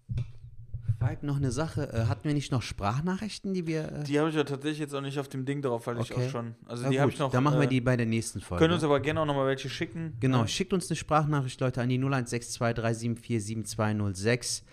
Falk, 0.99 1.23
noch 1.23 1.37
eine 1.37 1.51
Sache. 1.51 1.91
Äh, 1.93 2.05
hatten 2.07 2.25
wir 2.25 2.33
nicht 2.33 2.51
noch 2.51 2.61
Sprachnachrichten, 2.61 3.53
die 3.53 3.65
wir. 3.65 3.89
Äh, 3.91 4.03
Die 4.03 4.19
habe 4.19 4.29
ich 4.29 4.35
ja 4.35 4.43
tatsächlich 4.43 4.79
jetzt 4.79 4.93
auch 4.93 4.99
nicht 5.01 5.17
auf 5.17 5.29
dem 5.29 5.45
Ding 5.45 5.61
drauf, 5.61 5.87
weil 5.87 5.97
ich 6.01 6.11
Okay. 6.11 6.25
auch 6.27 6.29
schon. 6.29 6.55
Also 6.65 6.83
na 6.83 6.89
die 6.89 6.99
habe 6.99 7.09
ich 7.09 7.17
noch. 7.17 7.31
Dann 7.31 7.41
machen 7.43 7.57
wir 7.59 7.67
äh, 7.67 7.69
die 7.69 7.79
bei 7.79 7.95
der 7.95 8.05
nächsten 8.05 8.41
Folge. 8.41 8.61
Können 8.63 8.73
uns 8.73 8.83
aber 8.83 8.99
gerne 8.99 9.21
auch 9.21 9.25
nochmal 9.25 9.47
welche 9.47 9.69
schicken. 9.69 10.17
Genau, 10.19 10.39
Ja. 10.41 10.47
schickt 10.47 10.73
uns 10.73 10.89
eine 10.89 10.97
Sprachnachricht, 10.97 11.61
Leute, 11.61 11.81
an 11.81 11.87
die 11.87 11.97
016237477206. 11.99 14.63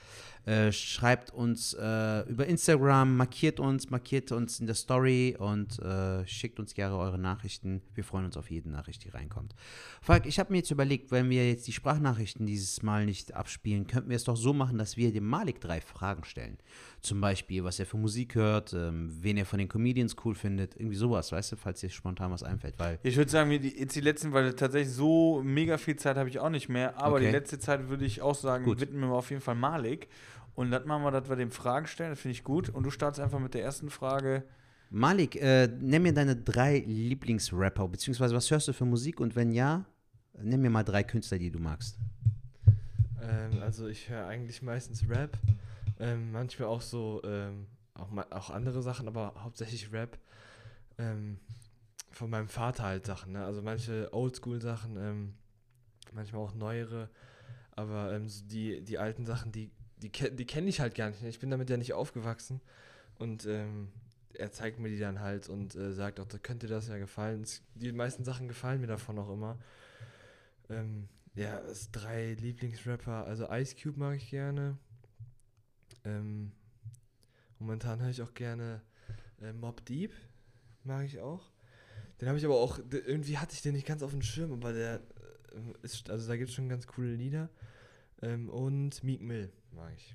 Äh, 0.47 0.71
schreibt 0.71 1.33
uns 1.33 1.75
äh, 1.75 2.21
über 2.29 2.47
Instagram, 2.47 3.17
markiert 3.17 3.59
uns, 3.59 3.91
markiert 3.91 4.31
uns 4.31 4.61
in 4.61 4.67
der 4.67 4.77
Story 4.77 5.35
und 5.37 5.81
äh, 5.81 6.25
schickt 6.25 6.61
uns 6.61 6.73
gerne 6.75 6.97
eure 6.97 7.19
Nachrichten. 7.19 7.83
Wir 7.95 8.05
freuen 8.05 8.27
uns 8.27 8.37
auf 8.37 8.49
jede 8.49 8.71
Nachricht, 8.71 9.03
die 9.05 9.09
reinkommt. 9.09 9.57
Falk, 10.01 10.25
ich 10.25 10.39
habe 10.39 10.53
mir 10.53 10.59
jetzt 10.59 10.71
überlegt, 10.71 11.11
wenn 11.11 11.31
wir 11.31 11.49
jetzt 11.49 11.67
die 11.67 11.73
Sprachnachrichten 11.73 12.47
dieses 12.47 12.85
Mal 12.85 13.07
nicht 13.07 13.35
abspielen, 13.35 13.89
könnten 13.89 14.09
wir 14.09 14.15
es 14.15 14.23
doch 14.23 14.37
so 14.37 14.53
machen, 14.53 14.79
dass 14.79 14.97
wir 14.97 15.13
dem 15.13 15.27
Malik 15.27 15.61
drei 15.61 15.81
Fragen 15.81 16.23
stellen. 16.23 16.59
Zum 17.01 17.21
Beispiel, 17.21 17.65
was 17.65 17.81
er 17.81 17.87
für 17.87 17.97
Musik 17.97 18.37
hört, 18.37 18.73
ähm, 18.73 19.11
wen 19.21 19.37
er 19.37 19.47
von 19.47 19.59
den 19.59 19.67
Comedians 19.69 20.15
cool 20.25 20.37
findet, 20.37 20.77
irgendwie 20.77 20.97
sowas, 20.97 21.33
weißt 21.33 21.53
du, 21.53 21.57
falls 21.57 21.81
dir 21.81 21.91
spontan 21.91 22.31
was 22.31 22.45
einfällt, 22.45 22.79
weil 22.79 23.01
Ich 23.03 23.17
würde 23.17 23.31
sagen, 23.33 23.51
die, 23.51 23.77
jetzt 23.81 23.97
die 23.97 24.01
letzten, 24.01 24.33
weil 24.33 24.53
tatsächlich 24.55 24.95
so 24.95 25.43
mega 25.43 25.77
viel 25.77 25.97
Zeit 25.97 26.17
habe 26.17 26.29
ich 26.29 26.39
auch 26.39 26.51
nicht 26.51 26.69
mehr. 26.69 26.97
Aber 27.03 27.17
Okay. 27.17 27.27
die 27.27 27.31
letzte 27.33 27.59
Zeit 27.59 27.89
würde 27.89 28.05
ich 28.05 28.23
auch 28.23 28.37
sagen, 28.37 28.65
Gut. 28.65 28.81
widmen 28.81 29.09
wir 29.11 29.17
auf 29.17 29.31
jeden 29.31 29.43
Fall 29.43 29.57
Malik. 29.57 30.07
Und 30.57 30.71
dann 30.71 30.87
machen 30.87 31.05
wir, 31.05 31.11
dass 31.11 31.29
wir 31.29 31.37
dem 31.37 31.51
Fragen 31.51 31.87
stellen. 31.87 32.11
Das 32.11 32.21
finde 32.21 32.33
ich 32.33 32.43
gut. 32.43 32.71
Und 32.71 32.83
du 32.83 32.91
startest 32.91 33.21
einfach 33.21 33.39
mit 33.39 33.55
der 33.55 33.63
ersten 33.63 33.91
Frage. 33.91 34.43
Malik, 34.91 35.37
äh, 35.37 35.69
nenn 35.69 36.03
mir 36.03 36.15
deine 36.15 36.35
drei 36.35 36.79
Lieblingsrapper, 36.79 37.87
beziehungsweise 37.89 38.35
was 38.35 38.51
hörst 38.51 38.67
du 38.67 38.73
für 38.73 38.87
Musik 38.87 39.21
und 39.21 39.37
wenn 39.37 39.53
ja, 39.53 39.85
nenn 40.41 40.63
mir 40.63 40.71
mal 40.71 40.83
drei 40.83 41.03
Künstler, 41.03 41.39
die 41.39 41.51
du 41.51 41.59
magst. 41.59 41.99
Ähm, 43.21 43.61
also, 43.61 43.87
ich 43.87 44.09
höre 44.09 44.27
eigentlich 44.27 44.63
meistens 44.63 45.09
Rap. 45.09 45.37
Ähm, 45.99 46.33
manchmal 46.33 46.69
auch 46.69 46.81
so, 46.81 47.21
ähm, 47.25 47.67
auch, 47.95 48.09
auch 48.31 48.51
andere 48.51 48.83
Sachen, 48.83 49.09
aber 49.09 49.35
hauptsächlich 49.39 49.93
Rap. 49.93 50.19
Ähm, 50.99 51.39
von 52.13 52.31
meinem 52.31 52.49
Vater 52.49 52.85
halt 52.85 53.05
Sachen, 53.05 53.33
ne? 53.33 53.45
Also 53.45 53.61
manche 53.61 54.09
Oldschool-Sachen, 54.13 54.97
ähm, 54.97 55.35
manchmal 56.13 56.41
auch 56.41 56.55
neuere. 56.55 57.11
Aber 57.73 58.15
ähm, 58.15 58.27
so 58.27 58.47
die, 58.47 58.83
die 58.83 58.97
alten 58.97 59.27
Sachen, 59.27 59.53
die, 59.53 59.71
die, 60.09 60.37
die 60.37 60.47
kenne 60.47 60.69
ich 60.69 60.81
halt 60.81 60.95
gar 60.95 61.11
nicht. 61.11 61.23
ne? 61.23 61.29
Ich 61.29 61.39
bin 61.39 61.51
damit 61.51 61.71
ja 61.71 61.77
nicht 61.77 61.93
aufgewachsen. 61.93 62.61
Und 63.19 63.47
ähm, 63.47 63.89
er 64.35 64.53
zeigt 64.53 64.79
mir 64.79 64.89
die 64.89 64.99
dann 64.99 65.21
halt 65.21 65.49
und 65.49 65.75
äh, 65.75 65.93
sagt 65.93 66.21
auch, 66.21 66.27
da 66.27 66.39
könnte 66.39 66.67
das 66.67 66.89
ja 66.89 66.99
gefallen. 66.99 67.47
Die 67.75 67.93
meisten 67.93 68.25
Sachen 68.25 68.49
gefallen 68.49 68.81
mir 68.81 68.87
davon 68.87 69.19
auch 69.19 69.31
immer. 69.31 69.59
Ähm, 70.69 71.09
ja, 71.35 71.59
es 71.61 71.91
drei 71.91 72.35
Lieblingsrapper. 72.35 73.25
Also 73.27 73.51
Ice 73.51 73.77
Cube 73.81 73.99
mag 73.99 74.17
ich 74.17 74.31
gerne. 74.31 74.79
Ähm, 76.05 76.53
momentan 77.59 78.01
höre 78.01 78.11
ich 78.11 78.23
auch 78.23 78.35
gerne 78.35 78.83
äh, 79.41 79.53
Mob 79.53 79.85
Deep. 79.87 80.13
Mag 80.85 81.05
ich 81.05 81.21
auch. 81.21 81.51
Den 82.21 82.29
habe 82.29 82.39
ich 82.39 82.45
aber 82.45 82.55
auch, 82.55 82.79
irgendwie 82.91 83.39
hatte 83.39 83.55
ich 83.55 83.63
den 83.63 83.75
nicht 83.75 83.87
ganz 83.87 84.03
auf 84.03 84.11
dem 84.13 84.23
Schirm, 84.23 84.53
aber 84.53 84.73
der 84.73 84.97
äh, 85.53 85.83
ist, 85.83 86.09
also 86.09 86.27
da 86.29 86.37
gibt 86.37 86.49
es 86.49 86.55
schon 86.55 86.69
ganz 86.69 86.87
coole 86.87 87.15
Lieder. 87.15 87.51
Ähm, 88.23 88.49
und 88.49 89.05
Meek 89.05 89.21
Mill 89.21 89.53
mag 89.77 89.93
ich. 89.95 90.15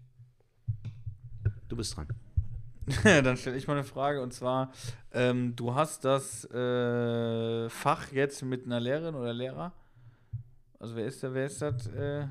Du 1.68 1.76
bist 1.76 1.96
dran. 1.96 2.08
Dann 3.04 3.38
stelle 3.38 3.58
ich 3.58 3.68
mal 3.68 3.74
eine 3.74 3.84
Frage 3.84 4.22
und 4.22 4.34
zwar: 4.34 4.72
ähm, 5.14 5.56
Du 5.56 5.74
hast 5.76 6.04
das 6.04 6.46
äh, 6.52 7.70
Fach 7.70 8.12
jetzt 8.12 8.44
mit 8.44 8.66
einer 8.66 8.80
Lehrerin 8.80 9.16
oder 9.16 9.34
Lehrer? 9.34 9.72
Also, 10.80 10.96
wer 10.96 11.06
ist 11.06 11.22
da, 11.24 11.34
wer 11.34 11.46
ist 11.46 11.62
das? 11.62 11.88
Äh, 11.88 12.28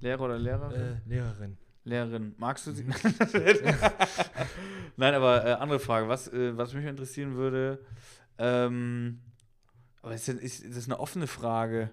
Lehrer 0.00 0.22
oder 0.22 0.38
Lehrerin? 0.38 0.80
Äh, 0.80 0.96
Lehrerin. 1.08 1.56
Lehrerin, 1.84 2.34
magst 2.38 2.66
du 2.66 2.72
sie? 2.72 2.84
Nein, 4.96 5.14
aber 5.14 5.44
äh, 5.44 5.52
andere 5.52 5.78
Frage. 5.78 6.08
Was, 6.08 6.28
äh, 6.28 6.56
was 6.56 6.72
mich 6.72 6.86
interessieren 6.86 7.34
würde, 7.34 7.78
ähm, 8.38 9.20
aber 10.02 10.14
ist, 10.14 10.26
das- 10.28 10.36
ist, 10.36 10.64
ist 10.64 10.76
das 10.78 10.84
eine 10.86 10.98
offene 10.98 11.26
Frage? 11.26 11.90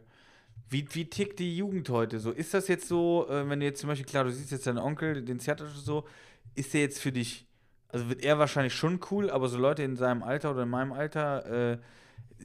Wie, 0.69 0.87
wie 0.93 1.09
tickt 1.09 1.39
die 1.39 1.55
Jugend 1.57 1.89
heute 1.89 2.19
so? 2.19 2.31
Ist 2.31 2.53
das 2.53 2.67
jetzt 2.67 2.87
so, 2.87 3.27
äh, 3.29 3.47
wenn 3.49 3.59
du 3.59 3.65
jetzt 3.65 3.81
zum 3.81 3.87
Beispiel, 3.89 4.05
klar, 4.05 4.23
du 4.23 4.31
siehst 4.31 4.51
jetzt 4.51 4.65
deinen 4.67 4.77
Onkel, 4.77 5.21
den 5.23 5.39
Theater 5.39 5.67
so, 5.67 6.07
ist 6.55 6.73
der 6.73 6.81
jetzt 6.81 6.99
für 6.99 7.11
dich, 7.11 7.45
also 7.89 8.07
wird 8.09 8.23
er 8.23 8.39
wahrscheinlich 8.39 8.73
schon 8.73 8.99
cool, 9.11 9.29
aber 9.29 9.49
so 9.49 9.57
Leute 9.57 9.83
in 9.83 9.95
seinem 9.97 10.23
Alter 10.23 10.51
oder 10.51 10.63
in 10.63 10.69
meinem 10.69 10.93
Alter, 10.93 11.73
äh, 11.73 11.77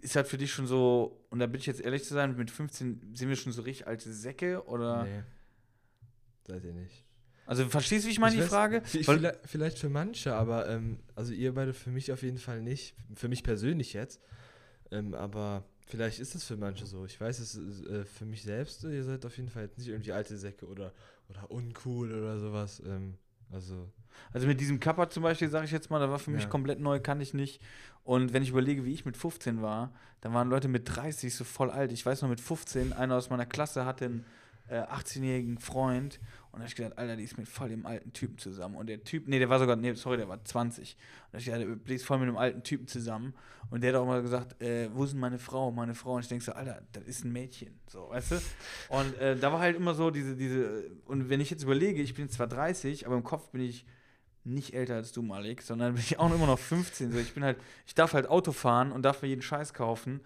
ist 0.02 0.16
halt 0.16 0.26
für 0.26 0.38
dich 0.38 0.51
schon 0.52 0.66
so, 0.66 1.24
und 1.30 1.38
da 1.38 1.47
bin 1.47 1.60
ich 1.60 1.66
jetzt 1.66 1.80
ehrlich 1.80 2.05
zu 2.05 2.14
sein, 2.14 2.36
mit 2.36 2.51
15 2.51 3.14
sind 3.14 3.28
wir 3.28 3.36
schon 3.36 3.52
so 3.52 3.62
richtig 3.62 3.86
alte 3.86 4.12
Säcke 4.12 4.64
oder? 4.66 5.05
Nee. 5.05 5.22
Seid 6.48 6.64
ihr 6.64 6.72
nicht. 6.74 7.05
Also 7.47 7.64
verstehst 7.68 8.05
du, 8.05 8.09
wie 8.09 8.12
ich 8.12 8.18
meine, 8.18 8.34
Ich 8.34 8.40
die 8.40 8.47
weiß- 8.47 8.51
Frage? 8.51 8.82
Vielleicht, 8.84 9.36
vielleicht 9.44 9.78
für 9.78 9.88
manche, 9.88 10.34
aber 10.34 10.68
ähm, 10.68 10.98
also 11.14 11.32
ihr 11.32 11.55
beide 11.55 11.72
für 11.74 11.90
mich 11.90 12.10
auf 12.12 12.22
jeden 12.22 12.38
Fall 12.38 12.60
nicht. 12.60 12.94
Für 13.14 13.28
mich 13.28 13.44
persönlich 13.44 13.93
jetzt. 13.93 14.20
Ähm, 14.90 15.14
aber 15.14 15.64
vielleicht 15.87 16.19
ist 16.19 16.35
es 16.35 16.45
für 16.45 16.57
manche 16.57 16.87
so. 16.87 17.05
Ich 17.05 17.21
weiß 17.21 17.39
es 17.39 17.57
äh, 17.87 18.05
für 18.05 18.25
mich 18.27 18.43
selbst, 18.43 18.85
ihr 18.85 19.05
seid 19.05 19.25
auf 19.25 19.37
jeden 19.37 19.49
Fall 19.49 19.65
jetzt 19.65 19.79
nicht 19.79 19.89
irgendwie 19.89 20.13
alte 20.13 20.37
Säcke 20.37 20.67
oder, 20.67 20.93
oder 21.29 21.51
uncool 21.51 22.13
oder 22.13 22.39
sowas. 22.39 22.83
Ähm, 22.87 23.15
also, 23.53 23.89
Also 24.33 24.47
mit 24.47 24.61
diesem 24.61 24.81
Kappa 24.81 25.09
zum 25.09 25.23
Beispiel, 25.23 25.49
sage 25.49 25.67
ich 25.67 25.71
jetzt 25.71 25.89
mal, 25.91 26.01
da 26.01 26.11
war 26.11 26.19
für 26.19 26.31
mich 26.31 26.45
Ja. 26.45 26.49
komplett 26.49 26.81
neu, 26.81 26.99
kann 27.01 27.21
ich 27.21 27.33
nicht. 27.35 27.63
Und 28.03 28.33
wenn 28.33 28.43
ich 28.43 28.51
überlege, 28.51 28.85
wie 28.85 28.93
ich 28.93 29.05
mit 29.05 29.17
15 29.17 29.63
war, 29.63 29.93
dann 30.21 30.35
waren 30.35 30.49
Leute 30.49 30.69
mit 30.69 30.89
30 30.97 31.35
so 31.35 31.45
voll 31.45 31.71
alt. 31.71 31.93
Ich 31.93 32.05
weiß 32.05 32.23
noch, 32.23 32.29
mit 32.29 32.41
15, 32.41 32.93
einer 32.93 33.17
aus 33.17 33.31
meiner 33.31 33.47
Klasse 33.47 33.85
hatte 33.85 34.07
einen 34.07 34.25
äh, 34.68 34.80
18-jährigen 34.80 35.59
Freund 35.59 36.20
und 36.56 36.60
da 36.60 36.64
hab 36.64 36.70
ich 36.70 36.76
gedacht, 36.76 36.97
Alter, 36.97 37.16
die 37.16 37.24
ist 37.24 37.36
mit 37.36 37.47
voll 37.47 37.68
dem 37.68 37.84
alten 37.84 38.14
Typen 38.14 38.38
zusammen. 38.38 38.76
Und 38.76 38.86
der 38.86 39.05
Typ, 39.05 39.28
nee, 39.28 39.38
der 39.38 39.51
war 39.51 39.59
sogar, 39.59 39.76
nee, 39.76 39.93
sorry, 39.93 40.16
der 40.16 40.26
war 40.26 40.43
20. 40.43 40.97
Und 40.97 41.34
da 41.34 41.38
ich 41.38 41.44
gedacht, 41.44 41.80
die 41.86 41.94
ist 41.94 42.06
voll 42.06 42.16
mit 42.16 42.28
einem 42.28 42.38
alten 42.38 42.62
Typen 42.62 42.88
zusammen. 42.88 43.34
Und 43.68 43.82
der 43.82 43.93
hat 43.93 44.01
auch 44.01 44.06
mal 44.06 44.22
gesagt, 44.22 44.59
äh, 44.62 44.88
wo 44.94 45.05
ist 45.05 45.12
denn 45.12 45.20
meine 45.20 45.38
Frau, 45.38 45.70
meine 45.70 45.94
Frau? 45.94 46.14
Und 46.14 46.22
ich 46.22 46.28
denke 46.28 46.43
so, 46.43 46.52
Alter, 46.52 46.80
das 46.93 47.05
ist 47.05 47.26
ein 47.26 47.32
Mädchen, 47.32 47.78
so, 47.86 48.09
weißt 48.09 48.30
du? 48.30 48.36
Und 48.88 49.18
äh, 49.18 49.36
da 49.36 49.52
war 49.52 49.60
halt 49.60 49.76
immer 49.76 49.93
so 49.93 50.10
diese, 50.10 50.34
diese, 50.34 50.90
und 51.05 51.28
wenn 51.28 51.43
ich 51.43 51.51
jetzt 51.51 51.62
überlege, 51.62 52.01
ich 52.01 52.14
bin 52.14 52.30
zwar 52.30 52.47
30, 52.47 53.05
aber 53.05 53.16
im 53.16 53.24
Kopf 53.24 53.51
bin 53.51 53.60
ich 53.60 53.84
nicht 54.44 54.72
älter 54.72 54.94
als 54.94 55.12
du, 55.12 55.20
Malik, 55.20 55.60
sondern 55.60 55.93
bin 55.93 56.02
ich 56.02 56.18
auch 56.18 56.32
immer 56.32 56.47
noch 56.47 56.59
15. 56.59 57.12
So, 57.12 57.18
ich 57.18 57.34
bin 57.34 57.44
halt, 57.44 57.59
ich 57.86 57.94
darf 57.94 58.14
halt 58.14 58.30
Auto 58.30 58.52
fahren 58.52 58.93
und 58.93 59.02
darf 59.02 59.20
mir 59.20 59.28
jeden 59.28 59.43
Scheiß 59.43 59.74
kaufen. 59.74 60.20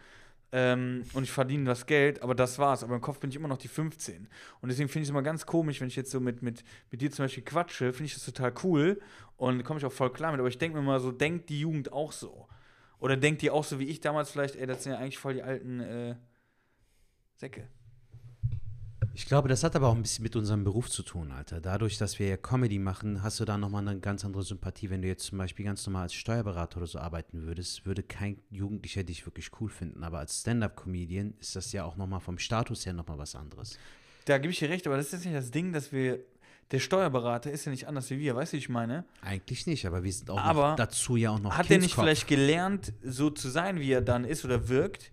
Ähm, 0.52 1.04
und 1.12 1.22
ich 1.22 1.30
verdiene 1.30 1.64
das 1.64 1.86
Geld, 1.86 2.22
aber 2.22 2.34
das 2.34 2.58
war's. 2.58 2.82
Aber 2.82 2.94
im 2.94 3.00
Kopf 3.00 3.20
bin 3.20 3.30
ich 3.30 3.36
immer 3.36 3.48
noch 3.48 3.58
die 3.58 3.68
15. 3.68 4.28
Und 4.60 4.68
deswegen 4.68 4.88
finde 4.88 5.02
ich 5.02 5.08
es 5.08 5.10
immer 5.10 5.22
ganz 5.22 5.46
komisch, 5.46 5.80
wenn 5.80 5.88
ich 5.88 5.96
jetzt 5.96 6.10
so 6.10 6.20
mit, 6.20 6.42
mit, 6.42 6.64
mit 6.90 7.00
dir 7.00 7.10
zum 7.10 7.24
Beispiel 7.24 7.44
quatsche, 7.44 7.92
finde 7.92 8.06
ich 8.06 8.14
das 8.14 8.24
total 8.24 8.52
cool 8.64 9.00
und 9.36 9.62
komme 9.62 9.78
ich 9.78 9.86
auch 9.86 9.92
voll 9.92 10.12
klar 10.12 10.32
mit. 10.32 10.40
Aber 10.40 10.48
ich 10.48 10.58
denke 10.58 10.76
mir 10.76 10.82
mal 10.82 11.00
so, 11.00 11.12
denkt 11.12 11.48
die 11.48 11.60
Jugend 11.60 11.92
auch 11.92 12.12
so? 12.12 12.48
Oder 12.98 13.16
denkt 13.16 13.42
die 13.42 13.50
auch 13.50 13.64
so 13.64 13.78
wie 13.78 13.86
ich 13.86 14.00
damals 14.00 14.30
vielleicht, 14.30 14.56
ey, 14.56 14.66
das 14.66 14.82
sind 14.82 14.92
ja 14.92 14.98
eigentlich 14.98 15.18
voll 15.18 15.34
die 15.34 15.42
alten 15.42 15.80
äh, 15.80 16.16
Säcke. 17.36 17.68
Ich 19.12 19.26
glaube, 19.26 19.48
das 19.48 19.64
hat 19.64 19.74
aber 19.74 19.88
auch 19.88 19.94
ein 19.94 20.02
bisschen 20.02 20.22
mit 20.22 20.36
unserem 20.36 20.62
Beruf 20.62 20.88
zu 20.88 21.02
tun, 21.02 21.32
Alter. 21.32 21.60
Dadurch, 21.60 21.98
dass 21.98 22.18
wir 22.18 22.28
ja 22.28 22.36
Comedy 22.36 22.78
machen, 22.78 23.22
hast 23.22 23.40
du 23.40 23.44
da 23.44 23.58
nochmal 23.58 23.86
eine 23.86 23.98
ganz 23.98 24.24
andere 24.24 24.42
Sympathie. 24.42 24.88
Wenn 24.88 25.02
du 25.02 25.08
jetzt 25.08 25.24
zum 25.24 25.38
Beispiel 25.38 25.64
ganz 25.64 25.84
normal 25.86 26.04
als 26.04 26.14
Steuerberater 26.14 26.78
oder 26.78 26.86
so 26.86 26.98
arbeiten 26.98 27.42
würdest, 27.42 27.86
würde 27.86 28.02
kein 28.02 28.40
Jugendlicher 28.50 29.02
dich 29.02 29.26
wirklich 29.26 29.50
cool 29.60 29.68
finden. 29.68 30.04
Aber 30.04 30.20
als 30.20 30.40
Stand-Up-Comedian 30.40 31.34
ist 31.40 31.56
das 31.56 31.72
ja 31.72 31.84
auch 31.84 31.96
nochmal 31.96 32.20
vom 32.20 32.38
Status 32.38 32.86
her 32.86 32.92
nochmal 32.92 33.18
was 33.18 33.34
anderes. 33.34 33.78
Da 34.26 34.38
gebe 34.38 34.52
ich 34.52 34.58
dir 34.60 34.68
recht, 34.68 34.86
aber 34.86 34.96
das 34.96 35.12
ist 35.12 35.24
nicht 35.24 35.36
das 35.36 35.50
Ding, 35.50 35.72
dass 35.72 35.92
wir. 35.92 36.20
Der 36.70 36.78
Steuerberater 36.78 37.50
ist 37.50 37.64
ja 37.64 37.72
nicht 37.72 37.88
anders 37.88 38.10
wie 38.10 38.20
wir, 38.20 38.36
weißt 38.36 38.52
du, 38.52 38.56
wie 38.56 38.60
ich 38.60 38.68
meine? 38.68 39.04
Eigentlich 39.22 39.66
nicht, 39.66 39.86
aber 39.86 40.04
wir 40.04 40.12
sind 40.12 40.30
auch 40.30 40.38
Aber 40.38 40.76
dazu 40.76 41.16
ja 41.16 41.30
auch 41.30 41.40
noch 41.40 41.58
Hat 41.58 41.68
er 41.68 41.78
nicht 41.78 41.96
vielleicht 41.96 42.28
gelernt, 42.28 42.92
so 43.02 43.28
zu 43.28 43.48
sein, 43.48 43.80
wie 43.80 43.90
er 43.90 44.02
dann 44.02 44.24
ist 44.24 44.44
oder 44.44 44.68
wirkt? 44.68 45.10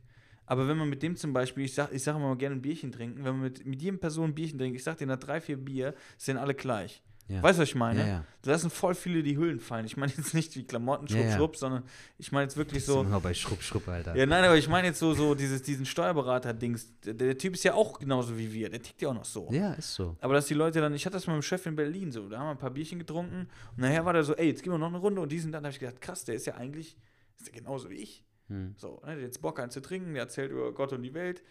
Aber 0.48 0.68
wenn 0.68 0.78
man 0.78 0.90
mit 0.90 1.04
dem 1.04 1.16
zum 1.16 1.34
Beispiel, 1.34 1.66
ich 1.66 1.76
sag, 1.76 1.94
ich 1.94 2.02
sag 2.02 2.16
immer 2.16 2.30
mal 2.30 2.38
gerne 2.38 2.56
ein 2.56 2.62
Bierchen 2.62 2.92
trinken, 2.92 3.24
wenn 3.24 3.34
man 3.34 3.42
mit, 3.42 3.66
mit 3.66 3.82
jedem 3.82 4.00
Person 4.00 4.32
ein 4.32 4.36
Bierchen 4.36 4.58
trinkt, 4.58 4.76
ich 4.76 4.84
sag 4.84 4.98
dir, 4.98 5.06
nach 5.06 5.20
drei, 5.20 5.40
vier 5.40 5.58
Bier 5.58 5.94
sind 6.18 6.38
alle 6.38 6.56
gleich. 6.56 7.04
Ja. 7.30 7.44
Weißt 7.44 7.60
du, 7.60 7.64
was 7.64 7.70
ich 7.70 7.76
meine? 7.76 8.00
Ja, 8.00 8.08
ja. 8.08 8.26
Da 8.42 8.52
lassen 8.52 8.70
voll 8.70 8.96
viele 8.96 9.22
die 9.22 9.38
Hüllen 9.38 9.60
fallen. 9.60 9.86
Ich 9.86 9.98
meine 9.98 10.14
jetzt 10.16 10.34
nicht 10.34 10.56
wie 10.56 10.64
Klamotten, 10.64 11.10
Schrupp, 11.10 11.22
ja. 11.22 11.36
Schrupp, 11.36 11.58
sondern 11.58 11.84
ich 12.18 12.32
meine 12.32 12.44
jetzt 12.44 12.56
wirklich 12.56 12.86
so. 12.86 13.04
Noch 13.04 13.22
bei 13.22 13.34
Schrupp, 13.34 13.62
Schrupp, 13.62 13.88
Alter. 13.90 14.16
Ja, 14.16 14.26
nein, 14.26 14.46
aber 14.46 14.56
ich 14.56 14.70
meine 14.70 14.88
jetzt 14.88 15.00
so, 15.00 15.14
so 15.14 15.36
dieses, 15.36 15.62
diesen 15.62 15.86
Steuerberater-Dings. 15.86 17.02
Der, 17.02 17.14
der 17.16 17.38
Typ 17.38 17.56
ist 17.56 17.64
ja 17.64 17.74
auch 17.74 18.00
genauso 18.00 18.38
wie 18.38 18.54
wir. 18.54 18.70
Der 18.70 18.82
tickt 18.82 19.02
ja 19.02 19.10
auch 19.10 19.14
noch 19.14 19.26
so. 19.26 19.50
ja, 19.52 19.74
ist 19.74 19.94
so. 19.94 20.16
Aber 20.22 20.36
dass 20.36 20.46
die 20.46 20.54
Leute 20.54 20.80
dann, 20.80 20.94
ich 20.94 21.06
hatte 21.06 21.16
das 21.16 21.28
mit 21.28 21.34
meinem 21.34 21.42
Chef 21.42 21.66
in 21.66 21.76
Berlin 21.76 22.12
so, 22.12 22.30
da 22.30 22.40
haben 22.40 22.46
wir 22.48 22.52
ein 22.52 22.58
paar 22.58 22.72
Bierchen 22.72 23.00
getrunken 23.00 23.50
und 23.76 23.78
nachher 23.78 24.06
war 24.06 24.14
der 24.14 24.24
so, 24.24 24.34
ey, 24.34 24.48
jetzt 24.48 24.64
gehen 24.64 24.72
wir 24.72 24.78
noch 24.78 24.88
eine 24.88 24.98
Runde 24.98 25.20
und 25.20 25.30
diesen 25.30 25.52
dann 25.52 25.66
habe 25.66 25.74
ich 25.74 25.80
gedacht, 25.80 26.00
krass, 26.00 26.24
der 26.24 26.36
ist 26.36 26.46
ja 26.46 26.56
eigentlich, 26.56 26.96
ist 27.38 27.48
der 27.48 27.54
genauso 27.54 27.90
wie 27.90 27.96
ich. 27.96 28.24
Hm. 28.50 28.76
So, 28.78 28.96
ne, 28.96 29.00
der 29.08 29.12
hat 29.16 29.20
jetzt 29.22 29.42
Bock 29.42 29.60
einen 29.60 29.72
zu 29.72 29.82
trinken, 29.82 30.14
der 30.14 30.24
erzählt 30.24 30.52
über 30.52 30.72
Gott 30.74 30.94
und 30.94 31.02
die 31.04 31.14
Welt. 31.14 31.44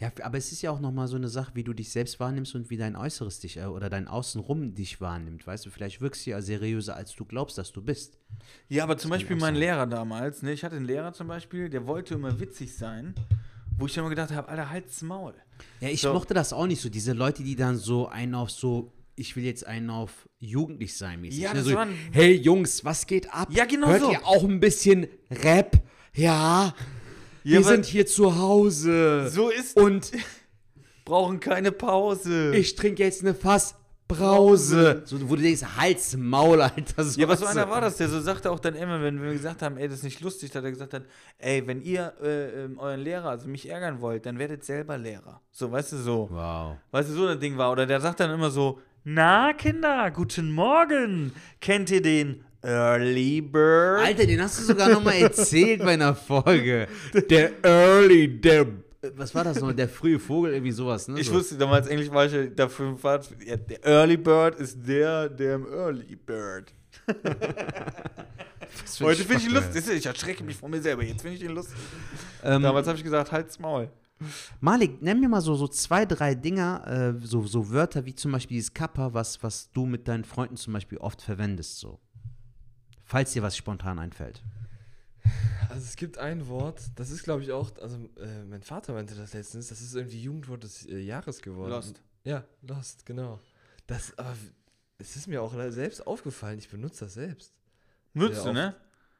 Ja, 0.00 0.10
aber 0.22 0.38
es 0.38 0.50
ist 0.50 0.60
ja 0.60 0.72
auch 0.72 0.80
nochmal 0.80 1.06
so 1.06 1.14
eine 1.16 1.28
Sache, 1.28 1.52
wie 1.54 1.62
du 1.62 1.72
dich 1.72 1.90
selbst 1.92 2.18
wahrnimmst 2.18 2.54
und 2.56 2.68
wie 2.68 2.76
dein 2.76 2.96
Äußeres 2.96 3.38
dich 3.38 3.58
äh, 3.58 3.64
oder 3.66 3.88
dein 3.88 4.08
Außenrum 4.08 4.74
dich 4.74 5.00
wahrnimmt. 5.00 5.46
Weißt 5.46 5.64
du, 5.64 5.70
vielleicht 5.70 6.00
wirkst 6.00 6.26
du 6.26 6.30
ja 6.30 6.42
seriöser, 6.42 6.96
als 6.96 7.14
du 7.14 7.24
glaubst, 7.24 7.58
dass 7.58 7.70
du 7.70 7.80
bist. 7.80 8.18
Ja, 8.68 8.82
aber 8.82 8.98
zum 8.98 9.10
kann 9.10 9.20
Beispiel 9.20 9.36
mein. 9.36 9.54
Lehrer 9.54 9.86
damals, 9.86 10.42
ne, 10.42 10.52
ich 10.52 10.64
hatte 10.64 10.76
einen 10.76 10.84
Lehrer 10.84 11.12
zum 11.12 11.28
Beispiel, 11.28 11.70
der 11.70 11.86
wollte 11.86 12.14
immer 12.14 12.40
witzig 12.40 12.74
sein, 12.74 13.14
wo 13.78 13.86
ich 13.86 13.94
dann 13.94 14.02
immer 14.02 14.10
gedacht 14.10 14.32
habe, 14.32 14.48
Alter, 14.48 14.68
halt's 14.68 15.00
Maul. 15.02 15.34
Ja, 15.80 15.88
ich 15.88 16.00
So. 16.00 16.12
mochte 16.12 16.34
das 16.34 16.52
auch 16.52 16.66
nicht 16.66 16.80
so. 16.80 16.88
Diese 16.88 17.12
Leute, 17.12 17.44
die 17.44 17.54
dann 17.54 17.76
so 17.76 18.08
einen 18.08 18.34
auf 18.34 18.50
so, 18.50 18.92
ich 19.14 19.36
will 19.36 19.44
jetzt 19.44 19.64
einen 19.64 19.90
auf 19.90 20.28
jugendlich 20.40 20.96
sein 20.96 21.20
mäßig. 21.20 21.38
Ja, 21.40 21.54
das 21.54 21.66
so, 21.66 21.74
waren- 21.74 21.94
hey 22.10 22.32
Jungs, 22.34 22.84
was 22.84 23.06
geht 23.06 23.32
ab? 23.32 23.48
Ja, 23.52 23.64
genau 23.64 23.86
Hört 23.86 24.00
so. 24.00 24.10
ihr 24.10 24.26
auch 24.26 24.42
ein 24.42 24.58
bisschen 24.58 25.06
Rap? 25.30 25.80
Ja. 26.14 26.74
Ja, 27.42 27.58
Wir 27.58 27.64
sind 27.64 27.84
hier 27.84 28.06
zu 28.06 28.36
Hause. 28.38 29.28
So 29.28 29.50
ist, 29.50 29.76
Und 29.76 30.10
brauchen 31.04 31.40
keine 31.40 31.72
Pause. 31.72 32.54
ich 32.56 32.74
trinke 32.76 33.02
jetzt 33.02 33.20
eine 33.22 33.34
Fassbrause. 33.34 35.02
So, 35.04 35.28
wo 35.28 35.36
du 35.36 35.42
denkst, 35.42 35.62
Hals, 35.76 36.16
Maul, 36.16 36.62
Alter. 36.62 37.04
So 37.04 37.20
Ja, 37.20 37.26
aber 37.26 37.36
so 37.36 37.44
was. 37.44 37.50
einer 37.50 37.68
war 37.68 37.80
das, 37.82 37.96
der 37.98 38.08
so 38.08 38.20
sagte 38.20 38.50
auch 38.50 38.60
dann 38.60 38.74
immer, 38.74 39.02
wenn 39.02 39.20
wir 39.22 39.32
gesagt 39.32 39.60
haben, 39.60 39.76
ey, 39.76 39.88
das 39.88 39.98
ist 39.98 40.04
nicht 40.04 40.20
lustig, 40.22 40.50
dass 40.52 40.64
er 40.64 40.70
gesagt 40.70 40.94
hat, 40.94 41.02
ey, 41.38 41.66
wenn 41.66 41.82
ihr 41.82 42.14
äh, 42.22 42.64
ähm, 42.64 42.78
euren 42.78 43.00
Lehrer, 43.00 43.28
also 43.28 43.46
mich 43.48 43.68
ärgern 43.68 44.00
wollt, 44.00 44.24
dann 44.24 44.38
werdet 44.38 44.64
selber 44.64 44.96
Lehrer. 44.96 45.42
So, 45.50 45.70
weißt 45.70 45.92
du, 45.92 45.96
so. 45.98 46.28
Wow. 46.30 46.76
Weißt 46.92 47.10
du, 47.10 47.14
so 47.14 47.26
ein 47.26 47.40
Ding 47.40 47.58
war. 47.58 47.70
Oder 47.72 47.84
der 47.86 48.00
sagt 48.00 48.20
dann 48.20 48.30
immer 48.30 48.50
so, 48.50 48.80
na, 49.04 49.52
Kinder, 49.52 50.10
guten 50.12 50.50
Morgen. 50.50 51.32
Kennt 51.60 51.90
ihr 51.90 52.00
den 52.00 52.42
Early 52.64 53.40
Bird? 53.40 54.00
Alter, 54.00 54.26
den 54.26 54.40
hast 54.40 54.58
du 54.58 54.64
sogar 54.64 54.88
noch 54.88 55.02
mal 55.02 55.14
erzählt 55.14 55.80
bei 55.80 55.94
einer 55.94 56.14
Folge. 56.14 56.88
Der 57.30 57.52
Early, 57.62 58.40
der. 58.40 58.66
Was 59.16 59.34
war 59.34 59.44
das 59.44 59.60
noch? 59.60 59.72
Der 59.72 59.88
frühe 59.88 60.18
Vogel, 60.18 60.54
irgendwie 60.54 60.72
sowas, 60.72 61.08
ne? 61.08 61.20
ich 61.20 61.26
so. 61.26 61.34
wusste 61.34 61.56
damals, 61.56 61.86
Englisch 61.88 62.10
war 62.10 62.24
ich 62.24 62.32
ja 62.32 62.46
dafür, 62.46 62.96
ja, 63.44 63.56
der 63.58 63.84
Early 63.84 64.16
Bird 64.16 64.58
ist 64.58 64.78
der, 64.82 65.28
der 65.28 65.56
im 65.56 65.66
Early 65.66 66.16
Bird. 66.16 66.72
Heute 69.00 69.24
finde 69.24 69.36
ich 69.36 69.44
ihn 69.46 69.52
lustig. 69.54 69.96
Ich 69.96 70.06
erschrecke 70.06 70.42
mich 70.42 70.56
von 70.56 70.70
mir 70.70 70.80
selber. 70.80 71.04
Jetzt 71.04 71.20
finde 71.20 71.36
ich 71.36 71.44
ihn 71.44 71.50
lustig. 71.50 71.76
Ähm, 72.42 72.62
Damals 72.62 72.86
habe 72.86 72.96
ich 72.96 73.04
gesagt, 73.04 73.30
halt's 73.30 73.58
Maul. 73.58 73.90
Malik, 74.60 75.02
nenn 75.02 75.20
mir 75.20 75.28
mal 75.28 75.40
so, 75.40 75.54
so 75.54 75.68
zwei, 75.68 76.06
drei 76.06 76.34
Dinger, 76.34 77.14
äh, 77.20 77.26
so, 77.26 77.46
so 77.46 77.70
Wörter 77.70 78.06
wie 78.06 78.14
zum 78.14 78.32
Beispiel 78.32 78.56
dieses 78.56 78.72
Kappa, 78.72 79.12
was, 79.12 79.42
was 79.42 79.70
du 79.72 79.86
mit 79.86 80.08
deinen 80.08 80.24
Freunden 80.24 80.56
zum 80.56 80.72
Beispiel 80.72 80.98
oft 80.98 81.20
verwendest, 81.20 81.78
so. 81.78 82.00
Falls 83.14 83.32
dir 83.32 83.44
was 83.44 83.56
spontan 83.56 84.00
einfällt. 84.00 84.42
Also 85.68 85.84
es 85.84 85.94
gibt 85.94 86.18
ein 86.18 86.48
Wort, 86.48 86.82
das 86.96 87.12
ist 87.12 87.22
glaube 87.22 87.44
ich 87.44 87.52
auch, 87.52 87.70
also 87.80 87.96
äh, 88.18 88.42
mein 88.42 88.60
Vater 88.60 88.92
meinte 88.92 89.14
das 89.14 89.34
letztens, 89.34 89.68
das 89.68 89.80
ist 89.80 89.94
irgendwie 89.94 90.20
Jugendwort 90.20 90.64
des 90.64 90.84
äh, 90.86 90.98
Jahres 90.98 91.40
geworden. 91.40 91.70
Lost. 91.70 92.02
Ja, 92.24 92.42
Lost, 92.62 93.06
genau. 93.06 93.38
Das, 93.86 94.18
aber 94.18 94.34
es 94.98 95.14
ist 95.14 95.28
mir 95.28 95.42
auch 95.42 95.54
selbst 95.68 96.04
aufgefallen, 96.04 96.58
ich 96.58 96.68
benutze 96.68 97.04
das 97.04 97.14
selbst. 97.14 97.54
Nutzt 98.14 98.44
du, 98.44 98.52
ne? 98.52 98.74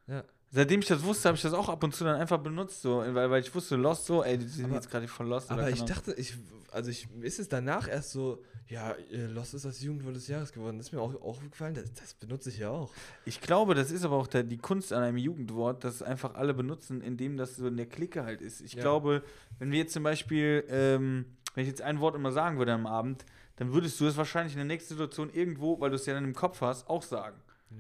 Ja. 0.09 0.25
Seitdem 0.51 0.81
ich 0.81 0.89
das 0.89 1.05
wusste, 1.05 1.29
habe 1.29 1.37
ich 1.37 1.43
das 1.43 1.53
auch 1.53 1.69
ab 1.69 1.85
und 1.85 1.95
zu 1.95 2.03
dann 2.03 2.21
einfach 2.21 2.39
benutzt, 2.39 2.83
so, 2.83 2.99
weil, 2.99 3.31
weil 3.31 3.43
ich 3.43 3.55
wusste, 3.55 3.77
Lost 3.77 4.07
so, 4.07 4.25
ey, 4.25 4.37
die 4.37 4.49
sind 4.49 4.65
Aber- 4.65 4.75
jetzt 4.75 4.91
gerade 4.91 5.07
voll 5.07 5.29
Lost. 5.29 5.53
Aber 5.53 5.71
ich 5.71 5.83
dachte, 5.83 6.15
ich, 6.15 6.35
also 6.73 6.91
ich, 6.91 7.09
ist 7.21 7.39
es 7.39 7.49
danach 7.49 7.87
erst 7.87 8.11
so, 8.11 8.43
ja, 8.69 8.93
äh, 8.93 9.27
Lost 9.27 9.55
ist 9.55 9.65
das 9.65 9.81
Jugendwort 9.83 10.17
des 10.17 10.27
Jahres 10.29 10.53
geworden. 10.53 10.79
Das 10.79 10.87
ist 10.89 10.93
mir 10.93 11.01
auch, 11.01 11.15
auch 11.17 11.23
aufgefallen, 11.23 11.75
das, 11.75 11.93
das 11.93 12.15
benutze 12.15 12.49
ich 12.51 12.59
ja 12.59 12.71
auch. 12.71 12.91
Ich 13.25 13.41
glaube, 13.41 13.75
das 13.75 13.91
ist 13.91 14.05
aber 14.05 14.17
auch 14.17 14.27
der, 14.27 14.43
die 14.43 14.57
Kunst 14.59 14.93
an 14.93 15.03
einem 15.03 15.19
Jugendwort, 15.19 15.85
dass 15.85 16.03
einfach 16.03 16.35
alle 16.35 16.55
benutzen, 16.55 17.01
indem 17.03 17.37
das 17.37 17.57
so 17.57 17.67
in 17.69 17.77
der 17.77 17.87
Clique 17.87 18.25
halt 18.25 18.41
ist. 18.41 18.61
Ich 18.63 18.73
Ja. 18.75 18.83
glaube, 18.83 19.23
wenn 19.59 19.71
wir 19.71 19.79
jetzt 19.79 19.93
zum 19.93 20.03
Beispiel, 20.03 20.65
ähm, 20.69 21.27
wenn 21.55 21.63
ich 21.63 21.69
jetzt 21.69 21.83
ein 21.83 22.01
Wort 22.01 22.15
immer 22.15 22.33
sagen 22.33 22.59
würde 22.59 22.73
am 22.73 22.87
Abend, 22.87 23.25
dann 23.57 23.73
würdest 23.73 24.01
du 24.01 24.07
es 24.07 24.17
wahrscheinlich 24.17 24.55
in 24.55 24.59
der 24.59 24.67
nächsten 24.67 24.95
Situation 24.95 25.31
irgendwo, 25.33 25.79
weil 25.81 25.91
du 25.91 25.97
es 25.97 26.07
ja 26.07 26.15
dann 26.15 26.25
im 26.25 26.35
Kopf 26.35 26.61
hast, 26.61 26.89
auch 26.89 27.03
sagen. 27.03 27.37
Ja. 27.71 27.77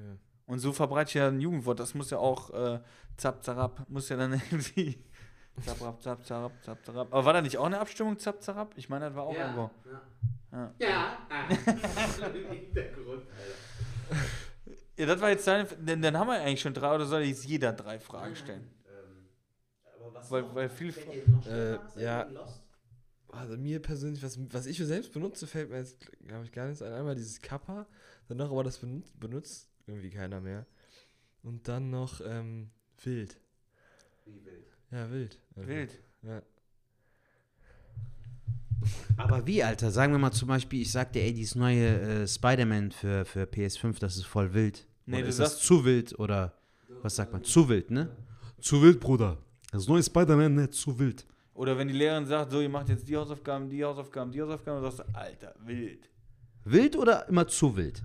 Und 0.47 0.59
so 0.59 0.73
verbreite 0.73 1.09
ich 1.09 1.15
ja 1.15 1.29
ein 1.29 1.41
Jugendwort. 1.41 1.81
Das 1.81 1.95
muss 1.95 2.11
ja 2.11 2.19
auch 2.19 2.51
äh, 2.51 2.79
zap, 3.17 3.43
zarab, 3.43 3.87
muss 3.89 4.09
ja 4.11 4.17
dann 4.17 4.33
irgendwie. 4.51 4.99
Zap, 5.63 5.79
zap, 5.79 6.03
zap, 6.03 6.27
zarab, 6.27 6.53
zap, 6.63 6.85
zarab. 6.85 7.09
Aber 7.13 7.25
war 7.25 7.33
da 7.33 7.41
nicht 7.41 7.57
auch 7.59 7.65
eine 7.67 7.81
Abstimmung, 7.81 8.19
zap, 8.19 8.43
zarab? 8.43 8.73
Ich 8.77 8.89
meine, 8.89 9.07
das 9.07 9.15
war 9.15 9.23
auch 9.25 9.35
irgendwo. 9.35 9.71
Ja. 9.91 10.03
Ja. 10.79 11.19
Hintergrund, 12.53 13.25
Alter. 13.29 14.23
Ja, 14.97 15.07
das 15.07 15.21
war 15.21 15.31
jetzt 15.31 15.47
deine. 15.47 15.65
Denn 15.79 16.01
dann 16.03 16.17
haben 16.17 16.29
wir 16.29 16.35
eigentlich 16.41 16.61
schon 16.61 16.75
drei 16.75 16.95
oder 16.95 17.07
soll 17.07 17.23
jetzt 17.23 17.45
jeder 17.45 17.73
drei 17.73 17.99
Fragen 17.99 18.37
stellen? 18.37 18.71
Ähm, 18.87 19.27
aber 20.01 20.15
was 20.15 20.31
Weil- 20.31 20.43
noch? 20.43 20.55
weil 20.55 20.69
viel 20.69 20.93
Fällt 20.93 21.07
Fra- 21.07 21.13
dir 21.13 21.19
jetzt 21.19 21.29
noch 21.29 21.47
Äh, 21.97 22.03
ja. 22.05 22.29
Also 23.29 23.57
mir 23.57 23.83
persönlich, 23.83 24.23
was, 24.23 24.39
was 24.53 24.67
ich 24.67 24.79
für 24.79 24.87
selbst 24.87 25.13
benutze, 25.13 25.49
fällt 25.49 25.69
mir 25.71 25.79
jetzt, 25.79 25.99
glaube 26.25 26.45
ich, 26.45 26.53
gar 26.53 26.67
nichts 26.69 26.83
ein. 26.83 26.93
Einmal 26.93 27.17
dieses 27.17 27.41
Kappa, 27.43 27.89
danach 28.29 28.49
aber 28.51 28.63
das 28.63 28.79
benutzt, 28.79 29.19
benutzt 29.19 29.69
irgendwie 29.89 30.11
keiner 30.11 30.41
mehr. 30.41 30.67
Und 31.43 31.67
dann 31.67 31.91
noch 31.91 32.21
ähm, 32.25 32.71
wild. 33.03 33.37
Wie 34.25 34.45
wild. 34.45 34.67
Ja, 34.93 35.11
wild. 35.11 35.41
Wild. 35.57 35.99
Ja. 36.23 36.43
Aber 39.17 39.47
wie, 39.47 39.63
Alter? 39.63 39.91
Sagen 39.91 40.13
wir 40.13 40.19
mal 40.19 40.33
zum 40.33 40.49
Beispiel, 40.49 40.83
ich 40.83 40.93
sag 40.93 41.13
dir, 41.13 41.23
ey, 41.23 41.33
dieses 41.33 41.55
neue 41.55 42.23
äh, 42.23 42.27
Spider-Man 42.27 42.93
für, 42.93 43.25
für 43.25 43.45
PS5, 43.45 43.99
das 44.01 44.17
ist 44.17 44.27
voll 44.27 44.53
wild. 44.55 44.87
Nee, 45.07 45.17
oder 45.17 45.23
du 45.25 45.29
ist 45.29 45.39
das 45.39 45.59
zu 45.59 45.85
wild 45.85 46.19
oder 46.19 46.55
was 47.03 47.17
sagt 47.17 47.33
man? 47.33 47.45
Zu 47.45 47.69
wild, 47.69 47.91
ne? 47.91 48.09
Zu 48.61 48.83
wild, 48.83 49.01
Bruder. 49.01 49.39
Das 49.71 49.87
neue 49.89 50.03
Spider-Man, 50.03 50.55
ne? 50.55 50.71
Zu 50.71 50.99
wild. 50.99 51.27
Oder 51.55 51.77
wenn 51.79 51.89
die 51.89 51.95
Lehrerin 51.95 52.27
sagt, 52.27 52.51
so, 52.51 52.61
ihr 52.61 52.69
macht 52.69 52.89
jetzt 52.89 53.07
die 53.09 53.17
Hausaufgaben, 53.17 53.69
die 53.69 53.85
Hausaufgaben, 53.85 54.33
die 54.33 54.43
Hausaufgaben, 54.43 54.83
dann 54.83 54.91
sagst 54.91 55.09
du, 55.09 55.17
Alter, 55.19 55.55
wild. 55.65 56.09
Wild 56.65 56.97
oder 56.97 57.29
immer 57.29 57.47
zu 57.47 57.77
wild? 57.77 58.03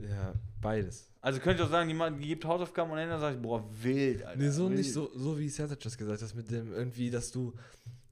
Ja, 0.00 0.34
beides. 0.60 1.08
Also 1.20 1.40
könnte 1.40 1.62
ich 1.62 1.68
auch 1.68 1.70
sagen, 1.70 2.18
die 2.18 2.28
gibt 2.28 2.44
Hausaufgaben 2.44 2.90
und 2.90 2.98
dann 2.98 3.18
sage 3.20 3.36
ich, 3.36 3.42
boah, 3.42 3.64
wild, 3.80 4.22
Alter. 4.24 4.38
Nee, 4.38 4.50
so 4.50 4.68
wild. 4.68 4.78
nicht 4.78 4.92
so, 4.92 5.10
so 5.14 5.38
wie 5.38 5.48
Sertac 5.48 5.80
das 5.80 5.96
gesagt 5.96 6.20
hat, 6.20 6.34
mit 6.34 6.50
dem 6.50 6.72
irgendwie, 6.72 7.10
dass 7.10 7.30
du. 7.30 7.54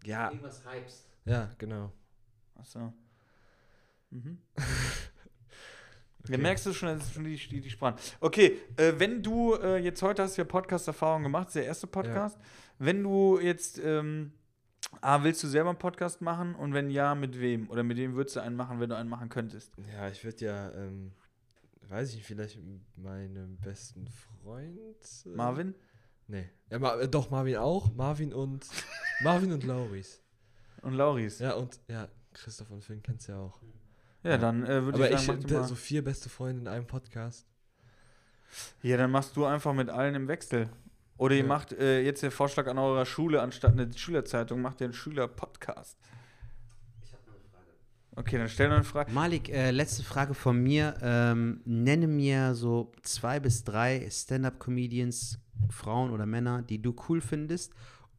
Ja, 0.04 0.30
Irgendwas 0.30 0.62
hypst. 0.64 1.11
Ja, 1.24 1.50
genau. 1.58 1.92
Achso. 2.54 2.92
Mhm. 4.10 4.38
Ja, 6.28 6.38
merkst 6.38 6.66
du 6.66 6.72
schon, 6.72 6.88
das 6.88 7.06
ist 7.06 7.14
schon 7.14 7.24
die, 7.24 7.34
die, 7.36 7.60
die 7.60 7.70
Sprache. 7.70 7.96
Okay, 8.20 8.58
äh, 8.76 8.92
wenn 8.96 9.22
du 9.22 9.54
äh, 9.54 9.78
jetzt 9.78 10.02
heute 10.02 10.22
hast 10.22 10.36
du 10.36 10.42
ja 10.42 10.46
Podcast-Erfahrung 10.46 11.24
gemacht, 11.24 11.46
das 11.48 11.50
ist 11.50 11.56
der 11.56 11.66
erste 11.66 11.86
Podcast. 11.88 12.38
Wenn 12.78 13.02
du 13.02 13.40
jetzt, 13.40 13.80
ähm, 13.82 14.32
A, 15.00 15.24
willst 15.24 15.42
du 15.42 15.48
selber 15.48 15.70
einen 15.70 15.78
Podcast 15.78 16.20
machen 16.20 16.54
und 16.54 16.74
wenn 16.74 16.90
ja, 16.90 17.14
mit 17.14 17.40
wem? 17.40 17.68
Oder 17.70 17.82
mit 17.82 17.96
wem 17.96 18.14
würdest 18.14 18.36
du 18.36 18.40
einen 18.40 18.54
machen, 18.54 18.78
wenn 18.78 18.88
du 18.88 18.96
einen 18.96 19.08
machen 19.08 19.28
könntest? 19.30 19.72
Ja, 19.92 20.08
ich 20.08 20.22
würde 20.22 20.44
ja, 20.44 20.70
ähm, 20.72 21.12
weiß 21.88 22.10
ich 22.10 22.16
nicht, 22.16 22.26
vielleicht 22.26 22.58
meinem 22.96 23.56
besten 23.58 24.06
Freund. 24.08 24.78
äh, 25.26 25.28
Marvin? 25.30 25.74
Nee. 26.28 26.48
Ja, 26.70 26.78
Ma 26.78 27.00
äh, 27.00 27.08
doch, 27.08 27.30
Marvin 27.30 27.56
auch. 27.56 27.92
Marvin 27.94 28.32
und. 28.32 28.66
Marvin 29.22 29.52
und 29.52 29.64
Lauris. 29.64 30.21
Und 30.82 30.94
Lauris. 30.94 31.38
Ja, 31.38 31.50
Ja, 31.50 31.54
und 31.54 31.80
ja, 31.88 32.08
Christoph 32.34 32.70
und 32.70 32.82
Finn 32.84 33.02
kennst 33.02 33.28
du 33.28 33.32
ja 33.32 33.38
auch. 33.38 33.60
dann 34.22 34.64
äh, 34.64 34.84
würde 34.84 35.06
ich 35.08 35.14
ich, 35.14 35.20
sagen, 35.20 35.40
du 35.40 35.46
da- 35.48 35.64
so 35.64 35.74
vier 35.74 36.02
beste 36.04 36.28
Freunde 36.28 36.62
in 36.62 36.68
einem 36.68 36.86
Podcast. 36.86 37.46
Ja, 38.82 38.96
dann 38.96 39.10
machst 39.10 39.36
du 39.36 39.44
einfach 39.46 39.72
mit 39.72 39.88
allen 39.88 40.14
im 40.14 40.28
Wechsel. 40.28 40.68
Oder 41.16 41.34
ihr 41.36 41.42
Ja. 41.42 41.46
macht 41.46 41.72
äh, 41.72 42.00
jetzt 42.02 42.22
der 42.22 42.30
Vorschlag 42.30 42.66
an 42.66 42.78
eurer 42.78 43.06
Schule, 43.06 43.40
anstatt 43.40 43.72
eine 43.72 43.92
Schülerzeitung, 43.96 44.60
macht 44.60 44.80
ihr 44.80 44.86
einen 44.86 44.94
Schüler-Podcast. 44.94 45.96
Ich 47.04 47.12
habe 47.12 47.22
noch 47.26 47.34
eine 47.34 47.44
Frage. 47.50 47.66
Okay, 48.16 48.38
dann 48.38 48.48
stell 48.48 48.68
noch 48.68 48.76
eine 48.76 48.84
Frage. 48.84 49.12
Malik, 49.12 49.48
äh, 49.50 49.70
letzte 49.70 50.02
Frage 50.02 50.34
von 50.34 50.60
mir. 50.60 50.96
Ähm, 51.00 51.60
nenne 51.64 52.08
mir 52.08 52.54
so 52.54 52.92
zwei 53.02 53.38
bis 53.40 53.62
drei 53.64 54.08
Stand-up-Comedians, 54.10 55.38
Frauen 55.70 56.10
oder 56.10 56.26
Männer, 56.26 56.62
die 56.62 56.82
du 56.82 56.94
cool 57.08 57.20
findest. 57.20 57.72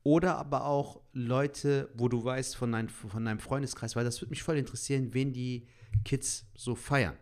Oder 0.04 0.38
aber 0.38 0.66
auch 0.66 1.02
Leute, 1.14 1.90
wo 1.96 2.10
du 2.10 2.24
weißt 2.24 2.58
von, 2.58 2.72
dein, 2.72 2.90
von 2.90 3.24
deinem 3.24 3.40
Freundeskreis, 3.40 3.96
weil 3.96 4.04
das 4.04 4.22
würde 4.22 4.32
mich 4.32 4.44
voll 4.44 4.58
interessieren, 4.58 5.14
wen 5.14 5.32
die 5.32 5.68
Kids 6.04 6.46
so 6.56 6.76
feiern. 6.76 7.16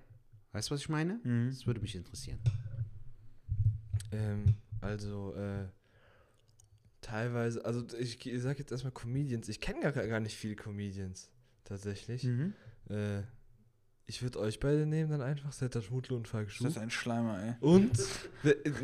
Weißt 0.51 0.69
du, 0.69 0.73
was 0.73 0.81
ich 0.81 0.89
meine? 0.89 1.19
Mhm. 1.23 1.49
Das 1.49 1.67
würde 1.67 1.79
mich 1.79 1.95
interessieren. 1.95 2.39
Ähm, 4.11 4.55
also, 4.81 5.33
äh, 5.35 5.67
teilweise, 7.01 7.63
also 7.65 7.85
ich, 7.97 8.25
ich 8.25 8.41
sag 8.41 8.59
jetzt 8.59 8.71
erstmal 8.71 8.91
Comedians. 8.91 9.47
Ich 9.47 9.59
kenne 9.59 9.81
gar, 9.81 9.91
gar 9.91 10.19
nicht 10.19 10.35
viele 10.35 10.55
Comedians, 10.55 11.31
tatsächlich. 11.63 12.23
Mhm. 12.23 12.53
Äh, 12.89 13.21
ich 14.07 14.21
würde 14.23 14.39
euch 14.39 14.59
beide 14.59 14.85
nehmen, 14.85 15.09
dann 15.11 15.21
einfach 15.21 15.51
Setter 15.53 15.81
Schmutle 15.81 16.17
und 16.17 16.27
Falk 16.27 16.49
Das 16.59 16.71
ist 16.71 16.77
ein 16.77 16.89
Schleimer, 16.91 17.41
ey. 17.41 17.53
Und 17.61 17.91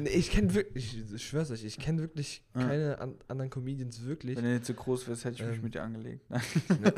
ich 0.05 0.31
kenne 0.31 0.53
wirklich, 0.53 1.03
ich 1.13 1.27
schwör's 1.27 1.51
euch, 1.51 1.65
ich 1.65 1.77
kenne 1.79 2.01
wirklich 2.01 2.43
Ja. 2.55 2.61
keine 2.67 2.99
an, 2.99 3.15
anderen 3.27 3.49
Comedians 3.49 4.03
wirklich. 4.03 4.37
Wenn 4.37 4.43
du 4.45 4.53
nicht 4.53 4.65
so 4.65 4.73
groß 4.73 5.07
wärst, 5.07 5.25
hätte 5.25 5.41
ich 5.43 5.47
mich 5.47 5.57
Ähm. 5.57 5.63
mit 5.63 5.75
dir 5.75 5.83
angelegt. 5.83 6.25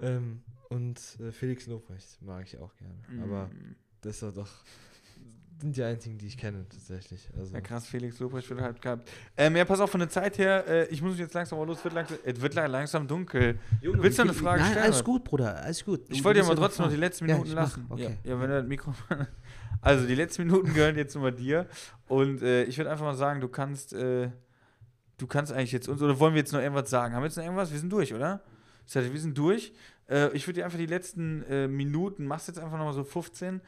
ähm, 0.00 0.42
und 0.70 1.00
äh, 1.20 1.32
Felix 1.32 1.66
Lobrecht 1.66 2.20
mag 2.22 2.44
ich 2.46 2.58
auch 2.58 2.74
gerne. 2.76 2.94
Aber 3.22 3.46
Mm. 3.46 3.76
das 4.00 4.22
ist 4.22 4.36
doch, 4.36 4.50
sind 5.64 5.76
die 5.76 5.82
einzigen, 5.82 6.18
die 6.18 6.26
ich 6.26 6.36
kenne, 6.38 6.64
tatsächlich. 6.68 7.28
Also, 7.36 7.54
Ja, 7.54 7.60
krass, 7.60 7.86
Felix 7.86 8.18
Lobrecht 8.20 8.48
wird 8.50 8.60
halt 8.60 8.80
gehabt. 8.80 9.10
Ähm, 9.36 9.56
ja, 9.56 9.64
pass 9.64 9.80
auf, 9.80 9.90
von 9.90 10.00
der 10.00 10.08
Zeit 10.08 10.38
her, 10.38 10.64
äh, 10.68 10.86
ich 10.88 11.00
muss 11.02 11.12
mich 11.12 11.20
jetzt 11.20 11.34
langsam 11.34 11.58
mal 11.58 11.66
los, 11.66 11.82
wird 11.82 11.94
langsam, 11.94 12.18
es 12.24 12.40
wird 12.40 12.54
la- 12.54 12.66
langsam 12.66 13.06
dunkel. 13.08 13.58
Willst 13.80 14.18
du 14.18 14.22
eine 14.22 14.32
Frage 14.34 14.60
Nein, 14.62 14.70
stellen? 14.72 14.84
alles 14.84 15.02
gut, 15.04 15.24
Bruder, 15.24 15.56
alles 15.62 15.84
gut. 15.84 16.02
Ich 16.08 16.22
wollte 16.22 16.40
ja 16.40 16.46
mal 16.46 16.54
trotzdem 16.54 16.84
noch 16.84 16.92
die 16.92 16.98
letzten 16.98 17.26
Ja, 17.28 17.34
Minuten 17.34 17.54
mach, 17.54 17.62
lassen. 17.62 17.86
okay. 17.88 18.18
Ja, 18.24 18.30
ja, 18.34 18.40
wenn 18.40 18.50
du 18.50 18.56
das 18.60 18.66
Mikro. 18.66 18.94
Also, 19.80 20.06
die 20.06 20.14
letzten 20.14 20.46
Minuten 20.46 20.72
gehören 20.72 20.96
jetzt 20.96 21.14
immer 21.14 21.30
dir. 21.30 21.66
Und 22.08 22.40
äh, 22.42 22.64
ich 22.64 22.78
würde 22.78 22.90
einfach 22.90 23.04
mal 23.04 23.14
sagen, 23.16 23.40
du 23.42 23.48
kannst, 23.48 23.92
äh, 23.92 24.30
du 25.18 25.26
kannst 25.26 25.52
eigentlich 25.52 25.72
jetzt 25.72 25.88
uns, 25.88 26.00
oder 26.00 26.18
wollen 26.18 26.32
wir 26.32 26.40
jetzt 26.40 26.52
noch 26.54 26.60
irgendwas 26.60 26.88
sagen? 26.88 27.14
Haben 27.14 27.20
wir 27.22 27.26
jetzt 27.26 27.36
noch 27.36 27.44
irgendwas? 27.44 27.70
Wir 27.70 27.78
sind 27.78 27.92
durch, 27.92 28.14
oder? 28.14 28.40
Das 28.86 28.96
heißt, 28.96 29.12
wir 29.12 29.20
sind 29.20 29.36
durch. 29.36 29.74
Äh, 30.08 30.30
ich 30.36 30.46
würde 30.46 30.60
dir 30.60 30.64
einfach 30.64 30.78
die 30.78 30.86
letzten 30.86 31.42
äh, 31.44 31.66
Minuten, 31.68 32.26
machst 32.26 32.48
jetzt 32.48 32.58
einfach 32.58 32.76
nochmal 32.78 32.92
so 32.94 33.04
15. 33.04 33.60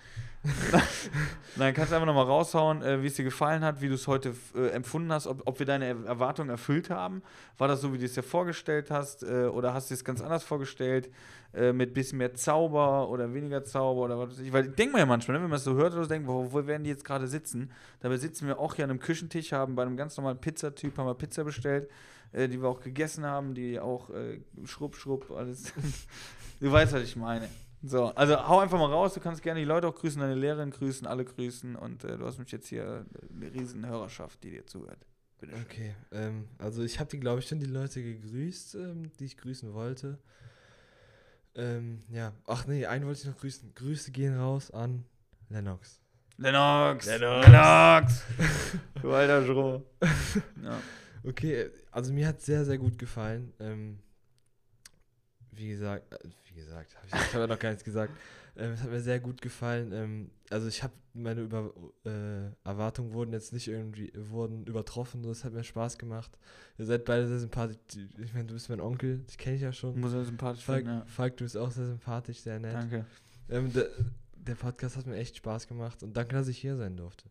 Dann 1.57 1.75
kannst 1.75 1.91
du 1.91 1.97
einfach 1.97 2.07
nochmal 2.07 2.27
raushauen, 2.27 2.83
äh, 2.83 3.03
wie 3.03 3.07
es 3.07 3.15
dir 3.15 3.25
gefallen 3.25 3.65
hat, 3.65 3.81
wie 3.81 3.89
du 3.89 3.95
es 3.95 4.07
heute 4.07 4.35
äh, 4.55 4.69
empfunden 4.69 5.13
hast, 5.13 5.27
ob, 5.27 5.43
ob 5.47 5.59
wir 5.59 5.67
deine 5.67 5.87
Er- 5.87 6.05
Erwartungen 6.07 6.51
erfüllt 6.51 6.91
haben. 6.91 7.23
War 7.59 7.69
das 7.69 7.81
so, 7.81 7.93
wie 7.93 7.99
du 7.99 8.05
es 8.05 8.15
dir 8.15 8.23
vorgestellt 8.23 8.91
hast? 8.91 9.23
Äh, 9.23 9.47
oder 9.47 9.75
hast 9.75 9.91
du 9.91 9.95
es 9.95 10.05
ganz 10.05 10.21
anders 10.21 10.45
vorgestellt? 10.45 11.11
Äh, 11.55 11.73
mit 11.73 11.95
bisschen 11.95 12.19
mehr 12.19 12.35
Zauber 12.35 13.09
oder 13.09 13.33
weniger 13.33 13.65
Zauber 13.65 14.03
oder 14.03 14.19
was 14.19 14.31
weiß 14.33 14.41
ich? 14.41 14.53
Weil 14.53 14.69
denkt 14.69 14.93
man 14.93 15.01
ja 15.01 15.07
manchmal, 15.07 15.39
ne, 15.39 15.43
wenn 15.43 15.51
man 15.51 15.57
es 15.57 15.65
so 15.65 15.75
hört 15.75 15.95
oder 15.95 16.03
so 16.03 16.09
denkt, 16.09 16.29
wo, 16.29 16.53
wo 16.53 16.67
werden 16.67 16.85
die 16.85 16.91
jetzt 16.91 17.05
gerade 17.05 17.27
sitzen? 17.29 17.71
Dabei 18.01 18.19
sitzen 18.19 18.47
wir 18.47 18.59
auch 18.59 18.75
hier 18.75 18.85
an 18.85 18.91
einem 18.91 19.01
Küchentisch, 19.01 19.53
haben 19.53 19.75
bei 19.75 19.83
einem 19.83 19.97
ganz 19.97 20.17
normalen 20.17 20.39
Pizzatyp, 20.39 20.99
haben 20.99 21.07
wir 21.07 21.15
Pizza 21.15 21.45
bestellt, 21.45 21.89
äh, 22.37 22.49
die 22.49 22.61
wir 22.61 22.69
auch 22.69 22.81
gegessen 22.81 23.25
haben, 23.25 23.55
die 23.55 23.81
auch 23.81 24.11
äh, 24.11 24.41
schrupp, 24.65 24.97
schrupp, 24.97 25.31
alles. 25.31 25.73
du 26.61 26.71
weißt, 26.71 26.93
was 26.93 27.03
ich 27.03 27.17
meine. 27.17 27.49
So, 27.83 28.07
also 28.15 28.37
hau 28.47 28.59
einfach 28.59 28.79
mal 28.79 28.91
raus, 28.91 29.15
du 29.15 29.21
kannst 29.21 29.43
gerne 29.43 29.61
die 29.61 29.67
Leute 29.67 29.89
auch 29.89 29.95
grüßen, 29.95 30.21
deine 30.21 30.35
Lehrerin 30.35 30.71
grüßen, 30.71 31.07
alle 31.07 31.25
grüßen 31.25 31.77
und 31.77 32.05
äh, 32.05 32.19
du 32.19 32.27
hast 32.27 32.39
mich 32.39 32.51
jetzt 32.53 32.69
hier 32.69 33.07
äh, 33.15 33.35
eine 33.35 33.53
riesen 33.55 33.87
Hörerschaft, 33.87 34.43
die 34.45 34.51
dir 34.51 34.67
zuhört. 34.67 34.99
Bitte 35.39 35.53
schön. 35.53 35.63
Okay, 35.65 35.95
ähm, 36.13 36.49
also 36.59 36.83
ich 36.83 37.01
habe 37.01 37.11
die, 37.11 37.21
glaube 37.21 37.41
ich, 37.41 37.49
schon 37.49 37.59
die 37.59 37.67
Leute 37.67 38.03
gegrüßt, 38.03 38.75
ähm, 38.77 39.11
die 39.19 39.25
ich 39.25 39.39
grüßen 39.39 39.73
wollte. 39.73 40.19
Ähm, 41.55 42.03
ja, 42.11 42.33
ach 42.47 42.67
nee, 42.67 42.85
einen 42.85 43.07
wollte 43.07 43.21
ich 43.21 43.27
noch 43.27 43.39
grüßen. 43.39 43.75
Grüße 43.75 44.11
gehen 44.11 44.39
raus 44.39 44.71
an 44.71 45.05
Lennox. 45.49 46.01
Lennox! 46.37 47.07
Lennox. 47.07 47.47
Lennox! 47.47 48.23
du 49.01 49.13
alter 49.13 49.47
Schroh. 49.47 49.83
Ja. 50.63 50.79
Okay, 51.27 51.71
also 51.91 52.13
mir 52.13 52.29
hat 52.29 52.41
sehr, 52.41 52.65
sehr 52.65 52.79
gut 52.79 52.99
gefallen. 52.99 53.53
Ähm, 53.59 53.99
wie 55.51 55.69
gesagt, 55.69 56.13
äh, 56.13 56.19
wie 56.49 56.55
gesagt, 56.55 56.95
hab 56.97 57.05
ich, 57.05 57.13
ich 57.13 57.35
habe 57.35 57.41
ja 57.41 57.47
noch 57.47 57.59
gar 57.59 57.71
nichts 57.71 57.85
gesagt. 57.85 58.13
Ähm, 58.57 58.73
es 58.73 58.83
hat 58.83 58.91
mir 58.91 59.01
sehr 59.01 59.21
gut 59.21 59.43
gefallen. 59.43 59.93
Ähm, 59.93 60.31
also 60.51 60.69
ich 60.69 60.83
habe 60.83 60.93
meine 61.15 61.41
Über 61.43 61.73
äh, 62.05 62.51
Erwartungen 62.65 63.13
wurden 63.13 63.33
jetzt 63.33 63.53
nicht 63.53 63.69
irgendwie 63.69 64.13
wurden 64.15 64.65
übertroffen. 64.67 65.23
Das 65.23 65.45
hat 65.45 65.53
mir 65.53 65.65
Spaß 65.65 65.99
gemacht. 65.99 66.39
Ihr 66.79 66.87
seid 66.87 67.05
beide 67.05 67.27
sehr 67.27 67.39
sympathisch. 67.39 67.79
Ich 68.19 68.33
meine, 68.33 68.47
du 68.47 68.55
bist 68.55 68.69
mein 68.69 68.81
Onkel, 68.81 69.25
ich 69.29 69.39
kenne 69.39 69.57
dich 69.57 69.63
ja 69.63 69.73
schon. 69.73 69.99
Muss 69.99 70.13
er 70.13 70.25
sympathisch 70.25 70.65
Falk, 70.65 70.85
finden, 70.85 71.01
ja. 71.01 71.07
Falk, 71.07 71.37
du 71.39 71.45
bist 71.45 71.57
auch 71.57 71.71
sehr 71.71 71.87
sympathisch, 71.87 72.41
sehr 72.41 72.59
nett. 72.61 72.75
Danke. 72.75 73.05
Ähm, 73.49 73.73
der, 73.73 73.89
der 74.35 74.55
Podcast 74.55 74.97
hat 74.97 75.07
mir 75.07 75.17
echt 75.17 75.37
Spaß 75.37 75.67
gemacht 75.67 76.03
und 76.03 76.17
danke, 76.17 76.35
dass 76.35 76.49
ich 76.49 76.59
hier 76.59 76.77
sein 76.77 76.97
durfte. 76.97 77.25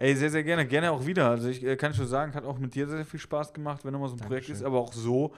Ey, 0.00 0.16
sehr, 0.16 0.30
sehr 0.30 0.42
gerne. 0.42 0.64
Gerne 0.66 0.92
auch 0.92 1.04
wieder. 1.04 1.28
Also 1.28 1.50
ich 1.50 1.62
äh, 1.62 1.76
kann 1.76 1.92
schon 1.92 2.06
sagen, 2.06 2.32
hat 2.32 2.46
auch 2.46 2.58
mit 2.58 2.74
dir 2.74 2.86
sehr, 2.88 2.96
sehr 2.96 3.04
viel 3.04 3.20
Spaß 3.20 3.52
gemacht, 3.52 3.84
wenn 3.84 3.92
nochmal 3.92 4.08
so 4.08 4.14
ein 4.14 4.18
Projekt 4.18 4.48
Dankeschön. 4.48 4.54
ist, 4.56 4.62
aber 4.62 4.78
auch 4.78 4.94
so. 4.94 5.34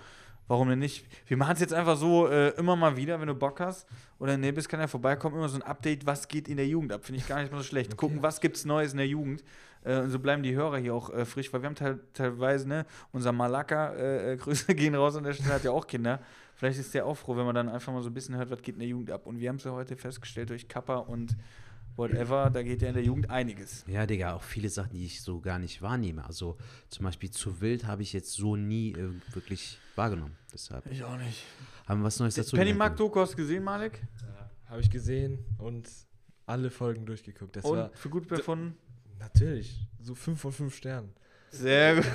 Warum 0.47 0.69
denn 0.69 0.79
nicht? 0.79 1.05
Wir 1.27 1.37
machen 1.37 1.55
es 1.55 1.61
jetzt 1.61 1.75
einfach 1.75 1.97
so 1.97 2.29
äh, 2.29 2.51
immer 2.51 2.77
mal 2.77 2.97
wieder, 2.97 3.21
wenn 3.21 3.27
du 3.27 3.35
Bock 3.35 3.59
hast. 3.59 3.89
Oder 4.21 4.37
Nebis 4.37 4.69
kann 4.69 4.79
ja 4.79 4.87
vorbeikommen, 4.87 5.37
immer 5.37 5.49
so 5.49 5.57
ein 5.57 5.63
Update, 5.63 6.07
was 6.07 6.29
geht 6.29 6.47
in 6.47 6.59
der 6.59 6.67
Jugend 6.69 6.93
ab. 6.93 7.05
Finde 7.05 7.21
ich 7.21 7.27
gar 7.27 7.41
nicht 7.41 7.51
mal 7.51 7.59
so 7.59 7.65
schlecht. 7.65 7.93
Okay. 7.93 7.97
Gucken, 7.97 8.23
was 8.23 8.41
gibt's 8.41 8.65
Neues 8.65 8.93
in 8.93 8.99
der 8.99 9.09
Jugend. 9.09 9.43
Äh, 9.83 9.99
und 9.99 10.11
so 10.11 10.21
bleiben 10.21 10.45
die 10.45 10.55
Hörer 10.55 10.79
hier 10.79 10.95
auch 10.95 11.13
äh, 11.13 11.25
frisch, 11.25 11.53
weil 11.53 11.63
wir 11.63 11.67
haben 11.67 11.75
teil 11.75 11.99
teilweise, 12.13 12.69
ne, 12.69 12.87
unser 13.11 13.33
Malaka, 13.33 13.95
äh, 13.95 14.35
äh, 14.35 14.37
Grüße 14.43 14.77
gehen 14.77 14.95
raus 14.95 15.17
an 15.17 15.25
der 15.25 15.33
Stelle, 15.33 15.55
hat 15.55 15.65
ja 15.65 15.73
auch 15.73 15.89
Kinder. 15.89 16.21
Vielleicht 16.55 16.79
ist 16.79 16.95
der 16.95 17.05
auch 17.05 17.17
froh, 17.17 17.37
wenn 17.37 17.47
man 17.47 17.57
dann 17.57 17.69
einfach 17.69 17.93
mal 17.93 18.03
so 18.03 18.11
ein 18.11 18.15
bisschen 18.15 18.37
hört, 18.37 18.51
was 18.51 18.63
geht 18.63 18.77
in 18.77 18.81
der 18.81 18.89
Jugend 18.89 19.11
ab. 19.11 19.27
Und 19.27 19.41
wir 19.41 19.49
haben 19.49 19.57
es 19.57 19.65
ja 19.65 19.73
heute 19.73 19.97
festgestellt 19.97 20.51
durch 20.51 20.69
Kappa 20.69 20.99
und 20.99 21.37
whatever, 21.97 22.51
da 22.51 22.63
geht 22.63 22.83
ja 22.83 22.89
in 22.89 22.95
der 22.95 23.03
Jugend 23.05 23.31
einiges. 23.31 23.85
Ja, 23.87 24.07
Digga, 24.07 24.35
auch 24.35 24.43
viele 24.43 24.69
Sachen, 24.69 24.93
die 24.93 25.05
ich 25.07 25.21
so 25.23 25.41
gar 25.41 25.59
nicht 25.59 25.83
wahrnehme. 25.83 26.25
Also 26.25 26.57
zum 26.89 27.05
Beispiel 27.05 27.31
zu 27.31 27.61
wild 27.61 27.87
habe 27.87 28.03
ich 28.03 28.13
jetzt 28.13 28.33
so 28.33 28.57
nie 28.57 28.93
äh, 28.93 29.11
wirklich 29.35 29.79
wahrgenommen. 29.97 30.37
Deshalb 30.53 30.87
Ich 30.91 31.03
auch 31.05 31.17
nicht. 31.19 31.45
haben 31.87 32.01
wir 32.01 32.05
was 32.07 32.19
Neues 32.19 32.35
dazu 32.35 32.57
Penny. 32.57 32.73
Mark 32.75 32.97
du 32.97 33.09
gesehen, 33.09 33.65
Malik? 33.65 34.03
Habe 34.67 34.81
ich 34.81 34.91
gesehen 34.91 35.45
und 35.59 35.89
alle 36.47 36.71
Folgen 36.71 37.05
durchgeguckt. 37.07 37.57
Das 37.57 37.65
war 37.65 37.87
Und 37.91 37.97
für 37.97 38.09
gut 38.09 38.27
befunden? 38.29 38.77
natürlich 39.19 39.87
so 40.01 40.15
5 40.15 40.41
von 40.41 40.53
5 40.53 40.75
Sternen. 40.75 41.13
Sehr 41.51 41.97
gut. 41.97 42.07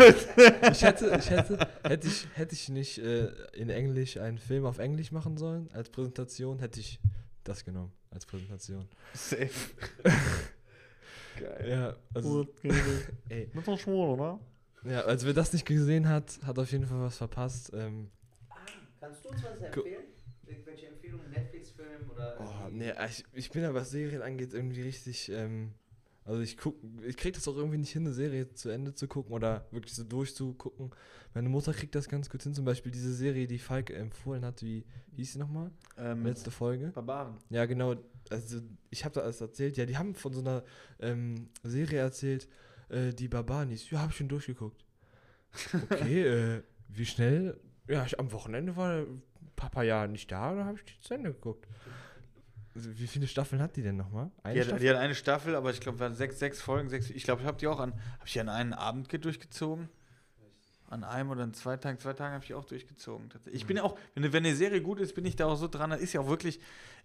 Ich 0.72 0.82
hätte, 0.82 1.16
ich 1.20 1.30
hätte, 1.30 1.60
hätte 1.84 2.08
ich, 2.08 2.28
hätte 2.34 2.54
ich 2.56 2.70
nicht 2.70 2.98
äh, 2.98 3.28
in 3.54 3.70
Englisch 3.70 4.18
einen 4.18 4.40
Film 4.40 4.66
auf 4.66 4.80
Englisch 4.80 5.12
machen 5.12 5.38
sollen 5.38 5.70
als 5.74 5.90
Präsentation, 5.90 6.58
hätte 6.60 6.80
ich 6.80 7.00
das 7.48 7.64
genommen 7.64 7.92
als 8.12 8.26
Präsentation. 8.26 8.88
Safe. 9.14 9.50
Geil. 11.40 11.70
Ja, 11.70 11.96
also, 12.14 12.48
ey, 13.30 13.50
Mit 13.54 13.68
doch 13.68 13.80
schwul, 13.80 14.10
oder? 14.10 14.40
ja, 14.84 15.02
als 15.02 15.26
wer 15.26 15.34
das 15.34 15.54
nicht 15.54 15.66
gesehen 15.66 16.08
hat, 16.10 16.40
hat 16.44 16.58
auf 16.58 16.72
jeden 16.72 16.86
Fall 16.86 17.02
was 17.02 17.18
verpasst. 17.18 17.72
Ähm, 17.74 18.10
Kannst 19.00 19.24
du 19.24 19.30
uns 19.30 19.44
was 19.44 19.62
empfehlen? 19.62 20.06
Irgendwelche 20.46 20.88
Empfehlungen, 20.88 21.30
Netflix-Film 21.30 22.10
oder. 22.10 22.38
oh, 22.40 22.70
nee, 22.72 22.92
ich, 23.08 23.24
ich 23.34 23.52
bin 23.52 23.62
ja, 23.64 23.74
was 23.74 23.92
Serien 23.92 24.22
angeht, 24.22 24.54
irgendwie 24.54 24.82
richtig. 24.82 25.30
Ähm, 25.30 25.74
also 26.28 26.42
ich 26.42 26.58
guck, 26.58 26.76
ich 27.08 27.16
krieg 27.16 27.34
das 27.34 27.48
auch 27.48 27.56
irgendwie 27.56 27.78
nicht 27.78 27.94
hin, 27.94 28.04
eine 28.04 28.14
Serie 28.14 28.54
zu 28.54 28.70
Ende 28.70 28.94
zu 28.94 29.08
gucken 29.08 29.34
oder 29.34 29.66
wirklich 29.72 29.94
so 29.94 30.04
durchzugucken. 30.04 30.92
Meine 31.34 31.48
Mutter 31.48 31.74
kriegt 31.74 31.96
das 31.96 32.10
ganz 32.10 32.30
gut 32.30 32.44
hin, 32.44 32.54
zum 32.54 32.66
Beispiel 32.66 32.92
diese 32.92 33.14
Serie, 33.14 33.48
die 33.48 33.60
Falk 33.60 33.92
empfohlen 33.92 34.44
hat, 34.44 34.62
wie 34.62 34.84
hieß 35.16 35.34
sie 35.34 35.40
nochmal? 35.40 35.72
Ähm, 35.98 36.26
Letzte 36.26 36.52
Folge. 36.52 36.92
Barbaren. 36.94 37.38
Ja, 37.50 37.66
genau. 37.66 37.96
Also, 38.30 38.60
ich 38.90 39.06
habe 39.06 39.16
da 39.16 39.22
alles 39.22 39.40
erzählt. 39.40 39.78
Ja, 39.78 39.86
die 39.86 39.98
haben 39.98 40.16
von 40.16 40.34
so 40.34 40.42
einer 40.42 40.66
ähm, 41.00 41.48
Serie 41.64 42.00
erzählt, 42.00 42.50
äh, 42.90 43.14
die 43.14 43.30
Barbanis. 43.30 43.90
Ja, 43.90 44.00
habe 44.00 44.12
ich 44.12 44.18
schon 44.18 44.28
durchgeguckt. 44.28 44.84
Okay, 45.90 46.24
äh, 46.58 46.64
wie 46.90 47.06
schnell? 47.06 47.58
Ja, 47.88 48.06
ich, 48.06 48.20
am 48.20 48.34
Wochenende 48.34 48.76
war 48.76 49.06
Papa 49.56 49.84
ja 49.84 50.08
nicht 50.08 50.30
da, 50.30 50.54
da 50.54 50.66
habe 50.66 50.78
ich 50.78 50.84
die 50.84 51.00
zu 51.00 51.14
Ende 51.14 51.32
geguckt. 51.32 51.66
Also, 52.78 52.96
wie 53.00 53.08
viele 53.08 53.26
Staffeln 53.26 53.60
hat 53.60 53.76
die 53.76 53.82
denn 53.82 53.98
nochmal? 53.98 54.30
Die 54.54 54.60
hat, 54.62 54.80
die 54.82 54.90
hat 54.92 54.98
eine 54.98 55.16
Staffel, 55.16 55.56
aber 55.56 55.72
ich 55.72 55.80
glaube, 55.80 56.00
waren 56.00 56.14
sechs, 56.14 56.38
sechs 56.38 56.62
Folgen, 56.62 56.90
sechs. 56.90 57.10
Ich 57.10 57.24
glaube, 57.24 57.42
ich 57.42 57.48
habe 57.48 57.58
die 57.58 57.66
auch 57.66 57.80
an. 57.80 57.94
Habe 57.94 58.28
ich 58.28 58.34
die 58.34 58.40
an 58.40 58.50
einen 58.50 58.74
Abend 58.74 59.10
ge- 59.10 59.20
durchgezogen? 59.20 59.90
An 60.90 61.04
einem 61.04 61.30
oder 61.32 61.44
an 61.44 61.54
zwei 61.54 61.76
Tagen, 61.76 62.00
zwei 62.00 62.14
Tagen 62.14 62.34
habe 62.34 62.46
ich 62.46 62.54
auch 62.54 62.64
durchgezogen. 62.64 63.30
Ich 63.52 63.66
bin 63.66 63.76
ja 63.78 63.84
auch, 63.84 63.98
wenn, 64.16 64.24
eine- 64.24 64.32
wenn 64.32 64.46
eine 64.46 64.56
Serie 64.56 64.82
gut 64.82 65.02
ist, 65.02 65.14
bin 65.16 65.26
ich 65.26 65.36
da 65.36 65.46
auch 65.46 65.58
so 65.58 65.68
dran, 65.68 65.90
dann 65.90 66.00
ist 66.00 66.14
ja 66.14 66.22
auch 66.22 66.30
wirklich, 66.30 66.58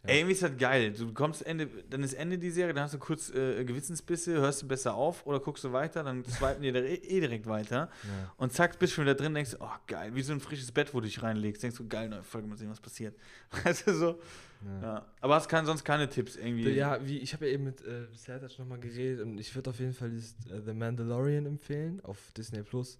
Ja. 0.04 0.10
ey, 0.10 0.18
irgendwie 0.20 0.34
ist 0.34 0.42
das 0.44 0.56
geil. 0.56 0.92
Du 0.92 1.12
kommst 1.12 1.44
Ende, 1.44 1.68
dann 1.90 2.04
ist 2.04 2.14
Ende 2.14 2.38
die 2.38 2.50
Serie, 2.50 2.74
dann 2.74 2.84
hast 2.84 2.94
du 2.94 2.98
kurz 3.00 3.30
äh, 3.30 3.64
Gewissensbisse, 3.64 4.34
hörst 4.34 4.62
du 4.62 4.68
besser 4.68 4.94
auf 4.94 5.26
oder 5.26 5.40
guckst 5.40 5.64
du 5.64 5.72
weiter, 5.72 6.04
dann 6.04 6.24
swipen 6.26 6.62
da 6.72 6.78
eh 6.80 6.94
eh 6.94 7.20
direkt 7.20 7.46
weiter. 7.46 7.90
Ja. 8.04 8.32
Und 8.36 8.52
zack, 8.52 8.78
bist 8.78 8.92
du 8.92 8.94
schon 8.96 9.04
wieder 9.04 9.16
drin, 9.16 9.34
denkst 9.34 9.52
du, 9.52 9.56
oh 9.60 9.68
geil, 9.88 10.14
wie 10.14 10.22
so 10.22 10.32
ein 10.32 10.38
frisches 10.40 10.70
Bett, 10.70 10.94
wo 10.94 11.00
du 11.00 11.06
dich 11.06 11.20
reinlegst. 11.20 11.60
Denkst 11.64 11.76
du, 11.78 11.88
geil, 11.88 12.08
neue 12.08 12.22
Folge, 12.22 12.46
mal 12.46 12.56
sehen, 12.56 12.70
was 12.70 12.80
passiert. 12.80 13.16
Weißt 13.64 13.86
du 13.88 13.94
so? 13.94 14.20
Ja. 14.64 14.82
Ja. 14.82 15.06
Aber 15.20 15.34
hast 15.34 15.48
kein, 15.48 15.66
sonst 15.66 15.82
keine 15.82 16.08
Tipps 16.08 16.36
irgendwie. 16.36 16.70
Ja, 16.70 17.04
wie, 17.04 17.18
ich 17.18 17.32
habe 17.34 17.48
ja 17.48 17.54
eben 17.54 17.64
mit 17.64 17.84
äh, 17.84 18.06
Sertac 18.14 18.56
nochmal 18.60 18.78
geredet 18.78 19.22
und 19.22 19.38
ich 19.38 19.52
würde 19.56 19.70
auf 19.70 19.80
jeden 19.80 19.92
Fall 19.92 20.10
dieses 20.10 20.34
äh, 20.52 20.60
The 20.64 20.72
Mandalorian 20.72 21.46
empfehlen 21.46 22.00
auf 22.04 22.16
Disney 22.36 22.62
Plus. 22.62 22.96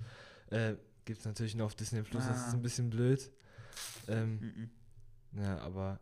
Äh, 0.52 0.76
Gibt 1.04 1.18
es 1.18 1.24
natürlich 1.24 1.54
nur 1.56 1.66
auf 1.66 1.74
Disney 1.74 2.02
Plus, 2.02 2.26
das 2.26 2.36
Ah. 2.38 2.46
ist 2.48 2.54
ein 2.54 2.62
bisschen 2.62 2.88
blöd. 2.90 3.30
Ähm, 4.08 4.38
Mhm. 4.40 4.70
Ja, 5.42 5.58
aber 5.58 5.98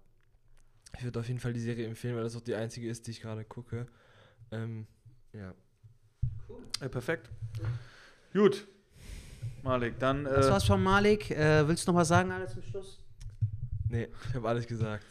ich 0.99 1.05
würde 1.05 1.21
auf 1.21 1.29
jeden 1.29 1.41
Fall 1.41 1.53
die 1.53 1.61
Serie 1.61 1.87
empfehlen, 1.87 2.17
weil 2.17 2.25
das 2.25 2.37
auch 2.37 2.41
die 2.43 2.55
einzige 2.55 2.89
ist, 2.89 3.07
die 3.07 3.13
ich 3.13 3.21
gerade 3.21 3.45
gucke. 3.45 3.87
Ähm, 4.51 4.87
ja. 5.33 5.55
Ja, 6.81 6.89
perfekt. 6.89 7.31
Gut. 8.33 8.67
Malik, 9.63 9.99
dann. 9.99 10.25
Das 10.25 10.47
Äh, 10.47 10.51
war's 10.51 10.65
von 10.65 10.83
Malik. 10.83 11.31
Äh, 11.31 11.67
willst 11.69 11.87
du 11.87 11.93
noch 11.93 12.01
was 12.01 12.09
sagen, 12.09 12.31
alles 12.33 12.53
zum 12.53 12.63
Schluss? 12.63 12.99
Nee, 13.89 14.09
ich 14.29 14.35
habe 14.35 14.49
alles 14.49 14.67
gesagt. 14.67 15.05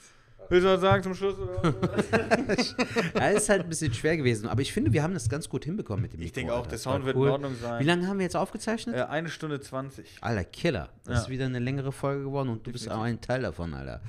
Willst 0.49 0.65
du 0.65 0.69
was 0.73 0.81
sagen 0.81 1.03
zum 1.03 1.13
Schluss? 1.15 1.35
Ja, 3.15 3.29
ist 3.29 3.49
halt 3.49 3.63
ein 3.63 3.69
bisschen 3.69 3.93
schwer 3.93 4.17
gewesen, 4.17 4.47
aber 4.47 4.61
ich 4.61 4.73
finde, 4.73 4.91
wir 4.93 5.03
haben 5.03 5.13
das 5.13 5.29
ganz 5.29 5.49
gut 5.49 5.65
hinbekommen 5.65 6.01
mit 6.01 6.13
dem 6.13 6.19
ich 6.21 6.27
Mikro, 6.27 6.35
denke 6.39 6.53
auch, 6.53 6.67
der 6.67 6.77
Sound 6.77 7.05
wird 7.05 7.15
cool. 7.15 7.27
in 7.27 7.33
Ordnung 7.33 7.51
Wie 7.53 7.57
sein. 7.61 7.85
lange 7.85 8.07
haben 8.07 8.17
wir 8.19 8.23
jetzt 8.23 8.35
aufgezeichnet? 8.35 8.95
Äh, 8.95 9.03
eine 9.03 9.29
Stunde 9.29 9.59
20. 9.59 10.17
Alter, 10.21 10.43
Killer. 10.45 10.89
Das 11.05 11.15
Ja. 11.15 11.21
ist 11.23 11.29
wieder 11.29 11.45
eine 11.45 11.59
längere 11.59 11.91
Folge 11.91 12.23
geworden 12.23 12.49
und 12.49 12.65
du 12.65 12.71
bist 12.71 12.85
Definitiv. 12.85 13.01
auch 13.01 13.05
ein 13.05 13.21
Teil 13.21 13.41
davon, 13.41 13.73
Alter. 13.73 14.01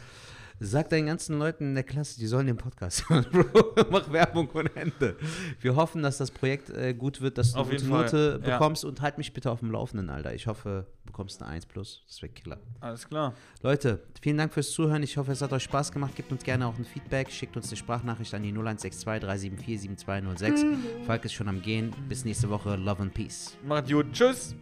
Sag 0.62 0.90
deinen 0.90 1.06
ganzen 1.06 1.38
Leuten 1.38 1.68
in 1.68 1.74
der 1.74 1.84
Klasse, 1.84 2.20
die 2.20 2.26
sollen 2.26 2.46
den 2.46 2.58
Podcast 2.58 3.04
hören, 3.08 3.24
Bro. 3.32 3.86
Mach 3.90 4.12
Werbung 4.12 4.46
ohne 4.52 4.70
Ende. 4.74 5.16
Wir 5.58 5.74
hoffen, 5.74 6.02
dass 6.02 6.18
das 6.18 6.30
Projekt 6.30 6.68
äh, 6.68 6.92
gut 6.92 7.22
wird, 7.22 7.38
dass 7.38 7.54
du 7.54 7.60
Auf 7.60 7.70
eine 7.70 7.78
gute 7.78 7.88
Note 7.88 8.40
ja. 8.44 8.58
bekommst 8.58 8.84
und 8.84 9.00
halt 9.00 9.16
mich 9.16 9.32
bitte 9.32 9.50
auf 9.50 9.60
dem 9.60 9.70
Laufenden, 9.70 10.10
Alter. 10.10 10.34
Ich 10.34 10.46
hoffe, 10.46 10.86
du 11.00 11.06
bekommst 11.06 11.42
eine 11.42 11.52
1 11.52 11.64
plus. 11.64 12.02
Das 12.06 12.20
wäre 12.20 12.30
Killer. 12.30 12.58
Alles 12.80 13.08
klar. 13.08 13.32
Leute, 13.62 14.02
vielen 14.20 14.36
Dank 14.36 14.52
fürs 14.52 14.70
Zuhören. 14.70 15.02
Ich 15.02 15.16
hoffe, 15.16 15.32
es 15.32 15.40
hat 15.40 15.50
euch 15.54 15.62
Spaß 15.62 15.92
gemacht. 15.92 16.14
Gebt 16.14 16.30
uns 16.30 16.44
gerne 16.44 16.66
auch 16.66 16.76
ein 16.76 16.84
Feedback. 16.84 17.30
Schickt 17.30 17.56
uns 17.56 17.68
eine 17.68 17.78
Sprachnachricht 17.78 18.34
an 18.34 18.42
die 18.42 18.50
0162 18.50 19.20
374 19.20 19.80
7206. 19.80 21.06
Falk 21.06 21.24
ist 21.24 21.32
schon 21.32 21.48
am 21.48 21.62
Gehen. 21.62 21.94
Bis 22.06 22.26
nächste 22.26 22.50
Woche. 22.50 22.76
Love 22.76 23.00
and 23.00 23.14
Peace. 23.14 23.56
Macht 23.66 23.90
gut. 23.90 24.12
Tschüss. 24.12 24.54